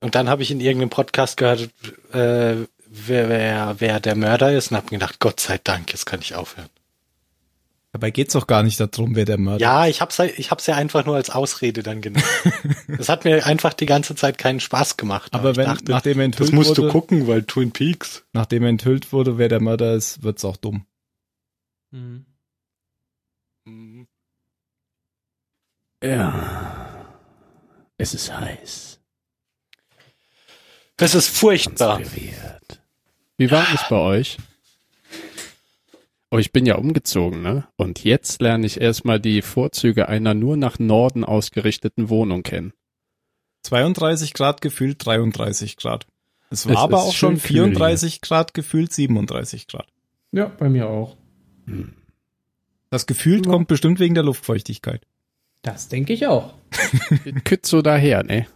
Und 0.00 0.14
dann 0.14 0.28
habe 0.28 0.42
ich 0.42 0.50
in 0.50 0.60
irgendeinem 0.60 0.90
Podcast 0.90 1.36
gehört, 1.36 1.70
äh, 2.12 2.56
wer, 2.86 3.28
wer, 3.28 3.76
wer 3.78 4.00
der 4.00 4.14
Mörder 4.14 4.52
ist 4.52 4.70
und 4.70 4.76
habe 4.76 4.86
mir 4.86 4.98
gedacht, 4.98 5.20
Gott 5.20 5.40
sei 5.40 5.58
Dank, 5.62 5.92
jetzt 5.92 6.06
kann 6.06 6.20
ich 6.20 6.34
aufhören. 6.34 6.68
Dabei 7.92 8.10
geht's 8.10 8.34
doch 8.34 8.46
gar 8.46 8.62
nicht 8.62 8.78
darum, 8.78 9.16
wer 9.16 9.24
der 9.24 9.38
Mörder 9.38 9.56
ist. 9.56 9.62
Ja, 9.62 9.86
ich 9.86 10.02
hab's, 10.02 10.18
ich 10.18 10.50
hab's 10.50 10.66
ja 10.66 10.74
einfach 10.74 11.06
nur 11.06 11.16
als 11.16 11.30
Ausrede 11.30 11.82
dann 11.82 12.02
genommen. 12.02 12.22
das 12.88 13.08
hat 13.08 13.24
mir 13.24 13.46
einfach 13.46 13.72
die 13.72 13.86
ganze 13.86 14.14
Zeit 14.14 14.36
keinen 14.36 14.60
Spaß 14.60 14.98
gemacht. 14.98 15.32
Aber, 15.32 15.48
aber 15.48 15.56
wenn, 15.56 15.64
dachte, 15.64 15.90
nachdem 15.90 16.20
enthüllt 16.20 16.50
Das 16.50 16.54
musst 16.54 16.70
wurde, 16.70 16.82
du 16.82 16.88
gucken, 16.88 17.26
weil 17.26 17.44
Twin 17.44 17.72
Peaks. 17.72 18.24
Nachdem 18.34 18.64
enthüllt 18.64 19.14
wurde, 19.14 19.38
wer 19.38 19.48
der 19.48 19.62
Mörder 19.62 19.94
ist, 19.94 20.22
wird's 20.22 20.44
auch 20.44 20.58
dumm. 20.58 20.84
Mhm. 21.90 22.26
Ja. 26.04 27.06
Es 27.96 28.12
ist 28.12 28.30
heiß. 28.38 28.95
Es 30.98 31.14
ist 31.14 31.28
furchtbar. 31.28 32.00
Wie 33.36 33.50
war 33.50 33.66
es 33.74 33.82
bei 33.90 33.96
euch? 33.96 34.38
Oh, 36.30 36.38
ich 36.38 36.52
bin 36.52 36.66
ja 36.66 36.76
umgezogen, 36.76 37.42
ne? 37.42 37.68
Und 37.76 38.02
jetzt 38.02 38.40
lerne 38.40 38.66
ich 38.66 38.80
erstmal 38.80 39.20
die 39.20 39.42
Vorzüge 39.42 40.08
einer 40.08 40.34
nur 40.34 40.56
nach 40.56 40.78
Norden 40.78 41.22
ausgerichteten 41.22 42.08
Wohnung 42.08 42.42
kennen. 42.42 42.72
32 43.62 44.32
Grad 44.32 44.60
gefühlt 44.60 45.04
33 45.04 45.76
Grad. 45.76 46.06
Es 46.50 46.66
war 46.66 46.74
es 46.74 46.78
aber 46.78 47.02
auch 47.02 47.12
schon 47.12 47.36
34 47.36 48.20
Grad 48.22 48.54
gefühlt 48.54 48.92
37 48.92 49.66
Grad. 49.66 49.86
Ja, 50.32 50.46
bei 50.46 50.68
mir 50.68 50.88
auch. 50.88 51.16
Hm. 51.66 51.92
Das 52.90 53.06
gefühlt 53.06 53.46
ja. 53.46 53.52
kommt 53.52 53.68
bestimmt 53.68 54.00
wegen 54.00 54.14
der 54.14 54.24
Luftfeuchtigkeit. 54.24 55.02
Das 55.62 55.88
denke 55.88 56.12
ich 56.12 56.26
auch. 56.26 56.54
Kütt 57.44 57.66
so 57.66 57.82
daher, 57.82 58.22
ne? 58.22 58.46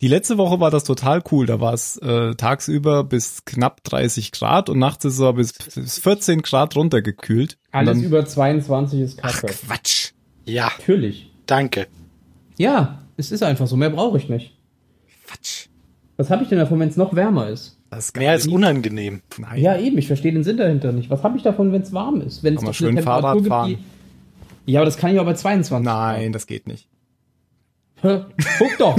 Die 0.00 0.08
letzte 0.08 0.38
Woche 0.38 0.60
war 0.60 0.70
das 0.70 0.84
total 0.84 1.22
cool. 1.32 1.46
Da 1.46 1.60
war 1.60 1.74
es 1.74 1.96
äh, 1.96 2.34
tagsüber 2.36 3.02
bis 3.02 3.44
knapp 3.44 3.82
30 3.82 4.30
Grad 4.30 4.68
und 4.68 4.78
nachts 4.78 5.04
ist 5.04 5.14
es 5.14 5.20
aber 5.20 5.34
bis, 5.34 5.52
bis 5.52 5.98
14 5.98 6.42
Grad 6.42 6.76
runtergekühlt. 6.76 7.58
Alles 7.72 7.98
dann, 7.98 8.04
über 8.04 8.24
22 8.24 9.00
ist 9.00 9.18
kacke. 9.18 9.48
Ach, 9.50 9.66
Quatsch. 9.66 10.12
Ja. 10.44 10.70
Natürlich. 10.78 11.32
Danke. 11.46 11.88
Ja, 12.58 13.00
es 13.16 13.32
ist 13.32 13.42
einfach 13.42 13.66
so. 13.66 13.76
Mehr 13.76 13.90
brauche 13.90 14.18
ich 14.18 14.28
nicht. 14.28 14.56
Quatsch. 15.26 15.66
Was 16.16 16.30
habe 16.30 16.44
ich 16.44 16.48
denn 16.48 16.58
davon, 16.58 16.78
wenn 16.78 16.88
es 16.88 16.96
noch 16.96 17.14
wärmer 17.14 17.48
ist? 17.48 17.78
Das 17.90 18.06
ist 18.06 18.16
Mehr 18.16 18.32
als 18.32 18.46
unangenehm. 18.46 19.22
Nein. 19.38 19.60
Ja, 19.60 19.78
eben. 19.78 19.98
Ich 19.98 20.06
verstehe 20.06 20.32
den 20.32 20.44
Sinn 20.44 20.58
dahinter 20.58 20.92
nicht. 20.92 21.10
Was 21.10 21.22
habe 21.24 21.36
ich 21.36 21.42
davon, 21.42 21.72
wenn 21.72 21.82
es 21.82 21.92
warm 21.92 22.20
ist? 22.20 22.44
Wenn 22.44 22.56
es 22.56 22.76
schön 22.76 23.02
Fahrrad 23.02 23.44
fahren. 23.46 23.70
Gibt, 23.70 23.82
die... 24.66 24.72
Ja, 24.72 24.80
aber 24.80 24.84
das 24.84 24.98
kann 24.98 25.12
ich 25.12 25.18
auch 25.18 25.24
bei 25.24 25.34
22. 25.34 25.84
Nein, 25.84 26.32
das 26.32 26.46
geht 26.46 26.66
nicht. 26.66 26.88
Guck 28.02 28.78
doch. 28.78 28.98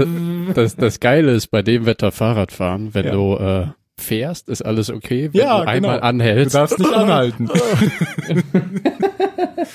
das, 0.54 0.76
das 0.76 1.00
Geile 1.00 1.32
ist 1.32 1.48
bei 1.48 1.62
dem 1.62 1.86
Wetter 1.86 2.12
Fahrradfahren, 2.12 2.94
wenn 2.94 3.06
ja. 3.06 3.12
du 3.12 3.36
äh, 3.36 3.66
fährst, 3.98 4.48
ist 4.48 4.62
alles 4.62 4.90
okay. 4.90 5.30
Wenn 5.32 5.40
ja, 5.40 5.60
du 5.60 5.68
einmal 5.68 5.96
genau. 5.96 6.06
anhältst. 6.06 6.54
Du 6.54 6.58
darfst 6.58 6.78
nicht 6.78 6.92
anhalten. 6.92 7.50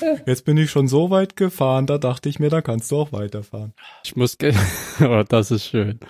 Jetzt 0.26 0.44
bin 0.44 0.56
ich 0.56 0.70
schon 0.70 0.88
so 0.88 1.10
weit 1.10 1.36
gefahren, 1.36 1.86
da 1.86 1.98
dachte 1.98 2.28
ich 2.28 2.38
mir, 2.38 2.50
da 2.50 2.62
kannst 2.62 2.90
du 2.90 2.96
auch 2.96 3.12
weiterfahren. 3.12 3.72
Ich 4.04 4.16
muss, 4.16 4.36
oh, 5.00 5.22
das 5.28 5.50
ist 5.50 5.66
schön. 5.66 6.00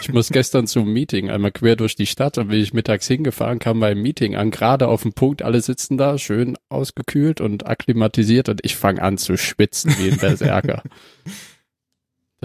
Ich 0.00 0.12
muss 0.12 0.30
gestern 0.30 0.66
zum 0.66 0.92
Meeting 0.92 1.30
einmal 1.30 1.52
quer 1.52 1.76
durch 1.76 1.96
die 1.96 2.06
Stadt 2.06 2.38
und 2.38 2.48
bin 2.48 2.60
ich 2.60 2.74
mittags 2.74 3.06
hingefahren, 3.06 3.58
kam 3.58 3.80
beim 3.80 4.00
Meeting 4.00 4.36
an, 4.36 4.50
gerade 4.50 4.88
auf 4.88 5.02
dem 5.02 5.12
Punkt, 5.12 5.42
alle 5.42 5.60
sitzen 5.60 5.96
da, 5.96 6.18
schön 6.18 6.56
ausgekühlt 6.68 7.40
und 7.40 7.66
akklimatisiert 7.66 8.48
und 8.48 8.60
ich 8.64 8.76
fange 8.76 9.02
an 9.02 9.18
zu 9.18 9.36
schwitzen 9.36 9.94
wie 9.98 10.10
ein 10.10 10.18
Berserker. 10.18 10.82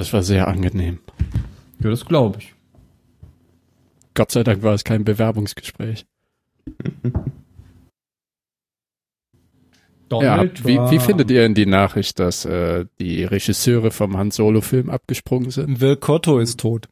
Das 0.01 0.13
war 0.13 0.23
sehr 0.23 0.47
angenehm. 0.47 0.97
Ja, 1.79 1.91
das 1.91 2.05
glaube 2.05 2.39
ich. 2.39 2.55
Gott 4.15 4.31
sei 4.31 4.43
Dank 4.43 4.63
war 4.63 4.73
es 4.73 4.83
kein 4.83 5.03
Bewerbungsgespräch. 5.03 6.07
ja, 10.09 10.43
wie, 10.63 10.79
wie 10.79 10.97
findet 10.97 11.29
ihr 11.29 11.41
denn 11.41 11.53
die 11.53 11.67
Nachricht, 11.67 12.17
dass 12.17 12.45
äh, 12.45 12.87
die 12.99 13.23
Regisseure 13.25 13.91
vom 13.91 14.17
Han 14.17 14.31
Solo-Film 14.31 14.89
abgesprungen 14.89 15.51
sind? 15.51 15.81
Will 15.81 15.97
Cotto 15.97 16.39
ist 16.39 16.59
tot. 16.59 16.89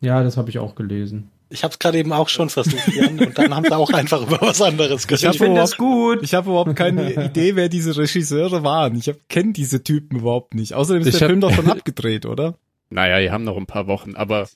Ja, 0.00 0.22
das 0.22 0.38
habe 0.38 0.48
ich 0.48 0.58
auch 0.58 0.76
gelesen. 0.76 1.28
Ich 1.48 1.62
habe 1.62 1.72
es 1.72 1.78
gerade 1.78 1.98
eben 1.98 2.12
auch 2.12 2.28
schon 2.28 2.50
versucht, 2.50 2.88
Jan, 2.88 3.20
und 3.20 3.38
dann 3.38 3.54
haben 3.54 3.64
sie 3.64 3.76
auch 3.76 3.90
einfach 3.90 4.20
über 4.20 4.40
was 4.40 4.60
anderes 4.60 5.06
gesprochen. 5.06 5.32
Ich, 5.32 5.38
finde 5.38 5.60
das 5.60 5.76
gut. 5.76 6.18
Ich 6.22 6.34
habe 6.34 6.50
überhaupt 6.50 6.74
keine 6.74 7.12
Idee, 7.12 7.54
wer 7.54 7.68
diese 7.68 7.96
Regisseure 7.96 8.64
waren. 8.64 8.96
Ich 8.96 9.12
kenne 9.28 9.52
diese 9.52 9.84
Typen 9.84 10.18
überhaupt 10.18 10.54
nicht. 10.54 10.74
Außerdem 10.74 11.02
ist 11.02 11.08
ich 11.08 11.18
der 11.18 11.28
Film 11.28 11.40
doch 11.40 11.52
schon 11.52 11.70
abgedreht, 11.70 12.26
oder? 12.26 12.58
Naja, 12.90 13.20
die 13.20 13.30
haben 13.30 13.44
noch 13.44 13.56
ein 13.56 13.66
paar 13.66 13.86
Wochen, 13.86 14.16
aber 14.16 14.48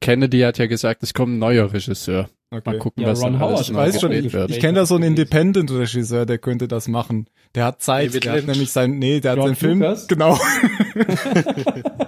Kennedy 0.00 0.40
hat 0.40 0.58
ja 0.58 0.66
gesagt, 0.66 1.02
es 1.02 1.14
kommt 1.14 1.34
ein 1.34 1.38
neuer 1.38 1.72
Regisseur. 1.72 2.28
Okay. 2.50 2.70
Mal 2.70 2.78
gucken, 2.78 3.02
ja, 3.02 3.10
was 3.10 3.22
Ron 3.22 3.40
Howard, 3.40 3.62
ich 3.62 3.74
weiß 3.74 4.00
schon, 4.00 4.12
ich, 4.12 4.32
ich 4.32 4.60
kenne 4.60 4.74
da 4.74 4.86
so 4.86 4.94
einen 4.94 5.04
Independent-Regisseur, 5.04 6.26
der 6.26 6.38
könnte 6.38 6.68
das 6.68 6.88
machen. 6.88 7.26
Der 7.54 7.64
hat 7.64 7.82
Zeit, 7.82 8.10
David 8.10 8.24
der 8.24 8.32
Lynch. 8.34 8.42
hat 8.42 8.52
nämlich 8.52 8.70
sein, 8.70 8.98
nee, 8.98 9.20
der 9.20 9.34
John 9.34 9.50
hat 9.50 9.58
seinen 9.58 9.78
Lucas? 9.78 10.06
Film, 10.06 10.18
genau. 10.18 10.38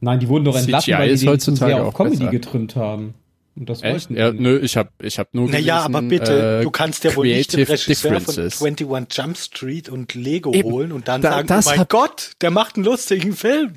Nein, 0.00 0.20
die 0.20 0.28
wurden 0.28 0.44
doch 0.44 0.56
entlassen, 0.56 0.94
weil 0.94 1.16
die 1.16 1.26
den 1.26 1.40
zu 1.40 1.56
sehr 1.56 1.84
auf 1.84 1.94
Comedy 1.94 2.18
besser. 2.18 2.30
getrimmt 2.30 2.76
haben. 2.76 3.14
Und 3.58 3.68
das 3.68 3.82
Echt? 3.82 4.10
Ja, 4.10 4.32
nö, 4.32 4.60
ich 4.62 4.76
hab, 4.76 4.92
ich 5.02 5.18
hab 5.18 5.34
nur 5.34 5.50
Naja, 5.50 5.80
aber 5.80 6.00
bitte, 6.00 6.60
äh, 6.60 6.62
du 6.62 6.70
kannst 6.70 7.02
ja 7.02 7.14
wohl 7.16 7.26
nicht 7.26 7.52
den 7.52 7.64
Regisseur 7.64 8.20
von 8.20 8.38
21 8.38 9.16
Jump 9.16 9.36
Street 9.36 9.88
und 9.88 10.14
Lego 10.14 10.52
Eben. 10.52 10.70
holen 10.70 10.92
und 10.92 11.08
dann 11.08 11.20
da, 11.20 11.42
sagen, 11.44 11.48
oh 11.50 11.76
mein 11.76 11.86
Gott, 11.88 12.32
der 12.40 12.50
macht 12.50 12.76
einen 12.76 12.84
lustigen 12.84 13.32
Film. 13.32 13.74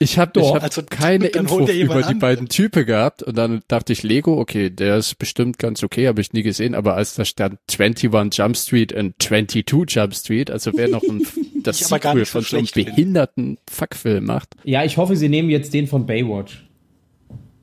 Ich 0.00 0.18
habe 0.18 0.32
doch 0.32 0.48
ich 0.48 0.54
hab 0.54 0.62
also, 0.64 0.82
keine 0.90 1.28
Info 1.28 1.66
über 1.68 2.02
die 2.02 2.14
beiden 2.14 2.48
Typen 2.48 2.84
gehabt 2.84 3.22
und 3.22 3.38
dann 3.38 3.62
dachte 3.68 3.92
ich, 3.92 4.02
Lego, 4.02 4.40
okay, 4.40 4.70
der 4.70 4.96
ist 4.96 5.16
bestimmt 5.18 5.58
ganz 5.58 5.84
okay, 5.84 6.08
habe 6.08 6.20
ich 6.20 6.32
nie 6.32 6.42
gesehen, 6.42 6.74
aber 6.74 6.96
als 6.96 7.14
da 7.14 7.24
stand 7.24 7.58
21 7.70 8.38
Jump 8.38 8.56
Street 8.56 8.92
und 8.92 9.14
22 9.22 9.94
Jump 9.94 10.14
Street, 10.14 10.50
also 10.50 10.72
wer 10.74 10.88
noch 10.88 11.02
ein, 11.02 11.24
das 11.62 11.78
Sequel 11.78 12.24
von 12.24 12.42
so 12.42 12.56
einem 12.56 12.66
behinderten 12.74 13.58
Fuckfilm 13.70 14.24
macht. 14.24 14.48
Ja, 14.64 14.82
ich 14.82 14.96
hoffe, 14.96 15.14
sie 15.14 15.28
nehmen 15.28 15.48
jetzt 15.48 15.72
den 15.72 15.86
von 15.86 16.06
Baywatch. 16.06 16.64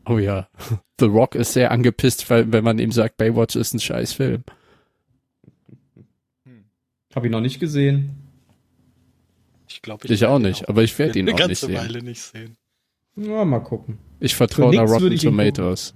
Oh 0.09 0.17
ja. 0.17 0.49
The 0.99 1.05
Rock 1.05 1.35
ist 1.35 1.53
sehr 1.53 1.69
angepisst, 1.71 2.29
weil, 2.29 2.51
wenn 2.51 2.63
man 2.63 2.79
ihm 2.79 2.91
sagt, 2.91 3.17
Baywatch 3.17 3.55
ist 3.55 3.73
ein 3.73 3.79
scheiß 3.79 4.13
Film. 4.13 4.43
Hab 7.13 7.23
ihn 7.25 7.31
noch 7.31 7.41
nicht 7.41 7.59
gesehen. 7.59 8.15
Ich 9.67 9.83
glaube, 9.83 10.05
ich, 10.05 10.11
ich 10.11 10.25
auch 10.25 10.39
nicht, 10.39 10.67
aber 10.67 10.83
ich 10.83 10.97
werde 10.97 11.19
ihn 11.19 11.29
auch 11.29 11.47
nicht 11.47 11.59
sehen. 11.59 11.75
Weile 11.75 12.01
nicht 12.01 12.21
sehen. 12.21 12.57
Ja, 13.15 13.45
mal 13.45 13.59
gucken. 13.59 13.99
Ich 14.19 14.35
vertraue 14.35 14.75
da 14.75 14.81
Rotten 14.81 15.15
Tomatoes. 15.15 15.93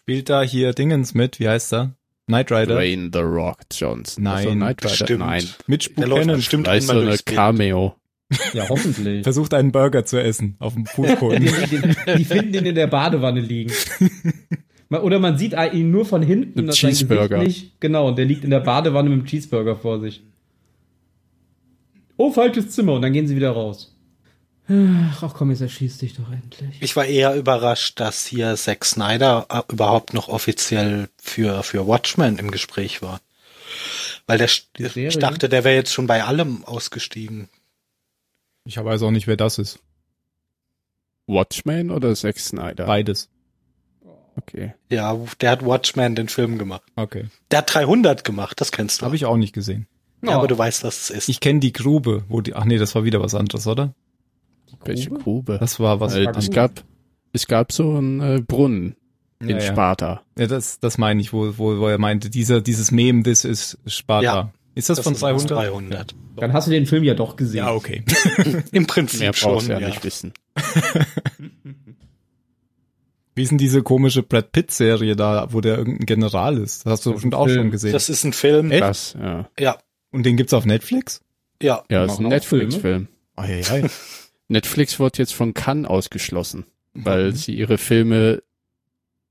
Spielt 0.00 0.30
da 0.30 0.42
hier 0.42 0.72
Dingens 0.72 1.12
mit, 1.12 1.40
wie 1.40 1.48
heißt 1.48 1.74
er? 1.74 1.94
Knight 2.26 2.50
Rider. 2.50 2.76
Dwayne 2.76 3.10
The 3.12 3.20
Rock 3.20 3.58
Johnson. 3.72 4.24
Nein, 4.24 4.36
also 4.36 4.50
Knight 4.52 4.84
Rider. 4.84 4.94
Stimmt. 4.94 5.20
Nein. 5.20 5.48
Mitch 5.66 5.94
Buchanan. 5.94 6.40
Stimmt 6.40 6.66
Vielleicht 6.66 6.86
so 6.86 6.98
eine 6.98 7.18
Cameo. 7.18 7.94
Ja, 8.52 8.68
hoffentlich. 8.68 9.22
Versucht 9.22 9.54
einen 9.54 9.72
Burger 9.72 10.04
zu 10.04 10.22
essen 10.22 10.56
auf 10.58 10.74
dem 10.74 10.86
Fußboden. 10.86 11.42
die, 11.42 12.14
die 12.18 12.24
finden 12.24 12.54
ihn 12.54 12.66
in 12.66 12.74
der 12.74 12.86
Badewanne 12.86 13.40
liegen. 13.40 13.72
Oder 14.90 15.18
man 15.18 15.38
sieht 15.38 15.54
ihn 15.72 15.90
nur 15.90 16.04
von 16.04 16.22
hinten. 16.22 16.60
Ein 16.60 16.70
Cheeseburger. 16.70 17.38
Nicht, 17.38 17.80
genau, 17.80 18.08
und 18.08 18.18
der 18.18 18.24
liegt 18.24 18.44
in 18.44 18.50
der 18.50 18.60
Badewanne 18.60 19.10
mit 19.10 19.20
dem 19.20 19.26
Cheeseburger 19.26 19.76
vor 19.76 20.00
sich. 20.00 20.22
Oh, 22.16 22.32
falsches 22.32 22.70
Zimmer. 22.70 22.94
Und 22.94 23.02
dann 23.02 23.12
gehen 23.12 23.26
sie 23.26 23.36
wieder 23.36 23.50
raus. 23.50 23.94
Ach 24.70 25.34
komm, 25.34 25.50
jetzt 25.50 25.62
erschießt 25.62 26.02
dich 26.02 26.14
doch 26.14 26.30
endlich. 26.30 26.76
Ich 26.80 26.94
war 26.94 27.06
eher 27.06 27.34
überrascht, 27.34 27.98
dass 28.00 28.26
hier 28.26 28.54
Zack 28.56 28.84
Snyder 28.84 29.46
äh, 29.48 29.62
überhaupt 29.72 30.12
noch 30.12 30.28
offiziell 30.28 31.08
für, 31.16 31.62
für 31.62 31.86
Watchmen 31.86 32.38
im 32.38 32.50
Gespräch 32.50 33.00
war. 33.00 33.20
Weil 34.26 34.36
der, 34.36 34.50
ich 35.06 35.18
dachte, 35.18 35.48
der 35.48 35.64
wäre 35.64 35.74
jetzt 35.74 35.94
schon 35.94 36.06
bei 36.06 36.22
allem 36.22 36.64
ausgestiegen. 36.64 37.48
Ich 38.64 38.76
weiß 38.76 39.02
auch 39.02 39.10
nicht, 39.10 39.26
wer 39.26 39.36
das 39.36 39.58
ist. 39.58 39.80
Watchmen 41.26 41.90
oder 41.90 42.14
Zack 42.14 42.38
Snyder? 42.38 42.86
Beides. 42.86 43.28
Okay. 44.36 44.74
Ja, 44.90 45.18
der 45.40 45.50
hat 45.50 45.64
Watchmen 45.64 46.14
den 46.14 46.28
Film 46.28 46.58
gemacht. 46.58 46.82
Okay. 46.96 47.26
Der 47.50 47.58
hat 47.58 47.74
300 47.74 48.24
gemacht, 48.24 48.60
das 48.60 48.72
kennst 48.72 49.00
du. 49.00 49.06
Habe 49.06 49.16
ich 49.16 49.26
auch 49.26 49.36
nicht 49.36 49.52
gesehen. 49.52 49.86
Ja, 50.22 50.30
oh. 50.30 50.38
aber 50.38 50.48
du 50.48 50.56
weißt, 50.56 50.84
was 50.84 51.02
es 51.02 51.10
ist. 51.10 51.28
Ich 51.28 51.40
kenne 51.40 51.60
die 51.60 51.72
Grube, 51.72 52.24
wo 52.28 52.40
die, 52.40 52.54
ach 52.54 52.64
nee, 52.64 52.78
das 52.78 52.94
war 52.94 53.04
wieder 53.04 53.20
was 53.20 53.34
anderes, 53.34 53.66
oder? 53.66 53.94
Welche 54.84 55.10
Grube? 55.10 55.58
Das 55.58 55.80
war 55.80 56.00
was. 56.00 56.14
Äh, 56.14 56.26
es 56.36 56.50
gab, 56.50 56.84
es 57.32 57.46
gab 57.46 57.72
so 57.72 57.96
einen 57.96 58.20
äh, 58.20 58.40
Brunnen 58.40 58.96
in 59.40 59.50
ja, 59.50 59.60
Sparta. 59.60 60.22
Ja, 60.36 60.46
das, 60.46 60.80
das 60.80 60.98
meine 60.98 61.20
ich, 61.20 61.32
wo, 61.32 61.58
wo, 61.58 61.78
wo 61.78 61.88
er 61.88 61.98
meinte, 61.98 62.30
dieser, 62.30 62.60
dieses 62.60 62.90
Mem, 62.90 63.22
das 63.22 63.44
ist 63.44 63.78
Sparta. 63.86 64.24
Ja, 64.24 64.52
ist 64.78 64.88
das, 64.88 64.98
das 64.98 65.04
von 65.04 65.14
300? 65.14 65.50
300. 65.50 66.14
Dann 66.36 66.52
hast 66.52 66.68
du 66.68 66.70
den 66.70 66.86
Film 66.86 67.02
ja 67.02 67.14
doch 67.14 67.34
gesehen. 67.34 67.58
Ja, 67.58 67.72
okay. 67.72 68.04
Im 68.72 68.86
Prinzip 68.86 69.18
Mehr 69.20 69.32
schon, 69.34 69.66
ja, 69.66 69.80
ja 69.80 69.88
nicht 69.88 70.04
wissen. 70.04 70.32
Wie 73.34 73.42
ist 73.42 73.50
denn 73.50 73.58
diese 73.58 73.82
komische 73.82 74.22
Brad 74.22 74.52
Pitt 74.52 74.70
Serie 74.70 75.16
da, 75.16 75.48
wo 75.52 75.60
der 75.60 75.78
irgendein 75.78 76.06
General 76.06 76.56
ist? 76.58 76.86
Das 76.86 76.92
hast 76.92 77.06
du 77.06 77.12
bestimmt 77.12 77.34
auch 77.34 77.48
schon 77.48 77.72
gesehen. 77.72 77.92
Das 77.92 78.08
ist 78.08 78.22
ein 78.22 78.32
Film. 78.32 78.70
Echt? 78.70 78.82
Das, 78.82 79.16
ja. 79.20 79.48
Ja. 79.58 79.78
Und 80.12 80.24
den 80.24 80.36
gibt's 80.36 80.54
auf 80.54 80.64
Netflix? 80.64 81.22
Ja. 81.60 81.82
Ja, 81.90 82.04
das 82.04 82.14
ist 82.14 82.20
ein 82.20 82.28
Netflix-Film. 82.28 83.08
Netflix 84.48 85.00
wird 85.00 85.18
jetzt 85.18 85.34
von 85.34 85.54
Cannes 85.54 85.88
ausgeschlossen, 85.88 86.66
weil 86.94 87.30
mhm. 87.30 87.36
sie 87.36 87.54
ihre 87.54 87.78
Filme 87.78 88.42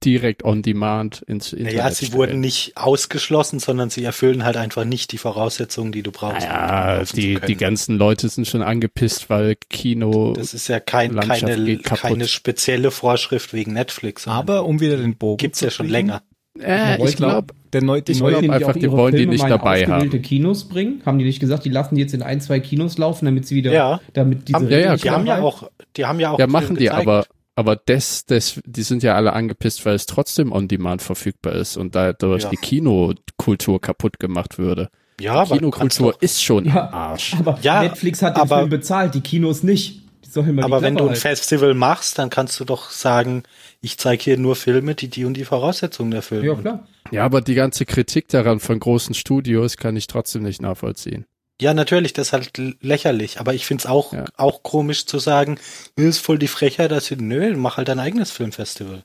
direkt 0.04 0.44
on 0.44 0.62
demand 0.62 1.22
ins 1.24 1.54
Internet 1.54 1.78
Naja, 1.78 1.92
sie 1.92 2.06
stellen. 2.06 2.18
wurden 2.20 2.40
nicht 2.40 2.78
ausgeschlossen, 2.78 3.60
sondern 3.60 3.90
sie 3.90 4.04
erfüllen 4.04 4.44
halt 4.44 4.58
einfach 4.58 4.86
nicht 4.86 5.12
die 5.12 5.18
Voraussetzungen, 5.18 5.92
die 5.92 6.04
du 6.04 6.12
brauchst. 6.12 6.44
Ja, 6.44 7.00
um 7.00 7.06
die, 7.16 7.40
die 7.40 7.56
ganzen 7.56 7.98
Leute 7.98 8.30
sind 8.30 8.48
schon 8.48 8.62
angepisst, 8.62 9.30
weil 9.30 9.56
Kino. 9.70 10.34
Das 10.34 10.54
ist 10.54 10.68
ja 10.68 10.80
kein, 10.80 11.16
keine, 11.16 11.78
keine 11.80 12.28
spezielle 12.28 12.92
Vorschrift 12.92 13.54
wegen 13.54 13.74
Netflix. 13.74 14.28
Aber 14.28 14.66
um 14.66 14.80
wieder 14.80 14.98
den 14.98 15.16
Bogen 15.16 15.38
Gibt's 15.38 15.62
ja 15.62 15.72
schon 15.72 15.90
länger. 15.90 16.22
Äh, 16.60 17.04
ich 17.04 17.16
glaube, 17.16 17.54
der 17.74 17.84
neu, 17.84 18.02
ich 18.06 18.18
glaube 18.18 18.52
einfach, 18.52 18.74
die 18.74 18.92
wollen 18.92 19.14
Filme 19.14 19.32
die 19.32 19.38
nicht 19.38 19.50
dabei 19.50 19.86
haben. 19.86 20.10
Kinos 20.22 20.68
bringen, 20.68 21.02
haben 21.06 21.20
die 21.20 21.26
nicht 21.26 21.40
gesagt, 21.40 21.66
die 21.66 21.70
lassen 21.70 21.96
die 21.96 22.02
jetzt 22.02 22.14
in 22.14 22.24
ein, 22.24 22.42
zwei 22.42 22.60
Kinos 22.60 22.98
laufen, 22.98 23.26
damit 23.26 23.46
sie 23.46 23.56
wieder, 23.56 23.72
ja. 23.72 24.02
damit 24.14 24.48
diese 24.48 24.56
haben, 24.56 24.70
ja, 24.70 24.80
ja, 24.80 24.96
die 24.96 25.10
haben 25.10 25.26
ja 25.26 25.42
auch, 25.42 25.70
die 25.96 26.06
haben 26.06 26.20
ja 26.20 26.32
auch. 26.32 26.40
Ja, 26.40 26.48
machen 26.48 26.76
die, 26.76 26.90
aber 26.90 27.26
aber 27.58 27.76
das, 27.76 28.24
das, 28.26 28.62
die 28.66 28.84
sind 28.84 29.02
ja 29.02 29.16
alle 29.16 29.34
angepisst, 29.34 29.84
weil 29.84 29.96
es 29.96 30.06
trotzdem 30.06 30.52
on 30.52 30.68
demand 30.68 31.02
verfügbar 31.02 31.54
ist 31.54 31.76
und 31.76 31.96
dadurch 31.96 32.44
ja. 32.44 32.50
die 32.50 32.58
Kinokultur 32.58 33.82
kaputt 33.82 34.20
gemacht 34.20 34.60
würde. 34.60 34.90
Ja, 35.20 35.44
Kinokultur 35.44 36.16
ist 36.22 36.44
schon 36.44 36.66
ja, 36.66 36.92
Arsch. 36.92 37.34
Aber 37.40 37.58
ja, 37.64 37.82
Netflix 37.82 38.22
hat 38.22 38.38
den 38.38 38.44
aber, 38.44 38.60
Film 38.60 38.70
bezahlt, 38.70 39.16
die 39.16 39.22
Kinos 39.22 39.64
nicht. 39.64 40.04
Die 40.24 40.62
aber 40.62 40.84
wenn 40.84 40.98
du 40.98 41.06
ein 41.06 41.10
halt. 41.10 41.18
Festival 41.18 41.74
machst, 41.74 42.20
dann 42.20 42.30
kannst 42.30 42.60
du 42.60 42.66
doch 42.66 42.92
sagen, 42.92 43.42
ich 43.82 43.98
zeige 43.98 44.24
hier 44.24 44.38
nur 44.38 44.56
Filme, 44.56 44.94
die 44.94 45.08
die 45.08 45.26
und 45.26 45.34
die 45.34 45.46
Voraussetzungen 45.46 46.12
erfüllen. 46.12 46.46
Ja, 46.46 46.54
klar. 46.54 46.88
Ja, 47.10 47.26
aber 47.26 47.42
die 47.42 47.56
ganze 47.56 47.86
Kritik 47.86 48.28
daran 48.28 48.60
von 48.60 48.80
großen 48.80 49.16
Studios 49.16 49.78
kann 49.78 49.96
ich 49.96 50.06
trotzdem 50.06 50.44
nicht 50.44 50.62
nachvollziehen. 50.62 51.26
Ja, 51.60 51.74
natürlich, 51.74 52.14
das 52.14 52.28
ist 52.28 52.34
halt 52.34 52.58
lächerlich, 52.82 53.40
aber 53.40 53.54
ich 53.54 53.66
find's 53.66 53.88
auch, 53.88 54.14
ja. 54.14 54.26
auch 54.38 54.62
komisch 54.62 55.08
zu 55.08 55.18
sagen, 55.18 55.60
mir 55.96 56.08
ist 56.08 56.20
voll 56.20 56.38
die 56.38 56.48
Frechheit, 56.48 56.92
dass 56.92 57.10
ich, 57.10 57.20
nö, 57.20 57.56
mach 57.58 57.78
halt 57.78 57.88
dein 57.88 58.00
eigenes 58.00 58.32
Filmfestival. 58.32 59.04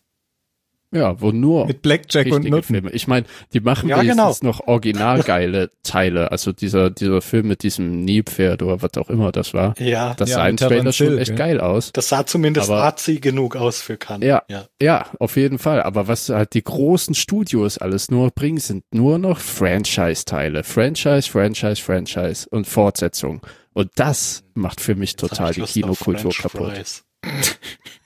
Ja, 0.92 1.20
wo 1.20 1.32
nur 1.32 1.66
mit 1.66 1.82
Blackjack 1.82 2.30
und 2.30 2.44
Nutten. 2.44 2.62
Filme. 2.62 2.90
Ich 2.90 3.08
meine, 3.08 3.26
die 3.52 3.60
machen 3.60 3.88
ja, 3.88 4.02
genau. 4.02 4.34
noch 4.42 4.66
original 4.66 5.22
geile 5.26 5.70
Teile. 5.82 6.30
Also 6.30 6.52
dieser 6.52 6.90
dieser 6.90 7.22
Film 7.22 7.48
mit 7.48 7.62
diesem 7.62 8.04
Nilpferd 8.04 8.62
oder 8.62 8.82
was 8.82 8.92
auch 8.98 9.08
immer 9.08 9.32
das 9.32 9.54
war. 9.54 9.74
Ja, 9.78 10.14
das 10.14 10.30
ja, 10.30 10.36
sah 10.36 10.48
im 10.48 10.56
Trailer 10.58 10.92
schon 10.92 11.16
echt 11.16 11.30
ja. 11.30 11.36
geil 11.36 11.60
aus. 11.60 11.92
Das 11.92 12.08
sah 12.08 12.26
zumindest 12.26 12.70
aber, 12.70 12.94
genug 13.20 13.56
aus 13.56 13.80
für 13.80 13.96
Cannes. 13.96 14.26
Ja, 14.26 14.42
ja, 14.48 14.66
ja, 14.80 15.06
auf 15.18 15.36
jeden 15.36 15.58
Fall. 15.58 15.82
Aber 15.82 16.08
was 16.08 16.28
halt 16.28 16.52
die 16.52 16.62
großen 16.62 17.14
Studios 17.14 17.78
alles 17.78 18.10
nur 18.10 18.30
bringen, 18.30 18.58
sind 18.58 18.84
nur 18.92 19.18
noch 19.18 19.38
Franchise-Teile. 19.38 20.62
Franchise, 20.62 21.30
Franchise, 21.30 21.82
Franchise 21.82 22.46
und 22.50 22.66
Fortsetzung. 22.66 23.40
Und 23.72 23.90
das 23.96 24.44
macht 24.54 24.80
für 24.80 24.94
mich 24.94 25.16
total 25.16 25.54
die 25.54 25.62
Kinokultur 25.62 26.32
kaputt. 26.32 27.02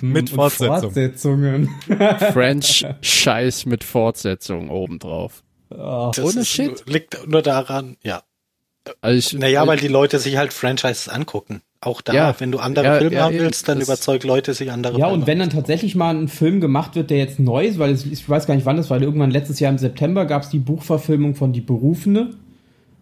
mit 0.00 0.30
Fortsetzung. 0.30 0.80
Fortsetzungen. 0.80 1.68
French 2.32 2.86
Scheiß 3.00 3.66
mit 3.66 3.84
Fortsetzung 3.84 4.70
obendrauf. 4.70 5.42
Oh, 5.70 6.10
ohne 6.22 6.44
Shit. 6.44 6.84
Liegt 6.86 7.26
nur 7.28 7.42
daran, 7.42 7.96
ja. 8.02 8.22
Also 9.00 9.36
ich, 9.36 9.40
naja, 9.40 9.66
weil 9.66 9.78
die 9.78 9.88
Leute 9.88 10.18
sich 10.18 10.36
halt 10.36 10.52
Franchises 10.52 11.08
angucken. 11.08 11.62
Auch 11.82 12.02
da, 12.02 12.12
ja, 12.12 12.34
wenn 12.38 12.52
du 12.52 12.58
andere 12.58 12.84
ja, 12.84 12.98
Filme 12.98 13.16
ja, 13.16 13.24
haben 13.24 13.38
willst, 13.38 13.66
dann 13.66 13.80
überzeug 13.80 14.24
Leute 14.24 14.52
sich 14.52 14.70
andere 14.70 14.98
Ja, 14.98 15.06
Filme 15.06 15.22
und 15.22 15.26
wenn 15.26 15.38
dann 15.38 15.48
tatsächlich 15.48 15.94
mal 15.94 16.14
ein 16.14 16.28
Film 16.28 16.60
gemacht 16.60 16.94
wird, 16.94 17.08
der 17.08 17.18
jetzt 17.18 17.38
neu 17.38 17.64
ist, 17.64 17.78
weil 17.78 17.92
es, 17.92 18.04
ich 18.04 18.28
weiß 18.28 18.46
gar 18.46 18.54
nicht 18.54 18.66
wann 18.66 18.76
das 18.76 18.90
war, 18.90 19.00
irgendwann 19.00 19.30
letztes 19.30 19.60
Jahr 19.60 19.72
im 19.72 19.78
September 19.78 20.26
gab 20.26 20.42
es 20.42 20.50
die 20.50 20.58
Buchverfilmung 20.58 21.34
von 21.34 21.52
Die 21.52 21.62
Berufene. 21.62 22.30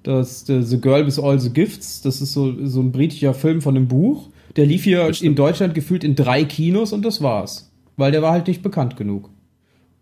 Das 0.05 0.47
The 0.47 0.81
Girl 0.81 1.07
with 1.07 1.19
All 1.19 1.41
the 1.41 1.51
Gifts. 1.51 2.03
Das 2.03 2.21
ist 2.21 2.33
so, 2.33 2.55
so 2.67 2.81
ein 2.81 2.93
britischer 2.93 3.35
Film 3.35 3.63
von 3.63 3.77
einem 3.77 3.89
Buch. 3.89 4.29
Der 4.59 4.67
lief 4.67 4.83
hier 4.83 5.07
Bestimmt. 5.07 5.29
in 5.29 5.37
Deutschland 5.37 5.75
gefühlt 5.75 6.03
in 6.03 6.17
drei 6.17 6.45
Kinos 6.45 6.93
und 6.93 7.05
das 7.05 7.23
war's. 7.23 7.73
Weil 7.97 8.11
der 8.11 8.23
war 8.23 8.33
halt 8.33 8.49
nicht 8.49 8.61
bekannt 8.61 8.97
genug. 8.97 9.31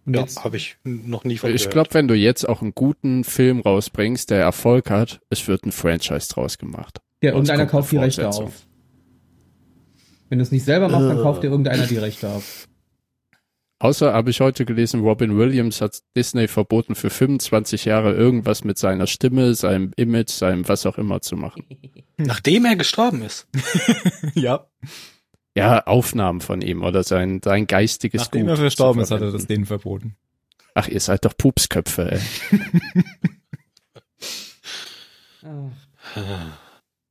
Und 0.06 0.16
ja, 0.16 0.24
habe 0.42 0.56
ich 0.56 0.76
noch 0.82 1.24
nie 1.24 1.36
von 1.36 1.54
Ich 1.54 1.68
glaube, 1.68 1.90
wenn 1.92 2.08
du 2.08 2.14
jetzt 2.14 2.48
auch 2.48 2.62
einen 2.62 2.74
guten 2.74 3.22
Film 3.22 3.60
rausbringst, 3.60 4.30
der 4.30 4.40
Erfolg 4.40 4.88
hat, 4.88 5.20
es 5.28 5.46
wird 5.46 5.66
ein 5.66 5.72
Franchise 5.72 6.30
draus 6.30 6.56
gemacht. 6.56 7.00
Ja, 7.22 7.32
irgendeiner 7.32 7.66
kauft 7.66 7.92
die 7.92 7.98
Rechte 7.98 8.26
auf. 8.28 8.66
Wenn 10.30 10.38
du 10.38 10.42
es 10.42 10.52
nicht 10.52 10.64
selber 10.64 10.88
machst, 10.88 11.06
dann 11.06 11.18
kauft 11.18 11.42
dir 11.42 11.48
irgendeiner 11.48 11.86
die 11.86 11.98
Rechte 11.98 12.28
auf. 12.30 12.66
Außer 13.78 14.14
habe 14.14 14.30
ich 14.30 14.40
heute 14.40 14.64
gelesen, 14.64 15.00
Robin 15.00 15.36
Williams 15.36 15.82
hat 15.82 16.02
Disney 16.16 16.48
verboten, 16.48 16.94
für 16.94 17.10
25 17.10 17.84
Jahre 17.84 18.14
irgendwas 18.14 18.64
mit 18.64 18.78
seiner 18.78 19.06
Stimme, 19.06 19.54
seinem 19.54 19.92
Image, 19.96 20.30
seinem 20.30 20.66
was 20.66 20.86
auch 20.86 20.96
immer 20.96 21.20
zu 21.20 21.36
machen. 21.36 21.66
Nachdem 22.16 22.64
er 22.64 22.76
gestorben 22.76 23.20
ist. 23.22 23.46
ja. 24.34 24.66
Ja, 25.54 25.82
Aufnahmen 25.84 26.40
von 26.40 26.62
ihm 26.62 26.82
oder 26.82 27.02
sein, 27.02 27.42
sein 27.44 27.66
geistiges 27.66 28.22
Nachdem 28.22 28.42
Gut 28.42 28.50
er 28.50 28.56
verstorben 28.56 29.02
ist, 29.02 29.10
hat 29.10 29.20
er 29.20 29.32
das 29.32 29.46
denen 29.46 29.66
verboten. 29.66 30.16
Ach, 30.74 30.88
ihr 30.88 31.00
seid 31.00 31.24
doch 31.26 31.36
Pupsköpfe, 31.36 32.12
ey. 32.12 32.20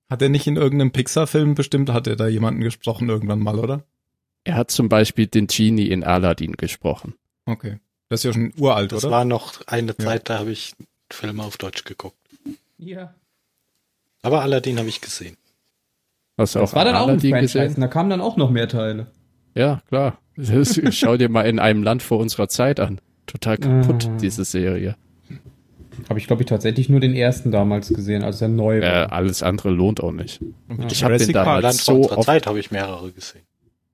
hat 0.09 0.21
er 0.21 0.29
nicht 0.29 0.47
in 0.47 0.55
irgendeinem 0.57 0.91
Pixar-Film 0.91 1.55
bestimmt, 1.55 1.91
hat 1.91 2.07
er 2.07 2.15
da 2.15 2.27
jemanden 2.27 2.61
gesprochen 2.61 3.09
irgendwann 3.09 3.39
mal, 3.39 3.59
oder? 3.59 3.83
Er 4.45 4.55
hat 4.55 4.71
zum 4.71 4.89
Beispiel 4.89 5.25
den 5.25 5.47
Genie 5.47 5.87
in 5.87 6.03
Aladdin 6.03 6.53
gesprochen. 6.53 7.15
Okay. 7.47 7.79
Das 8.09 8.19
ist 8.19 8.23
ja 8.25 8.33
schon 8.33 8.53
uralt, 8.57 8.91
das 8.91 9.03
oder? 9.03 9.09
Das 9.09 9.17
war 9.17 9.25
noch 9.25 9.67
eine 9.67 9.97
Zeit, 9.97 10.29
ja. 10.29 10.35
da 10.35 10.39
habe 10.39 10.51
ich 10.51 10.73
Filme 11.09 11.43
auf 11.43 11.57
Deutsch 11.57 11.83
geguckt. 11.83 12.15
Ja. 12.77 13.15
Aber 14.21 14.43
Aladdin 14.43 14.77
habe 14.77 14.87
ich 14.87 15.01
gesehen. 15.01 15.35
Hast 16.37 16.53
du 16.53 16.59
das 16.59 16.71
auch 16.71 16.75
war 16.75 16.85
dann 16.85 16.95
Aladdin 16.95 17.33
auch 17.33 17.37
ein 17.37 17.47
Franchise, 17.47 17.59
gesehen? 17.59 17.81
da 17.81 17.87
kamen 17.87 18.11
dann 18.11 18.21
auch 18.21 18.37
noch 18.37 18.51
mehr 18.51 18.67
Teile. 18.67 19.07
Ja, 19.55 19.81
klar. 19.87 20.19
Schau 20.91 21.17
dir 21.17 21.29
mal 21.29 21.43
in 21.43 21.59
einem 21.59 21.81
Land 21.81 22.03
vor 22.03 22.19
unserer 22.19 22.47
Zeit 22.47 22.79
an. 22.79 23.01
Total 23.25 23.57
kaputt, 23.57 24.05
ah. 24.07 24.17
diese 24.21 24.45
Serie. 24.45 24.95
Habe 26.07 26.19
ich, 26.19 26.27
glaube 26.27 26.43
ich, 26.43 26.47
tatsächlich 26.47 26.89
nur 26.89 26.99
den 26.99 27.15
ersten 27.15 27.51
damals 27.51 27.87
gesehen, 27.87 28.23
als 28.23 28.41
er 28.41 28.49
neu 28.49 28.81
war. 28.81 28.87
Äh, 28.87 29.05
alles 29.07 29.41
andere 29.41 29.71
lohnt 29.71 30.03
auch 30.03 30.11
nicht. 30.11 30.41
Ja. 30.69 30.85
Ich 30.91 31.03
habe 31.03 31.17
den 31.17 31.31
damals 31.31 31.63
Land 31.63 31.75
so 31.77 32.11
oft 32.11 32.25
Zeit 32.25 32.45
habe 32.45 32.59
ich 32.59 32.69
mehrere 32.69 33.11
gesehen 33.11 33.41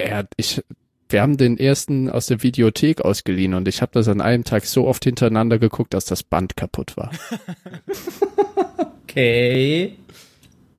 er, 0.03 0.27
ich, 0.37 0.63
wir 1.09 1.21
haben 1.21 1.37
den 1.37 1.57
ersten 1.57 2.09
aus 2.09 2.27
der 2.27 2.43
Videothek 2.43 3.01
ausgeliehen 3.01 3.53
und 3.53 3.67
ich 3.67 3.81
habe 3.81 3.91
das 3.93 4.07
an 4.07 4.21
einem 4.21 4.43
Tag 4.43 4.65
so 4.65 4.87
oft 4.87 5.03
hintereinander 5.03 5.59
geguckt, 5.59 5.93
dass 5.93 6.05
das 6.05 6.23
Band 6.23 6.55
kaputt 6.55 6.97
war. 6.97 7.11
okay. 9.03 9.97